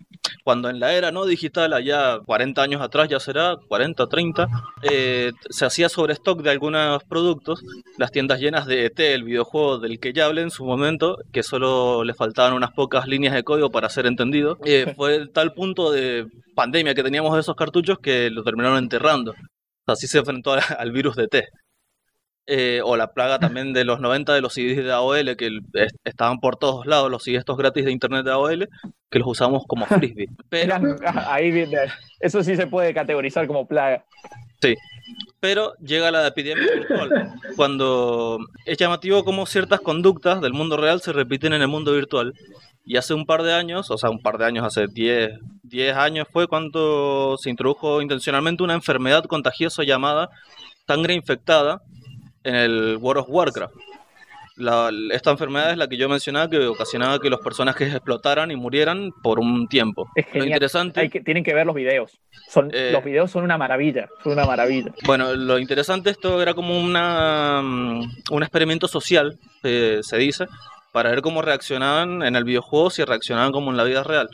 cuando 0.45 0.69
en 0.69 0.78
la 0.78 0.93
era 0.93 1.11
no 1.11 1.24
digital, 1.24 1.73
allá 1.73 2.20
40 2.24 2.62
años 2.62 2.82
atrás 2.82 3.09
ya 3.09 3.19
será, 3.19 3.57
40, 3.69 4.07
30, 4.07 4.49
eh, 4.82 5.32
se 5.49 5.65
hacía 5.65 5.89
sobre 5.89 6.12
stock 6.12 6.43
de 6.43 6.51
algunos 6.51 7.03
productos, 7.05 7.62
las 7.97 8.12
tiendas 8.12 8.41
llenas 8.41 8.66
de 8.66 8.87
ET, 8.87 9.01
el 9.01 9.24
videojuego 9.24 9.78
del 9.78 9.99
que 9.99 10.12
ya 10.12 10.27
hablé 10.27 10.43
en 10.43 10.51
su 10.51 10.65
momento, 10.65 11.16
que 11.32 11.43
solo 11.43 12.05
le 12.05 12.15
faltaban 12.15 12.53
unas 12.53 12.73
pocas 12.73 13.07
líneas 13.07 13.35
de 13.35 13.43
código 13.43 13.70
para 13.70 13.89
ser 13.89 14.07
entendido. 14.07 14.59
Eh, 14.65 14.93
fue 14.97 15.28
tal 15.28 15.55
punto 15.55 15.91
de 15.91 16.27
pandemia 16.55 16.95
que 16.95 17.03
teníamos 17.03 17.35
de 17.35 17.41
esos 17.41 17.57
cartuchos 17.57 17.99
que 17.99 18.31
lo 18.31 18.43
terminaron 18.45 18.78
enterrando. 18.78 19.35
Así 19.87 20.07
se 20.07 20.19
enfrentó 20.19 20.53
al 20.53 20.93
virus 20.93 21.16
de 21.16 21.27
T. 21.27 21.49
Eh, 22.47 22.81
o 22.85 22.97
la 22.97 23.12
plaga 23.12 23.39
también 23.39 23.73
de 23.73 23.85
los 23.85 24.01
90 24.01 24.35
de 24.35 24.41
los 24.41 24.55
CDs 24.55 24.77
de 24.83 24.91
AOL, 24.91 25.37
que 25.37 25.61
est- 25.75 25.95
estaban 26.05 26.41
por 26.41 26.57
todos 26.57 26.85
lados, 26.85 27.09
los 27.11 27.23
CDs 27.23 27.39
estos 27.41 27.57
gratis 27.57 27.85
de 27.85 27.93
internet 27.93 28.25
de 28.25 28.33
AOL, 28.33 28.69
que 29.09 29.19
los 29.21 29.29
usamos 29.29 29.62
como 29.69 29.87
frisbee. 30.17 30.29
Pero, 30.49 30.65
Eran- 30.75 30.97
ahí, 31.29 31.51
viene- 31.53 31.79
eso 32.19 32.43
sí 32.43 32.57
se 32.57 32.67
puede 32.67 32.93
categorizar 32.93 33.47
como 33.47 33.67
plaga. 33.69 34.05
sí. 34.61 34.75
Pero 35.41 35.75
llega 35.81 36.11
la 36.12 36.27
epidemia 36.27 36.67
virtual, 36.73 37.33
cuando 37.57 38.39
es 38.65 38.77
llamativo 38.79 39.25
cómo 39.25 39.45
ciertas 39.47 39.81
conductas 39.81 40.41
del 40.41 40.53
mundo 40.53 40.77
real 40.77 41.01
se 41.01 41.12
repiten 41.12 41.53
en 41.53 41.62
el 41.62 41.69
mundo 41.69 41.93
virtual. 41.95 42.33
Y 42.85 42.97
hace 42.97 43.15
un 43.15 43.27
par 43.27 43.43
de 43.43 43.53
años, 43.55 43.91
o 43.91 43.99
sea, 43.99 44.11
un 44.11 44.21
par 44.23 44.39
de 44.39 44.45
años, 44.45 44.65
hace 44.65 44.87
10, 44.87 45.33
10 45.65 45.97
años 45.97 46.29
fue 46.31 46.47
cuando 46.47 47.37
se 47.39 47.51
introdujo 47.51 48.01
intencionalmente 48.03 48.62
una 48.62 48.75
enfermedad 48.75 49.25
contagiosa 49.25 49.83
llamada 49.83 50.31
sangre 50.87 51.15
infectada 51.15 51.81
en 52.45 52.55
el 52.55 52.97
World 53.01 53.23
of 53.23 53.29
Warcraft. 53.31 53.75
La- 54.57 54.91
esta 55.12 55.31
enfermedad 55.31 55.71
es 55.71 55.79
la 55.79 55.89
que 55.89 55.97
yo 55.97 56.07
mencionaba 56.09 56.51
que 56.51 56.59
ocasionaba 56.67 57.19
que 57.19 57.31
los 57.31 57.41
personajes 57.41 57.95
explotaran 57.95 58.51
y 58.51 58.57
murieran 58.57 59.11
por 59.23 59.39
un 59.39 59.67
tiempo. 59.69 60.07
Es 60.15 60.27
Lo 60.35 60.45
interesante, 60.45 61.01
Hay 61.01 61.09
que, 61.09 61.21
tienen 61.21 61.43
que 61.45 61.55
ver 61.55 61.65
los 61.67 61.75
videos. 61.75 62.21
Son, 62.49 62.71
Eh, 62.75 62.91
los 62.93 63.03
videos 63.03 63.31
son 63.31 63.45
una 63.45 63.57
maravilla. 63.57 64.09
Son 64.23 64.33
una 64.33 64.45
maravilla. 64.45 64.93
bueno, 65.07 65.35
lo 65.35 65.59
interesante 65.59 66.11
esto 66.11 66.43
era 66.43 66.53
como 66.53 66.79
una, 66.79 67.62
mm, 67.62 68.03
un 68.33 68.43
experimento 68.43 68.87
social, 68.87 69.39
eh, 69.62 70.01
se 70.03 70.19
dice, 70.19 70.47
para 70.93 71.09
ver 71.11 71.23
cómo 71.23 71.41
reaccionaban 71.41 72.23
en 72.23 72.37
el 72.37 72.45
videojuego 72.45 72.91
si 72.91 73.03
reaccionaban 73.05 73.53
como 73.53 73.71
en 73.71 73.77
la 73.79 73.85
vida 73.85 74.03
real. 74.03 74.29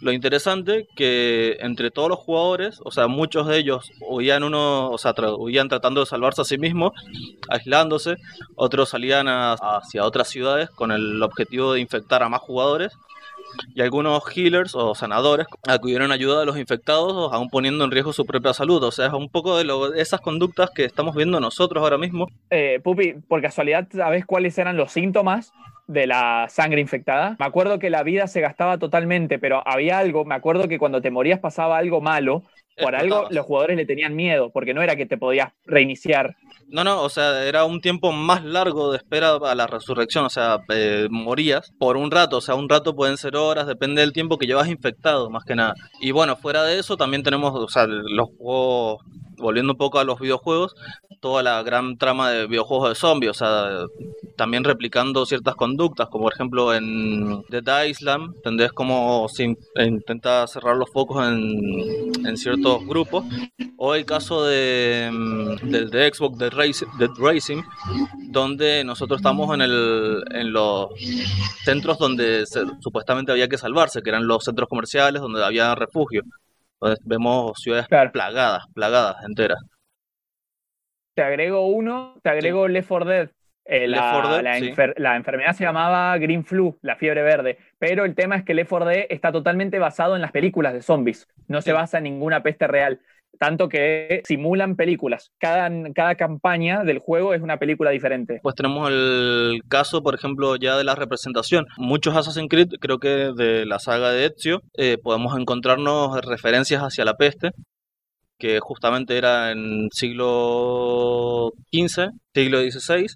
Lo 0.00 0.12
interesante 0.12 0.86
que 0.94 1.56
entre 1.60 1.90
todos 1.90 2.08
los 2.08 2.18
jugadores, 2.18 2.80
o 2.84 2.90
sea, 2.92 3.08
muchos 3.08 3.48
de 3.48 3.58
ellos 3.58 3.90
huían 4.00 4.44
uno, 4.44 4.90
o 4.90 4.98
sea, 4.98 5.12
tra- 5.14 5.36
huían 5.36 5.68
tratando 5.68 6.00
de 6.00 6.06
salvarse 6.06 6.42
a 6.42 6.44
sí 6.44 6.56
mismos, 6.56 6.92
aislándose, 7.48 8.16
otros 8.54 8.88
salían 8.90 9.28
a- 9.28 9.54
hacia 9.54 10.04
otras 10.04 10.28
ciudades 10.28 10.70
con 10.70 10.92
el 10.92 11.22
objetivo 11.22 11.72
de 11.72 11.80
infectar 11.80 12.22
a 12.22 12.28
más 12.28 12.40
jugadores 12.40 12.92
y 13.74 13.80
algunos 13.80 14.22
healers 14.36 14.74
o 14.74 14.94
sanadores 14.94 15.46
acudieron 15.66 16.10
a 16.12 16.14
ayuda 16.14 16.40
de 16.40 16.46
los 16.46 16.58
infectados, 16.58 17.32
aún 17.32 17.48
poniendo 17.48 17.84
en 17.84 17.90
riesgo 17.90 18.12
su 18.12 18.26
propia 18.26 18.52
salud. 18.52 18.82
O 18.84 18.92
sea, 18.92 19.06
es 19.06 19.12
un 19.12 19.28
poco 19.30 19.56
de, 19.56 19.64
lo- 19.64 19.90
de 19.90 20.00
esas 20.02 20.20
conductas 20.20 20.70
que 20.70 20.84
estamos 20.84 21.14
viendo 21.16 21.40
nosotros 21.40 21.82
ahora 21.82 21.98
mismo. 21.98 22.28
Eh, 22.50 22.78
Pupi, 22.84 23.14
por 23.26 23.40
casualidad, 23.42 23.88
¿sabes 23.90 24.26
cuáles 24.26 24.56
eran 24.58 24.76
los 24.76 24.92
síntomas 24.92 25.52
de 25.88 26.06
la 26.06 26.46
sangre 26.48 26.80
infectada? 26.80 27.34
Me 27.40 27.46
acuerdo 27.46 27.80
que 27.80 27.90
la 27.90 28.04
vida 28.04 28.28
se 28.28 28.40
gastaba 28.40 28.78
totalmente, 28.78 29.38
pero 29.38 29.66
había 29.66 29.98
algo, 29.98 30.24
me 30.24 30.36
acuerdo 30.36 30.68
que 30.68 30.78
cuando 30.78 31.00
te 31.00 31.10
morías 31.10 31.40
pasaba 31.40 31.78
algo 31.78 32.00
malo. 32.00 32.44
Por 32.80 32.94
algo 32.94 33.26
los 33.30 33.44
jugadores 33.44 33.76
le 33.76 33.86
tenían 33.86 34.14
miedo, 34.14 34.50
porque 34.50 34.72
no 34.72 34.82
era 34.82 34.94
que 34.94 35.04
te 35.04 35.18
podías 35.18 35.48
reiniciar. 35.66 36.36
No, 36.68 36.84
no, 36.84 37.02
o 37.02 37.08
sea, 37.08 37.44
era 37.44 37.64
un 37.64 37.80
tiempo 37.80 38.12
más 38.12 38.44
largo 38.44 38.92
de 38.92 38.98
espera 38.98 39.34
a 39.34 39.54
la 39.56 39.66
resurrección, 39.66 40.26
o 40.26 40.30
sea, 40.30 40.60
eh, 40.72 41.08
morías 41.10 41.72
por 41.78 41.96
un 41.96 42.10
rato, 42.10 42.36
o 42.36 42.40
sea, 42.40 42.54
un 42.54 42.68
rato 42.68 42.94
pueden 42.94 43.16
ser 43.16 43.34
horas, 43.34 43.66
depende 43.66 44.00
del 44.00 44.12
tiempo 44.12 44.38
que 44.38 44.46
llevas 44.46 44.68
infectado, 44.68 45.28
más 45.28 45.44
que 45.44 45.56
nada. 45.56 45.74
Y 46.00 46.12
bueno, 46.12 46.36
fuera 46.36 46.62
de 46.62 46.78
eso 46.78 46.96
también 46.96 47.24
tenemos, 47.24 47.52
o 47.52 47.68
sea, 47.68 47.86
los 47.88 48.28
juegos, 48.38 49.02
volviendo 49.38 49.72
un 49.72 49.78
poco 49.78 49.98
a 49.98 50.04
los 50.04 50.18
videojuegos, 50.20 50.74
toda 51.20 51.42
la 51.42 51.62
gran 51.62 51.96
trama 51.98 52.30
de 52.30 52.46
videojuegos 52.46 52.90
de 52.90 52.94
zombies, 52.94 53.30
o 53.30 53.34
sea, 53.34 53.68
también 54.36 54.62
replicando 54.62 55.26
ciertas 55.26 55.56
conductas, 55.56 56.08
como 56.08 56.24
por 56.24 56.34
ejemplo 56.34 56.72
en 56.74 57.42
Dead 57.48 57.84
Island, 57.86 58.34
entendés 58.36 58.72
cómo 58.72 59.26
se 59.28 59.44
in- 59.44 59.58
intenta 59.76 60.46
cerrar 60.46 60.76
los 60.76 60.90
focos 60.90 61.26
en, 61.26 62.36
ciertos 62.36 62.86
grupos, 62.86 63.24
o 63.76 63.94
el 63.94 64.04
caso 64.04 64.44
de, 64.44 65.08
mm, 65.12 65.68
de 65.70 66.12
Xbox 66.14 66.38
Dead 66.38 66.52
Racing, 66.52 66.86
Dead 66.98 67.10
Racing, 67.18 67.62
donde 68.30 68.84
nosotros 68.84 69.18
estamos 69.18 69.52
en, 69.54 69.62
el, 69.62 70.22
en 70.32 70.52
los 70.52 70.88
centros 71.64 71.98
donde 71.98 72.46
se- 72.46 72.62
supuestamente 72.80 73.32
había 73.32 73.48
que 73.48 73.58
salvarse, 73.58 74.02
que 74.02 74.10
eran 74.10 74.26
los 74.26 74.44
centros 74.44 74.68
comerciales 74.68 75.20
donde 75.22 75.44
había 75.44 75.74
refugio. 75.74 76.22
Entonces 76.80 77.04
vemos 77.04 77.52
ciudades 77.60 77.88
plagadas, 78.12 78.64
plagadas 78.72 79.16
enteras. 79.26 79.58
Te 81.14 81.22
agrego 81.22 81.66
uno, 81.66 82.14
te 82.22 82.30
agrego 82.30 82.68
Left 82.68 82.88
4 82.88 83.08
Dead. 83.08 83.30
Eh, 83.64 83.86
Left 83.88 84.00
la, 84.02 84.12
4 84.12 84.30
Dead, 84.34 84.42
la 84.44 84.58
sí. 84.58 84.70
enfer- 84.70 84.94
la 84.96 85.16
enfermedad 85.16 85.52
se 85.52 85.64
llamaba 85.64 86.16
Green 86.18 86.44
Flu, 86.44 86.78
la 86.80 86.96
fiebre 86.96 87.22
verde, 87.22 87.58
pero 87.78 88.04
el 88.04 88.14
tema 88.14 88.36
es 88.36 88.44
que 88.44 88.54
Left 88.54 88.70
4 88.70 88.88
Dead 88.88 89.06
está 89.10 89.32
totalmente 89.32 89.78
basado 89.78 90.14
en 90.14 90.22
las 90.22 90.32
películas 90.32 90.72
de 90.72 90.80
zombies, 90.82 91.28
no 91.48 91.60
se 91.60 91.72
basa 91.72 91.98
en 91.98 92.04
ninguna 92.04 92.42
peste 92.42 92.66
real, 92.66 93.00
tanto 93.38 93.68
que 93.68 94.22
simulan 94.24 94.76
películas. 94.76 95.30
Cada, 95.38 95.70
cada 95.94 96.14
campaña 96.14 96.84
del 96.84 96.98
juego 96.98 97.34
es 97.34 97.42
una 97.42 97.58
película 97.58 97.90
diferente. 97.90 98.40
Pues 98.42 98.54
tenemos 98.54 98.90
el 98.90 99.62
caso, 99.68 100.02
por 100.02 100.14
ejemplo, 100.14 100.56
ya 100.56 100.76
de 100.76 100.84
la 100.84 100.94
representación. 100.94 101.66
Muchos 101.76 102.16
Assassin's 102.16 102.48
Creed, 102.48 102.68
creo 102.80 102.98
que 102.98 103.32
de 103.34 103.66
la 103.66 103.78
saga 103.78 104.10
de 104.10 104.26
Ezio, 104.26 104.62
eh, 104.76 104.98
podemos 105.02 105.38
encontrarnos 105.38 106.20
referencias 106.24 106.82
hacia 106.82 107.04
la 107.04 107.14
peste, 107.14 107.50
que 108.38 108.60
justamente 108.60 109.16
era 109.16 109.50
en 109.50 109.88
siglo 109.90 111.52
XV, 111.72 112.10
siglo 112.34 112.60
XVI. 112.60 113.06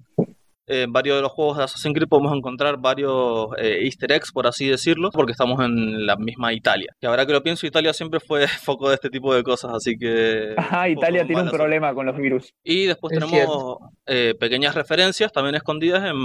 En 0.66 0.92
varios 0.92 1.16
de 1.16 1.22
los 1.22 1.32
juegos 1.32 1.58
de 1.58 1.64
Assassin's 1.64 1.94
Creed 1.94 2.08
podemos 2.08 2.36
encontrar 2.36 2.76
varios 2.78 3.48
eh, 3.58 3.84
easter 3.84 4.12
eggs, 4.12 4.30
por 4.30 4.46
así 4.46 4.68
decirlo, 4.68 5.10
porque 5.10 5.32
estamos 5.32 5.60
en 5.64 6.06
la 6.06 6.16
misma 6.16 6.52
Italia. 6.52 6.94
Que 7.00 7.08
ahora 7.08 7.26
que 7.26 7.32
lo 7.32 7.42
pienso, 7.42 7.66
Italia 7.66 7.92
siempre 7.92 8.20
fue 8.20 8.46
foco 8.62 8.88
de 8.88 8.94
este 8.94 9.10
tipo 9.10 9.34
de 9.34 9.42
cosas, 9.42 9.72
así 9.74 9.96
que... 9.98 10.54
Ajá, 10.56 10.88
Italia 10.88 11.26
tiene 11.26 11.42
un 11.42 11.50
problema 11.50 11.92
con 11.94 12.06
los 12.06 12.16
virus. 12.16 12.54
Y 12.62 12.86
después 12.86 13.12
Es 13.12 13.18
tenemos 13.18 13.78
eh, 14.06 14.34
pequeñas 14.38 14.74
referencias 14.74 15.32
también 15.32 15.56
escondidas 15.56 16.04
en, 16.04 16.16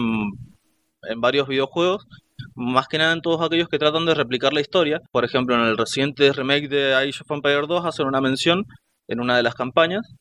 en 1.10 1.22
varios 1.22 1.48
videojuegos, 1.48 2.06
más 2.54 2.88
que 2.88 2.98
nada 2.98 3.14
en 3.14 3.22
todos 3.22 3.42
aquellos 3.46 3.70
que 3.70 3.80
tratan 3.80 4.06
de 4.06 4.14
replicar 4.14 4.54
la 4.54 4.62
historia. 4.62 5.02
Por 5.12 5.26
ejemplo, 5.26 5.56
en 5.56 5.62
el 5.62 5.78
reciente 5.78 6.32
remake 6.32 6.68
de 6.68 6.94
Age 6.94 7.22
of 7.22 7.32
Empires 7.32 7.68
2 7.68 7.86
hacen 7.86 8.08
una 8.08 8.22
mención 8.22 8.66
en 9.08 9.20
una 9.20 9.38
de 9.38 9.44
las 9.44 9.56
campañas. 9.56 10.16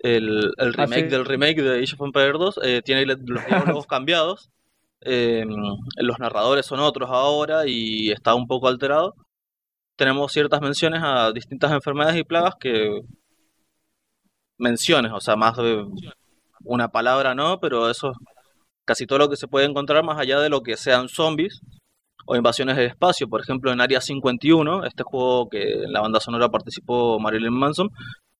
El, 0.00 0.52
el 0.58 0.68
Ah, 0.76 0.86
remake 0.86 1.04
sí. 1.04 1.08
del 1.08 1.24
remake 1.24 1.62
de 1.62 1.82
Age 1.82 1.94
of 1.94 2.02
Empires 2.06 2.38
2 2.38 2.60
eh, 2.62 2.82
tiene 2.84 3.04
los 3.06 3.18
diálogos 3.46 3.86
cambiados. 3.86 4.50
eh, 5.00 5.44
los 5.96 6.18
narradores 6.18 6.66
son 6.66 6.80
otros 6.80 7.10
ahora 7.10 7.66
y 7.66 8.10
está 8.10 8.34
un 8.34 8.46
poco 8.46 8.68
alterado. 8.68 9.14
Tenemos 9.96 10.32
ciertas 10.32 10.60
menciones 10.60 11.00
a 11.04 11.32
distintas 11.32 11.72
enfermedades 11.72 12.16
y 12.18 12.24
plagas 12.24 12.54
que 12.60 13.00
menciones, 14.58 15.12
o 15.12 15.20
sea, 15.20 15.36
más 15.36 15.56
de 15.56 15.84
una 16.64 16.88
palabra 16.88 17.34
no, 17.34 17.60
pero 17.60 17.88
eso 17.90 18.10
es 18.10 18.16
casi 18.84 19.06
todo 19.06 19.18
lo 19.20 19.28
que 19.30 19.36
se 19.36 19.48
puede 19.48 19.66
encontrar 19.66 20.04
más 20.04 20.18
allá 20.18 20.40
de 20.40 20.48
lo 20.48 20.62
que 20.62 20.76
sean 20.76 21.08
zombies 21.08 21.60
o 22.26 22.36
invasiones 22.36 22.76
del 22.76 22.86
espacio. 22.86 23.28
Por 23.28 23.40
ejemplo, 23.40 23.72
en 23.72 23.80
Área 23.80 24.00
51, 24.00 24.84
este 24.84 25.02
juego 25.04 25.48
que 25.48 25.62
en 25.84 25.92
la 25.92 26.00
banda 26.00 26.20
sonora 26.20 26.48
participó 26.48 27.18
Marilyn 27.20 27.52
Manson, 27.52 27.90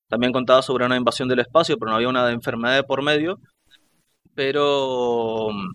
también 0.09 0.33
contaba 0.33 0.61
sobre 0.61 0.85
una 0.85 0.97
invasión 0.97 1.29
del 1.29 1.39
espacio, 1.39 1.77
pero 1.77 1.91
no 1.91 1.95
había 1.97 2.09
una 2.09 2.31
enfermedad 2.31 2.85
por 2.85 3.03
medio. 3.03 3.39
Pero 4.35 5.49
mm, 5.51 5.71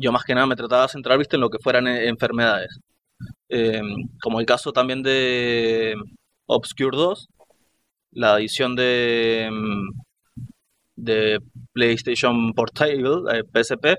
yo 0.00 0.12
más 0.12 0.24
que 0.24 0.34
nada 0.34 0.46
me 0.46 0.56
trataba 0.56 0.82
de 0.82 0.88
centrar, 0.88 1.18
viste, 1.18 1.36
en 1.36 1.42
lo 1.42 1.50
que 1.50 1.58
fueran 1.58 1.86
eh, 1.88 2.08
enfermedades. 2.08 2.78
Eh, 3.48 3.80
como 4.22 4.40
el 4.40 4.46
caso 4.46 4.72
también 4.72 5.02
de 5.02 5.94
Obscure 6.46 6.96
2, 6.96 7.28
la 8.12 8.38
edición 8.38 8.74
de, 8.76 9.48
mm, 9.52 10.00
de 10.96 11.40
PlayStation 11.72 12.52
Portable, 12.54 13.22
eh, 13.32 13.44
PSP, 13.52 13.96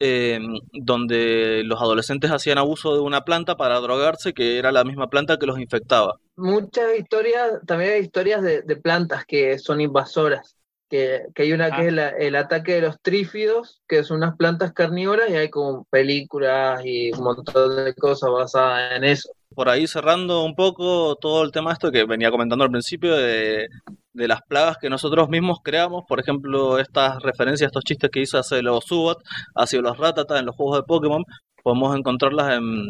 eh, 0.00 0.38
donde 0.72 1.62
los 1.64 1.80
adolescentes 1.80 2.30
hacían 2.30 2.58
abuso 2.58 2.94
de 2.94 3.00
una 3.00 3.22
planta 3.22 3.56
para 3.56 3.80
drogarse, 3.80 4.34
que 4.34 4.58
era 4.58 4.72
la 4.72 4.84
misma 4.84 5.08
planta 5.08 5.38
que 5.38 5.46
los 5.46 5.58
infectaba. 5.60 6.16
Muchas 6.36 6.94
historias, 6.98 7.60
también 7.66 7.92
hay 7.94 8.00
historias 8.00 8.42
de, 8.42 8.62
de 8.62 8.76
plantas 8.76 9.24
que 9.24 9.58
son 9.58 9.80
invasoras. 9.80 10.54
Que, 10.88 11.22
que 11.34 11.42
hay 11.42 11.52
una 11.52 11.74
que 11.74 11.88
es 11.88 11.92
la- 11.92 12.10
el 12.10 12.36
ataque 12.36 12.74
de 12.74 12.82
los 12.82 13.00
trífidos, 13.02 13.82
que 13.88 14.04
son 14.04 14.18
unas 14.18 14.36
plantas 14.36 14.72
carnívoras, 14.72 15.28
y 15.28 15.34
hay 15.34 15.50
como 15.50 15.84
películas 15.90 16.80
y 16.84 17.10
un 17.10 17.24
montón 17.24 17.84
de 17.84 17.92
cosas 17.94 18.30
basadas 18.30 18.92
en 18.96 19.02
eso. 19.02 19.30
Por 19.54 19.68
ahí 19.68 19.88
cerrando 19.88 20.44
un 20.44 20.54
poco 20.54 21.16
todo 21.16 21.42
el 21.42 21.50
tema 21.50 21.72
esto 21.72 21.90
que 21.90 22.04
venía 22.04 22.30
comentando 22.30 22.64
al 22.64 22.70
principio 22.70 23.16
de, 23.16 23.66
de 24.12 24.28
las 24.28 24.42
plagas 24.42 24.76
que 24.80 24.88
nosotros 24.88 25.28
mismos 25.28 25.58
creamos, 25.64 26.04
por 26.06 26.20
ejemplo, 26.20 26.78
estas 26.78 27.20
referencias, 27.20 27.68
estos 27.68 27.82
chistes 27.82 28.10
que 28.10 28.20
hizo 28.20 28.38
hacia 28.38 28.62
los 28.62 28.84
Subat, 28.84 29.18
hacia 29.56 29.80
los 29.80 29.96
Ratata 29.98 30.38
en 30.38 30.46
los 30.46 30.54
juegos 30.54 30.76
de 30.78 30.82
Pokémon, 30.84 31.24
podemos 31.64 31.96
encontrarlas 31.96 32.52
en, 32.58 32.84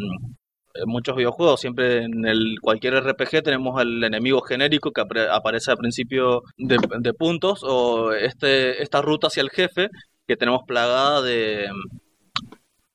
en 0.82 0.88
muchos 0.88 1.16
videojuegos. 1.16 1.60
Siempre 1.60 2.04
en 2.04 2.24
el 2.26 2.56
cualquier 2.60 2.94
RPG 3.02 3.42
tenemos 3.42 3.80
el 3.80 4.02
enemigo 4.04 4.40
genérico 4.42 4.90
que 4.92 5.02
apre- 5.02 5.28
aparece 5.30 5.70
al 5.70 5.76
principio 5.78 6.42
de, 6.56 6.78
de 7.00 7.12
puntos, 7.14 7.60
o 7.64 8.12
este, 8.12 8.82
esta 8.82 9.02
ruta 9.02 9.28
hacia 9.28 9.42
el 9.42 9.50
jefe 9.50 9.88
que 10.26 10.36
tenemos 10.36 10.62
plagada 10.66 11.22
de, 11.22 11.68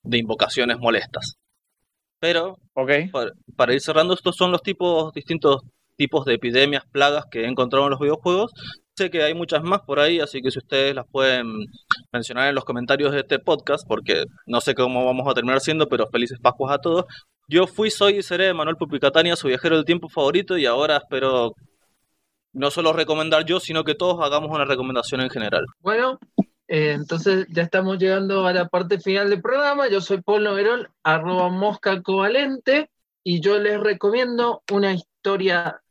de 0.03 0.17
invocaciones 0.17 0.77
molestas. 0.79 1.35
Pero 2.19 2.57
para, 3.11 3.31
para 3.55 3.73
ir 3.73 3.81
cerrando, 3.81 4.13
estos 4.13 4.35
son 4.35 4.51
los 4.51 4.61
tipos 4.61 5.11
distintos 5.13 5.61
tipos 5.97 6.25
de 6.25 6.33
epidemias, 6.33 6.83
plagas 6.91 7.25
que 7.29 7.41
he 7.41 7.47
encontrado 7.47 7.85
en 7.85 7.91
los 7.91 7.99
videojuegos. 7.99 8.51
sé 8.95 9.09
que 9.11 9.21
hay 9.23 9.35
muchas 9.35 9.61
más 9.63 9.81
por 9.81 9.99
ahí, 9.99 10.19
así 10.19 10.41
que 10.41 10.49
si 10.49 10.57
ustedes 10.57 10.95
las 10.95 11.05
pueden 11.11 11.45
mencionar 12.11 12.49
en 12.49 12.55
los 12.55 12.65
comentarios 12.65 13.11
de 13.11 13.19
este 13.19 13.37
podcast, 13.39 13.85
porque 13.87 14.25
no 14.47 14.61
sé 14.61 14.73
cómo 14.73 15.05
vamos 15.05 15.27
a 15.27 15.33
terminar 15.35 15.59
siendo, 15.59 15.87
pero 15.87 16.07
felices 16.07 16.39
Pascuas 16.41 16.73
a 16.73 16.79
todos. 16.79 17.05
Yo 17.51 17.67
fui, 17.67 17.91
soy 17.91 18.19
y 18.19 18.23
seré 18.23 18.53
Manuel 18.53 18.77
Pupicatania, 18.77 19.35
su 19.35 19.49
viajero 19.49 19.75
del 19.75 19.83
tiempo 19.83 20.07
favorito, 20.07 20.57
y 20.57 20.65
ahora 20.65 20.95
espero 20.95 21.53
no 22.53 22.71
solo 22.71 22.93
recomendar 22.93 23.43
yo, 23.43 23.59
sino 23.59 23.83
que 23.83 23.93
todos 23.93 24.23
hagamos 24.23 24.55
una 24.55 24.63
recomendación 24.63 25.19
en 25.19 25.29
general. 25.29 25.65
Bueno, 25.79 26.17
eh, 26.69 26.93
entonces 26.93 27.45
ya 27.49 27.63
estamos 27.63 27.97
llegando 27.97 28.47
a 28.47 28.53
la 28.53 28.69
parte 28.69 29.01
final 29.01 29.29
del 29.29 29.41
programa. 29.41 29.89
Yo 29.89 29.99
soy 29.99 30.21
Paul 30.21 30.45
Noverol, 30.45 30.89
arroba 31.03 31.49
mosca 31.49 32.01
covalente, 32.01 32.89
y 33.21 33.41
yo 33.41 33.59
les 33.59 33.81
recomiendo 33.81 34.63
una 34.71 34.93
historia 34.93 35.81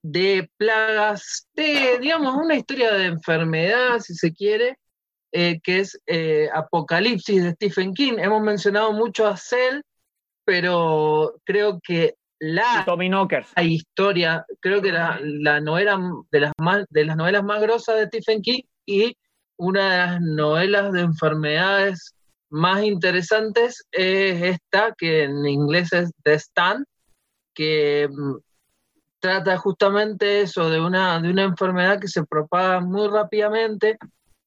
de 0.00 0.50
plagas, 0.56 1.46
de, 1.54 1.98
digamos, 2.00 2.36
una 2.36 2.54
historia 2.54 2.90
de 2.90 3.04
enfermedad, 3.04 3.98
si 3.98 4.14
se 4.14 4.32
quiere, 4.32 4.78
eh, 5.30 5.60
que 5.62 5.80
es 5.80 6.00
eh, 6.06 6.48
Apocalipsis 6.54 7.44
de 7.44 7.52
Stephen 7.52 7.92
King. 7.92 8.14
Hemos 8.16 8.40
mencionado 8.40 8.94
mucho 8.94 9.26
a 9.26 9.36
Cell, 9.36 9.82
pero 10.44 11.34
creo 11.44 11.80
que 11.82 12.14
la 12.38 12.84
Tommy 12.84 13.08
historia, 13.62 14.44
creo 14.60 14.82
que 14.82 14.90
la, 14.90 15.20
la 15.22 15.60
novela 15.60 16.00
de 16.32 16.40
las, 16.40 16.52
más, 16.58 16.84
de 16.90 17.04
las 17.04 17.16
novelas 17.16 17.44
más 17.44 17.62
grosas 17.62 17.96
de 17.96 18.06
Stephen 18.06 18.42
King 18.42 18.62
y 18.84 19.16
una 19.56 19.90
de 19.90 19.96
las 19.98 20.20
novelas 20.20 20.92
de 20.92 21.02
enfermedades 21.02 22.16
más 22.50 22.82
interesantes 22.82 23.84
es 23.92 24.42
esta, 24.42 24.92
que 24.98 25.24
en 25.24 25.46
inglés 25.46 25.92
es 25.92 26.10
The 26.24 26.34
Stand, 26.34 26.84
que 27.54 28.08
mm, 28.10 28.38
trata 29.20 29.56
justamente 29.56 30.40
eso, 30.40 30.68
de 30.68 30.80
una, 30.80 31.20
de 31.20 31.30
una 31.30 31.44
enfermedad 31.44 32.00
que 32.00 32.08
se 32.08 32.24
propaga 32.24 32.80
muy 32.80 33.06
rápidamente, 33.06 33.98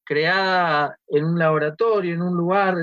creada 0.04 0.98
en 1.08 1.24
un 1.24 1.38
laboratorio, 1.38 2.14
en 2.14 2.20
un 2.20 2.36
lugar, 2.36 2.76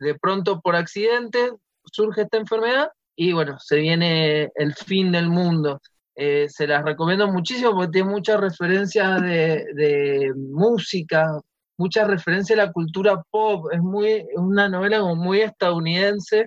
de 0.00 0.14
pronto 0.16 0.60
por 0.60 0.74
accidente 0.74 1.52
surge 1.90 2.22
esta 2.22 2.36
enfermedad 2.38 2.88
y 3.16 3.32
bueno, 3.32 3.56
se 3.58 3.76
viene 3.76 4.50
el 4.54 4.74
fin 4.74 5.12
del 5.12 5.28
mundo. 5.28 5.80
Eh, 6.14 6.48
se 6.48 6.66
las 6.66 6.82
recomiendo 6.82 7.28
muchísimo 7.28 7.72
porque 7.72 7.92
tiene 7.92 8.10
muchas 8.10 8.40
referencias 8.40 9.20
de, 9.20 10.32
música, 10.34 11.40
muchas 11.78 12.08
referencias 12.08 12.58
a 12.58 12.66
la 12.66 12.72
cultura 12.72 13.22
pop, 13.30 13.66
es 13.72 13.80
muy 13.80 14.24
una 14.34 14.68
novela 14.68 15.00
como 15.00 15.16
muy 15.16 15.40
estadounidense 15.40 16.46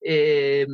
eh, 0.00 0.66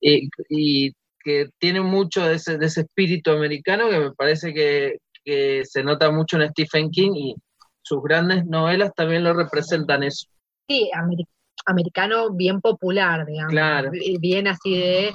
y, 0.00 0.92
que 1.22 1.48
tiene 1.58 1.80
mucho 1.80 2.24
de 2.24 2.36
ese, 2.36 2.56
de 2.56 2.66
ese 2.66 2.82
espíritu 2.82 3.32
americano 3.32 3.90
que 3.90 3.98
me 3.98 4.12
parece 4.12 4.54
que, 4.54 4.98
que 5.24 5.62
se 5.64 5.82
nota 5.82 6.10
mucho 6.12 6.40
en 6.40 6.48
Stephen 6.50 6.88
King 6.90 7.10
y 7.14 7.34
sus 7.82 8.00
grandes 8.02 8.46
novelas 8.46 8.92
también 8.94 9.24
lo 9.24 9.34
representan 9.34 10.04
eso. 10.04 10.28
Sí, 10.68 10.88
ameri- 10.94 11.26
americano 11.66 12.32
bien 12.32 12.60
popular, 12.60 13.26
digamos. 13.26 13.50
Claro. 13.52 13.90
bi- 13.90 14.16
Bien 14.18 14.48
así 14.48 14.76
de 14.78 15.08
eh, 15.08 15.12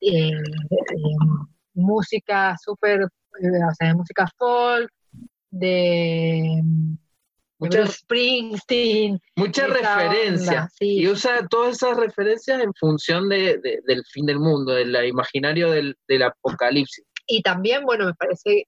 eh, 0.00 0.32
música 1.74 2.56
súper, 2.62 3.02
eh, 3.02 3.64
o 3.70 3.74
sea, 3.78 3.88
de 3.88 3.94
música 3.94 4.26
folk, 4.36 4.90
de, 5.50 6.62
Bruce 7.58 7.92
Springsteen. 7.92 9.20
Onda, 9.36 9.66
referencias. 9.68 10.72
sí. 10.78 11.00
Y 11.00 11.08
usa 11.08 11.46
todas 11.48 11.76
esas 11.76 11.96
referencias 11.96 12.60
en 12.62 12.72
función 12.74 13.28
de, 13.28 13.58
de- 13.58 13.80
del 13.86 14.02
fin 14.10 14.24
del 14.26 14.38
mundo, 14.38 14.72
del 14.72 14.94
imaginario 15.06 15.70
del, 15.70 15.96
del 16.08 16.22
apocalipsis. 16.22 17.04
Y 17.26 17.42
también, 17.42 17.84
bueno, 17.84 18.06
me 18.06 18.14
parece, 18.14 18.66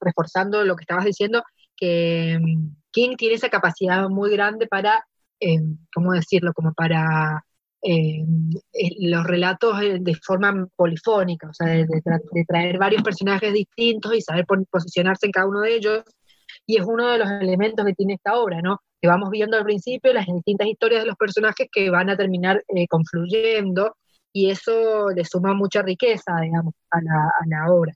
reforzando 0.00 0.64
lo 0.64 0.76
que 0.76 0.82
estabas 0.82 1.04
diciendo, 1.06 1.42
que 1.76 2.38
mm, 2.40 2.76
King 2.92 3.16
tiene 3.16 3.34
esa 3.36 3.48
capacidad 3.48 4.08
muy 4.08 4.30
grande 4.30 4.66
para, 4.66 5.04
eh, 5.40 5.58
¿cómo 5.94 6.12
decirlo? 6.12 6.52
Como 6.52 6.72
para 6.72 7.44
eh, 7.82 8.24
eh, 8.72 8.90
los 9.00 9.24
relatos 9.24 9.80
eh, 9.82 9.98
de 10.00 10.14
forma 10.14 10.66
polifónica, 10.76 11.48
o 11.48 11.54
sea, 11.54 11.68
de, 11.68 11.86
de 11.86 12.02
tra- 12.02 12.22
de 12.32 12.44
traer 12.44 12.78
varios 12.78 13.02
personajes 13.02 13.52
distintos 13.52 14.14
y 14.14 14.20
saber 14.20 14.46
posicionarse 14.70 15.26
en 15.26 15.32
cada 15.32 15.46
uno 15.46 15.60
de 15.60 15.76
ellos. 15.76 16.02
Y 16.66 16.76
es 16.78 16.84
uno 16.86 17.08
de 17.08 17.18
los 17.18 17.28
elementos 17.30 17.84
que 17.84 17.94
tiene 17.94 18.14
esta 18.14 18.38
obra, 18.38 18.62
¿no? 18.62 18.80
Que 19.00 19.08
vamos 19.08 19.28
viendo 19.30 19.56
al 19.56 19.64
principio 19.64 20.12
las 20.12 20.26
distintas 20.26 20.68
historias 20.68 21.02
de 21.02 21.08
los 21.08 21.16
personajes 21.16 21.68
que 21.70 21.90
van 21.90 22.08
a 22.08 22.16
terminar 22.16 22.62
eh, 22.68 22.86
confluyendo 22.88 23.96
y 24.32 24.50
eso 24.50 25.10
le 25.10 25.24
suma 25.24 25.52
mucha 25.52 25.82
riqueza, 25.82 26.40
digamos, 26.40 26.74
a 26.90 27.00
la, 27.02 27.24
a 27.26 27.46
la 27.46 27.72
obra. 27.72 27.92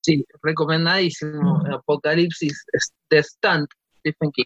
Sí, 0.00 0.24
recomendadísimo. 0.42 1.62
Apocalipsis 1.72 2.64
The 3.08 3.22
Stand, 3.22 3.66
Stephen 3.98 4.30
King. 4.32 4.44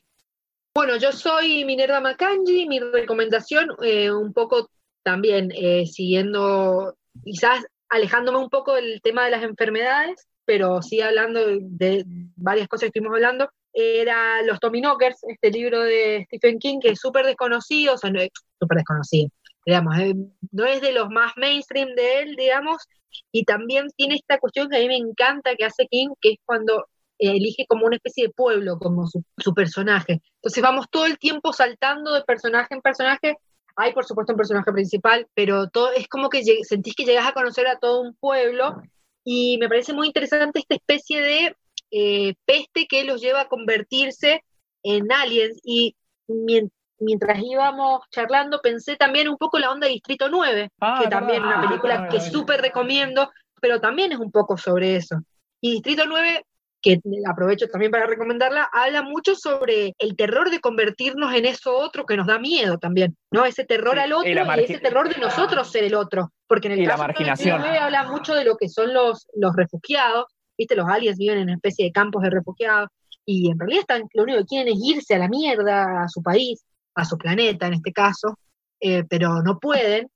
Bueno, 0.77 0.99
yo 0.99 1.11
soy 1.11 1.65
Minerva 1.65 2.03
Macangi, 2.03 2.69
mi 2.69 2.79
recomendación, 2.81 3.71
eh, 3.83 4.13
un 4.13 4.35
poco 4.35 4.69
también 5.03 5.51
eh, 5.55 5.87
siguiendo, 5.87 6.99
quizás 7.25 7.65
alejándome 7.89 8.37
un 8.37 8.51
poco 8.51 8.75
del 8.75 9.01
tema 9.01 9.25
de 9.25 9.31
las 9.31 9.43
enfermedades, 9.43 10.29
pero 10.45 10.83
sí 10.83 11.01
hablando 11.01 11.41
de, 11.47 12.05
varias 12.37 12.69
cosas 12.69 12.83
que 12.83 12.87
estuvimos 12.89 13.15
hablando, 13.15 13.49
era 13.73 14.43
Los 14.43 14.61
Tommyknockers, 14.61 15.17
este 15.27 15.51
libro 15.51 15.83
de 15.83 16.27
Stephen 16.27 16.59
King 16.59 16.81
que 16.83 16.91
es 16.91 17.01
súper 17.01 17.25
desconocido, 17.25 17.95
o 17.95 17.97
sea, 17.97 18.11
no 18.11 18.21
es 18.21 18.29
súper 18.61 18.77
desconocido, 18.77 19.31
digamos, 19.65 19.99
eh, 19.99 20.15
no 20.53 20.67
es 20.67 20.83
de 20.83 20.93
los 20.93 21.09
más 21.09 21.33
mainstream 21.39 21.95
de 21.95 22.19
él, 22.19 22.37
digamos, 22.37 22.87
y 23.33 23.45
también 23.47 23.87
tiene 23.97 24.17
esta 24.17 24.39
cuestión 24.39 24.69
que 24.69 24.77
a 24.77 24.81
mí 24.81 24.89
me 24.89 24.99
encanta 24.99 25.57
que 25.57 25.65
hace 25.65 25.87
King, 25.87 26.11
que 26.21 26.33
es 26.33 26.39
cuando 26.45 26.85
elige 27.19 27.67
como 27.69 27.87
una 27.87 27.97
especie 27.97 28.27
de 28.27 28.33
pueblo 28.33 28.79
como 28.79 29.07
su, 29.07 29.23
su 29.39 29.55
personaje. 29.55 30.21
Entonces 30.37 30.63
vamos 30.63 30.87
todo 30.91 31.07
el 31.07 31.19
tiempo 31.19 31.53
saltando 31.53 32.13
de 32.15 32.23
personaje 32.23 32.75
en 32.75 32.81
personaje. 32.83 33.37
Hay, 33.77 33.93
por 33.93 34.05
supuesto, 34.05 34.33
un 34.33 34.39
personaje 34.39 34.73
principal, 34.73 35.27
pero 35.35 35.69
todo 35.69 35.93
es 35.93 36.09
como 36.09 36.29
que 36.31 36.43
sentís 36.65 36.95
que 36.95 37.05
llegas 37.05 37.27
a 37.27 37.33
conocer 37.33 37.67
a 37.67 37.79
todo 37.79 38.01
un 38.01 38.15
pueblo 38.15 38.77
y 39.25 39.59
me 39.59 39.69
parece 39.69 39.93
muy 39.93 40.07
interesante 40.07 40.61
esta 40.61 40.75
especie 40.75 41.21
de 41.21 41.57
eh, 41.91 42.35
peste 42.45 42.87
que 42.87 43.05
los 43.05 43.21
lleva 43.21 43.43
a 43.43 43.49
convertirse 43.49 44.43
en 44.83 45.11
aliens 45.13 45.61
y 45.65 45.95
mien- 46.29 46.71
mientras 46.99 47.41
íbamos 47.43 48.01
charlando 48.11 48.61
pensé 48.63 48.97
también 48.97 49.29
un 49.29 49.37
poco 49.37 49.59
la 49.59 49.71
onda 49.71 49.87
de 49.87 49.93
Distrito 49.95 50.29
9, 50.31 50.71
Ah, 50.81 50.99
que 51.03 51.09
también 51.09 51.41
es 51.41 51.45
una 51.47 51.59
Ah, 51.59 51.61
película 51.69 52.09
que 52.09 52.21
súper 52.21 52.61
recomiendo, 52.63 53.31
pero 53.61 53.81
también 53.81 54.13
es 54.13 54.19
un 54.19 54.31
poco 54.31 54.57
sobre 54.57 54.97
eso. 54.97 55.17
Y 55.61 55.73
Distrito 55.73 56.05
9 56.07 56.45
que 56.83 57.01
aprovecho 57.29 57.69
también 57.69 57.91
para 57.91 58.07
recomendarla, 58.07 58.69
habla 58.73 59.03
mucho 59.03 59.35
sobre 59.35 59.95
el 59.99 60.17
terror 60.17 60.51
de 60.51 60.61
convertirnos 60.61 61.35
en 61.35 61.47
eso 61.47 61.77
otro 61.77 62.05
que 62.05 62.17
nos 62.17 62.27
da 62.27 62.39
miedo 62.39 62.79
también, 62.79 63.17
¿no? 63.31 63.45
Ese 63.45 63.65
terror 63.65 63.99
al 63.99 64.13
otro 64.13 64.29
y 64.29 64.35
la 64.35 64.55
ese 64.55 64.79
terror 64.79 65.13
de 65.13 65.21
nosotros 65.21 65.71
ser 65.71 65.85
el 65.85 65.95
otro. 65.95 66.31
Porque 66.47 66.69
en 66.69 66.75
el 66.75 66.83
la 66.83 66.91
caso 66.91 67.03
de 67.03 67.07
marginación. 67.09 67.63
29 67.63 67.79
habla 67.79 68.05
mucho 68.05 68.35
de 68.35 68.45
lo 68.45 68.57
que 68.57 68.69
son 68.69 68.93
los, 68.93 69.27
los 69.35 69.57
refugiados, 69.57 70.27
¿viste? 70.57 70.77
Los 70.77 70.89
aliens 70.89 71.19
viven 71.19 71.39
en 71.39 71.45
una 71.45 71.55
especie 71.55 71.87
de 71.87 71.93
campos 71.93 72.23
de 72.23 72.31
refugiados 72.31 72.89
y 73.25 73.51
en 73.51 73.59
realidad 73.59 73.81
están, 73.81 74.03
lo 74.15 74.23
único 74.23 74.39
que 74.39 74.47
quieren 74.47 74.73
es 74.73 74.81
irse 74.83 75.15
a 75.15 75.19
la 75.19 75.29
mierda, 75.29 76.05
a 76.05 76.09
su 76.09 76.23
país, 76.23 76.65
a 76.95 77.05
su 77.05 77.19
planeta 77.19 77.67
en 77.67 77.75
este 77.75 77.93
caso, 77.93 78.39
eh, 78.81 79.03
pero 79.09 79.43
no 79.43 79.59
pueden. 79.59 80.09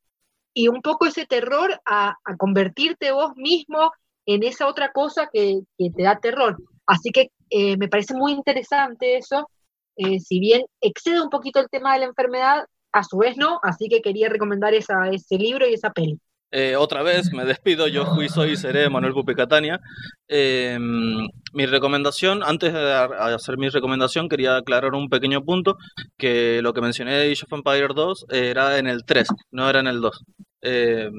Y 0.54 0.68
un 0.68 0.82
poco 0.82 1.06
ese 1.06 1.26
terror 1.26 1.80
a, 1.84 2.16
a 2.24 2.36
convertirte 2.36 3.12
vos 3.12 3.32
mismo 3.36 3.92
en 4.34 4.42
esa 4.44 4.66
otra 4.66 4.92
cosa 4.92 5.28
que, 5.32 5.60
que 5.78 5.90
te 5.90 6.02
da 6.02 6.18
terror. 6.20 6.56
Así 6.86 7.10
que 7.10 7.30
eh, 7.50 7.76
me 7.76 7.88
parece 7.88 8.14
muy 8.14 8.32
interesante 8.32 9.16
eso, 9.16 9.48
eh, 9.96 10.20
si 10.20 10.40
bien 10.40 10.62
excede 10.80 11.20
un 11.20 11.30
poquito 11.30 11.60
el 11.60 11.68
tema 11.68 11.92
de 11.92 12.00
la 12.00 12.06
enfermedad, 12.06 12.64
a 12.92 13.04
su 13.04 13.18
vez 13.18 13.36
no, 13.36 13.60
así 13.62 13.88
que 13.88 14.02
quería 14.02 14.28
recomendar 14.28 14.74
esa, 14.74 15.08
ese 15.10 15.36
libro 15.36 15.68
y 15.68 15.74
esa 15.74 15.90
peli. 15.90 16.18
Eh, 16.52 16.74
otra 16.74 17.02
vez 17.02 17.32
me 17.32 17.44
despido, 17.44 17.86
yo 17.86 18.06
fui, 18.06 18.28
soy 18.28 18.52
y 18.52 18.56
seré 18.56 18.90
Manuel 18.90 19.12
Pupe 19.12 19.36
Catania. 19.36 19.80
Eh, 20.26 20.76
mi 20.78 21.66
recomendación, 21.66 22.42
antes 22.42 22.72
de 22.72 22.92
hacer 22.92 23.56
mi 23.56 23.68
recomendación, 23.68 24.28
quería 24.28 24.56
aclarar 24.56 24.94
un 24.94 25.08
pequeño 25.08 25.44
punto, 25.44 25.76
que 26.18 26.60
lo 26.62 26.72
que 26.72 26.80
mencioné 26.80 27.12
de 27.12 27.30
Age 27.30 27.44
of 27.44 27.52
Empire 27.52 27.94
2 27.94 28.26
era 28.30 28.78
en 28.78 28.88
el 28.88 29.04
3, 29.04 29.28
no 29.52 29.70
era 29.70 29.78
en 29.78 29.86
el 29.86 30.00
2. 30.00 30.24
Eh, 30.62 31.10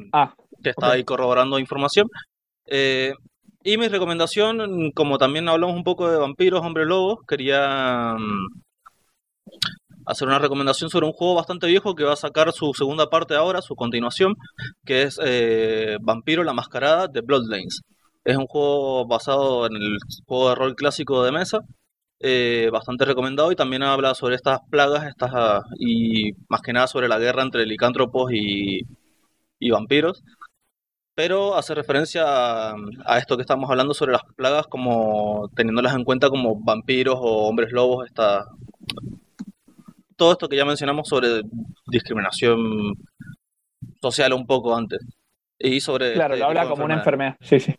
que 0.62 0.70
está 0.70 0.88
ok. 0.88 0.94
ahí 0.94 1.04
corroborando 1.04 1.60
información. 1.60 2.08
Eh, 2.68 3.14
y 3.64 3.78
mi 3.78 3.88
recomendación, 3.88 4.92
como 4.92 5.18
también 5.18 5.48
hablamos 5.50 5.76
un 5.76 5.84
poco 5.84 6.10
de 6.10 6.18
vampiros, 6.18 6.62
hombres 6.66 6.88
lobos, 6.88 7.20
quería 7.28 8.16
mm, 8.18 8.62
hacer 10.06 10.28
una 10.28 10.40
recomendación 10.40 10.90
sobre 10.90 11.06
un 11.08 11.14
juego 11.14 11.36
bastante 11.36 11.68
viejo 11.68 11.96
que 11.96 12.04
va 12.04 12.14
a 12.14 12.16
sacar 12.16 12.52
su 12.54 12.74
segunda 12.74 13.08
parte 13.10 13.36
ahora, 13.36 13.62
su 13.62 13.76
continuación, 13.76 14.36
que 14.86 15.04
es 15.04 15.20
eh, 15.24 15.98
Vampiro 16.02 16.44
la 16.44 16.54
Mascarada 16.54 17.08
de 17.08 17.22
Bloodlines. 17.22 17.82
Es 18.24 18.38
un 18.38 18.48
juego 18.48 19.06
basado 19.08 19.66
en 19.68 19.76
el 19.76 19.98
juego 20.28 20.50
de 20.50 20.56
rol 20.56 20.76
clásico 20.76 21.24
de 21.24 21.32
mesa, 21.32 21.60
eh, 22.20 22.70
bastante 22.72 23.06
recomendado 23.06 23.52
y 23.52 23.56
también 23.56 23.84
habla 23.84 24.16
sobre 24.16 24.36
estas 24.36 24.60
plagas 24.70 25.08
estas, 25.08 25.64
y 25.80 26.32
más 26.50 26.62
que 26.62 26.74
nada 26.74 26.88
sobre 26.88 27.08
la 27.08 27.20
guerra 27.20 27.44
entre 27.44 27.66
licántropos 27.66 28.32
y 28.34 28.86
vampiros. 29.72 30.24
Pero 31.16 31.56
hace 31.56 31.76
referencia 31.76 32.24
a, 32.26 32.76
a 33.06 33.18
esto 33.18 33.36
que 33.36 33.42
estamos 33.42 33.70
hablando 33.70 33.94
sobre 33.94 34.14
las 34.14 34.24
plagas, 34.36 34.68
como 34.68 35.50
teniéndolas 35.56 35.96
en 35.96 36.04
cuenta 36.04 36.30
como 36.30 36.56
vampiros 36.56 37.18
o 37.20 37.48
hombres 37.48 37.72
lobos, 37.72 38.08
esta, 38.08 38.46
todo 40.16 40.34
esto 40.34 40.48
que 40.48 40.58
ya 40.58 40.66
mencionamos 40.66 41.08
sobre 41.08 41.42
discriminación 41.88 42.96
social 44.02 44.34
un 44.34 44.46
poco 44.46 44.76
antes. 44.76 45.00
Y 45.58 45.80
sobre 45.80 46.14
Claro, 46.14 46.34
este 46.34 46.44
lo 46.44 46.50
habla 46.50 46.68
como 46.68 46.86
una 46.86 46.96
enfermedad. 46.96 47.36
Sí, 47.42 47.60
sí. 47.60 47.76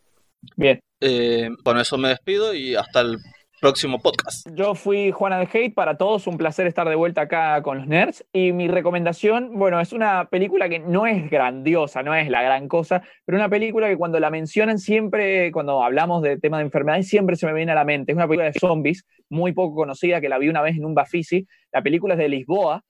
Bien. 0.56 0.80
Eh, 1.00 1.50
con 1.64 1.78
eso 1.78 1.98
me 1.98 2.08
despido 2.08 2.54
y 2.54 2.74
hasta 2.74 3.00
el 3.00 3.18
próximo 3.62 4.00
podcast. 4.00 4.44
Yo 4.56 4.74
fui 4.74 5.12
Juana 5.12 5.38
de 5.38 5.44
Hate, 5.44 5.72
para 5.72 5.96
todos 5.96 6.26
un 6.26 6.36
placer 6.36 6.66
estar 6.66 6.88
de 6.88 6.96
vuelta 6.96 7.20
acá 7.20 7.62
con 7.62 7.78
los 7.78 7.86
nerds 7.86 8.26
y 8.32 8.50
mi 8.50 8.66
recomendación, 8.66 9.56
bueno, 9.56 9.78
es 9.80 9.92
una 9.92 10.24
película 10.24 10.68
que 10.68 10.80
no 10.80 11.06
es 11.06 11.30
grandiosa, 11.30 12.02
no 12.02 12.12
es 12.12 12.28
la 12.28 12.42
gran 12.42 12.66
cosa, 12.66 13.04
pero 13.24 13.38
una 13.38 13.48
película 13.48 13.88
que 13.88 13.96
cuando 13.96 14.18
la 14.18 14.30
mencionan 14.30 14.80
siempre, 14.80 15.52
cuando 15.52 15.80
hablamos 15.80 16.22
de 16.22 16.40
tema 16.40 16.58
de 16.58 16.64
enfermedades, 16.64 17.06
siempre 17.06 17.36
se 17.36 17.46
me 17.46 17.54
viene 17.54 17.70
a 17.70 17.76
la 17.76 17.84
mente. 17.84 18.10
Es 18.10 18.16
una 18.16 18.26
película 18.26 18.50
de 18.50 18.58
zombies 18.58 19.06
muy 19.28 19.52
poco 19.52 19.76
conocida 19.76 20.20
que 20.20 20.28
la 20.28 20.38
vi 20.38 20.48
una 20.48 20.60
vez 20.60 20.76
en 20.76 20.84
un 20.84 20.96
Bafisi. 20.96 21.46
La 21.70 21.82
película 21.82 22.14
es 22.14 22.18
de 22.18 22.28
Lisboa, 22.28 22.82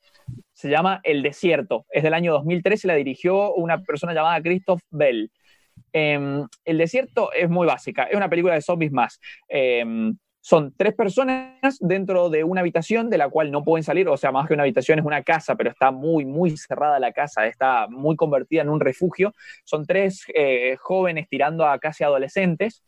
se 0.54 0.70
llama 0.70 1.00
El 1.04 1.22
Desierto, 1.22 1.84
es 1.90 2.02
del 2.02 2.14
año 2.14 2.32
2013 2.32 2.86
y 2.86 2.88
la 2.88 2.94
dirigió 2.94 3.52
una 3.52 3.82
persona 3.82 4.14
llamada 4.14 4.40
Christoph 4.40 4.80
Bell. 4.90 5.30
Em, 5.92 6.46
el 6.64 6.78
desierto 6.78 7.30
es 7.34 7.50
muy 7.50 7.66
básica, 7.66 8.04
es 8.04 8.16
una 8.16 8.30
película 8.30 8.54
de 8.54 8.62
zombies 8.62 8.92
más. 8.92 9.20
Em, 9.48 10.16
son 10.42 10.74
tres 10.76 10.92
personas 10.94 11.78
dentro 11.78 12.28
de 12.28 12.42
una 12.42 12.62
habitación 12.62 13.08
de 13.08 13.16
la 13.16 13.28
cual 13.28 13.52
no 13.52 13.62
pueden 13.62 13.84
salir, 13.84 14.08
o 14.08 14.16
sea, 14.16 14.32
más 14.32 14.48
que 14.48 14.54
una 14.54 14.64
habitación 14.64 14.98
es 14.98 15.04
una 15.04 15.22
casa, 15.22 15.54
pero 15.54 15.70
está 15.70 15.92
muy, 15.92 16.24
muy 16.24 16.56
cerrada 16.56 16.98
la 16.98 17.12
casa, 17.12 17.46
está 17.46 17.86
muy 17.88 18.16
convertida 18.16 18.62
en 18.62 18.68
un 18.68 18.80
refugio. 18.80 19.32
Son 19.64 19.86
tres 19.86 20.24
eh, 20.34 20.76
jóvenes 20.80 21.28
tirando 21.28 21.64
a 21.64 21.78
casi 21.78 22.02
adolescentes. 22.04 22.84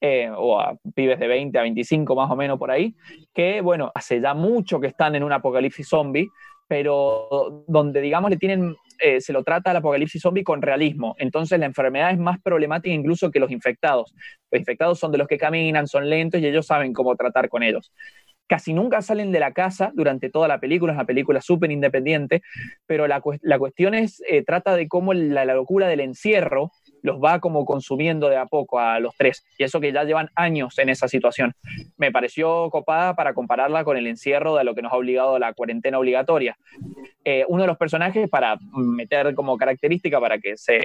eh, 0.00 0.30
o 0.36 0.60
a 0.60 0.76
pibes 0.94 1.18
de 1.18 1.26
20 1.26 1.58
a 1.58 1.62
25 1.62 2.14
más 2.14 2.30
o 2.30 2.36
menos 2.36 2.58
por 2.58 2.70
ahí, 2.70 2.94
que 3.32 3.62
bueno, 3.62 3.90
hace 3.94 4.20
ya 4.20 4.34
mucho 4.34 4.78
que 4.78 4.88
están 4.88 5.14
en 5.14 5.22
un 5.22 5.32
apocalipsis 5.32 5.88
zombie, 5.88 6.28
pero 6.66 7.64
donde 7.66 8.00
digamos 8.00 8.30
le 8.30 8.36
tienen, 8.36 8.76
eh, 8.98 9.20
se 9.20 9.32
lo 9.32 9.42
trata 9.42 9.70
al 9.70 9.76
apocalipsis 9.76 10.22
zombie 10.22 10.44
con 10.44 10.62
realismo. 10.62 11.14
Entonces 11.18 11.58
la 11.58 11.66
enfermedad 11.66 12.10
es 12.10 12.18
más 12.18 12.40
problemática 12.40 12.94
incluso 12.94 13.30
que 13.30 13.40
los 13.40 13.50
infectados. 13.50 14.14
Los 14.50 14.60
infectados 14.60 14.98
son 14.98 15.12
de 15.12 15.18
los 15.18 15.28
que 15.28 15.38
caminan, 15.38 15.86
son 15.86 16.08
lentos 16.08 16.40
y 16.40 16.46
ellos 16.46 16.66
saben 16.66 16.92
cómo 16.92 17.16
tratar 17.16 17.48
con 17.48 17.62
ellos. 17.62 17.92
Casi 18.46 18.74
nunca 18.74 19.00
salen 19.00 19.32
de 19.32 19.40
la 19.40 19.52
casa 19.52 19.90
durante 19.94 20.28
toda 20.28 20.48
la 20.48 20.60
película, 20.60 20.92
es 20.92 20.96
una 20.96 21.06
película 21.06 21.40
súper 21.40 21.70
independiente, 21.70 22.42
pero 22.86 23.06
la, 23.06 23.22
la 23.40 23.58
cuestión 23.58 23.94
es, 23.94 24.22
eh, 24.28 24.44
trata 24.44 24.76
de 24.76 24.86
cómo 24.86 25.14
la 25.14 25.46
locura 25.46 25.88
del 25.88 26.00
encierro 26.00 26.70
los 27.04 27.18
va 27.22 27.38
como 27.38 27.66
consumiendo 27.66 28.30
de 28.30 28.38
a 28.38 28.46
poco 28.46 28.78
a 28.78 28.98
los 28.98 29.14
tres, 29.14 29.44
y 29.58 29.64
eso 29.64 29.78
que 29.78 29.92
ya 29.92 30.04
llevan 30.04 30.30
años 30.34 30.78
en 30.78 30.88
esa 30.88 31.06
situación. 31.06 31.52
Me 31.98 32.10
pareció 32.10 32.70
copada 32.70 33.14
para 33.14 33.34
compararla 33.34 33.84
con 33.84 33.98
el 33.98 34.06
encierro 34.06 34.56
de 34.56 34.64
lo 34.64 34.74
que 34.74 34.80
nos 34.80 34.90
ha 34.90 34.96
obligado 34.96 35.38
la 35.38 35.52
cuarentena 35.52 35.98
obligatoria. 35.98 36.56
Eh, 37.26 37.44
uno 37.48 37.62
de 37.62 37.66
los 37.66 37.76
personajes, 37.76 38.28
para 38.30 38.56
meter 38.72 39.34
como 39.34 39.58
característica 39.58 40.18
para 40.18 40.38
que 40.38 40.56
se, 40.56 40.80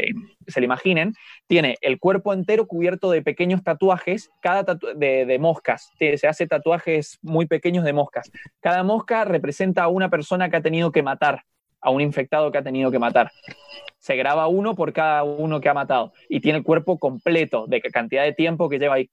se 0.45 0.59
lo 0.59 0.65
imaginen, 0.65 1.13
tiene 1.47 1.77
el 1.79 1.99
cuerpo 1.99 2.33
entero 2.33 2.67
cubierto 2.67 3.11
de 3.11 3.21
pequeños 3.21 3.63
tatuajes, 3.63 4.29
cada 4.41 4.65
tatu- 4.65 4.93
de, 4.95 5.25
de 5.25 5.39
moscas. 5.39 5.91
Se 5.97 6.27
hace 6.27 6.47
tatuajes 6.47 7.17
muy 7.21 7.45
pequeños 7.45 7.85
de 7.85 7.93
moscas. 7.93 8.29
Cada 8.59 8.83
mosca 8.83 9.23
representa 9.23 9.83
a 9.83 9.87
una 9.87 10.09
persona 10.09 10.49
que 10.49 10.57
ha 10.57 10.61
tenido 10.61 10.91
que 10.91 11.01
matar, 11.01 11.43
a 11.79 11.91
un 11.91 12.01
infectado 12.01 12.51
que 12.51 12.57
ha 12.57 12.63
tenido 12.63 12.91
que 12.91 12.99
matar. 12.99 13.31
Se 13.99 14.15
graba 14.15 14.47
uno 14.47 14.76
por 14.76 14.93
cada 14.93 15.23
uno 15.23 15.61
que 15.61 15.69
ha 15.69 15.73
matado 15.73 16.13
y 16.27 16.39
tiene 16.39 16.59
el 16.59 16.63
cuerpo 16.63 16.97
completo 16.97 17.65
de 17.67 17.81
cantidad 17.81 18.23
de 18.23 18.34
tiempo 18.34 18.69
que 18.69 18.80
lleva 18.80 18.95
ahí. 18.95 19.09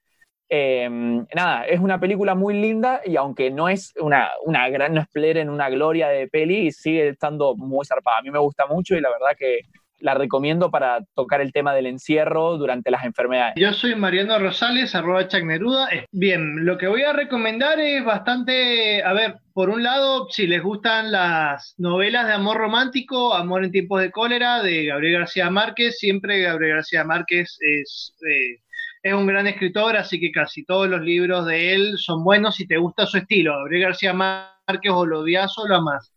Eh, 0.49 0.89
nada, 1.35 1.67
es 1.67 1.81
una 1.81 1.99
película 1.99 2.35
muy 2.37 2.55
linda 2.55 3.01
y 3.05 3.17
aunque 3.17 3.51
no 3.51 3.69
es 3.69 3.93
una, 4.01 4.31
una 4.45 4.69
gran, 4.69 4.95
no 4.95 5.05
en 5.13 5.51
una 5.51 5.69
gloria 5.69 6.09
de 6.09 6.29
peli, 6.29 6.71
sigue 6.71 7.09
estando 7.09 7.57
muy 7.57 7.85
zarpada. 7.85 8.19
A 8.19 8.23
mí 8.23 8.31
me 8.31 8.39
gusta 8.39 8.67
mucho 8.67 8.97
y 8.97 9.01
la 9.01 9.11
verdad 9.11 9.37
que 9.37 9.61
la 9.99 10.15
recomiendo 10.15 10.71
para 10.71 11.01
tocar 11.15 11.41
el 11.41 11.53
tema 11.53 11.75
del 11.75 11.87
encierro 11.87 12.57
durante 12.59 12.91
las 12.91 13.05
enfermedades. 13.05 13.55
Yo 13.57 13.73
soy 13.73 13.95
Mariano 13.95 14.39
Rosales, 14.39 14.95
arroba 14.95 15.29
Chuck 15.29 15.43
Neruda. 15.43 15.89
Eh, 15.91 16.07
Bien, 16.13 16.65
lo 16.65 16.79
que 16.79 16.87
voy 16.87 17.03
a 17.03 17.13
recomendar 17.13 17.81
es 17.81 18.05
bastante, 18.05 19.03
a 19.03 19.13
ver, 19.13 19.37
por 19.53 19.71
un 19.71 19.83
lado, 19.83 20.29
si 20.31 20.47
les 20.47 20.63
gustan 20.63 21.11
las 21.13 21.75
novelas 21.79 22.27
de 22.27 22.35
amor 22.35 22.59
romántico, 22.59 23.35
Amor 23.35 23.65
en 23.65 23.73
tiempos 23.73 24.01
de 24.01 24.11
cólera, 24.11 24.63
de 24.63 24.87
Gabriel 24.87 25.21
García 25.21 25.51
Márquez, 25.51 25.99
siempre 25.99 26.41
Gabriel 26.41 26.77
García 26.77 27.05
Márquez 27.05 27.57
es, 27.61 28.15
eh, 28.29 28.61
es 29.03 29.15
un 29.15 29.27
gran 29.27 29.47
escritor, 29.47 29.97
así 29.97 30.21
que 30.21 30.33
casi 30.33 30.65
todos 30.65 30.89
los 30.89 31.01
libros 31.01 31.47
de 31.47 31.75
él 31.75 31.95
son 31.97 32.25
buenos 32.25 32.57
si 32.57 32.67
te 32.67 32.77
gusta 32.77 33.07
su 33.07 33.19
estilo. 33.19 33.57
Gabriel 33.57 33.83
García 33.85 34.13
Márquez 34.13 34.93
o 34.93 35.07
lo 35.07 35.21
odias 35.21 35.57
o 35.59 35.67
lo 35.67 35.77
amas. 35.77 36.13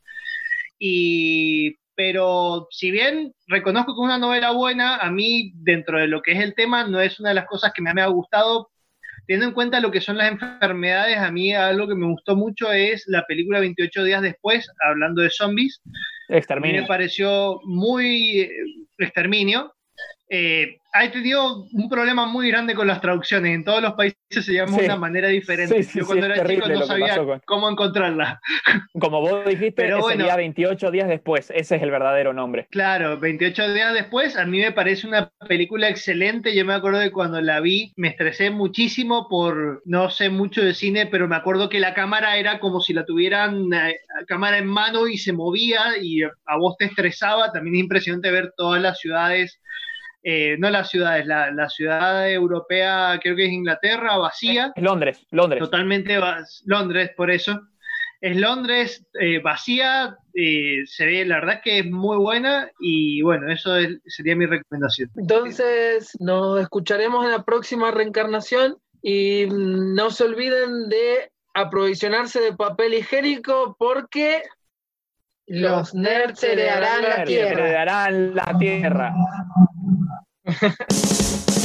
Y, 0.80 1.76
pero 2.00 2.70
si 2.72 2.92
bien 2.92 3.34
reconozco 3.48 3.94
que 3.94 4.00
es 4.00 4.06
una 4.06 4.18
novela 4.18 4.52
buena, 4.52 5.00
a 5.00 5.12
mí 5.12 5.52
dentro 5.56 6.00
de 6.00 6.08
lo 6.08 6.22
que 6.22 6.32
es 6.32 6.40
el 6.40 6.56
tema 6.56 6.88
no 6.88 7.02
es 7.02 7.20
una 7.20 7.28
de 7.28 7.36
las 7.36 7.46
cosas 7.46 7.74
que 7.76 7.82
me, 7.82 7.90
ha 7.90 8.08
gustado. 8.08 8.70
Teniendo 9.28 9.48
en 9.48 9.54
cuenta 9.54 9.82
lo 9.82 9.92
que 9.92 10.00
son 10.00 10.18
las 10.18 10.32
enfermedades, 10.32 11.18
a 11.18 11.30
mí 11.30 11.54
algo 11.54 11.90
que 11.90 11.96
me 11.96 12.08
gustó 12.08 12.38
mucho 12.38 12.72
es 12.72 13.04
la 13.08 13.26
película 13.28 13.60
28 13.60 14.06
días 14.06 14.22
después, 14.22 14.66
hablando 14.82 15.22
de 15.22 15.30
zombies. 15.30 15.82
Exterminio. 16.30 16.84
me 16.84 16.88
pareció 16.88 17.60
muy 17.66 18.44
eh, 18.44 18.50
exterminio. 18.98 19.74
Eh, 20.30 20.78
ha 20.92 21.12
tenido 21.12 21.66
un 21.72 21.90
problema 21.90 22.26
muy 22.26 22.50
grande 22.50 22.74
con 22.74 22.88
las 22.88 23.00
traducciones. 23.02 23.54
En 23.54 23.64
todos 23.64 23.82
los 23.82 23.94
países 23.94 24.18
se 24.32 24.54
llama 24.54 24.78
de 24.78 24.86
una 24.86 24.96
manera 24.96 25.28
diferente. 25.28 25.84
Sí, 25.84 25.90
sí, 25.92 26.00
Yo 26.00 26.06
cuando 26.06 26.26
era 26.26 26.46
chico 26.46 26.68
no 26.68 26.82
sabía 26.84 27.18
con- 27.18 27.42
cómo 27.46 27.70
encontrarla. 27.70 28.40
Como 29.00 29.22
vos 29.22 29.46
dijiste, 29.46 29.72
Pero 29.72 30.00
bueno. 30.00 30.22
sería 30.22 30.36
28 30.36 30.92
días 30.92 31.08
después. 31.08 31.52
Ese 31.56 31.76
es 31.76 31.82
el 31.84 31.92
verdadero 31.92 32.34
nombre. 32.34 32.68
Claro, 32.72 33.20
28 33.20 33.74
días 33.74 33.94
después, 33.94 34.36
a 34.36 34.46
mí 34.46 34.60
me 34.60 34.72
parece 34.72 35.08
una 35.08 35.30
película 35.48 35.90
excelente. 35.90 36.56
Yo 36.56 36.66
me 36.66 36.74
acuerdo 36.74 37.00
de 37.00 37.12
cuando 37.12 37.40
la 37.42 37.60
vi, 37.60 37.94
me 37.96 38.08
estresé 38.10 38.50
muchísimo 38.50 39.28
por, 39.30 39.82
no 39.86 40.10
sé 40.10 40.30
mucho 40.30 40.64
de 40.64 40.74
cine, 40.74 41.06
pero 41.06 41.28
me 41.28 41.36
acuerdo 41.36 41.70
que 41.70 41.80
la 41.80 41.94
cámara 41.94 42.38
era 42.38 42.60
como 42.60 42.82
si 42.82 42.94
la 42.94 43.06
tuvieran 43.06 43.72
eh, 43.74 43.96
cámara 44.28 44.58
en 44.58 44.68
mano 44.68 45.08
y 45.08 45.18
se 45.18 45.34
movía 45.34 45.80
y 46.02 46.24
a 46.24 46.58
vos 46.58 46.76
te 46.78 46.86
estresaba. 46.86 47.52
También 47.52 47.76
es 47.76 47.82
impresionante 47.82 48.32
ver 48.32 48.54
todas 48.58 48.82
las 48.82 49.00
ciudades, 49.00 49.60
eh, 50.24 50.58
no 50.60 50.70
las 50.70 50.90
ciudades, 50.90 51.26
la, 51.26 51.52
la 51.52 51.70
ciudad 51.70 52.30
europea, 52.30 53.20
creo 53.22 53.36
que 53.36 53.46
es 53.46 53.52
Inglaterra, 53.52 54.18
vacía. 54.18 54.72
Es 54.76 54.84
Londres, 54.84 55.26
Londres. 55.32 55.60
Totalmente 55.62 56.20
Londres, 56.66 57.12
por 57.16 57.32
eso. 57.32 57.60
Es 58.22 58.36
Londres 58.36 59.06
eh, 59.18 59.40
vacía, 59.42 60.18
eh, 60.34 60.82
se 60.86 61.06
ve, 61.06 61.24
la 61.26 61.36
verdad 61.40 61.62
que 61.64 61.80
es 61.80 61.86
muy 61.90 62.18
buena 62.18 62.70
y 62.80 63.22
bueno, 63.22 63.50
eso 63.50 63.78
es- 63.78 63.98
sería 64.08 64.36
mi 64.36 64.46
recomendación. 64.46 65.10
Entonces, 65.16 66.12
nos 66.20 66.60
escucharemos 66.62 67.24
en 67.24 67.32
la 67.32 67.44
próxima 67.44 67.92
reencarnación 67.92 68.76
y 69.02 69.46
no 69.50 70.10
se 70.10 70.26
olviden 70.26 70.90
de 70.90 71.32
aprovisionarse 71.54 72.42
de 72.42 72.52
papel 72.54 72.94
higiénico 72.96 73.78
porque 73.80 74.44
los 75.48 75.96
nerds 75.96 76.44
heredarán 76.44 77.02
la 77.02 77.24
tierra. 77.24 77.52
Heredarán 77.64 78.36
la 78.36 78.58
tierra. 78.60 79.14
Ha 80.50 80.68
ha 80.68 80.76
ha. 80.80 81.59